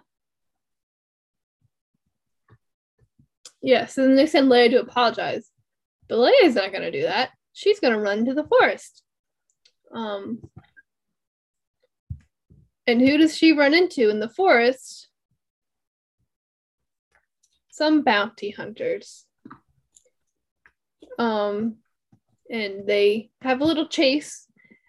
yeah. 3.61 3.85
So 3.85 4.03
then 4.03 4.17
they 4.17 4.27
send 4.27 4.51
Leia 4.51 4.71
to 4.71 4.81
apologize, 4.81 5.51
but 6.09 6.17
Leia's 6.17 6.55
not 6.55 6.73
gonna 6.73 6.91
do 6.91 7.03
that. 7.03 7.31
She's 7.57 7.81
gonna 7.81 7.99
run 7.99 8.27
to 8.27 8.35
the 8.35 8.45
forest. 8.45 9.03
Um, 9.91 10.43
and 12.87 13.01
who 13.01 13.17
does 13.17 13.35
she 13.35 13.53
run 13.53 13.73
into 13.73 14.11
in 14.11 14.21
the 14.21 14.29
forest? 14.29 15.09
Some 17.71 18.03
bounty 18.03 18.51
hunters. 18.51 19.25
Um, 21.19 21.77
and 22.51 22.87
they 22.87 23.31
have 23.41 23.63
a 23.63 23.65
little 23.65 23.89
chase. 23.89 24.47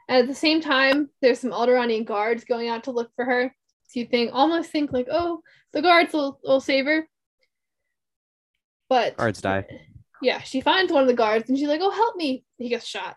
And 0.10 0.24
at 0.24 0.28
the 0.28 0.36
same 0.36 0.60
time, 0.60 1.10
there's 1.22 1.40
some 1.40 1.52
Alderaanian 1.52 2.04
guards 2.04 2.44
going 2.44 2.68
out 2.68 2.84
to 2.84 2.92
look 2.92 3.12
for 3.16 3.24
her. 3.24 3.56
So 3.88 4.02
you 4.02 4.08
think 4.08 4.32
almost 4.34 4.72
think 4.72 4.92
like, 4.92 5.08
oh, 5.10 5.42
the 5.72 5.82
guards 5.82 6.12
will, 6.12 6.38
will 6.44 6.60
save 6.60 6.86
her. 6.86 7.08
But 8.90 9.16
Guards 9.16 9.40
die. 9.40 9.66
Yeah, 10.22 10.42
she 10.42 10.62
finds 10.62 10.92
one 10.92 11.02
of 11.02 11.08
the 11.08 11.14
guards 11.14 11.50
and 11.50 11.58
she's 11.58 11.68
like, 11.68 11.82
"Oh, 11.82 11.92
help 11.92 12.16
me!" 12.16 12.44
He 12.58 12.70
gets 12.70 12.88
shot. 12.88 13.16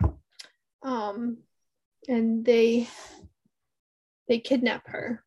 Um, 0.83 1.39
and 2.09 2.45
they 2.45 2.89
they 4.29 4.39
kidnap 4.39 4.89
her. 4.89 5.23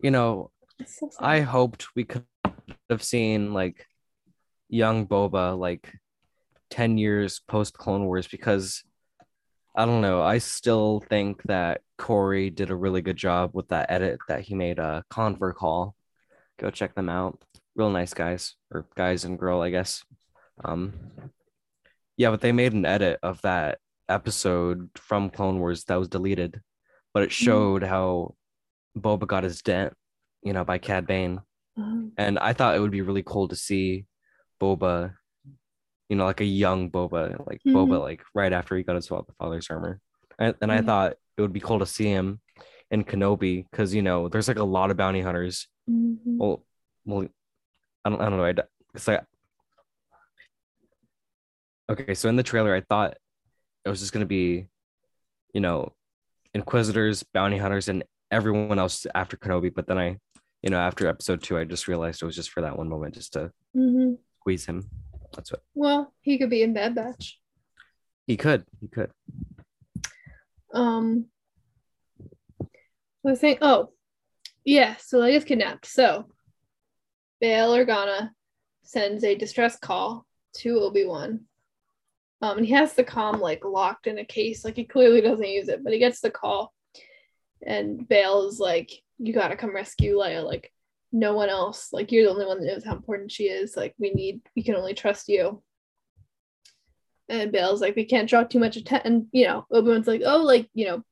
You 0.00 0.10
know, 0.10 0.50
so. 0.86 1.10
I 1.20 1.40
hoped 1.40 1.94
we 1.96 2.04
could 2.04 2.24
have 2.88 3.02
seen 3.02 3.52
like 3.52 3.86
young 4.68 5.06
Boba 5.06 5.58
like 5.58 5.92
10 6.70 6.98
years 6.98 7.40
post 7.48 7.74
Clone 7.74 8.04
Wars 8.04 8.28
because 8.28 8.84
I 9.76 9.86
don't 9.86 10.00
know. 10.00 10.22
I 10.22 10.38
still 10.38 11.04
think 11.08 11.42
that 11.44 11.82
Corey 11.98 12.50
did 12.50 12.70
a 12.70 12.76
really 12.76 13.00
good 13.00 13.16
job 13.16 13.50
with 13.52 13.68
that 13.68 13.90
edit 13.90 14.18
that 14.28 14.40
he 14.40 14.54
made 14.54 14.78
a 14.78 15.04
Conver 15.10 15.54
call. 15.54 15.94
Go 16.58 16.70
check 16.70 16.94
them 16.94 17.08
out. 17.08 17.40
Real 17.78 17.90
nice 17.90 18.12
guys 18.12 18.56
or 18.72 18.86
guys 18.96 19.24
and 19.24 19.38
girl, 19.38 19.62
I 19.62 19.70
guess. 19.70 20.04
Um 20.64 20.92
yeah, 22.16 22.30
but 22.30 22.40
they 22.40 22.50
made 22.50 22.72
an 22.72 22.84
edit 22.84 23.20
of 23.22 23.40
that 23.42 23.78
episode 24.08 24.90
from 24.96 25.30
Clone 25.30 25.60
Wars 25.60 25.84
that 25.84 25.94
was 25.94 26.08
deleted, 26.08 26.60
but 27.14 27.22
it 27.22 27.30
showed 27.30 27.84
how 27.84 28.34
Boba 28.98 29.28
got 29.28 29.44
his 29.44 29.62
dent, 29.62 29.92
you 30.42 30.52
know, 30.52 30.64
by 30.64 30.78
Cad 30.78 31.06
Bane. 31.06 31.40
Um, 31.76 32.10
And 32.16 32.36
I 32.40 32.52
thought 32.54 32.74
it 32.74 32.80
would 32.80 32.90
be 32.90 33.02
really 33.02 33.22
cool 33.22 33.46
to 33.46 33.54
see 33.54 34.06
Boba, 34.60 35.14
you 36.08 36.16
know, 36.16 36.24
like 36.24 36.40
a 36.40 36.44
young 36.44 36.90
Boba, 36.90 37.46
like 37.46 37.60
Boba, 37.64 37.90
Mhm. 37.90 38.00
like 38.02 38.22
right 38.34 38.52
after 38.52 38.76
he 38.76 38.82
got 38.82 38.96
his 38.96 39.06
fa- 39.06 39.22
father's 39.38 39.70
armor. 39.70 40.00
And, 40.40 40.56
and 40.60 40.72
I 40.72 40.80
Mhm. 40.80 40.86
thought 40.86 41.12
it 41.36 41.42
would 41.42 41.52
be 41.52 41.60
cool 41.60 41.78
to 41.78 41.86
see 41.86 42.06
him 42.08 42.40
in 42.90 43.04
Kenobi 43.04 43.64
because, 43.70 43.94
you 43.94 44.02
know, 44.02 44.28
there's 44.28 44.48
like 44.48 44.58
a 44.58 44.64
lot 44.64 44.90
of 44.90 44.96
bounty 44.96 45.20
hunters. 45.20 45.68
mhm. 45.88 46.18
Well, 46.36 46.66
well, 47.04 47.28
I 48.08 48.10
don't, 48.10 48.20
I 48.22 48.28
don't 48.30 48.38
know. 48.38 48.44
I, 48.44 48.54
it's 48.94 49.06
like, 49.06 49.22
okay, 51.90 52.14
so 52.14 52.28
in 52.30 52.36
the 52.36 52.42
trailer, 52.42 52.74
I 52.74 52.80
thought 52.80 53.18
it 53.84 53.88
was 53.90 54.00
just 54.00 54.12
going 54.12 54.22
to 54.22 54.26
be, 54.26 54.66
you 55.52 55.60
know, 55.60 55.92
Inquisitors, 56.54 57.22
bounty 57.22 57.58
hunters, 57.58 57.88
and 57.88 58.02
everyone 58.30 58.78
else 58.78 59.06
after 59.14 59.36
Kenobi. 59.36 59.72
But 59.74 59.86
then 59.86 59.98
I, 59.98 60.16
you 60.62 60.70
know, 60.70 60.78
after 60.78 61.06
episode 61.06 61.42
two, 61.42 61.58
I 61.58 61.64
just 61.64 61.86
realized 61.86 62.22
it 62.22 62.24
was 62.24 62.34
just 62.34 62.50
for 62.50 62.62
that 62.62 62.78
one 62.78 62.88
moment, 62.88 63.14
just 63.14 63.34
to 63.34 63.52
Mhm. 63.76 64.16
squeeze 64.40 64.64
him. 64.64 64.88
That's 65.34 65.52
what 65.52 65.62
Well, 65.74 66.14
he 66.22 66.38
could 66.38 66.48
be 66.48 66.62
in 66.62 66.72
Bad 66.72 66.94
Batch. 66.94 67.38
he 68.26 68.38
could. 68.38 68.64
He 68.80 68.88
could. 68.88 69.10
Um, 70.72 71.26
I 72.62 72.64
was 73.22 73.40
saying, 73.40 73.58
oh, 73.60 73.92
yeah. 74.64 74.96
So 74.96 75.20
Leia's 75.20 75.44
kidnapped. 75.44 75.84
So 75.86 76.30
Bail 77.40 77.72
Organa 77.72 78.30
sends 78.82 79.24
a 79.24 79.34
distress 79.34 79.78
call 79.78 80.26
to 80.58 80.80
Obi 80.80 81.04
Wan. 81.04 81.44
Um, 82.40 82.58
and 82.58 82.66
he 82.66 82.72
has 82.72 82.94
the 82.94 83.04
comm 83.04 83.40
like 83.40 83.64
locked 83.64 84.06
in 84.06 84.18
a 84.18 84.24
case. 84.24 84.64
Like 84.64 84.76
he 84.76 84.84
clearly 84.84 85.20
doesn't 85.20 85.48
use 85.48 85.68
it, 85.68 85.82
but 85.82 85.92
he 85.92 85.98
gets 85.98 86.20
the 86.20 86.30
call, 86.30 86.72
and 87.66 88.08
Bail 88.08 88.46
is 88.46 88.60
like, 88.60 88.90
"You 89.18 89.32
gotta 89.32 89.56
come 89.56 89.74
rescue 89.74 90.16
Leia. 90.16 90.44
Like 90.44 90.72
no 91.10 91.34
one 91.34 91.48
else. 91.48 91.92
Like 91.92 92.12
you're 92.12 92.24
the 92.24 92.30
only 92.30 92.46
one 92.46 92.60
that 92.60 92.66
knows 92.66 92.84
how 92.84 92.94
important 92.94 93.32
she 93.32 93.44
is. 93.44 93.76
Like 93.76 93.94
we 93.98 94.10
need. 94.10 94.40
We 94.54 94.62
can 94.62 94.76
only 94.76 94.94
trust 94.94 95.28
you." 95.28 95.62
And 97.28 97.52
Bail's 97.52 97.80
like, 97.80 97.94
we 97.94 98.04
can't 98.04 98.28
draw 98.28 98.44
too 98.44 98.58
much 98.58 98.76
attention. 98.76 99.12
And, 99.12 99.26
you 99.32 99.46
know, 99.46 99.66
Obi 99.70 99.90
Wan's 99.90 100.06
like, 100.06 100.22
oh, 100.24 100.38
like, 100.38 100.68
you 100.72 100.86
know, 100.86 101.02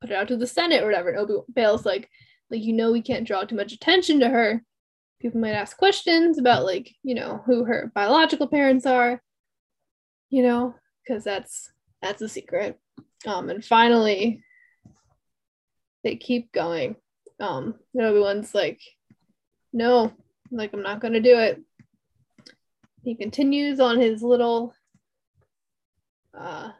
put 0.00 0.10
it 0.10 0.16
out 0.16 0.28
to 0.28 0.36
the 0.36 0.46
Senate 0.46 0.82
or 0.82 0.86
whatever. 0.86 1.10
And 1.10 1.18
Obi 1.18 1.34
Bail's 1.52 1.86
like, 1.86 2.08
like, 2.50 2.62
you 2.62 2.72
know, 2.72 2.90
we 2.90 3.00
can't 3.00 3.26
draw 3.26 3.44
too 3.44 3.54
much 3.54 3.72
attention 3.72 4.20
to 4.20 4.28
her. 4.28 4.62
People 5.22 5.40
might 5.40 5.52
ask 5.52 5.76
questions 5.76 6.36
about, 6.36 6.64
like, 6.64 6.94
you 7.04 7.14
know, 7.14 7.40
who 7.46 7.64
her 7.64 7.92
biological 7.94 8.48
parents 8.48 8.86
are, 8.86 9.22
you 10.30 10.42
know, 10.42 10.74
because 11.06 11.22
that's 11.22 11.70
that's 12.02 12.20
a 12.20 12.28
secret. 12.28 12.78
Um, 13.24 13.48
and 13.48 13.64
finally, 13.64 14.42
they 16.02 16.16
keep 16.16 16.50
going. 16.50 16.96
Um, 17.38 17.76
and 17.94 18.20
Wan's 18.20 18.52
like, 18.52 18.80
no, 19.72 20.12
like, 20.50 20.72
I'm 20.72 20.82
not 20.82 21.00
gonna 21.00 21.20
do 21.20 21.38
it. 21.38 21.62
He 23.04 23.14
continues 23.14 23.78
on 23.78 24.00
his 24.00 24.22
little 24.22 24.74
uh, 26.36 26.70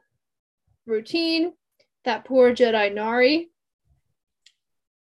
routine. 0.86 1.52
That 2.04 2.24
poor 2.24 2.52
Jedi 2.52 2.92
Nari 2.92 3.50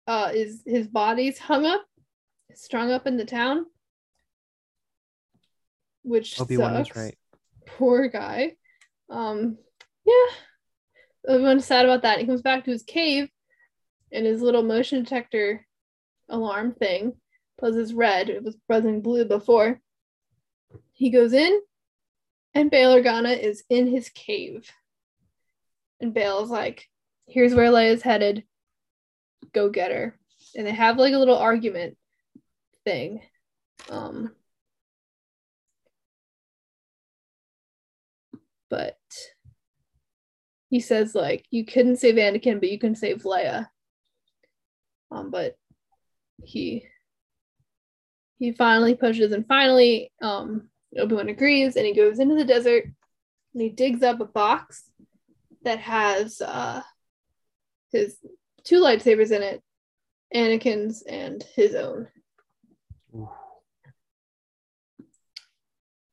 uh, 0.09 0.33
is 0.35 0.63
his 0.67 0.89
body's 0.89 1.39
hung 1.39 1.65
up, 1.67 1.85
strung 2.55 2.91
up 2.91 3.07
in 3.07 3.17
the 3.17 3.25
town, 3.25 3.67
which 6.03 6.41
Obi-Wan 6.41 6.85
sucks. 6.85 6.97
right. 6.97 7.19
Poor 7.67 8.09
guy. 8.09 8.55
Um, 9.11 9.59
yeah, 10.05 10.27
everyone's 11.29 11.65
sad 11.65 11.85
about 11.85 12.03
that. 12.03 12.19
He 12.19 12.27
comes 12.27 12.43
back 12.43 12.65
to 12.65 12.71
his 12.71 12.83
cave, 12.83 13.29
and 14.13 14.27
his 14.27 14.43
little 14.43 14.63
motion 14.63 15.03
detector 15.03 15.67
alarm 16.29 16.73
thing 16.75 17.15
buzzes 17.61 17.93
red. 17.93 18.31
It 18.31 18.43
was 18.43 18.57
buzzing 18.69 19.03
blue 19.03 19.25
before. 19.25 19.81
He 20.93 21.11
goes 21.11 21.33
in, 21.33 21.61
and 22.55 22.71
Bail 22.71 22.95
Organa 22.95 23.39
is 23.39 23.65
in 23.69 23.87
his 23.87 24.09
cave. 24.09 24.71
And 26.01 26.15
Bail's 26.15 26.51
like, 26.51 26.87
here's 27.27 27.55
where 27.55 27.71
Leia's 27.71 28.03
headed. 28.03 28.45
Go 29.53 29.69
get 29.69 29.91
her. 29.91 30.19
And 30.57 30.67
they 30.67 30.73
have 30.73 30.99
like 30.99 31.15
a 31.15 31.19
little 31.19 31.37
argument 31.37 31.98
thing. 32.89 33.21
Um 33.91 34.33
but 38.71 38.97
he 40.71 40.81
says 40.81 41.15
like 41.15 41.45
you 41.51 41.67
couldn't 41.67 41.97
save 41.97 42.15
Anakin, 42.15 42.61
but 42.61 42.71
you 42.71 42.79
can 42.79 42.95
save 42.95 43.25
Leia. 43.25 43.69
Um, 45.11 45.31
but 45.31 45.57
he 46.43 46.87
he 48.39 48.53
finally 48.53 48.95
pushes 48.95 49.33
and 49.33 49.47
finally 49.47 50.11
um 50.23 50.69
Obi-Wan 50.97 51.29
agrees 51.29 51.77
and 51.77 51.85
he 51.85 51.95
goes 51.95 52.19
into 52.19 52.37
the 52.37 52.45
desert 52.45 52.85
and 53.53 53.63
he 53.63 53.69
digs 53.69 54.03
up 54.03 54.21
a 54.21 54.25
box 54.25 54.85
that 55.65 55.79
has 55.79 56.41
uh 56.41 56.81
his 57.93 58.17
two 58.65 58.81
lightsabers 58.81 59.31
in 59.31 59.43
it, 59.43 59.63
Anakin's 60.35 61.03
and 61.03 61.43
his 61.55 61.75
own. 61.75 62.09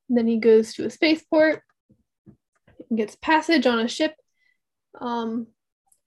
Then 0.09 0.27
he 0.27 0.37
goes 0.37 0.73
to 0.75 0.85
a 0.85 0.89
spaceport 0.89 1.61
and 2.89 2.97
gets 2.97 3.15
passage 3.15 3.65
on 3.65 3.79
a 3.79 3.87
ship 3.87 4.13
um 5.01 5.47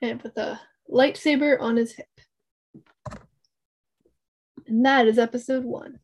and 0.01 0.23
with 0.23 0.37
a 0.39 0.61
lightsaber 0.91 1.61
on 1.61 1.77
his 1.77 1.93
hip. 1.93 2.07
And 4.67 4.85
that 4.87 5.07
is 5.07 5.19
episode 5.19 5.65
one. 5.65 5.99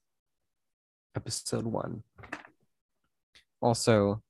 episode 1.17 1.65
one. 1.65 2.03
Also, 3.61 4.23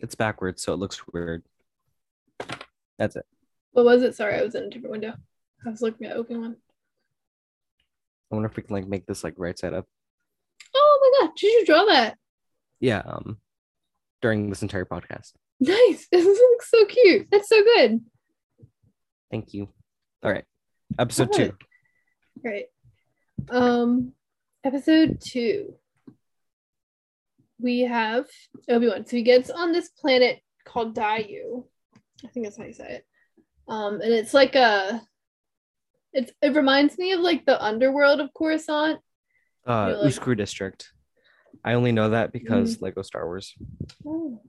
it's 0.00 0.14
backwards, 0.14 0.62
so 0.62 0.74
it 0.74 0.76
looks 0.76 1.00
weird. 1.12 1.42
That's 2.98 3.16
it. 3.16 3.26
What 3.76 3.84
was 3.84 4.02
it? 4.02 4.14
Sorry, 4.14 4.36
I 4.36 4.42
was 4.42 4.54
in 4.54 4.64
a 4.64 4.70
different 4.70 4.92
window. 4.92 5.12
I 5.66 5.68
was 5.68 5.82
looking 5.82 6.06
at 6.06 6.16
open 6.16 6.40
one. 6.40 6.56
I 8.32 8.34
wonder 8.34 8.48
if 8.48 8.56
we 8.56 8.62
can 8.62 8.74
like 8.74 8.88
make 8.88 9.04
this 9.04 9.22
like 9.22 9.34
right 9.36 9.58
side 9.58 9.74
up. 9.74 9.84
Oh 10.74 10.98
my 11.20 11.26
god, 11.26 11.34
did 11.36 11.46
you 11.48 11.66
draw 11.66 11.84
that? 11.84 12.16
Yeah, 12.80 13.02
um 13.04 13.36
during 14.22 14.48
this 14.48 14.62
entire 14.62 14.86
podcast. 14.86 15.32
Nice. 15.60 16.08
This 16.10 16.24
looks 16.24 16.70
so 16.70 16.86
cute. 16.86 17.28
That's 17.30 17.50
so 17.50 17.62
good. 17.62 18.00
Thank 19.30 19.52
you. 19.52 19.68
All 20.22 20.32
right. 20.32 20.44
Episode 20.98 21.34
two. 21.34 21.52
Great. 22.40 22.68
Um, 23.50 24.12
episode 24.64 25.20
two. 25.22 25.74
We 27.60 27.80
have 27.80 28.24
Obi 28.70 28.88
Wan. 28.88 29.04
So 29.04 29.18
he 29.18 29.22
gets 29.22 29.50
on 29.50 29.72
this 29.72 29.90
planet 29.90 30.40
called 30.64 30.96
Daiyu. 30.96 31.64
I 32.24 32.28
think 32.28 32.46
that's 32.46 32.56
how 32.56 32.64
you 32.64 32.72
say 32.72 32.88
it. 32.88 33.06
Um, 33.68 34.00
and 34.00 34.12
it's 34.12 34.34
like 34.34 34.54
a. 34.54 35.02
It's 36.12 36.32
it 36.40 36.54
reminds 36.54 36.96
me 36.98 37.12
of 37.12 37.20
like 37.20 37.44
the 37.44 37.62
underworld 37.62 38.20
of 38.20 38.32
Coruscant. 38.34 39.00
Uh 39.66 39.96
like- 40.02 40.12
Uscru 40.12 40.36
District. 40.36 40.92
I 41.64 41.74
only 41.74 41.90
know 41.92 42.10
that 42.10 42.32
because 42.32 42.80
Lego 42.80 43.02
Star 43.02 43.24
Wars. 43.26 43.54
Oh. 44.06 44.40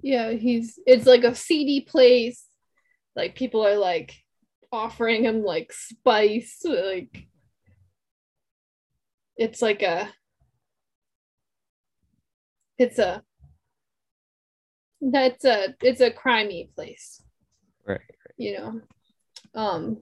Yeah, 0.00 0.30
he's 0.30 0.78
it's 0.86 1.06
like 1.06 1.22
a 1.24 1.34
seedy 1.34 1.82
place. 1.82 2.44
Like 3.14 3.34
people 3.34 3.66
are 3.66 3.76
like 3.76 4.14
offering 4.72 5.24
him 5.24 5.42
like 5.44 5.72
spice, 5.72 6.60
like 6.64 7.26
it's 9.36 9.60
like 9.60 9.82
a 9.82 10.08
it's 12.78 12.98
a 12.98 13.22
that's 15.00 15.44
a 15.44 15.74
it's 15.82 16.00
a 16.00 16.10
crimey 16.10 16.74
place, 16.74 17.22
Right. 17.86 18.00
you 18.36 18.58
know. 18.58 18.80
Um 19.54 19.98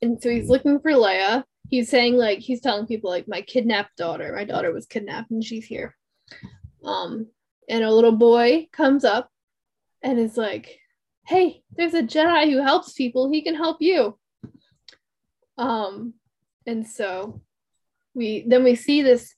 and 0.00 0.20
so 0.20 0.30
he's 0.30 0.48
looking 0.48 0.80
for 0.80 0.92
Leia. 0.92 1.44
He's 1.68 1.88
saying 1.88 2.16
like 2.16 2.40
he's 2.40 2.60
telling 2.60 2.86
people 2.86 3.10
like 3.10 3.28
my 3.28 3.42
kidnapped 3.42 3.96
daughter, 3.96 4.32
my 4.34 4.44
daughter 4.44 4.72
was 4.72 4.86
kidnapped 4.86 5.30
and 5.30 5.44
she's 5.44 5.64
here. 5.64 5.96
Um 6.84 7.28
and 7.68 7.84
a 7.84 7.92
little 7.92 8.16
boy 8.16 8.68
comes 8.72 9.04
up 9.04 9.30
and 10.02 10.18
is 10.18 10.36
like, 10.36 10.80
"Hey, 11.26 11.62
there's 11.76 11.94
a 11.94 12.02
Jedi 12.02 12.50
who 12.50 12.60
helps 12.60 12.92
people. 12.92 13.30
He 13.30 13.42
can 13.42 13.54
help 13.54 13.78
you." 13.80 14.18
Um, 15.58 16.14
and 16.66 16.86
so 16.86 17.40
we 18.14 18.44
then 18.46 18.64
we 18.64 18.74
see 18.74 19.02
this 19.02 19.34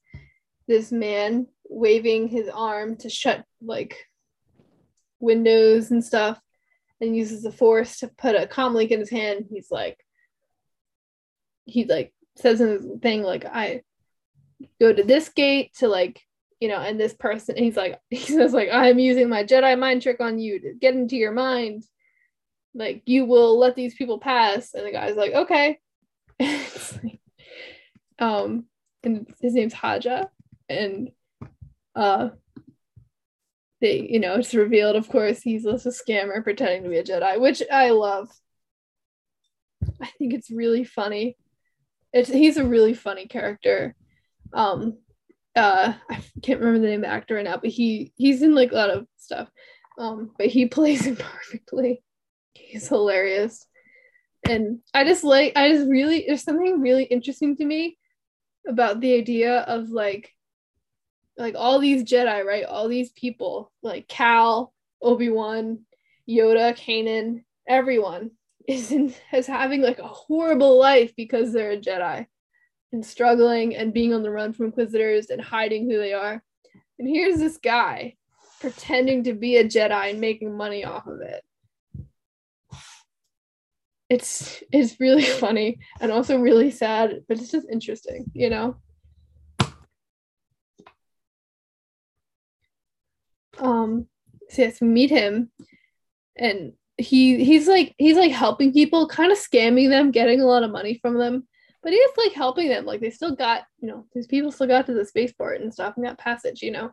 this 0.66 0.90
man 0.90 1.46
waving 1.68 2.28
his 2.28 2.48
arm 2.48 2.96
to 2.96 3.10
shut 3.10 3.44
like 3.60 4.06
windows 5.24 5.90
and 5.90 6.04
stuff, 6.04 6.40
and 7.00 7.16
uses 7.16 7.42
the 7.42 7.52
force 7.52 7.98
to 7.98 8.08
put 8.08 8.36
a 8.36 8.46
comm 8.46 8.74
link 8.74 8.90
in 8.90 9.00
his 9.00 9.10
hand. 9.10 9.46
He's 9.50 9.70
like, 9.70 9.98
he 11.64 11.84
like 11.84 12.12
says 12.36 12.60
in 12.60 12.68
his 12.68 12.86
thing 13.02 13.22
like, 13.22 13.44
"I 13.44 13.82
go 14.80 14.92
to 14.92 15.02
this 15.02 15.28
gate 15.28 15.74
to 15.78 15.88
like 15.88 16.20
you 16.60 16.68
know, 16.68 16.80
and 16.80 16.98
this 16.98 17.12
person, 17.12 17.56
he's 17.56 17.76
like, 17.76 18.00
he 18.10 18.16
says, 18.16 18.54
like, 18.54 18.70
I'm 18.72 18.98
using 18.98 19.28
my 19.28 19.44
Jedi 19.44 19.78
mind 19.78 20.00
trick 20.00 20.20
on 20.20 20.38
you 20.38 20.60
to 20.60 20.72
get 20.72 20.94
into 20.94 21.14
your 21.14 21.32
mind. 21.32 21.84
Like, 22.74 23.02
you 23.04 23.26
will 23.26 23.58
let 23.58 23.76
these 23.76 23.94
people 23.94 24.18
pass. 24.18 24.72
And 24.72 24.86
the 24.86 24.92
guy's 24.92 25.16
like, 25.16 25.32
okay. 25.32 25.78
Um, 28.18 28.66
and 29.02 29.26
his 29.40 29.54
name's 29.54 29.72
Haja. 29.72 30.26
And 30.68 31.10
uh 31.96 32.30
they, 33.84 34.08
you 34.08 34.18
know, 34.18 34.36
it's 34.36 34.54
revealed, 34.54 34.96
of 34.96 35.10
course, 35.10 35.42
he's 35.42 35.64
just 35.64 35.84
a 35.84 35.90
scammer 35.90 36.42
pretending 36.42 36.84
to 36.84 36.88
be 36.88 36.96
a 36.96 37.04
Jedi, 37.04 37.38
which 37.38 37.62
I 37.70 37.90
love. 37.90 38.30
I 40.00 40.06
think 40.18 40.32
it's 40.32 40.50
really 40.50 40.84
funny. 40.84 41.36
It's 42.10 42.30
he's 42.30 42.56
a 42.56 42.64
really 42.64 42.94
funny 42.94 43.26
character. 43.26 43.94
Um, 44.54 44.96
uh 45.54 45.92
I 46.10 46.22
can't 46.42 46.60
remember 46.60 46.80
the 46.80 46.86
name 46.86 47.00
of 47.00 47.10
the 47.10 47.14
actor 47.14 47.34
right 47.34 47.44
now, 47.44 47.58
but 47.58 47.68
he 47.68 48.14
he's 48.16 48.40
in 48.40 48.54
like 48.54 48.72
a 48.72 48.74
lot 48.74 48.88
of 48.88 49.06
stuff. 49.18 49.50
Um, 49.98 50.30
but 50.38 50.46
he 50.46 50.64
plays 50.76 51.06
it 51.06 51.18
perfectly. 51.18 52.02
He's 52.54 52.88
hilarious. 52.88 53.66
And 54.48 54.78
I 54.94 55.04
just 55.04 55.24
like 55.24 55.52
I 55.56 55.68
just 55.68 55.90
really 55.90 56.24
there's 56.26 56.42
something 56.42 56.80
really 56.80 57.04
interesting 57.04 57.54
to 57.56 57.64
me 57.66 57.98
about 58.66 59.00
the 59.00 59.14
idea 59.14 59.58
of 59.60 59.90
like 59.90 60.30
like 61.36 61.54
all 61.56 61.78
these 61.78 62.04
Jedi, 62.04 62.44
right? 62.44 62.64
All 62.64 62.88
these 62.88 63.10
people, 63.12 63.72
like 63.82 64.08
Cal, 64.08 64.72
Obi-Wan, 65.02 65.80
Yoda, 66.28 66.76
Kanan, 66.76 67.44
everyone 67.68 68.30
is 68.66 68.92
in 68.92 69.14
is 69.32 69.46
having 69.46 69.82
like 69.82 69.98
a 69.98 70.08
horrible 70.08 70.78
life 70.78 71.12
because 71.16 71.52
they're 71.52 71.72
a 71.72 71.80
Jedi 71.80 72.26
and 72.92 73.04
struggling 73.04 73.76
and 73.76 73.92
being 73.92 74.14
on 74.14 74.22
the 74.22 74.30
run 74.30 74.52
from 74.52 74.66
inquisitors 74.66 75.30
and 75.30 75.40
hiding 75.40 75.90
who 75.90 75.98
they 75.98 76.12
are. 76.12 76.42
And 76.98 77.08
here's 77.08 77.38
this 77.38 77.58
guy 77.58 78.14
pretending 78.60 79.24
to 79.24 79.34
be 79.34 79.56
a 79.56 79.64
Jedi 79.64 80.10
and 80.10 80.20
making 80.20 80.56
money 80.56 80.84
off 80.84 81.06
of 81.06 81.20
it. 81.20 81.44
It's 84.08 84.62
it's 84.72 85.00
really 85.00 85.24
funny 85.44 85.78
and 86.00 86.12
also 86.12 86.38
really 86.38 86.70
sad, 86.70 87.24
but 87.28 87.38
it's 87.38 87.50
just 87.50 87.68
interesting, 87.70 88.24
you 88.32 88.48
know. 88.48 88.76
Um 93.58 94.06
so 94.50 94.62
yes, 94.62 94.82
meet 94.82 95.10
him 95.10 95.50
and 96.36 96.74
he 96.96 97.44
he's 97.44 97.66
like 97.66 97.94
he's 97.98 98.16
like 98.16 98.32
helping 98.32 98.72
people, 98.72 99.08
kind 99.08 99.32
of 99.32 99.38
scamming 99.38 99.88
them, 99.88 100.10
getting 100.10 100.40
a 100.40 100.46
lot 100.46 100.62
of 100.62 100.70
money 100.70 100.98
from 101.00 101.18
them 101.18 101.46
but 101.84 101.92
he's 101.92 102.10
like 102.16 102.32
helping 102.32 102.68
them. 102.68 102.86
Like 102.86 103.00
they 103.00 103.10
still 103.10 103.36
got, 103.36 103.64
you 103.80 103.88
know, 103.88 104.06
these 104.14 104.26
people 104.26 104.50
still 104.50 104.66
got 104.66 104.86
to 104.86 104.94
the 104.94 105.04
spaceport 105.04 105.60
and 105.60 105.72
stuff 105.72 105.94
and 105.96 106.04
got 106.04 106.18
passage, 106.18 106.62
you 106.62 106.70
know. 106.72 106.90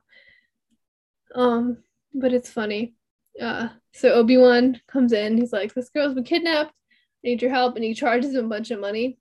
Um, 1.33 1.77
but 2.13 2.33
it's 2.33 2.51
funny. 2.51 2.93
Uh, 3.41 3.69
so 3.93 4.09
Obi 4.09 4.35
Wan 4.35 4.81
comes 4.87 5.13
in. 5.13 5.37
He's 5.37 5.53
like, 5.53 5.73
"This 5.73 5.89
girl's 5.89 6.13
been 6.13 6.25
kidnapped. 6.25 6.71
I 6.71 7.29
need 7.29 7.41
your 7.41 7.51
help," 7.51 7.75
and 7.77 7.85
he 7.85 7.93
charges 7.93 8.35
him 8.35 8.45
a 8.45 8.49
bunch 8.49 8.69
of 8.69 8.81
money. 8.81 9.17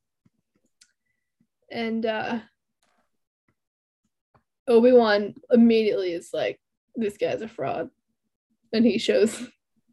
And 1.71 2.05
uh, 2.05 2.41
Obi 4.67 4.91
Wan 4.91 5.35
immediately 5.53 6.13
is 6.13 6.31
like, 6.33 6.61
"This 7.01 7.17
guy's 7.17 7.43
a 7.43 7.49
fraud," 7.49 7.91
and 8.73 8.85
he 8.85 8.99
shows, 8.99 9.49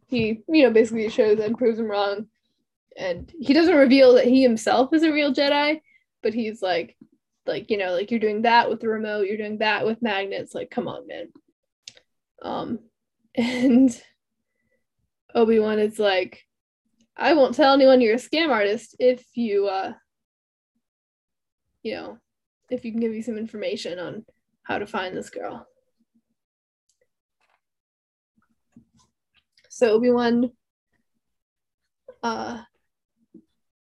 he 0.07 0.43
you 0.47 0.63
know 0.63 0.71
basically 0.71 1.09
shows 1.09 1.39
and 1.39 1.57
proves 1.57 1.79
him 1.79 1.89
wrong 1.89 2.27
and 2.97 3.31
he 3.39 3.53
doesn't 3.53 3.75
reveal 3.75 4.15
that 4.15 4.25
he 4.25 4.41
himself 4.41 4.91
is 4.91 5.03
a 5.03 5.11
real 5.11 5.33
Jedi, 5.33 5.81
but 6.23 6.33
he's 6.33 6.61
like, 6.61 6.97
like 7.45 7.69
you 7.69 7.77
know, 7.77 7.91
like 7.91 8.09
you're 8.09 8.19
doing 8.19 8.41
that 8.41 8.69
with 8.69 8.81
the 8.81 8.89
remote, 8.89 9.27
you're 9.27 9.37
doing 9.37 9.59
that 9.59 9.85
with 9.85 10.01
magnets. 10.01 10.55
Like, 10.55 10.71
come 10.71 10.87
on, 10.87 11.07
man. 11.07 11.27
Um, 12.41 12.79
and 13.35 14.01
Obi 15.35 15.59
Wan 15.59 15.79
is 15.79 15.99
like, 15.99 16.43
I 17.15 17.33
won't 17.33 17.55
tell 17.55 17.73
anyone 17.73 18.01
you're 18.01 18.15
a 18.15 18.17
scam 18.17 18.49
artist 18.49 18.95
if 18.99 19.23
you, 19.35 19.67
uh, 19.67 19.93
you 21.83 21.95
know, 21.95 22.17
if 22.69 22.83
you 22.83 22.91
can 22.91 22.99
give 22.99 23.11
me 23.11 23.21
some 23.21 23.37
information 23.37 23.99
on 23.99 24.25
how 24.63 24.79
to 24.79 24.87
find 24.87 25.15
this 25.15 25.29
girl. 25.29 25.67
So 29.77 29.91
Obi 29.91 30.09
Wan 30.09 30.49
uh 32.23 32.63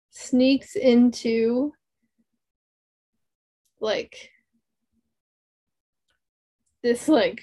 sneaks 0.09 0.75
into 0.75 1.71
like 3.79 4.29
this 6.83 7.07
like 7.07 7.41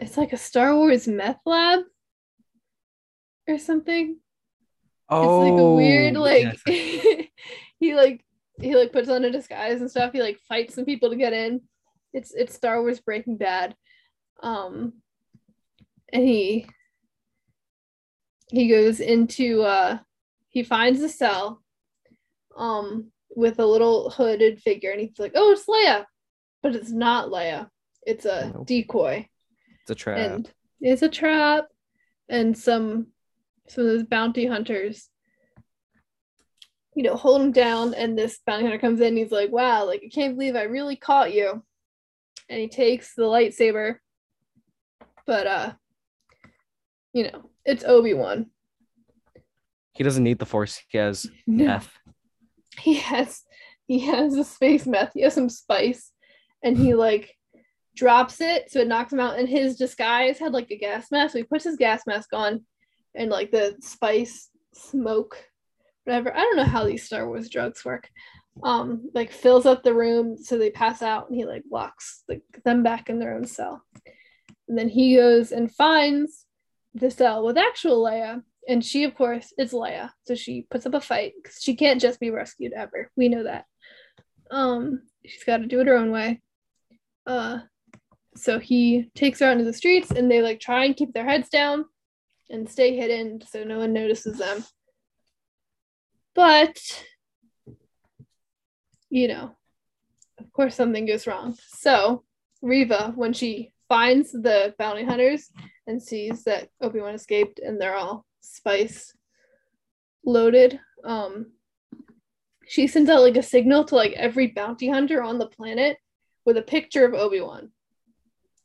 it's 0.00 0.16
like 0.16 0.32
a 0.32 0.36
Star 0.36 0.74
Wars 0.74 1.06
meth 1.06 1.38
lab 1.46 1.84
or 3.46 3.60
something. 3.60 4.18
Oh, 5.08 5.22
it's 5.22 5.50
like 5.52 5.60
a 5.60 5.74
weird 5.76 6.16
like 6.16 6.58
yes. 6.66 7.28
he 7.78 7.94
like 7.94 8.24
he 8.60 8.74
like 8.74 8.92
puts 8.92 9.08
on 9.08 9.24
a 9.24 9.30
disguise 9.30 9.80
and 9.80 9.88
stuff. 9.88 10.12
He 10.12 10.20
like 10.20 10.40
fights 10.48 10.74
some 10.74 10.84
people 10.84 11.10
to 11.10 11.16
get 11.16 11.32
in. 11.32 11.60
It's 12.12 12.34
it's 12.34 12.56
Star 12.56 12.80
Wars 12.80 12.98
Breaking 12.98 13.36
Bad. 13.36 13.76
Um 14.42 14.94
and 16.12 16.24
he 16.24 16.66
he 18.50 18.68
goes 18.68 19.00
into 19.00 19.62
uh 19.62 19.98
he 20.48 20.62
finds 20.62 21.00
a 21.02 21.08
cell 21.08 21.62
um 22.56 23.10
with 23.34 23.58
a 23.58 23.66
little 23.66 24.08
hooded 24.10 24.60
figure 24.62 24.90
and 24.92 25.00
he's 25.00 25.18
like, 25.18 25.32
"Oh, 25.34 25.52
it's 25.52 25.66
Leia." 25.66 26.06
But 26.62 26.74
it's 26.74 26.90
not 26.90 27.28
Leia. 27.28 27.68
It's 28.06 28.24
a 28.24 28.50
Nope. 28.54 28.66
decoy 28.66 29.28
It's 29.82 29.90
a 29.90 29.94
trap. 29.94 30.18
and 30.18 30.50
it's 30.80 31.02
a 31.02 31.08
trap 31.08 31.66
and 32.28 32.56
some 32.56 33.08
some 33.68 33.84
of 33.84 33.90
those 33.90 34.04
bounty 34.04 34.46
hunters, 34.46 35.08
you 36.94 37.02
know, 37.02 37.14
hold 37.16 37.42
him 37.42 37.52
down. 37.52 37.94
And 37.94 38.16
this 38.16 38.38
bounty 38.46 38.62
hunter 38.64 38.78
comes 38.78 39.00
in. 39.00 39.16
he's 39.16 39.32
like, 39.32 39.50
"Wow, 39.50 39.84
like 39.86 40.02
I 40.04 40.08
can't 40.08 40.34
believe 40.36 40.56
I 40.56 40.62
really 40.62 40.96
caught 40.96 41.34
you." 41.34 41.62
And 42.48 42.60
he 42.60 42.68
takes 42.68 43.14
the 43.14 43.22
lightsaber, 43.24 43.96
but 45.26 45.46
uh, 45.46 45.72
you 47.16 47.22
know, 47.24 47.48
it's 47.64 47.82
Obi 47.84 48.12
Wan. 48.12 48.50
He 49.92 50.04
doesn't 50.04 50.22
need 50.22 50.38
the 50.38 50.44
force. 50.44 50.82
He 50.88 50.98
has 50.98 51.26
No. 51.46 51.64
meth. 51.64 51.90
he 52.78 52.94
has 52.96 53.42
he 53.86 54.00
has 54.00 54.34
a 54.34 54.44
space 54.44 54.84
meth 54.86 55.12
he 55.14 55.22
has 55.22 55.32
some 55.32 55.48
spice 55.48 56.12
and 56.62 56.76
he 56.76 56.92
like 56.94 57.34
drops 57.94 58.42
it 58.42 58.70
so 58.70 58.80
it 58.80 58.88
knocks 58.88 59.10
him 59.14 59.20
out 59.20 59.38
and 59.38 59.48
his 59.48 59.76
disguise 59.78 60.38
had 60.38 60.52
like 60.52 60.70
a 60.70 60.76
gas 60.76 61.10
mask 61.10 61.32
so 61.32 61.38
he 61.38 61.44
puts 61.44 61.64
his 61.64 61.76
gas 61.76 62.02
mask 62.06 62.28
on 62.34 62.62
and 63.14 63.30
like 63.30 63.50
the 63.50 63.74
spice 63.80 64.50
smoke 64.74 65.38
whatever 66.04 66.36
i 66.36 66.40
don't 66.40 66.56
know 66.56 66.64
how 66.64 66.84
these 66.84 67.04
star 67.04 67.26
wars 67.26 67.48
drugs 67.48 67.82
work 67.82 68.10
um 68.62 69.08
like 69.14 69.32
fills 69.32 69.64
up 69.64 69.82
the 69.82 69.94
room 69.94 70.36
so 70.36 70.58
they 70.58 70.70
pass 70.70 71.00
out 71.00 71.28
and 71.30 71.36
he 71.38 71.46
like 71.46 71.62
locks 71.70 72.24
like, 72.28 72.42
them 72.66 72.82
back 72.82 73.08
in 73.08 73.18
their 73.18 73.34
own 73.34 73.46
cell 73.46 73.82
and 74.68 74.76
then 74.76 74.88
he 74.90 75.16
goes 75.16 75.52
and 75.52 75.72
finds 75.74 76.45
the 76.96 77.10
cell 77.10 77.44
with 77.44 77.58
actual 77.58 78.02
leia 78.02 78.42
and 78.68 78.84
she 78.84 79.04
of 79.04 79.14
course 79.14 79.52
is 79.58 79.72
leia. 79.72 80.10
So 80.24 80.34
she 80.34 80.66
puts 80.70 80.86
up 80.86 80.94
a 80.94 81.00
fight 81.00 81.34
because 81.36 81.60
she 81.60 81.76
can't 81.76 82.00
just 82.00 82.18
be 82.18 82.30
rescued 82.30 82.72
ever. 82.72 83.10
We 83.16 83.28
know 83.28 83.44
that. 83.44 83.66
Um 84.50 85.02
she's 85.24 85.44
got 85.44 85.58
to 85.58 85.66
do 85.66 85.80
it 85.80 85.86
her 85.86 85.96
own 85.96 86.10
way. 86.10 86.40
Uh 87.26 87.60
so 88.34 88.58
he 88.58 89.10
takes 89.14 89.40
her 89.40 89.46
out 89.46 89.52
into 89.52 89.64
the 89.64 89.72
streets 89.72 90.10
and 90.10 90.30
they 90.30 90.42
like 90.42 90.60
try 90.60 90.84
and 90.84 90.96
keep 90.96 91.12
their 91.12 91.24
heads 91.24 91.48
down 91.48 91.84
and 92.50 92.68
stay 92.68 92.96
hidden 92.96 93.40
so 93.46 93.64
no 93.64 93.78
one 93.78 93.92
notices 93.92 94.38
them. 94.38 94.64
But 96.34 96.78
you 99.10 99.28
know 99.28 99.52
of 100.38 100.52
course 100.52 100.74
something 100.74 101.06
goes 101.06 101.26
wrong. 101.26 101.56
So 101.68 102.24
Reva 102.62 103.12
when 103.14 103.32
she 103.32 103.72
finds 103.88 104.32
the 104.32 104.74
bounty 104.78 105.04
hunters 105.04 105.50
and 105.86 106.02
sees 106.02 106.44
that 106.44 106.68
obi-wan 106.80 107.14
escaped 107.14 107.58
and 107.58 107.80
they're 107.80 107.96
all 107.96 108.24
spice 108.40 109.14
loaded 110.24 110.80
um 111.04 111.46
she 112.68 112.86
sends 112.86 113.08
out 113.08 113.22
like 113.22 113.36
a 113.36 113.42
signal 113.42 113.84
to 113.84 113.94
like 113.94 114.12
every 114.12 114.48
bounty 114.48 114.88
hunter 114.88 115.22
on 115.22 115.38
the 115.38 115.46
planet 115.46 115.96
with 116.44 116.56
a 116.56 116.62
picture 116.62 117.04
of 117.04 117.14
obi-wan 117.14 117.70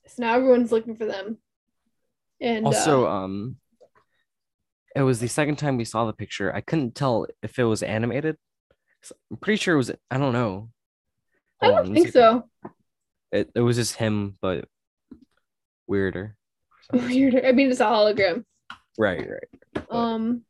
so 0.07 0.23
now 0.23 0.33
everyone's 0.33 0.71
looking 0.71 0.95
for 0.95 1.05
them 1.05 1.37
and 2.41 2.65
Also, 2.65 3.05
uh, 3.05 3.09
um, 3.09 3.57
it 4.95 5.03
was 5.03 5.19
the 5.19 5.27
second 5.27 5.57
time 5.57 5.77
we 5.77 5.85
saw 5.85 6.05
the 6.05 6.13
picture. 6.13 6.53
I 6.53 6.61
couldn't 6.61 6.95
tell 6.95 7.27
if 7.43 7.59
it 7.59 7.63
was 7.63 7.83
animated. 7.83 8.35
I'm 9.29 9.37
pretty 9.37 9.57
sure 9.57 9.75
it 9.75 9.77
was. 9.77 9.91
I 10.09 10.17
don't 10.17 10.33
know. 10.33 10.69
i 11.61 11.67
Hold 11.67 11.77
on, 11.77 11.83
don't 11.85 11.93
me 11.93 12.01
think 12.01 12.13
so 12.13 12.43
It 13.31 13.51
it 13.55 13.61
was 13.61 13.77
just 13.77 13.95
him, 13.95 14.37
but 14.41 14.65
weirder. 15.91 16.35
for 16.89 16.97
some 16.97 17.07
reason. 17.07 17.21
weird 17.21 17.45
i 17.45 17.51
mean 17.51 17.69
it's 17.69 17.79
a 17.79 17.85
hologram 17.85 18.43
Right, 18.97 19.25
right. 19.27 19.85
Um, 19.89 20.43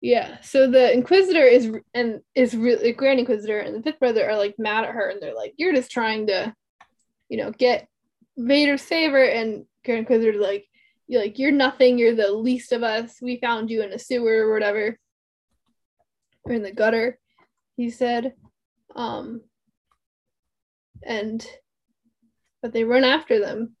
yeah. 0.00 0.40
So 0.42 0.70
the 0.70 0.92
Inquisitor 0.92 1.42
is 1.42 1.70
and 1.92 2.20
is 2.34 2.54
really 2.56 2.92
Grand 2.92 3.18
Inquisitor 3.18 3.58
and 3.58 3.74
the 3.74 3.82
Fifth 3.82 3.98
Brother 3.98 4.28
are 4.28 4.36
like 4.36 4.54
mad 4.58 4.84
at 4.84 4.94
her, 4.94 5.08
and 5.08 5.20
they're 5.20 5.34
like, 5.34 5.54
"You're 5.56 5.74
just 5.74 5.90
trying 5.90 6.28
to, 6.28 6.54
you 7.28 7.38
know, 7.38 7.50
get 7.50 7.88
Vader's 8.36 8.82
favor." 8.82 9.22
And 9.22 9.66
Grand 9.84 10.00
Inquisitor's 10.00 10.40
like, 10.40 10.66
"You're 11.06 11.22
like 11.22 11.38
you're 11.38 11.50
nothing. 11.50 11.98
You're 11.98 12.14
the 12.14 12.32
least 12.32 12.72
of 12.72 12.82
us. 12.82 13.18
We 13.20 13.38
found 13.40 13.70
you 13.70 13.82
in 13.82 13.92
a 13.92 13.98
sewer 13.98 14.46
or 14.46 14.52
whatever, 14.52 14.98
or 16.44 16.52
in 16.52 16.62
the 16.62 16.72
gutter." 16.72 17.18
He 17.76 17.90
said, 17.90 18.34
um, 18.94 19.40
and 21.02 21.44
but 22.62 22.72
they 22.72 22.84
run 22.84 23.04
after 23.04 23.40
them. 23.40 23.74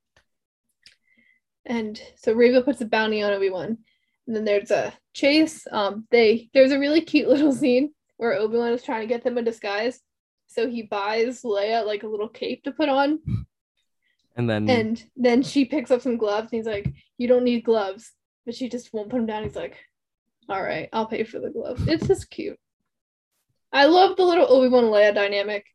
And 1.66 2.00
so 2.16 2.32
Reva 2.32 2.62
puts 2.62 2.80
a 2.80 2.86
bounty 2.86 3.22
on 3.22 3.32
Obi-Wan. 3.32 3.78
And 4.26 4.36
then 4.36 4.44
there's 4.44 4.70
a 4.70 4.92
chase. 5.12 5.66
Um, 5.70 6.06
they 6.10 6.48
there's 6.54 6.72
a 6.72 6.78
really 6.78 7.00
cute 7.00 7.28
little 7.34 7.52
scene 7.52 7.92
where 8.16 8.34
Obi-Wan 8.34 8.72
is 8.72 8.82
trying 8.82 9.02
to 9.02 9.06
get 9.06 9.24
them 9.24 9.38
in 9.38 9.44
disguise. 9.44 10.00
So 10.46 10.68
he 10.68 10.82
buys 10.82 11.42
Leia 11.42 11.84
like 11.84 12.02
a 12.02 12.08
little 12.08 12.28
cape 12.28 12.64
to 12.64 12.72
put 12.72 12.88
on. 12.88 13.20
And 14.36 14.50
then 14.50 14.68
And 14.68 15.04
then 15.14 15.42
she 15.44 15.64
picks 15.64 15.92
up 15.92 16.02
some 16.02 16.16
gloves 16.16 16.48
and 16.50 16.58
he's 16.58 16.66
like, 16.66 16.92
You 17.18 17.28
don't 17.28 17.44
need 17.44 17.64
gloves. 17.64 18.10
But 18.44 18.56
she 18.56 18.68
just 18.68 18.92
won't 18.92 19.08
put 19.08 19.18
them 19.18 19.26
down. 19.26 19.44
He's 19.44 19.54
like, 19.54 19.78
All 20.48 20.60
right, 20.60 20.88
I'll 20.92 21.06
pay 21.06 21.22
for 21.22 21.38
the 21.38 21.50
gloves. 21.50 21.86
It's 21.86 22.08
just 22.08 22.30
cute. 22.30 22.58
I 23.72 23.86
love 23.86 24.16
the 24.16 24.24
little 24.24 24.50
Obi-Wan 24.50 24.84
Leia 24.84 25.14
dynamic. 25.14 25.66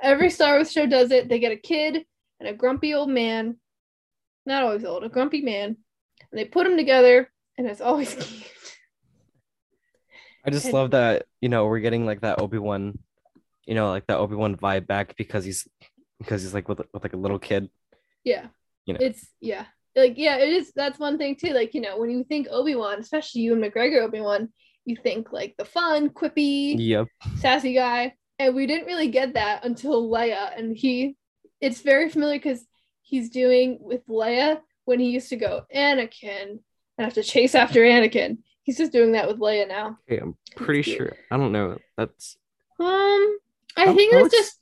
Every 0.00 0.30
Star 0.30 0.54
Wars 0.54 0.70
show 0.70 0.86
does 0.86 1.10
it. 1.10 1.28
They 1.28 1.40
get 1.40 1.50
a 1.50 1.56
kid 1.56 2.04
and 2.38 2.48
a 2.48 2.54
grumpy 2.54 2.94
old 2.94 3.08
man. 3.08 3.56
Not 4.46 4.62
always 4.62 4.84
old, 4.84 5.04
a 5.04 5.08
grumpy 5.08 5.40
man. 5.42 5.76
And 6.30 6.38
they 6.38 6.44
put 6.44 6.64
them 6.64 6.76
together 6.76 7.30
and 7.56 7.66
it's 7.66 7.80
always 7.80 8.14
cute. 8.18 8.50
I 10.44 10.50
just 10.50 10.66
and- 10.66 10.74
love 10.74 10.90
that 10.92 11.26
you 11.40 11.48
know 11.48 11.66
we're 11.66 11.80
getting 11.80 12.04
like 12.06 12.20
that 12.20 12.40
Obi 12.40 12.58
Wan, 12.58 12.98
you 13.66 13.74
know, 13.74 13.88
like 13.88 14.06
that 14.06 14.18
Obi 14.18 14.34
Wan 14.36 14.56
vibe 14.56 14.86
back 14.86 15.16
because 15.16 15.44
he's 15.44 15.66
because 16.18 16.42
he's 16.42 16.54
like 16.54 16.68
with 16.68 16.80
with 16.92 17.02
like 17.02 17.14
a 17.14 17.18
little 17.18 17.38
kid. 17.38 17.70
Yeah. 18.24 18.46
You 18.86 18.94
know. 18.94 19.00
It's 19.00 19.26
yeah. 19.40 19.66
Like 19.96 20.14
yeah, 20.18 20.36
it 20.36 20.48
is 20.50 20.72
that's 20.74 20.98
one 20.98 21.18
thing 21.18 21.36
too. 21.36 21.50
Like, 21.54 21.72
you 21.74 21.80
know, 21.80 21.98
when 21.98 22.10
you 22.10 22.24
think 22.24 22.48
Obi-Wan, 22.50 22.98
especially 22.98 23.42
Ewan 23.42 23.60
McGregor 23.62 24.02
Obi-Wan, 24.02 24.52
you 24.84 24.96
think 24.96 25.32
like 25.32 25.54
the 25.56 25.64
fun, 25.64 26.10
quippy, 26.10 26.74
Yep. 26.78 27.06
sassy 27.38 27.74
guy. 27.74 28.14
And 28.38 28.54
we 28.54 28.66
didn't 28.66 28.86
really 28.86 29.08
get 29.08 29.34
that 29.34 29.64
until 29.64 30.10
Leia. 30.10 30.58
And 30.58 30.76
he 30.76 31.16
it's 31.60 31.80
very 31.80 32.10
familiar 32.10 32.38
because 32.38 32.66
he's 33.04 33.30
doing 33.30 33.78
with 33.80 34.04
Leia 34.08 34.60
when 34.86 34.98
he 34.98 35.10
used 35.10 35.28
to 35.28 35.36
go, 35.36 35.62
Anakin, 35.74 36.58
and 36.98 37.04
have 37.04 37.14
to 37.14 37.22
chase 37.22 37.54
after 37.54 37.80
Anakin. 37.80 38.38
He's 38.64 38.78
just 38.78 38.92
doing 38.92 39.12
that 39.12 39.28
with 39.28 39.38
Leia 39.38 39.68
now. 39.68 39.98
Okay, 40.10 40.20
I'm 40.20 40.36
pretty 40.56 40.82
cute. 40.82 40.96
sure. 40.96 41.12
I 41.30 41.36
don't 41.36 41.52
know. 41.52 41.78
That's 41.96 42.36
Um 42.80 43.38
I 43.76 43.92
think 43.94 44.12
it's 44.14 44.34
just 44.34 44.58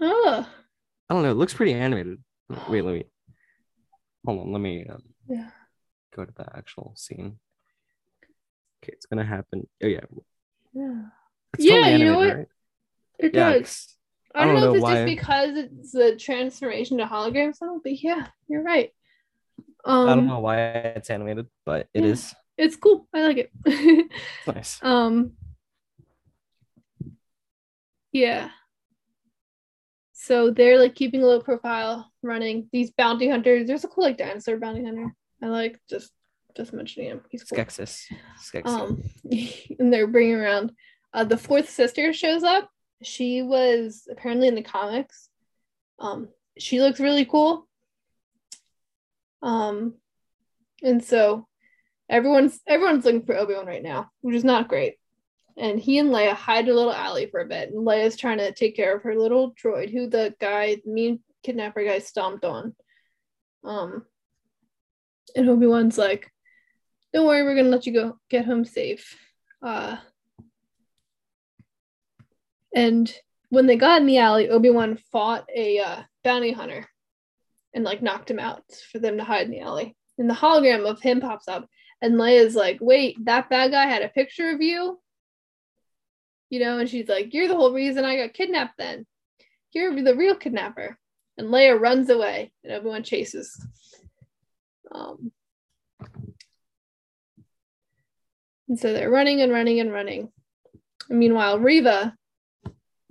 oh 0.00 0.46
I 1.08 1.14
don't 1.14 1.22
know. 1.22 1.30
It 1.30 1.36
looks 1.36 1.54
pretty 1.54 1.72
animated. 1.74 2.18
Wait, 2.68 2.84
let 2.84 2.94
me. 2.94 3.04
Hold 4.26 4.40
on. 4.40 4.52
Let 4.52 4.60
me 4.60 4.86
um, 4.88 5.02
yeah. 5.28 5.50
go 6.16 6.24
to 6.24 6.32
the 6.34 6.46
actual 6.56 6.92
scene. 6.96 7.38
Okay, 8.82 8.92
it's 8.92 9.06
gonna 9.06 9.24
happen. 9.24 9.68
Oh 9.82 9.86
yeah, 9.86 10.00
Yeah. 10.72 11.02
it's 11.54 11.64
Yeah, 11.64 11.74
totally 11.74 11.92
you 11.98 12.04
know 12.06 12.16
what? 12.18 12.36
right? 12.36 12.46
It 13.18 13.34
Yeah, 13.34 13.52
does. 13.52 13.93
'Cause 14.34 14.42
I 14.42 14.46
don't, 14.46 14.60
know, 14.60 14.70
if 14.70 14.74
it's 14.76 14.82
why- 14.82 14.94
just 14.94 15.06
because 15.06 15.56
it's 15.56 15.92
the 15.92 16.16
transformation 16.16 16.98
to 16.98 17.06
hologram 17.06 17.54
sound, 17.54 17.82
but 17.82 18.02
yeah, 18.02 18.26
you're 18.48 18.62
right. 18.62 18.90
Um, 19.84 20.08
I 20.08 20.14
don't 20.14 20.26
know 20.26 20.40
why 20.40 20.58
it's 20.58 21.10
animated, 21.10 21.46
but 21.64 21.88
it 21.94 22.02
yeah. 22.04 22.10
is. 22.10 22.34
It's 22.56 22.76
cool. 22.76 23.06
I 23.14 23.22
like 23.22 23.36
it. 23.36 23.50
It's 23.66 24.46
nice. 24.46 24.78
um, 24.82 25.32
yeah. 28.12 28.50
So 30.12 30.50
they're 30.50 30.78
like 30.78 30.94
keeping 30.94 31.22
a 31.22 31.26
low 31.26 31.40
profile, 31.40 32.10
running 32.22 32.68
these 32.72 32.90
bounty 32.92 33.28
hunters. 33.28 33.66
There's 33.66 33.84
a 33.84 33.88
cool 33.88 34.04
like 34.04 34.16
dinosaur 34.16 34.56
bounty 34.56 34.84
hunter. 34.84 35.14
I 35.42 35.46
like 35.48 35.78
just 35.90 36.10
just 36.56 36.72
mentioning 36.72 37.10
him. 37.10 37.20
He's 37.30 37.44
cool. 37.44 37.58
Skeksis. 37.58 38.04
Skeksis. 38.40 38.66
Um, 38.66 39.02
and 39.78 39.92
they're 39.92 40.06
bringing 40.06 40.36
around. 40.36 40.72
Uh, 41.12 41.24
the 41.24 41.36
fourth 41.36 41.68
sister 41.68 42.12
shows 42.12 42.42
up. 42.42 42.70
She 43.02 43.42
was 43.42 44.08
apparently 44.10 44.48
in 44.48 44.54
the 44.54 44.62
comics. 44.62 45.28
Um, 45.98 46.28
she 46.58 46.80
looks 46.80 47.00
really 47.00 47.24
cool. 47.24 47.68
Um, 49.42 49.94
and 50.82 51.04
so 51.04 51.46
everyone's 52.08 52.60
everyone's 52.66 53.04
looking 53.04 53.26
for 53.26 53.36
Obi 53.36 53.54
Wan 53.54 53.66
right 53.66 53.82
now, 53.82 54.10
which 54.20 54.36
is 54.36 54.44
not 54.44 54.68
great. 54.68 54.94
And 55.56 55.78
he 55.78 55.98
and 55.98 56.10
Leia 56.10 56.32
hide 56.32 56.68
a 56.68 56.74
little 56.74 56.92
alley 56.92 57.26
for 57.26 57.40
a 57.40 57.46
bit, 57.46 57.70
and 57.70 57.86
Leia's 57.86 58.16
trying 58.16 58.38
to 58.38 58.52
take 58.52 58.74
care 58.74 58.96
of 58.96 59.02
her 59.02 59.14
little 59.14 59.54
droid, 59.54 59.90
who 59.90 60.08
the 60.08 60.34
guy, 60.40 60.78
mean 60.84 61.20
kidnapper 61.44 61.84
guy, 61.84 62.00
stomped 62.00 62.44
on. 62.44 62.74
Um, 63.62 64.04
and 65.36 65.48
Obi 65.48 65.66
Wan's 65.66 65.96
like, 65.96 66.30
don't 67.12 67.26
worry, 67.26 67.44
we're 67.44 67.54
gonna 67.54 67.68
let 67.68 67.86
you 67.86 67.92
go 67.92 68.18
get 68.28 68.44
home 68.44 68.64
safe. 68.64 69.16
Uh 69.62 69.96
and 72.74 73.12
when 73.50 73.66
they 73.66 73.76
got 73.76 74.00
in 74.00 74.06
the 74.06 74.18
alley, 74.18 74.48
Obi-Wan 74.48 74.98
fought 75.12 75.46
a 75.54 75.78
uh, 75.78 76.02
bounty 76.22 76.52
hunter 76.52 76.88
and 77.72 77.84
like 77.84 78.02
knocked 78.02 78.30
him 78.30 78.38
out 78.38 78.64
for 78.90 78.98
them 78.98 79.16
to 79.18 79.24
hide 79.24 79.46
in 79.46 79.50
the 79.50 79.60
alley. 79.60 79.96
And 80.18 80.28
the 80.28 80.34
hologram 80.34 80.88
of 80.88 81.00
him 81.00 81.20
pops 81.20 81.48
up, 81.48 81.68
and 82.00 82.14
Leia's 82.14 82.54
like, 82.54 82.78
wait, 82.80 83.16
that 83.24 83.50
bad 83.50 83.72
guy 83.72 83.86
had 83.86 84.02
a 84.02 84.08
picture 84.08 84.50
of 84.50 84.60
you? 84.60 85.00
You 86.50 86.60
know, 86.60 86.78
and 86.78 86.88
she's 86.88 87.08
like, 87.08 87.34
You're 87.34 87.48
the 87.48 87.56
whole 87.56 87.72
reason 87.72 88.04
I 88.04 88.16
got 88.16 88.34
kidnapped 88.34 88.78
then. 88.78 89.06
You're 89.72 90.02
the 90.02 90.14
real 90.14 90.36
kidnapper. 90.36 90.98
And 91.36 91.48
Leia 91.48 91.80
runs 91.80 92.10
away, 92.10 92.52
and 92.62 92.72
Obi-Wan 92.74 93.02
chases. 93.02 93.60
Um, 94.92 95.32
And 98.68 98.78
so 98.78 98.92
they're 98.92 99.10
running 99.10 99.40
and 99.40 99.52
running 99.52 99.80
and 99.80 99.92
running. 99.92 100.32
And 101.10 101.18
meanwhile, 101.18 101.58
Reva 101.58 102.06
is 102.06 102.12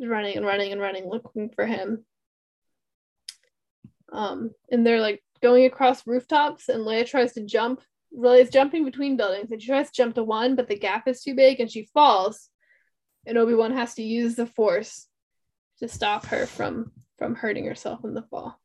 running 0.09 0.37
and 0.37 0.45
running 0.45 0.71
and 0.71 0.81
running, 0.81 1.07
looking 1.07 1.49
for 1.49 1.65
him. 1.65 2.05
Um, 4.11 4.51
and 4.71 4.85
they're 4.85 5.01
like 5.01 5.23
going 5.41 5.65
across 5.65 6.07
rooftops, 6.07 6.69
and 6.69 6.85
Leia 6.85 7.05
tries 7.05 7.33
to 7.33 7.43
jump. 7.43 7.81
Leia's 8.15 8.49
jumping 8.49 8.85
between 8.85 9.17
buildings, 9.17 9.51
and 9.51 9.61
she 9.61 9.67
tries 9.67 9.87
to 9.87 9.95
jump 9.95 10.15
to 10.15 10.23
one, 10.23 10.55
but 10.55 10.67
the 10.67 10.77
gap 10.77 11.07
is 11.07 11.21
too 11.21 11.35
big, 11.35 11.59
and 11.59 11.69
she 11.69 11.89
falls. 11.93 12.49
And 13.25 13.37
Obi 13.37 13.55
Wan 13.55 13.73
has 13.73 13.95
to 13.95 14.03
use 14.03 14.35
the 14.35 14.45
Force 14.45 15.07
to 15.79 15.87
stop 15.87 16.25
her 16.27 16.45
from 16.45 16.91
from 17.17 17.35
hurting 17.35 17.65
herself 17.65 18.03
in 18.03 18.13
the 18.13 18.21
fall. 18.23 18.59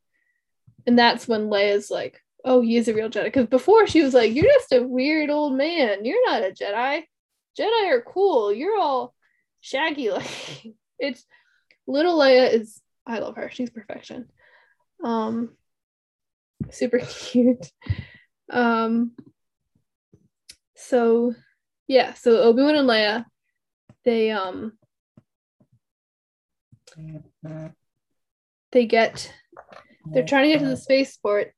And 0.87 0.99
that's 0.99 1.29
when 1.29 1.49
Leia's 1.49 1.91
like, 1.91 2.21
"Oh, 2.45 2.61
he 2.61 2.77
is 2.77 2.89
a 2.89 2.95
real 2.95 3.09
Jedi." 3.09 3.25
Because 3.25 3.47
before 3.47 3.87
she 3.87 4.03
was 4.03 4.15
like, 4.15 4.35
"You're 4.35 4.45
just 4.45 4.73
a 4.73 4.83
weird 4.83 5.31
old 5.31 5.55
man. 5.55 6.05
You're 6.05 6.27
not 6.27 6.43
a 6.43 6.53
Jedi. 6.53 7.05
Jedi 7.59 7.91
are 7.91 8.03
cool. 8.03 8.53
You're 8.53 8.79
all 8.79 9.15
shaggy 9.61 10.11
like." 10.11 10.67
it's 10.99 11.25
little 11.87 12.19
Leia 12.19 12.53
is. 12.53 12.81
I 13.07 13.21
love 13.21 13.37
her. 13.37 13.51
She's 13.51 13.71
perfection. 13.71 14.29
Um, 15.03 15.57
super 16.71 16.99
cute. 17.09 17.71
Um, 18.51 19.13
so 20.77 21.35
yeah, 21.87 22.15
so 22.15 22.43
Obi 22.43 22.63
Wan 22.63 22.77
and 22.77 22.89
Leia, 22.89 23.25
they 24.05 24.31
um 24.31 24.73
they 28.73 28.87
get 28.87 29.33
they're 30.07 30.25
trying 30.25 30.45
to 30.45 30.55
get 30.55 30.61
to 30.61 30.69
the 30.69 30.77
spaceport 30.77 31.53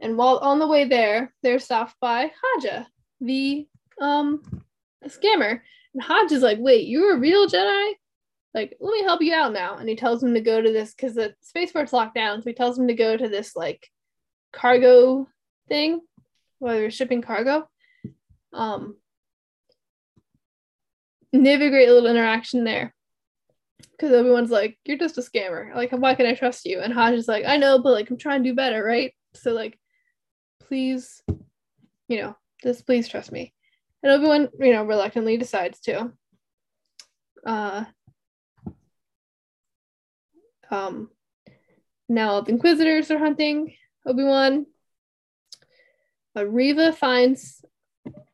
and 0.00 0.16
while 0.16 0.38
on 0.38 0.58
the 0.58 0.66
way 0.66 0.84
there 0.84 1.32
they're 1.42 1.58
stopped 1.58 1.94
by 2.00 2.30
haja 2.42 2.86
the 3.20 3.66
um 4.00 4.42
scammer 5.06 5.60
and 5.94 6.32
is 6.32 6.42
like 6.42 6.58
wait 6.60 6.86
you're 6.86 7.16
a 7.16 7.18
real 7.18 7.46
jedi 7.46 7.92
like 8.54 8.76
let 8.80 8.92
me 8.92 9.02
help 9.02 9.20
you 9.20 9.34
out 9.34 9.52
now 9.52 9.76
and 9.76 9.88
he 9.88 9.96
tells 9.96 10.22
him 10.22 10.34
to 10.34 10.40
go 10.40 10.60
to 10.60 10.72
this 10.72 10.94
because 10.94 11.14
the 11.14 11.34
spaceport's 11.40 11.92
locked 11.92 12.14
down 12.14 12.40
so 12.40 12.48
he 12.48 12.54
tells 12.54 12.78
him 12.78 12.88
to 12.88 12.94
go 12.94 13.16
to 13.16 13.28
this 13.28 13.56
like 13.56 13.88
cargo 14.52 15.28
thing 15.68 16.00
where 16.58 16.74
they're 16.74 16.90
shipping 16.90 17.20
cargo 17.20 17.68
um 18.52 18.96
and 21.32 21.44
they 21.44 21.50
have 21.50 21.60
a 21.60 21.68
great 21.68 21.88
little 21.88 22.08
interaction 22.08 22.62
there 22.62 22.94
because 23.90 24.12
everyone's 24.12 24.50
like, 24.50 24.78
"You're 24.84 24.98
just 24.98 25.18
a 25.18 25.20
scammer. 25.20 25.74
Like, 25.74 25.90
why 25.90 26.14
can 26.14 26.26
I 26.26 26.34
trust 26.34 26.64
you?" 26.64 26.80
And 26.80 26.92
Haja 26.92 27.16
is 27.16 27.28
like, 27.28 27.44
"I 27.44 27.56
know, 27.56 27.78
but 27.80 27.92
like, 27.92 28.10
I'm 28.10 28.16
trying 28.16 28.42
to 28.42 28.50
do 28.50 28.54
better, 28.54 28.82
right? 28.82 29.12
So 29.34 29.52
like, 29.52 29.78
please, 30.60 31.22
you 32.08 32.22
know, 32.22 32.36
just 32.62 32.86
please 32.86 33.08
trust 33.08 33.32
me." 33.32 33.52
And 34.02 34.12
everyone, 34.12 34.48
you 34.60 34.72
know, 34.72 34.84
reluctantly 34.84 35.36
decides 35.36 35.80
to. 35.80 36.12
Uh, 37.44 37.84
um, 40.74 41.10
now 42.08 42.40
the 42.40 42.52
Inquisitors 42.52 43.10
are 43.10 43.18
hunting 43.18 43.74
Obi 44.06 44.24
Wan. 44.24 44.66
Uh, 46.36 46.46
Reva 46.46 46.92
finds 46.92 47.64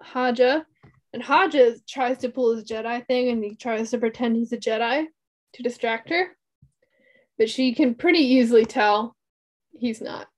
Haja, 0.03 0.65
and 1.13 1.23
Haja 1.23 1.75
tries 1.89 2.19
to 2.19 2.31
pull 2.31 2.55
his 2.55 2.65
Jedi 2.65 3.07
thing, 3.07 3.29
and 3.29 3.45
he 3.45 3.55
tries 3.55 3.91
to 3.91 3.99
pretend 3.99 4.37
he's 4.37 4.53
a 4.53 4.57
Jedi 4.57 5.07
to 5.55 5.63
distract 5.63 6.09
her, 6.09 6.37
but 7.39 7.51
she 7.51 7.75
can 7.75 7.95
pretty 7.95 8.21
easily 8.21 8.65
tell 8.65 9.17
he's 9.79 10.01
not. 10.01 10.29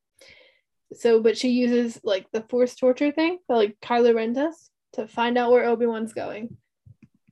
So, 0.94 1.22
but 1.22 1.38
she 1.38 1.50
uses 1.50 2.00
like 2.02 2.26
the 2.32 2.42
force 2.42 2.74
torture 2.74 3.12
thing, 3.12 3.38
like 3.48 3.76
Kylo 3.80 4.14
Ren 4.14 4.32
does, 4.32 4.70
to 4.94 5.06
find 5.06 5.38
out 5.38 5.52
where 5.52 5.64
Obi 5.64 5.86
Wan's 5.86 6.12
going, 6.12 6.56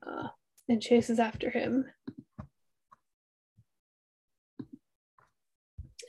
uh, 0.07 0.29
and 0.69 0.81
chases 0.81 1.19
after 1.19 1.51
him. 1.51 1.87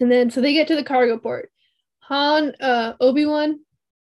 And 0.01 0.11
then, 0.11 0.31
so 0.31 0.41
they 0.41 0.53
get 0.53 0.67
to 0.67 0.75
the 0.75 0.83
cargo 0.83 1.19
port. 1.19 1.51
Han, 1.99 2.53
uh, 2.59 2.93
Obi 2.99 3.25
Wan, 3.25 3.59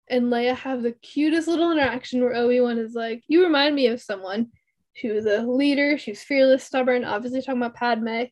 and 0.07 0.25
Leia 0.25 0.55
have 0.55 0.83
the 0.83 0.91
cutest 0.91 1.47
little 1.47 1.71
interaction 1.71 2.21
where 2.21 2.35
Obi 2.35 2.61
Wan 2.61 2.77
is 2.77 2.93
like, 2.93 3.23
"You 3.27 3.43
remind 3.43 3.75
me 3.75 3.87
of 3.87 3.99
someone." 3.99 4.51
She 4.93 5.09
was 5.09 5.25
a 5.25 5.41
leader. 5.41 5.97
She 5.97 6.11
was 6.11 6.21
fearless, 6.21 6.63
stubborn. 6.63 7.03
Obviously, 7.03 7.41
talking 7.41 7.61
about 7.61 7.75
Padme. 7.75 8.07
It 8.07 8.31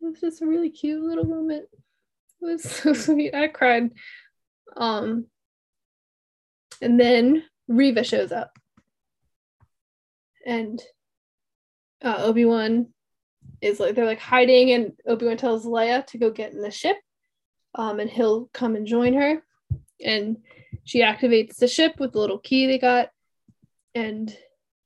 was 0.00 0.20
just 0.20 0.42
a 0.42 0.46
really 0.46 0.68
cute 0.68 1.02
little 1.02 1.24
moment. 1.24 1.64
It 2.42 2.44
was 2.44 2.62
so 2.70 2.92
sweet. 2.92 3.34
I 3.34 3.48
cried. 3.48 3.90
Um, 4.76 5.26
and 6.82 7.00
then 7.00 7.42
Reva 7.68 8.04
shows 8.04 8.32
up, 8.32 8.52
and 10.44 10.80
uh, 12.02 12.16
Obi 12.18 12.44
Wan 12.44 12.88
is 13.60 13.80
like 13.80 13.94
they're 13.94 14.04
like 14.04 14.20
hiding, 14.20 14.72
and 14.72 14.92
Obi 15.06 15.26
Wan 15.26 15.36
tells 15.36 15.66
Leia 15.66 16.06
to 16.06 16.18
go 16.18 16.30
get 16.30 16.52
in 16.52 16.60
the 16.60 16.70
ship, 16.70 16.96
um, 17.74 18.00
and 18.00 18.10
he'll 18.10 18.48
come 18.52 18.76
and 18.76 18.86
join 18.86 19.14
her, 19.14 19.42
and 20.04 20.38
she 20.84 21.02
activates 21.02 21.56
the 21.56 21.68
ship 21.68 21.94
with 21.98 22.12
the 22.12 22.18
little 22.18 22.38
key 22.38 22.66
they 22.66 22.78
got, 22.78 23.10
and 23.94 24.36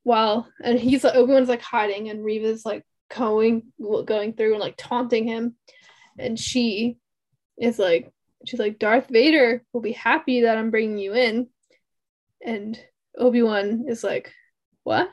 while 0.03 0.49
and 0.63 0.79
he's 0.79 1.05
like 1.05 1.15
Obi 1.15 1.33
Wan's 1.33 1.49
like 1.49 1.63
hiding, 1.63 2.09
and 2.09 2.25
Reva's 2.25 2.65
like 2.65 2.85
going 3.15 3.63
going 4.05 4.33
through 4.33 4.53
and 4.53 4.61
like 4.61 4.77
taunting 4.77 5.27
him, 5.27 5.57
and 6.19 6.39
she 6.39 6.97
is 7.59 7.79
like 7.79 8.11
she's 8.47 8.61
like 8.61 8.79
Darth 8.79 9.09
Vader 9.09 9.63
will 9.73 9.83
be 9.83 9.93
happy 9.93 10.43
that 10.43 10.57
I'm 10.57 10.71
bringing 10.71 10.99
you 10.99 11.15
in, 11.15 11.49
and 12.45 12.79
Obi 13.19 13.43
Wan 13.43 13.85
is 13.89 14.03
like, 14.03 14.33
what? 14.83 15.09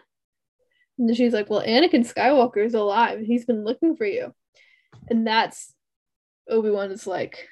And 1.00 1.16
she's 1.16 1.34
like, 1.34 1.50
well, 1.50 1.64
Anakin 1.64 2.06
Skywalker 2.06 2.64
is 2.64 2.76
alive, 2.76 3.22
he's 3.22 3.46
been 3.46 3.64
looking 3.64 3.96
for 3.96 4.06
you, 4.06 4.34
and 5.10 5.26
that's 5.26 5.74
Obi 6.48 6.70
Wan 6.70 6.92
is 6.92 7.08
like, 7.08 7.48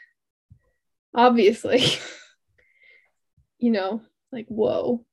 obviously, 1.15 1.83
you 3.57 3.71
know, 3.71 4.01
like 4.31 4.47
whoa 4.47 5.05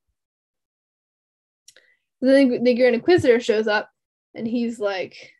then 2.24 2.64
the 2.64 2.74
Grand 2.74 2.94
Inquisitor 2.94 3.40
shows 3.40 3.66
up 3.66 3.90
and 4.34 4.46
he's 4.46 4.78
like, 4.78 5.32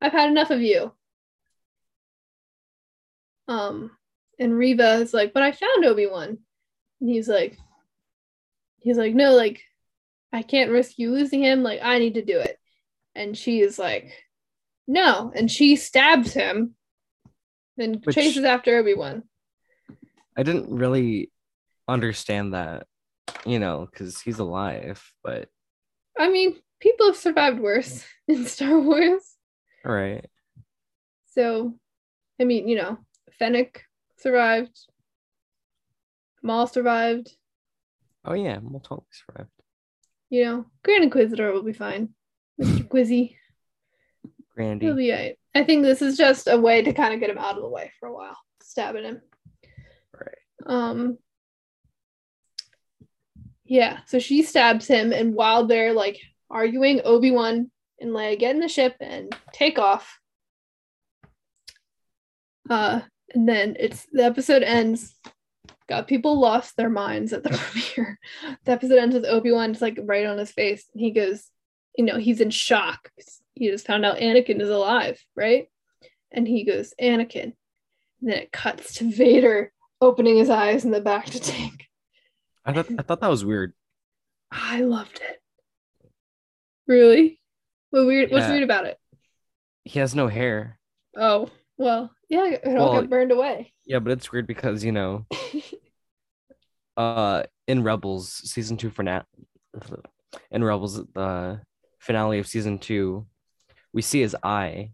I've 0.00 0.12
had 0.12 0.30
enough 0.30 0.50
of 0.50 0.60
you. 0.60 0.92
Um, 3.46 3.90
and 4.38 4.56
Reva 4.56 4.94
is 4.94 5.14
like, 5.14 5.32
but 5.32 5.42
I 5.42 5.52
found 5.52 5.84
Obi-Wan. 5.84 6.38
And 7.00 7.10
he's 7.10 7.28
like, 7.28 7.56
he's 8.80 8.96
like, 8.96 9.14
no, 9.14 9.34
like, 9.34 9.62
I 10.34 10.42
can't 10.42 10.70
risk 10.70 10.98
you 10.98 11.12
losing 11.12 11.42
him. 11.42 11.62
Like, 11.62 11.80
I 11.82 11.98
need 11.98 12.14
to 12.14 12.24
do 12.24 12.38
it. 12.38 12.58
And 13.14 13.36
she 13.36 13.60
is 13.60 13.78
like, 13.78 14.12
no. 14.86 15.32
And 15.34 15.50
she 15.50 15.76
stabs 15.76 16.34
him, 16.34 16.74
then 17.78 18.00
Which, 18.04 18.16
chases 18.16 18.44
after 18.44 18.76
Obi-Wan. 18.76 19.22
I 20.36 20.42
didn't 20.42 20.68
really 20.68 21.30
understand 21.88 22.52
that 22.52 22.86
you 23.46 23.58
know, 23.58 23.88
because 23.90 24.20
he's 24.20 24.38
alive. 24.38 25.02
But 25.22 25.48
I 26.18 26.30
mean, 26.30 26.56
people 26.80 27.06
have 27.06 27.16
survived 27.16 27.60
worse 27.60 28.04
in 28.28 28.46
Star 28.46 28.78
Wars. 28.78 29.22
Right. 29.84 30.26
So, 31.32 31.74
I 32.40 32.44
mean, 32.44 32.68
you 32.68 32.76
know, 32.76 32.98
Fennec 33.38 33.84
survived. 34.18 34.78
Maul 36.42 36.66
survived. 36.66 37.34
Oh 38.24 38.34
yeah, 38.34 38.58
Maul 38.60 38.80
totally 38.80 39.06
survived. 39.26 39.50
You 40.34 40.44
know, 40.44 40.66
Grand 40.82 41.04
Inquisitor 41.04 41.52
will 41.52 41.62
be 41.62 41.72
fine. 41.72 42.08
Mr. 42.60 42.88
Quizzy. 42.88 43.36
Grandy. 44.52 44.86
He'll 44.86 44.96
be 44.96 45.12
right. 45.12 45.38
I 45.54 45.62
think 45.62 45.84
this 45.84 46.02
is 46.02 46.16
just 46.16 46.48
a 46.48 46.58
way 46.58 46.82
to 46.82 46.92
kind 46.92 47.14
of 47.14 47.20
get 47.20 47.30
him 47.30 47.38
out 47.38 47.54
of 47.54 47.62
the 47.62 47.68
way 47.68 47.92
for 48.00 48.08
a 48.08 48.12
while, 48.12 48.36
stabbing 48.60 49.04
him. 49.04 49.22
Right. 50.12 50.38
Um, 50.66 51.18
yeah, 53.64 54.00
so 54.06 54.18
she 54.18 54.42
stabs 54.42 54.88
him, 54.88 55.12
and 55.12 55.36
while 55.36 55.68
they're 55.68 55.92
like 55.92 56.20
arguing, 56.50 57.00
Obi 57.04 57.30
Wan 57.30 57.70
and 58.00 58.10
Leia 58.10 58.36
get 58.36 58.56
in 58.56 58.60
the 58.60 58.66
ship 58.66 58.96
and 59.00 59.32
take 59.52 59.78
off. 59.78 60.18
Uh, 62.68 63.02
and 63.32 63.48
then 63.48 63.76
it's 63.78 64.04
the 64.10 64.24
episode 64.24 64.64
ends. 64.64 65.14
Got 65.88 66.08
people 66.08 66.40
lost 66.40 66.76
their 66.76 66.88
minds 66.88 67.32
at 67.32 67.42
the 67.42 67.50
premiere. 67.94 68.18
The 68.64 68.72
episode 68.72 68.98
ends 68.98 69.14
with 69.14 69.26
Obi 69.26 69.52
Wan's 69.52 69.82
like 69.82 69.98
right 70.02 70.26
on 70.26 70.38
his 70.38 70.50
face, 70.50 70.86
and 70.94 71.00
he 71.00 71.10
goes, 71.10 71.50
you 71.96 72.04
know, 72.04 72.16
he's 72.18 72.40
in 72.40 72.50
shock. 72.50 73.10
He 73.54 73.68
just 73.68 73.86
found 73.86 74.04
out 74.04 74.18
Anakin 74.18 74.60
is 74.60 74.68
alive, 74.68 75.22
right? 75.36 75.68
And 76.32 76.48
he 76.48 76.64
goes, 76.64 76.92
Anakin. 77.00 77.52
And 78.20 78.32
then 78.32 78.38
it 78.38 78.52
cuts 78.52 78.94
to 78.94 79.10
Vader 79.10 79.72
opening 80.00 80.36
his 80.36 80.50
eyes 80.50 80.84
in 80.84 80.90
the 80.90 81.00
bacta 81.00 81.40
tank. 81.40 81.84
I 82.64 82.72
thought 82.72 82.86
I 82.98 83.02
thought 83.02 83.20
that 83.20 83.30
was 83.30 83.44
weird. 83.44 83.74
I 84.50 84.80
loved 84.80 85.20
it. 85.22 85.40
Really? 86.86 87.40
What 87.90 88.06
weird? 88.06 88.30
Yeah. 88.30 88.36
What's 88.36 88.48
weird 88.48 88.62
about 88.62 88.86
it? 88.86 88.98
He 89.84 90.00
has 90.00 90.14
no 90.14 90.28
hair. 90.28 90.78
Oh 91.16 91.48
well, 91.76 92.10
yeah, 92.34 92.56
it 92.64 92.76
all 92.76 92.92
well, 92.92 93.00
got 93.00 93.10
burned 93.10 93.32
away. 93.32 93.72
Yeah, 93.86 94.00
but 94.00 94.12
it's 94.12 94.32
weird 94.32 94.46
because 94.46 94.84
you 94.84 94.92
know, 94.92 95.26
uh, 96.96 97.44
in 97.68 97.82
Rebels 97.82 98.32
season 98.50 98.76
two 98.76 98.90
finale, 98.90 99.24
in 100.50 100.64
Rebels, 100.64 100.96
the 101.14 101.60
finale 102.00 102.38
of 102.38 102.46
season 102.46 102.78
two, 102.78 103.26
we 103.92 104.02
see 104.02 104.20
his 104.20 104.36
eye, 104.42 104.90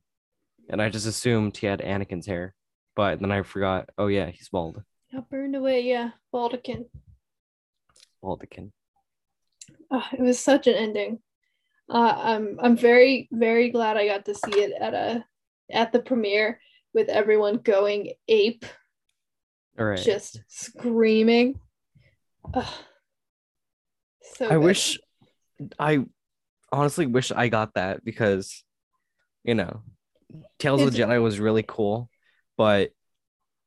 and 0.69 0.83
I 0.83 0.91
just 0.91 1.07
assumed 1.07 1.57
he 1.57 1.67
had 1.67 1.81
Anakin's 1.81 2.27
hair, 2.27 2.55
but 2.95 3.21
then 3.21 3.33
I 3.33 3.43
forgot. 3.43 3.89
Oh 3.97 4.09
yeah, 4.09 4.27
he's 4.27 4.49
bald. 4.49 4.83
Got 5.13 5.31
burned 5.31 5.57
away. 5.57 5.83
Yeah, 5.83 6.11
Baldican. 6.33 6.87
Baldican. 8.23 8.71
Oh, 9.91 10.07
it 10.13 10.21
was 10.21 10.39
such 10.39 10.67
an 10.67 10.75
ending. 10.75 11.21
Uh, 11.89 12.15
I'm 12.17 12.59
I'm 12.61 12.77
very 12.77 13.29
very 13.33 13.71
glad 13.71 13.97
I 13.97 14.07
got 14.07 14.27
to 14.27 14.35
see 14.35 14.61
it 14.61 14.73
at 14.79 14.95
a 14.95 15.25
at 15.73 15.93
the 15.93 16.01
premiere 16.01 16.61
with 16.95 17.09
everyone 17.09 17.59
going 17.59 18.13
ape, 18.29 18.65
All 19.79 19.85
right. 19.87 19.99
just 20.03 20.41
screaming. 20.49 21.61
Ugh. 22.55 22.67
So 24.35 24.47
I 24.47 24.51
good. 24.51 24.59
wish 24.59 24.99
I 25.79 26.05
honestly 26.73 27.07
wish 27.07 27.31
I 27.33 27.49
got 27.49 27.75
that 27.75 28.05
because 28.05 28.65
you 29.45 29.55
know 29.55 29.83
Tales 30.59 30.83
of 30.83 30.93
the 30.93 30.99
Jedi 30.99 31.23
was 31.23 31.41
really 31.41 31.65
cool, 31.67 32.09
but 32.57 32.91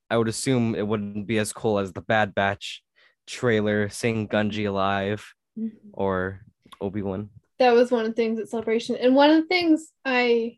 I 0.10 0.18
would 0.18 0.28
assume 0.28 0.76
it 0.76 0.88
wouldn't 0.88 1.28
be 1.28 1.38
as 1.38 1.52
cool 1.54 1.80
as 1.80 1.91
the 1.94 2.02
Bad 2.02 2.34
Batch 2.36 2.84
trailer 3.28 3.90
seeing 3.90 4.28
Gungi 4.28 4.68
alive 4.68 5.34
Mhm. 5.58 5.72
or 5.94 6.41
Obi-Wan. 6.82 7.30
that 7.60 7.74
was 7.74 7.91
one 7.91 8.06
of 8.06 8.12
the 8.12 8.16
things 8.16 8.40
at 8.40 8.50
celebration 8.50 8.95
and 8.95 9.16
one 9.16 9.30
of 9.30 9.36
the 9.41 9.48
things 9.48 9.91
i 10.04 10.58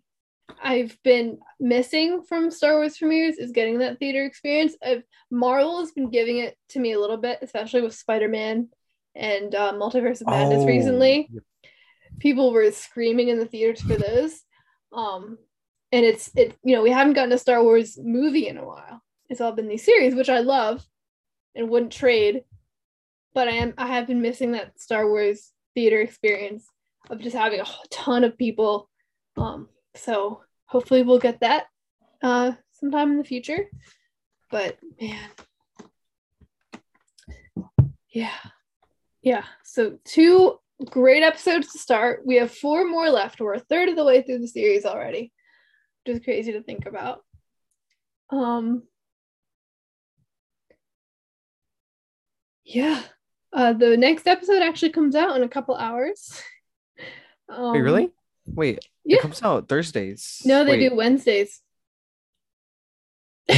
i've 0.64 0.98
been 1.04 1.38
missing 1.60 2.22
from 2.28 2.52
star 2.52 2.76
wars 2.76 2.98
premieres 2.98 3.38
is 3.38 3.52
getting 3.52 3.80
that 3.80 3.98
theater 4.00 4.24
experience. 4.26 4.76
I've 4.86 5.04
marvel 5.32 5.80
has 5.80 5.92
been 5.92 6.10
giving 6.10 6.38
it 6.38 6.56
to 6.70 6.80
me 6.80 6.94
a 6.94 7.00
little 7.00 7.18
bit 7.18 7.40
especially 7.42 7.82
with 7.82 7.96
spider-man 7.96 8.70
and 9.16 9.56
uh, 9.56 9.74
multiverse 9.74 10.22
of 10.22 10.28
madness 10.28 10.64
Oh, 10.64 10.68
recently. 10.68 11.30
people 12.20 12.52
were 12.52 12.70
screaming 12.72 13.30
in 13.30 13.40
the 13.40 13.46
theaters 13.46 13.82
for 13.82 13.96
those 13.96 14.42
um 14.94 15.38
and 15.92 16.06
it's 16.06 16.30
it 16.36 16.56
you 16.64 16.76
know 16.76 16.84
we 16.84 16.92
haven't 16.92 17.14
gotten 17.14 17.32
a 17.34 17.38
star 17.38 17.64
wars 17.64 17.98
movie 18.02 18.48
in 18.48 18.58
a 18.58 18.66
while. 18.66 19.02
It's 19.30 19.42
all 19.42 19.52
been 19.54 19.68
these 19.68 19.84
series 19.86 20.14
which 20.16 20.30
i 20.30 20.40
love 20.40 20.86
and 21.56 21.70
wouldn't 21.70 21.92
trade 21.94 22.44
but 23.34 23.48
i 23.48 23.52
am 23.52 23.74
i 23.78 23.88
have 23.88 24.06
been 24.08 24.22
missing 24.22 24.52
that 24.52 24.80
star 24.80 25.08
wars 25.08 25.52
theater 25.74 26.00
experience 26.02 26.66
of 27.10 27.20
just 27.20 27.36
having 27.36 27.60
a 27.60 27.66
ton 27.92 28.24
of 28.24 28.38
people 28.38 28.90
um 29.38 29.68
so 29.96 30.42
hopefully 30.66 31.04
we'll 31.04 31.20
get 31.20 31.40
that 31.42 31.66
uh 32.22 32.52
sometime 32.74 33.12
in 33.12 33.18
the 33.18 33.24
future. 33.24 33.70
But 34.52 34.78
man. 35.00 35.30
Yeah. 38.10 38.38
Yeah. 39.22 39.44
So 39.64 39.98
two 40.06 40.60
great 40.86 41.24
episodes 41.24 41.72
to 41.72 41.80
start. 41.80 42.24
We 42.26 42.36
have 42.36 42.52
four 42.52 42.88
more 42.88 43.10
left. 43.10 43.40
We're 43.40 43.56
a 43.56 43.60
third 43.60 43.90
of 43.90 43.96
the 43.96 44.06
way 44.06 44.22
through 44.22 44.40
the 44.40 44.48
series 44.48 44.86
already 44.86 45.32
which 46.06 46.18
is 46.18 46.24
crazy 46.24 46.52
to 46.54 46.64
think 46.64 46.86
about. 46.86 47.24
Um 48.30 48.84
yeah. 52.64 53.02
Uh 53.54 53.74
the 53.74 53.98
next 53.98 54.28
episode 54.28 54.62
actually 54.62 54.92
comes 54.92 55.16
out 55.16 55.36
in 55.36 55.44
a 55.44 55.50
couple 55.50 55.76
hours. 55.76 56.42
Um, 57.48 57.74
Wait, 57.74 57.82
really? 57.82 58.12
Wait, 58.48 58.80
yeah. 59.06 59.18
it 59.18 59.22
comes 59.22 59.42
out 59.44 59.70
Thursdays. 59.70 60.42
no 60.46 60.64
they 60.66 60.72
Wait, 60.78 60.90
do 60.90 60.96
wednesdays 60.96 61.62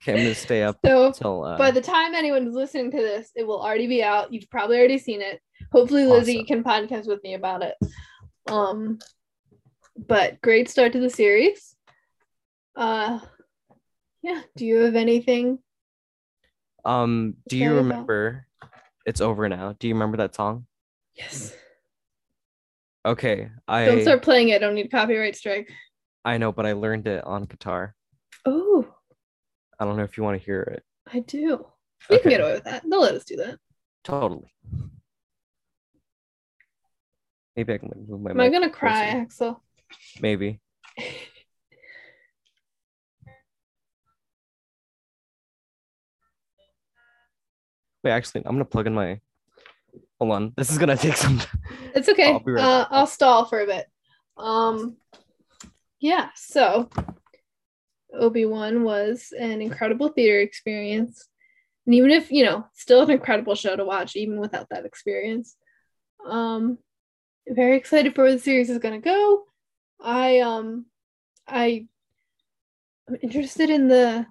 Okay, 0.00 0.12
I'm 0.12 0.16
gonna 0.22 0.34
stay 0.34 0.62
up 0.62 0.78
so 0.84 1.12
till 1.12 1.44
uh, 1.44 1.58
by 1.58 1.70
the 1.70 1.80
time 1.80 2.14
anyone's 2.14 2.54
listening 2.54 2.90
to 2.92 2.96
this, 2.96 3.30
it 3.34 3.46
will 3.46 3.60
already 3.60 3.86
be 3.86 4.02
out. 4.02 4.32
You've 4.32 4.48
probably 4.48 4.78
already 4.78 4.96
seen 4.98 5.20
it. 5.20 5.40
Hopefully, 5.72 6.06
Lizzie 6.06 6.38
Awesome. 6.38 6.62
can 6.62 6.64
podcast 6.64 7.06
with 7.08 7.22
me 7.22 7.34
about 7.34 7.62
it. 7.62 7.74
Um, 8.48 8.98
but 9.96 10.40
great 10.40 10.70
start 10.70 10.92
to 10.92 11.00
the 11.00 11.10
series. 11.10 11.74
Uh, 12.76 13.18
yeah. 14.22 14.40
Do 14.56 14.64
you 14.64 14.76
have 14.78 14.94
anything? 14.96 15.58
um. 16.84 17.34
Do 17.48 17.56
you 17.58 17.64
Sorry 17.66 17.78
about- 17.78 17.84
remember? 17.88 18.46
It's 19.04 19.20
over 19.20 19.48
now. 19.48 19.74
Do 19.78 19.88
you 19.88 19.94
remember 19.94 20.18
that 20.18 20.34
song? 20.34 20.66
Yes. 21.14 21.54
Okay, 23.08 23.48
I 23.66 23.86
Don't 23.86 24.02
start 24.02 24.22
playing 24.22 24.50
it. 24.50 24.56
I 24.56 24.58
don't 24.58 24.74
need 24.74 24.84
a 24.84 24.90
copyright 24.90 25.34
strike. 25.34 25.72
I 26.26 26.36
know, 26.36 26.52
but 26.52 26.66
I 26.66 26.72
learned 26.72 27.06
it 27.06 27.24
on 27.24 27.44
guitar. 27.44 27.94
Oh, 28.44 28.86
I 29.80 29.86
don't 29.86 29.96
know 29.96 30.02
if 30.02 30.18
you 30.18 30.24
want 30.24 30.38
to 30.38 30.44
hear 30.44 30.60
it. 30.60 30.82
I 31.10 31.20
do. 31.20 31.64
We 32.10 32.18
can 32.18 32.28
get 32.28 32.42
away 32.42 32.52
with 32.52 32.64
that. 32.64 32.82
They'll 32.86 33.00
let 33.00 33.14
us 33.14 33.24
do 33.24 33.36
that. 33.36 33.58
Totally. 34.04 34.52
Maybe 37.56 37.72
I 37.72 37.78
can 37.78 37.90
move 38.06 38.20
my. 38.20 38.32
Am 38.32 38.40
I 38.40 38.50
gonna 38.50 38.68
cry, 38.68 39.04
closer. 39.10 39.22
Axel? 39.22 39.62
Maybe. 40.20 40.60
Wait, 48.04 48.10
actually, 48.10 48.42
I'm 48.44 48.52
gonna 48.52 48.66
plug 48.66 48.86
in 48.86 48.92
my. 48.92 49.18
Hold 50.18 50.32
on. 50.32 50.52
This 50.56 50.70
is 50.70 50.78
gonna 50.78 50.96
take 50.96 51.16
some. 51.16 51.40
It's 51.94 52.08
okay. 52.08 52.32
I'll 52.32 52.42
right 52.44 52.64
uh. 52.64 52.86
I'll 52.90 53.06
stall 53.06 53.44
for 53.44 53.60
a 53.60 53.66
bit. 53.66 53.86
Um, 54.36 54.96
yeah. 56.00 56.30
So, 56.34 56.88
Obi 58.12 58.44
Wan 58.44 58.84
was 58.84 59.32
an 59.38 59.60
incredible 59.60 60.08
theater 60.08 60.40
experience, 60.40 61.28
and 61.86 61.94
even 61.94 62.10
if 62.10 62.30
you 62.30 62.44
know, 62.44 62.66
still 62.74 63.02
an 63.02 63.10
incredible 63.10 63.54
show 63.54 63.74
to 63.76 63.84
watch, 63.84 64.16
even 64.16 64.38
without 64.38 64.68
that 64.70 64.84
experience. 64.84 65.56
Um, 66.26 66.78
very 67.48 67.76
excited 67.76 68.14
for 68.14 68.24
where 68.24 68.32
the 68.32 68.38
series 68.38 68.70
is 68.70 68.78
gonna 68.78 69.00
go. 69.00 69.44
I 70.00 70.40
um, 70.40 70.86
I 71.46 71.86
I'm 73.08 73.16
interested 73.22 73.70
in 73.70 73.88
the 73.88 74.26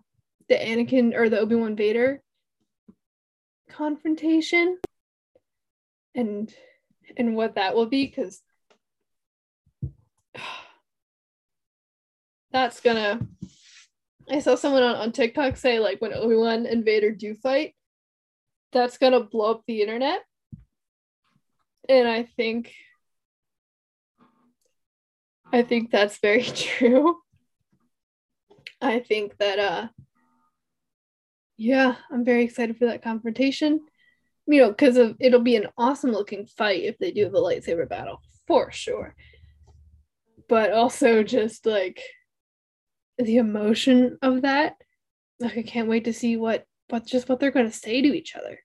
the 0.49 0.55
Anakin 0.55 1.15
or 1.15 1.29
the 1.29 1.39
Obi 1.39 1.55
Wan 1.55 1.75
Vader 1.75 2.21
confrontation, 3.69 4.77
and 6.17 6.53
and 7.15 7.35
what 7.35 7.55
that 7.55 7.73
will 7.75 7.85
be 7.85 8.05
because 8.05 8.41
that's 12.51 12.81
gonna 12.81 13.19
i 14.29 14.39
saw 14.39 14.55
someone 14.55 14.83
on, 14.83 14.95
on 14.95 15.11
tiktok 15.13 15.55
say 15.55 15.79
like 15.79 16.01
when 16.01 16.13
obi-wan 16.13 16.65
and 16.65 16.83
vader 16.83 17.11
do 17.11 17.33
fight 17.35 17.73
that's 18.71 18.97
gonna 18.97 19.21
blow 19.21 19.51
up 19.51 19.63
the 19.65 19.81
internet. 19.81 20.21
And 21.89 22.07
i 22.07 22.23
think 22.23 22.73
i 25.53 25.61
think 25.61 25.89
that's 25.91 26.17
very 26.17 26.43
true. 26.43 27.17
I 28.81 28.99
think 28.99 29.37
that 29.37 29.57
uh 29.57 29.87
yeah 31.55 31.95
i'm 32.11 32.23
very 32.23 32.43
excited 32.43 32.77
for 32.77 32.85
that 32.85 33.01
confrontation 33.01 33.79
you 34.47 34.61
know, 34.61 34.69
because 34.69 34.97
of 34.97 35.15
it'll 35.19 35.41
be 35.41 35.57
an 35.57 35.67
awesome 35.77 36.11
looking 36.11 36.45
fight 36.45 36.83
if 36.83 36.97
they 36.97 37.11
do 37.11 37.25
have 37.25 37.33
a 37.33 37.41
lightsaber 37.41 37.87
battle 37.87 38.21
for 38.47 38.71
sure. 38.71 39.13
But 40.47 40.71
also 40.71 41.21
just 41.21 41.65
like 41.65 42.01
the 43.17 43.37
emotion 43.37 44.17
of 44.21 44.43
that, 44.43 44.75
like 45.39 45.57
I 45.57 45.63
can't 45.63 45.89
wait 45.89 46.05
to 46.05 46.13
see 46.13 46.37
what 46.37 46.65
what 46.89 47.05
just 47.05 47.27
what 47.27 47.41
they're 47.41 47.51
to 47.51 47.71
say 47.71 48.01
to 48.01 48.17
each 48.17 48.35
other, 48.35 48.59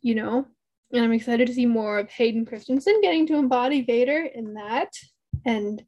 you 0.00 0.14
know. 0.14 0.46
And 0.92 1.04
I'm 1.04 1.12
excited 1.12 1.48
to 1.48 1.54
see 1.54 1.66
more 1.66 1.98
of 1.98 2.08
Hayden 2.10 2.46
Christensen 2.46 3.00
getting 3.02 3.26
to 3.26 3.36
embody 3.36 3.82
Vader 3.82 4.22
in 4.22 4.54
that, 4.54 4.92
and 5.44 5.84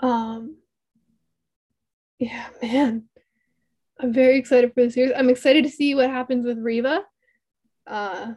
um, 0.00 0.56
yeah, 2.18 2.46
man, 2.62 3.08
I'm 3.98 4.12
very 4.12 4.38
excited 4.38 4.74
for 4.74 4.84
the 4.84 4.90
series. 4.90 5.12
I'm 5.16 5.30
excited 5.30 5.64
to 5.64 5.70
see 5.70 5.94
what 5.94 6.10
happens 6.10 6.44
with 6.44 6.58
Reva 6.58 7.04
uh 7.90 8.34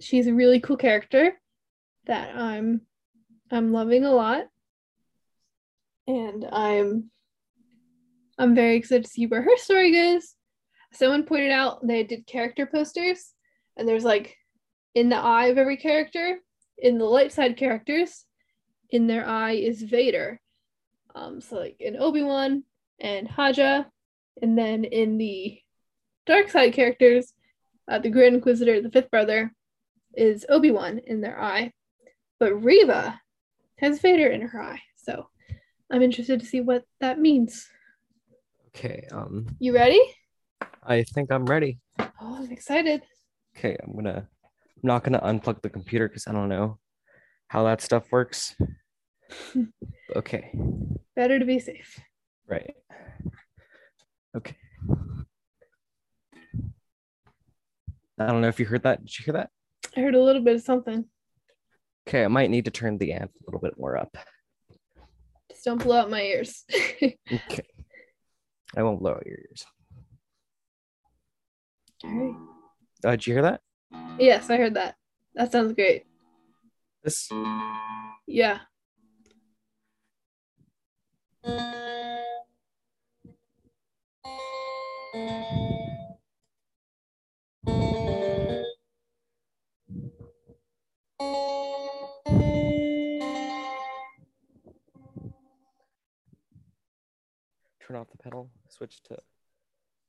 she's 0.00 0.26
a 0.26 0.34
really 0.34 0.60
cool 0.60 0.76
character 0.76 1.40
that 2.06 2.36
I'm 2.36 2.82
I'm 3.50 3.72
loving 3.72 4.04
a 4.04 4.12
lot. 4.12 4.44
And 6.06 6.46
I'm 6.50 7.10
I'm 8.38 8.54
very 8.54 8.76
excited 8.76 9.04
to 9.04 9.10
see 9.10 9.26
where 9.26 9.42
her 9.42 9.56
story 9.56 9.92
goes. 9.92 10.34
Someone 10.92 11.24
pointed 11.24 11.50
out 11.50 11.86
they 11.86 12.02
did 12.02 12.26
character 12.26 12.66
posters, 12.66 13.34
and 13.76 13.86
there's 13.86 14.04
like 14.04 14.36
in 14.94 15.08
the 15.08 15.16
eye 15.16 15.46
of 15.46 15.58
every 15.58 15.76
character, 15.76 16.38
in 16.78 16.98
the 16.98 17.04
light 17.04 17.32
side 17.32 17.56
characters, 17.56 18.24
in 18.90 19.06
their 19.06 19.26
eye 19.26 19.52
is 19.52 19.82
Vader. 19.82 20.40
Um, 21.14 21.40
so 21.40 21.56
like 21.56 21.76
in 21.80 21.96
Obi-Wan 21.96 22.64
and 23.00 23.28
Haja, 23.28 23.86
and 24.40 24.56
then 24.56 24.84
in 24.84 25.18
the 25.18 25.58
dark 26.26 26.48
side 26.48 26.72
characters, 26.72 27.34
uh, 27.88 27.98
the 27.98 28.10
Grand 28.10 28.34
Inquisitor, 28.34 28.80
the 28.80 28.90
fifth 28.90 29.10
brother, 29.10 29.52
is 30.14 30.44
Obi 30.48 30.70
Wan 30.70 31.00
in 31.06 31.20
their 31.20 31.40
eye, 31.40 31.72
but 32.38 32.62
Reva 32.62 33.20
has 33.78 34.00
Vader 34.00 34.28
in 34.28 34.42
her 34.42 34.62
eye. 34.62 34.82
So 34.96 35.28
I'm 35.90 36.02
interested 36.02 36.40
to 36.40 36.46
see 36.46 36.60
what 36.60 36.84
that 37.00 37.18
means. 37.18 37.66
Okay. 38.68 39.06
Um, 39.12 39.46
You 39.58 39.74
ready? 39.74 40.00
I 40.82 41.02
think 41.02 41.32
I'm 41.32 41.46
ready. 41.46 41.80
Oh, 41.98 42.36
I'm 42.36 42.50
excited. 42.50 43.02
Okay, 43.56 43.76
I'm 43.82 43.94
gonna 43.94 44.28
I'm 44.28 44.82
not 44.82 45.04
gonna 45.04 45.20
unplug 45.20 45.62
the 45.62 45.70
computer 45.70 46.08
because 46.08 46.26
I 46.26 46.32
don't 46.32 46.48
know 46.48 46.78
how 47.48 47.64
that 47.64 47.80
stuff 47.80 48.04
works. 48.12 48.54
okay. 50.16 50.50
Better 51.16 51.38
to 51.38 51.44
be 51.44 51.58
safe. 51.58 51.98
Right. 52.46 52.74
Okay. 54.36 54.56
I 58.18 58.26
don't 58.26 58.40
know 58.40 58.48
if 58.48 58.58
you 58.58 58.66
heard 58.66 58.82
that. 58.82 59.04
Did 59.04 59.18
you 59.18 59.24
hear 59.24 59.34
that? 59.34 59.50
I 59.96 60.00
heard 60.00 60.14
a 60.14 60.22
little 60.22 60.42
bit 60.42 60.56
of 60.56 60.62
something. 60.62 61.04
Okay, 62.08 62.24
I 62.24 62.28
might 62.28 62.50
need 62.50 62.64
to 62.64 62.70
turn 62.70 62.98
the 62.98 63.12
amp 63.12 63.30
a 63.30 63.44
little 63.46 63.60
bit 63.60 63.78
more 63.78 63.96
up. 63.96 64.16
Just 65.50 65.64
don't 65.64 65.82
blow 65.82 65.98
out 66.00 66.10
my 66.10 66.22
ears. 66.22 66.64
Okay. 67.30 67.66
I 68.76 68.82
won't 68.82 69.00
blow 69.00 69.12
out 69.12 69.26
your 69.26 69.36
ears. 69.38 69.64
All 72.04 72.10
right. 72.10 72.34
Uh, 73.04 73.10
did 73.12 73.26
you 73.26 73.34
hear 73.34 73.42
that? 73.42 73.60
Yes, 74.18 74.50
I 74.50 74.56
heard 74.56 74.74
that. 74.74 74.96
That 75.34 75.52
sounds 75.52 75.72
great. 75.72 76.04
This 77.02 77.30
Yeah. 78.26 78.58
Turn 97.88 97.96
off 97.96 98.10
the 98.10 98.18
pedal, 98.18 98.50
switch 98.68 99.02
to 99.02 99.16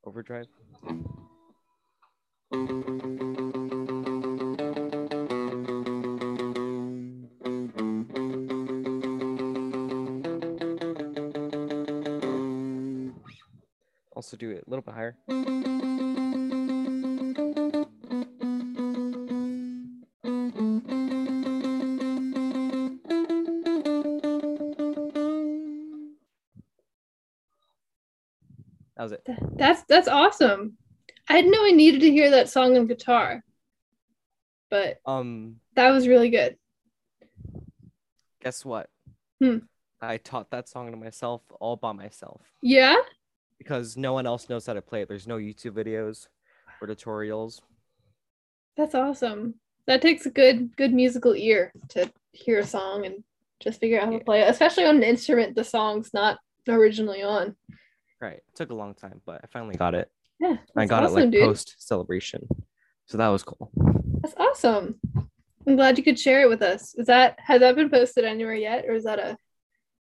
overdrive. 0.05 0.47
Also 14.11 14.35
do 14.35 14.51
it 14.51 14.65
a 14.67 14.69
little 14.69 14.83
bit 14.83 14.93
higher. 14.93 15.15
That 28.99 29.03
was 29.03 29.11
it. 29.13 29.23
That's 29.55 29.83
that's 29.83 30.09
awesome. 30.09 30.73
I 31.29 31.35
didn't 31.35 31.51
know 31.51 31.63
I 31.65 31.71
needed 31.71 32.01
to 32.01 32.11
hear 32.11 32.31
that 32.31 32.49
song 32.49 32.75
on 32.77 32.85
guitar. 32.85 33.41
But 34.69 34.97
Um, 35.05 35.61
that 35.75 35.91
was 35.91 36.05
really 36.05 36.29
good. 36.29 36.57
guess 38.43 38.65
what? 38.65 38.89
Hmm. 39.41 39.59
I 40.01 40.17
taught 40.17 40.51
that 40.51 40.67
song 40.67 40.91
to 40.91 40.97
myself 40.97 41.43
all 41.61 41.77
by 41.77 41.93
myself 41.93 42.41
Yeah? 42.61 42.95
because 43.57 43.95
no 43.95 44.11
one 44.11 44.25
else 44.25 44.49
knows 44.49 44.65
how 44.65 44.73
to 44.73 44.81
play 44.81 45.01
it. 45.03 45.07
There's 45.07 45.27
no 45.27 45.37
YouTube 45.37 45.71
videos 45.71 46.27
or 46.81 46.87
tutorials. 46.89 47.61
That's 48.75 48.95
awesome. 48.95 49.55
That 49.87 50.01
takes 50.01 50.25
a 50.25 50.29
good 50.29 50.75
good 50.75 50.93
musical 50.93 51.35
ear 51.35 51.71
to 51.89 52.11
hear 52.33 52.59
a 52.59 52.65
song 52.65 53.05
and 53.05 53.23
just 53.61 53.79
figure 53.79 53.97
out 54.01 54.07
how 54.11 54.17
to 54.19 54.25
play 54.25 54.41
it, 54.41 54.49
especially 54.49 54.83
on 54.85 54.97
an 54.97 55.03
instrument 55.03 55.55
the 55.55 55.63
song's 55.63 56.13
not 56.13 56.37
originally 56.67 57.23
on. 57.23 57.55
Right. 58.21 58.37
It 58.37 58.55
took 58.55 58.69
a 58.69 58.75
long 58.75 58.93
time, 58.93 59.21
but 59.25 59.41
I 59.43 59.47
finally 59.47 59.75
got 59.75 59.95
it. 59.95 60.11
Yeah. 60.39 60.57
I 60.75 60.85
got 60.85 61.03
awesome, 61.03 61.17
it 61.17 61.21
like 61.21 61.31
dude. 61.31 61.43
post 61.45 61.75
celebration. 61.79 62.47
So 63.05 63.17
that 63.17 63.27
was 63.29 63.43
cool. 63.43 63.71
That's 64.21 64.35
awesome. 64.37 64.99
I'm 65.67 65.75
glad 65.75 65.97
you 65.97 66.03
could 66.03 66.19
share 66.19 66.41
it 66.41 66.49
with 66.49 66.61
us. 66.61 66.95
Is 66.95 67.07
that 67.07 67.37
has 67.39 67.59
that 67.61 67.75
been 67.75 67.89
posted 67.89 68.25
anywhere 68.25 68.55
yet, 68.55 68.85
or 68.87 68.93
is 68.93 69.03
that 69.03 69.19
a 69.19 69.37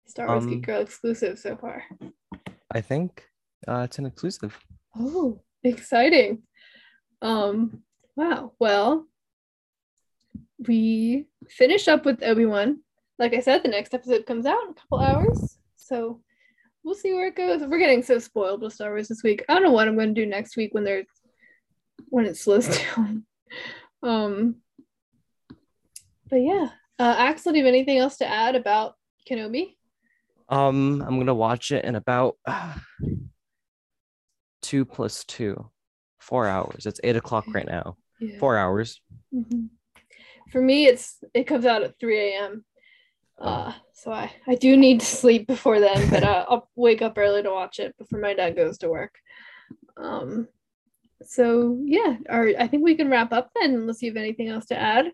Star 0.07 0.27
Wars 0.29 0.45
Um, 0.45 0.51
Geek 0.51 0.63
Girl 0.67 0.81
exclusive 0.81 1.39
so 1.39 1.57
far? 1.57 1.83
I 2.73 2.81
think 2.81 3.25
uh, 3.67 3.83
it's 3.85 3.99
an 3.99 4.07
exclusive. 4.07 4.57
Oh, 4.97 5.41
exciting. 5.65 6.43
Um, 7.23 7.83
wow. 8.15 8.53
Well, 8.59 9.07
we 10.67 11.27
finish 11.49 11.89
up 11.89 12.05
with 12.05 12.23
Obi-Wan. 12.23 12.81
Like 13.19 13.35
I 13.35 13.41
said, 13.41 13.63
the 13.63 13.69
next 13.69 13.95
episode 13.95 14.27
comes 14.27 14.47
out 14.47 14.63
in 14.65 14.71
a 14.71 14.75
couple 14.75 15.01
hours. 15.01 15.59
So 15.77 16.21
we'll 16.87 16.95
see 16.95 17.13
where 17.13 17.27
it 17.27 17.35
goes. 17.35 17.63
We're 17.63 17.81
getting 17.81 18.05
so 18.05 18.21
spoiled 18.21 18.63
with 18.63 18.73
Star 18.73 18.91
Wars 18.91 19.09
this 19.09 19.25
week. 19.25 19.45
I 19.49 19.55
don't 19.55 19.65
know 19.65 19.73
what 19.73 19.89
I'm 19.89 19.99
gonna 19.99 20.15
do 20.15 20.25
next 20.25 20.57
week 20.57 20.73
when 20.73 20.85
there's 20.85 21.07
when 22.09 22.25
it 22.25 22.37
slows 22.37 22.69
down. 22.97 23.27
Um 24.03 24.57
but 26.31 26.37
yeah. 26.37 26.69
Uh 26.99 27.15
Axel, 27.19 27.53
do 27.53 27.59
you 27.59 27.65
have 27.65 27.75
anything 27.75 27.99
else 27.99 28.19
to 28.19 28.27
add 28.27 28.55
about 28.55 28.95
Kenobi? 29.29 29.75
Um, 30.49 31.03
I'm 31.03 31.19
gonna 31.19 31.35
watch 31.35 31.73
it 31.73 31.85
in 31.85 31.97
about 31.97 32.37
two 34.63 34.85
plus 34.85 35.25
two, 35.25 35.71
four 36.21 36.47
hours. 36.47 36.87
It's 36.87 37.01
eight 37.03 37.17
o'clock 37.17 37.47
right 37.53 37.67
now. 37.67 37.97
Yeah. 38.21 38.39
Four 38.39 38.57
hours. 38.57 39.01
Mhm. 39.35 39.71
For 40.53 40.63
me, 40.63 40.87
it's 40.87 41.19
it 41.35 41.49
comes 41.49 41.67
out 41.67 41.83
at 41.83 41.99
3 41.99 42.35
a.m. 42.35 42.65
Uh, 43.39 43.73
so 43.93 44.13
I, 44.13 44.33
I 44.47 44.55
do 44.55 44.77
need 44.77 45.01
to 45.01 45.07
sleep 45.07 45.47
before 45.47 45.81
then, 45.81 46.09
but 46.11 46.23
uh, 46.23 46.47
I'll 46.49 46.71
wake 46.75 47.03
up 47.03 47.19
early 47.19 47.43
to 47.43 47.51
watch 47.51 47.79
it 47.79 47.97
before 47.99 48.19
my 48.19 48.35
dad 48.35 48.57
goes 48.57 48.79
to 48.79 48.89
work. 48.89 49.15
Um, 49.97 50.49
so 51.23 51.79
yeah, 51.85 52.17
or 52.29 52.53
I 52.59 52.67
think 52.67 52.85
we 52.85 52.95
can 52.95 53.11
wrap 53.11 53.33
up 53.33 53.51
then, 53.55 53.75
unless 53.75 54.03
you 54.03 54.11
have 54.11 54.17
anything 54.17 54.49
else 54.49 54.67
to 54.67 54.79
add. 54.79 55.13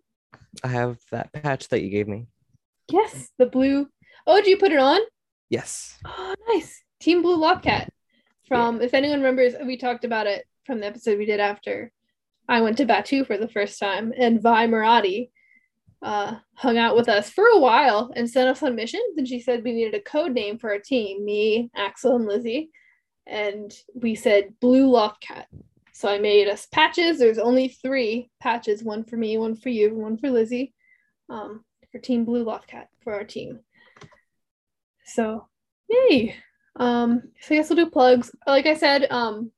I 0.63 0.69
have 0.69 0.99
that 1.11 1.33
patch 1.33 1.69
that 1.69 1.83
you 1.83 1.91
gave 1.91 2.09
me. 2.09 2.27
Yes, 2.91 3.31
the 3.39 3.47
blue. 3.47 3.89
Oh, 4.27 4.37
did 4.37 4.49
you 4.49 4.59
put 4.59 4.73
it 4.73 4.79
on? 4.79 5.01
Yes. 5.49 5.99
Oh, 6.05 6.35
nice. 6.49 6.83
Team 7.01 7.23
Blue 7.23 7.37
Lobcat. 7.37 7.89
From, 8.47 8.83
if 8.83 8.93
anyone 8.93 9.19
remembers, 9.19 9.55
we 9.65 9.77
talked 9.77 10.05
about 10.05 10.27
it 10.27 10.45
from 10.67 10.81
the 10.81 10.87
episode 10.87 11.19
we 11.19 11.27
did 11.27 11.41
after 11.41 11.91
I 12.49 12.61
went 12.61 12.77
to 12.79 12.87
Batuu 12.87 13.27
for 13.27 13.39
the 13.39 13.49
first 13.49 13.79
time, 13.79 14.13
and 14.17 14.43
Vi 14.43 14.67
Moradi 14.67 15.31
uh, 16.03 16.37
hung 16.55 16.79
out 16.79 16.97
with 16.97 17.09
us 17.09 17.31
for 17.31 17.47
a 17.47 17.59
while 17.59 18.13
and 18.17 18.29
sent 18.29 18.49
us 18.49 18.63
on 18.63 18.75
missions. 18.75 19.17
And 19.17 19.27
she 19.27 19.41
said 19.41 19.63
we 19.63 19.73
needed 19.73 19.95
a 19.95 20.01
code 20.01 20.33
name 20.33 20.59
for 20.59 20.71
our 20.71 20.79
team, 20.79 21.25
me, 21.25 21.71
Axel, 21.77 22.17
and 22.17 22.27
Lizzie. 22.27 22.71
And 23.27 23.73
we 23.95 24.15
said 24.15 24.55
Blue 24.61 24.91
Lobcat. 24.91 25.47
So 25.93 26.09
I 26.09 26.19
made 26.19 26.49
us 26.49 26.67
patches. 26.67 27.19
There's 27.19 27.39
only 27.39 27.69
three 27.69 28.31
patches 28.41 28.83
one 28.83 29.05
for 29.05 29.17
me, 29.17 29.39
one 29.39 29.55
for 29.55 29.69
you, 29.69 29.95
one 29.95 30.17
for 30.17 30.31
Lizzie, 30.31 30.75
um, 31.29 31.65
for 31.93 31.99
Team 31.99 32.25
Blue 32.25 32.43
Lobcat 32.43 32.89
for 33.05 33.13
our 33.15 33.25
team. 33.25 33.61
So, 35.05 35.47
yay. 35.89 36.35
Um, 36.77 37.23
so 37.41 37.55
I 37.55 37.59
guess 37.59 37.69
we'll 37.69 37.85
do 37.85 37.91
plugs. 37.91 38.31
Like 38.47 38.67
I 38.67 38.75
said, 38.75 39.07
um, 39.11 39.53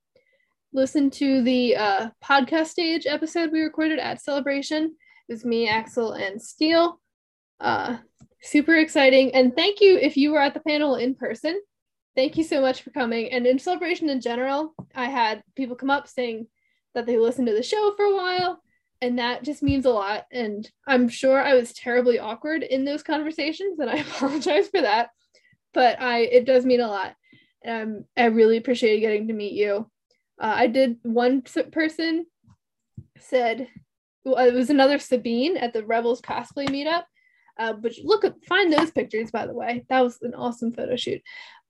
listen 0.72 1.08
to 1.10 1.42
the 1.42 1.76
uh, 1.76 2.08
podcast 2.22 2.66
stage 2.66 3.06
episode 3.06 3.52
we 3.52 3.62
recorded 3.62 4.00
at 4.00 4.20
Celebration. 4.20 4.96
It 5.28 5.32
was 5.32 5.44
me, 5.44 5.68
Axel, 5.68 6.12
and 6.12 6.40
Steele. 6.40 7.00
Uh, 7.60 7.98
super 8.42 8.74
exciting. 8.74 9.34
And 9.34 9.54
thank 9.54 9.80
you 9.80 9.96
if 9.96 10.16
you 10.16 10.32
were 10.32 10.40
at 10.40 10.54
the 10.54 10.60
panel 10.60 10.96
in 10.96 11.14
person. 11.14 11.60
Thank 12.14 12.36
you 12.36 12.44
so 12.44 12.60
much 12.60 12.82
for 12.82 12.90
coming. 12.90 13.32
And 13.32 13.46
in 13.46 13.58
Celebration 13.58 14.10
in 14.10 14.20
general, 14.20 14.74
I 14.94 15.06
had 15.06 15.42
people 15.56 15.76
come 15.76 15.90
up 15.90 16.08
saying 16.08 16.46
that 16.94 17.06
they 17.06 17.18
listened 17.18 17.46
to 17.48 17.54
the 17.54 17.62
show 17.62 17.92
for 17.96 18.04
a 18.04 18.14
while. 18.14 18.60
And 19.00 19.18
that 19.18 19.42
just 19.42 19.62
means 19.62 19.86
a 19.86 19.90
lot. 19.90 20.24
And 20.30 20.70
I'm 20.86 21.08
sure 21.08 21.42
I 21.42 21.54
was 21.54 21.72
terribly 21.72 22.18
awkward 22.18 22.62
in 22.62 22.84
those 22.84 23.02
conversations, 23.02 23.78
and 23.78 23.90
I 23.90 23.96
apologize 23.98 24.68
for 24.68 24.80
that. 24.80 25.10
But 25.72 26.00
I 26.00 26.20
it 26.20 26.46
does 26.46 26.64
mean 26.64 26.80
a 26.80 26.88
lot. 26.88 27.14
Um, 27.66 28.04
I 28.16 28.26
really 28.26 28.56
appreciated 28.56 29.00
getting 29.00 29.28
to 29.28 29.34
meet 29.34 29.54
you. 29.54 29.90
Uh, 30.40 30.54
I 30.56 30.66
did 30.68 30.98
one 31.02 31.42
person 31.42 32.26
said 33.18 33.68
well, 34.24 34.46
it 34.46 34.54
was 34.54 34.70
another 34.70 34.98
Sabine 34.98 35.56
at 35.56 35.72
the 35.72 35.84
Rebels 35.84 36.20
cosplay 36.20 36.68
meetup. 36.68 37.04
Uh, 37.56 37.72
but 37.72 37.92
look 38.02 38.24
find 38.46 38.72
those 38.72 38.90
pictures 38.90 39.30
by 39.30 39.46
the 39.46 39.54
way. 39.54 39.84
That 39.88 40.00
was 40.00 40.18
an 40.22 40.34
awesome 40.34 40.72
photo 40.72 40.96
shoot. 40.96 41.22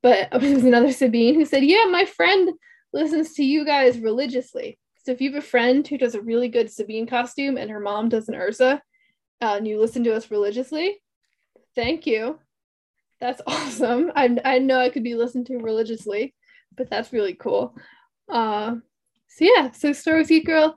But 0.03 0.29
it 0.33 0.55
was 0.55 0.65
another 0.65 0.93
Sabine 0.93 1.35
who 1.35 1.45
said, 1.45 1.65
"Yeah, 1.65 1.85
my 1.91 2.05
friend 2.05 2.51
listens 2.93 3.35
to 3.35 3.45
you 3.45 3.65
guys 3.65 3.99
religiously. 3.99 4.79
So 5.05 5.13
if 5.13 5.21
you 5.21 5.33
have 5.33 5.43
a 5.43 5.47
friend 5.47 5.87
who 5.87 5.99
does 5.99 6.15
a 6.15 6.23
really 6.23 6.49
good 6.49 6.71
Sabine 6.71 7.07
costume 7.07 7.59
and 7.59 7.71
her 7.71 7.81
mom 7.81 8.09
does 8.09 8.29
an 8.29 8.35
Ursa, 8.35 8.81
uh, 9.43 9.55
and 9.57 9.69
you 9.69 9.79
listen 9.79 10.05
to 10.05 10.15
us 10.15 10.31
religiously, 10.31 11.03
thank 11.75 12.07
you. 12.07 12.39
That's 13.21 13.43
awesome. 13.47 14.13
I 14.17 14.39
I 14.45 14.59
know 14.59 14.79
I 14.79 14.89
could 14.89 15.05
be 15.05 15.15
listened 15.15 15.47
to 15.47 15.59
religiously, 15.59 16.35
but 16.75 16.89
that's 16.89 17.13
really 17.13 17.35
cool. 17.35 17.77
Uh, 18.29 18.77
so 19.29 19.45
yeah, 19.45 19.73
so 19.73 19.93
Star 19.93 20.15
Wars 20.15 20.29
Geek 20.29 20.47
Girl. 20.47 20.77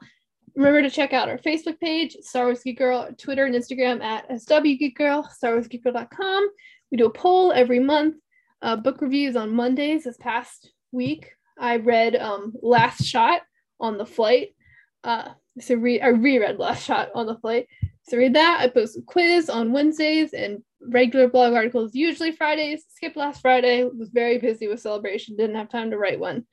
Remember 0.57 0.81
to 0.81 0.89
check 0.89 1.13
out 1.13 1.29
our 1.29 1.37
Facebook 1.37 1.79
page, 1.79 2.17
Star 2.21 2.45
Wars 2.45 2.63
Geek 2.63 2.79
Girl, 2.79 3.07
Twitter 3.15 3.45
and 3.45 3.53
Instagram 3.53 4.01
at 4.01 4.41
SW 4.41 4.63
Geek 4.63 4.97
Girl, 4.97 5.29
StarWarsGeekGirl.com. 5.39 6.49
We 6.89 6.97
do 6.97 7.05
a 7.05 7.11
poll 7.11 7.51
every 7.51 7.79
month. 7.79 8.15
Uh, 8.63 8.75
book 8.75 8.99
reviews 8.99 9.35
on 9.35 9.51
Mondays. 9.51 10.05
This 10.05 10.17
past 10.17 10.71
week, 10.91 11.29
I 11.59 11.77
read 11.77 12.15
um, 12.15 12.53
Last 12.63 13.05
Shot 13.05 13.41
on 13.79 13.99
the 13.99 14.05
flight. 14.07 14.55
Uh, 15.03 15.29
so 15.59 15.75
re- 15.75 16.01
I 16.01 16.07
reread 16.07 16.57
Last 16.57 16.85
Shot 16.85 17.09
on 17.13 17.27
the 17.27 17.37
flight. 17.37 17.67
So 18.09 18.17
read 18.17 18.33
that. 18.33 18.57
I 18.59 18.67
post 18.67 18.97
a 18.97 19.03
quiz 19.03 19.51
on 19.51 19.73
Wednesdays 19.73 20.33
and 20.33 20.63
regular 20.81 21.27
blog 21.27 21.53
articles 21.53 21.93
usually 21.93 22.31
Fridays. 22.31 22.83
Skipped 22.89 23.15
last 23.15 23.41
Friday. 23.41 23.83
Was 23.83 24.09
very 24.09 24.39
busy 24.39 24.67
with 24.67 24.81
celebration. 24.81 25.37
Didn't 25.37 25.57
have 25.57 25.69
time 25.69 25.91
to 25.91 25.99
write 25.99 26.19
one. 26.19 26.47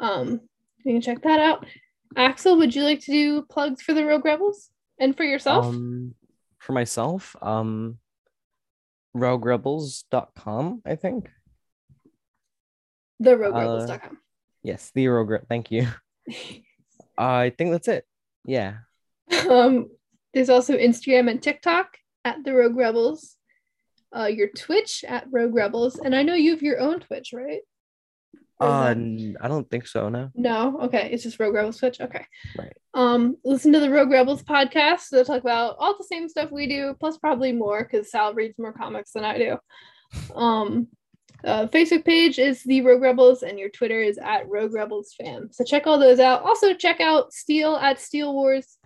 Um, 0.00 0.40
you 0.84 0.94
can 0.94 1.00
check 1.00 1.22
that 1.22 1.38
out. 1.38 1.66
Axel, 2.16 2.56
would 2.56 2.74
you 2.74 2.82
like 2.84 3.00
to 3.00 3.10
do 3.10 3.42
plugs 3.42 3.82
for 3.82 3.94
the 3.94 4.04
Rogue 4.04 4.24
Rebels 4.24 4.70
and 4.98 5.16
for 5.16 5.24
yourself? 5.24 5.66
Um, 5.66 6.14
for 6.58 6.72
myself, 6.72 7.36
um, 7.42 7.98
roguerebels.com, 9.16 10.82
I 10.84 10.96
think. 10.96 11.30
the 13.20 13.30
roguerebels.com. 13.30 14.18
Yes, 14.62 14.90
the 14.94 15.08
Rogue. 15.08 15.32
Thank 15.48 15.70
you. 15.70 15.86
I 17.18 17.50
think 17.50 17.70
that's 17.70 17.88
it. 17.88 18.06
Yeah. 18.46 18.78
um, 19.48 19.88
there's 20.32 20.50
also 20.50 20.76
Instagram 20.76 21.30
and 21.30 21.42
TikTok 21.42 21.96
at 22.24 22.42
the 22.44 22.54
Rogue 22.54 22.76
Rebels. 22.76 23.36
Uh, 24.16 24.26
your 24.26 24.48
Twitch 24.48 25.04
at 25.06 25.26
Rogue 25.30 25.54
Rebels, 25.54 25.98
and 25.98 26.14
I 26.14 26.22
know 26.22 26.34
you 26.34 26.52
have 26.52 26.62
your 26.62 26.78
own 26.80 27.00
Twitch, 27.00 27.32
right? 27.32 27.62
Uh, 28.60 28.94
that- 28.94 29.36
I 29.40 29.48
don't 29.48 29.68
think 29.68 29.86
so. 29.86 30.08
No. 30.08 30.30
No, 30.34 30.80
okay, 30.82 31.10
it's 31.12 31.22
just 31.22 31.40
Rogue 31.40 31.54
Rebels 31.54 31.78
Twitch. 31.78 32.00
Okay. 32.00 32.24
Right. 32.58 32.72
Um, 32.94 33.36
listen 33.44 33.72
to 33.72 33.80
the 33.80 33.90
Rogue 33.90 34.10
Rebels 34.10 34.42
podcast. 34.42 35.08
They'll 35.10 35.24
talk 35.24 35.40
about 35.40 35.76
all 35.78 35.96
the 35.98 36.04
same 36.04 36.28
stuff 36.28 36.50
we 36.52 36.66
do, 36.66 36.94
plus 37.00 37.18
probably 37.18 37.52
more 37.52 37.82
because 37.82 38.10
Sal 38.10 38.32
reads 38.34 38.58
more 38.58 38.72
comics 38.72 39.12
than 39.12 39.24
I 39.24 39.38
do. 39.38 39.58
Um, 40.34 40.88
uh, 41.42 41.66
Facebook 41.66 42.04
page 42.04 42.38
is 42.38 42.62
the 42.62 42.80
Rogue 42.80 43.02
Rebels, 43.02 43.42
and 43.42 43.58
your 43.58 43.68
Twitter 43.68 44.00
is 44.00 44.18
at 44.18 44.48
Rogue 44.48 44.72
Rebels 44.72 45.14
Fam. 45.18 45.48
So 45.52 45.64
check 45.64 45.86
all 45.86 45.98
those 45.98 46.20
out. 46.20 46.42
Also 46.42 46.72
check 46.74 47.00
out 47.00 47.32
Steele 47.32 47.76
at 47.76 48.00
Steele 48.00 48.32
Wars. 48.32 48.78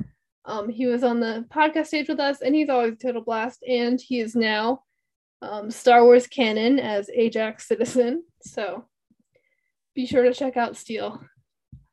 Um, 0.44 0.68
he 0.68 0.86
was 0.86 1.04
on 1.04 1.20
the 1.20 1.44
podcast 1.50 1.88
stage 1.88 2.08
with 2.08 2.18
us, 2.20 2.40
and 2.40 2.54
he's 2.54 2.70
always 2.70 2.94
a 2.94 2.96
total 2.96 3.22
blast. 3.22 3.62
And 3.68 4.00
he 4.00 4.18
is 4.20 4.34
now 4.34 4.82
um, 5.42 5.70
Star 5.70 6.02
Wars 6.04 6.26
canon 6.26 6.80
as 6.80 7.10
Ajax 7.10 7.68
Citizen. 7.68 8.24
So 8.42 8.86
be 9.98 10.06
sure 10.06 10.22
to 10.22 10.32
check 10.32 10.56
out 10.56 10.76
Steele. 10.76 11.20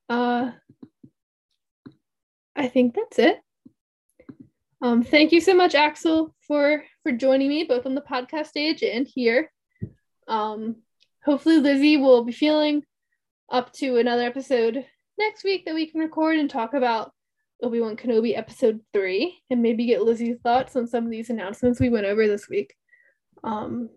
Uh, 0.08 0.52
I 2.56 2.68
think 2.68 2.94
that's 2.94 3.18
it. 3.18 3.40
Um, 4.80 5.02
thank 5.02 5.32
you 5.32 5.42
so 5.42 5.56
much, 5.56 5.74
Axel, 5.74 6.36
for 6.48 6.84
for 7.02 7.12
joining 7.12 7.50
me 7.50 7.64
both 7.64 7.88
on 7.88 7.96
the 7.96 8.02
podcast 8.02 8.46
stage 8.46 8.84
and 8.84 9.08
here. 9.08 9.52
Um, 10.28 10.76
hopefully, 11.26 11.58
Lizzie 11.58 11.98
will 11.98 12.24
be 12.24 12.32
feeling 12.32 12.84
up 13.52 13.74
to 13.74 13.98
another 13.98 14.22
episode 14.22 14.86
next 15.18 15.44
week 15.44 15.66
that 15.66 15.74
we 15.74 15.88
can 15.88 16.00
record 16.00 16.38
and 16.38 16.48
talk 16.48 16.76
about 16.76 17.12
Obi 17.64 17.82
Wan 17.82 17.98
Kenobi 17.98 18.38
episode 18.38 18.82
three, 18.94 19.36
and 19.50 19.64
maybe 19.64 19.88
get 19.88 20.04
Lizzie's 20.04 20.38
thoughts 20.44 20.76
on 20.76 20.86
some 20.86 21.06
of 21.06 21.10
these 21.10 21.32
announcements 21.32 21.80
we 21.80 21.90
went 21.90 22.06
over 22.06 22.28
this 22.28 22.48
week. 22.48 22.72
Um, 23.44 23.90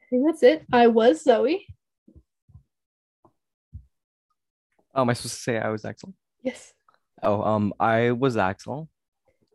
I 0.00 0.04
think 0.08 0.24
that's 0.24 0.42
it. 0.42 0.64
I 0.72 0.86
was 0.86 1.22
Zoe. 1.22 1.66
Oh, 4.94 5.02
am 5.02 5.10
I 5.10 5.12
supposed 5.12 5.36
to 5.36 5.40
say 5.40 5.58
I 5.58 5.68
was 5.68 5.84
Axel? 5.84 6.14
Yes. 6.42 6.72
Oh, 7.22 7.42
um, 7.42 7.72
I 7.78 8.10
was 8.12 8.36
Axel. 8.36 8.88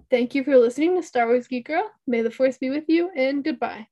Thank 0.10 0.36
you 0.36 0.44
for 0.44 0.56
listening 0.58 0.96
to 0.96 1.04
Star 1.04 1.28
Wars 1.28 1.48
Geek 1.48 1.68
Girl. 1.68 1.90
May 2.08 2.22
the 2.22 2.32
Force 2.32 2.58
be 2.58 2.70
with 2.70 2.86
you, 2.88 3.10
and 3.16 3.44
goodbye. 3.44 3.88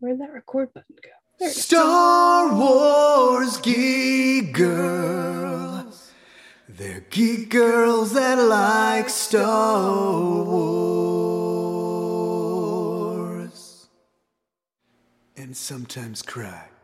Where'd 0.00 0.20
that 0.20 0.32
record 0.32 0.72
button 0.72 0.96
go? 1.02 1.10
There. 1.40 1.50
Star 1.50 2.54
Wars 2.54 3.58
geek 3.58 4.52
girls. 4.52 6.12
They're 6.68 7.04
geek 7.10 7.50
girls 7.50 8.12
that 8.12 8.36
like 8.38 9.08
Star 9.08 10.44
Wars. 10.44 11.07
And 15.48 15.56
sometimes 15.56 16.20
cry. 16.20 16.77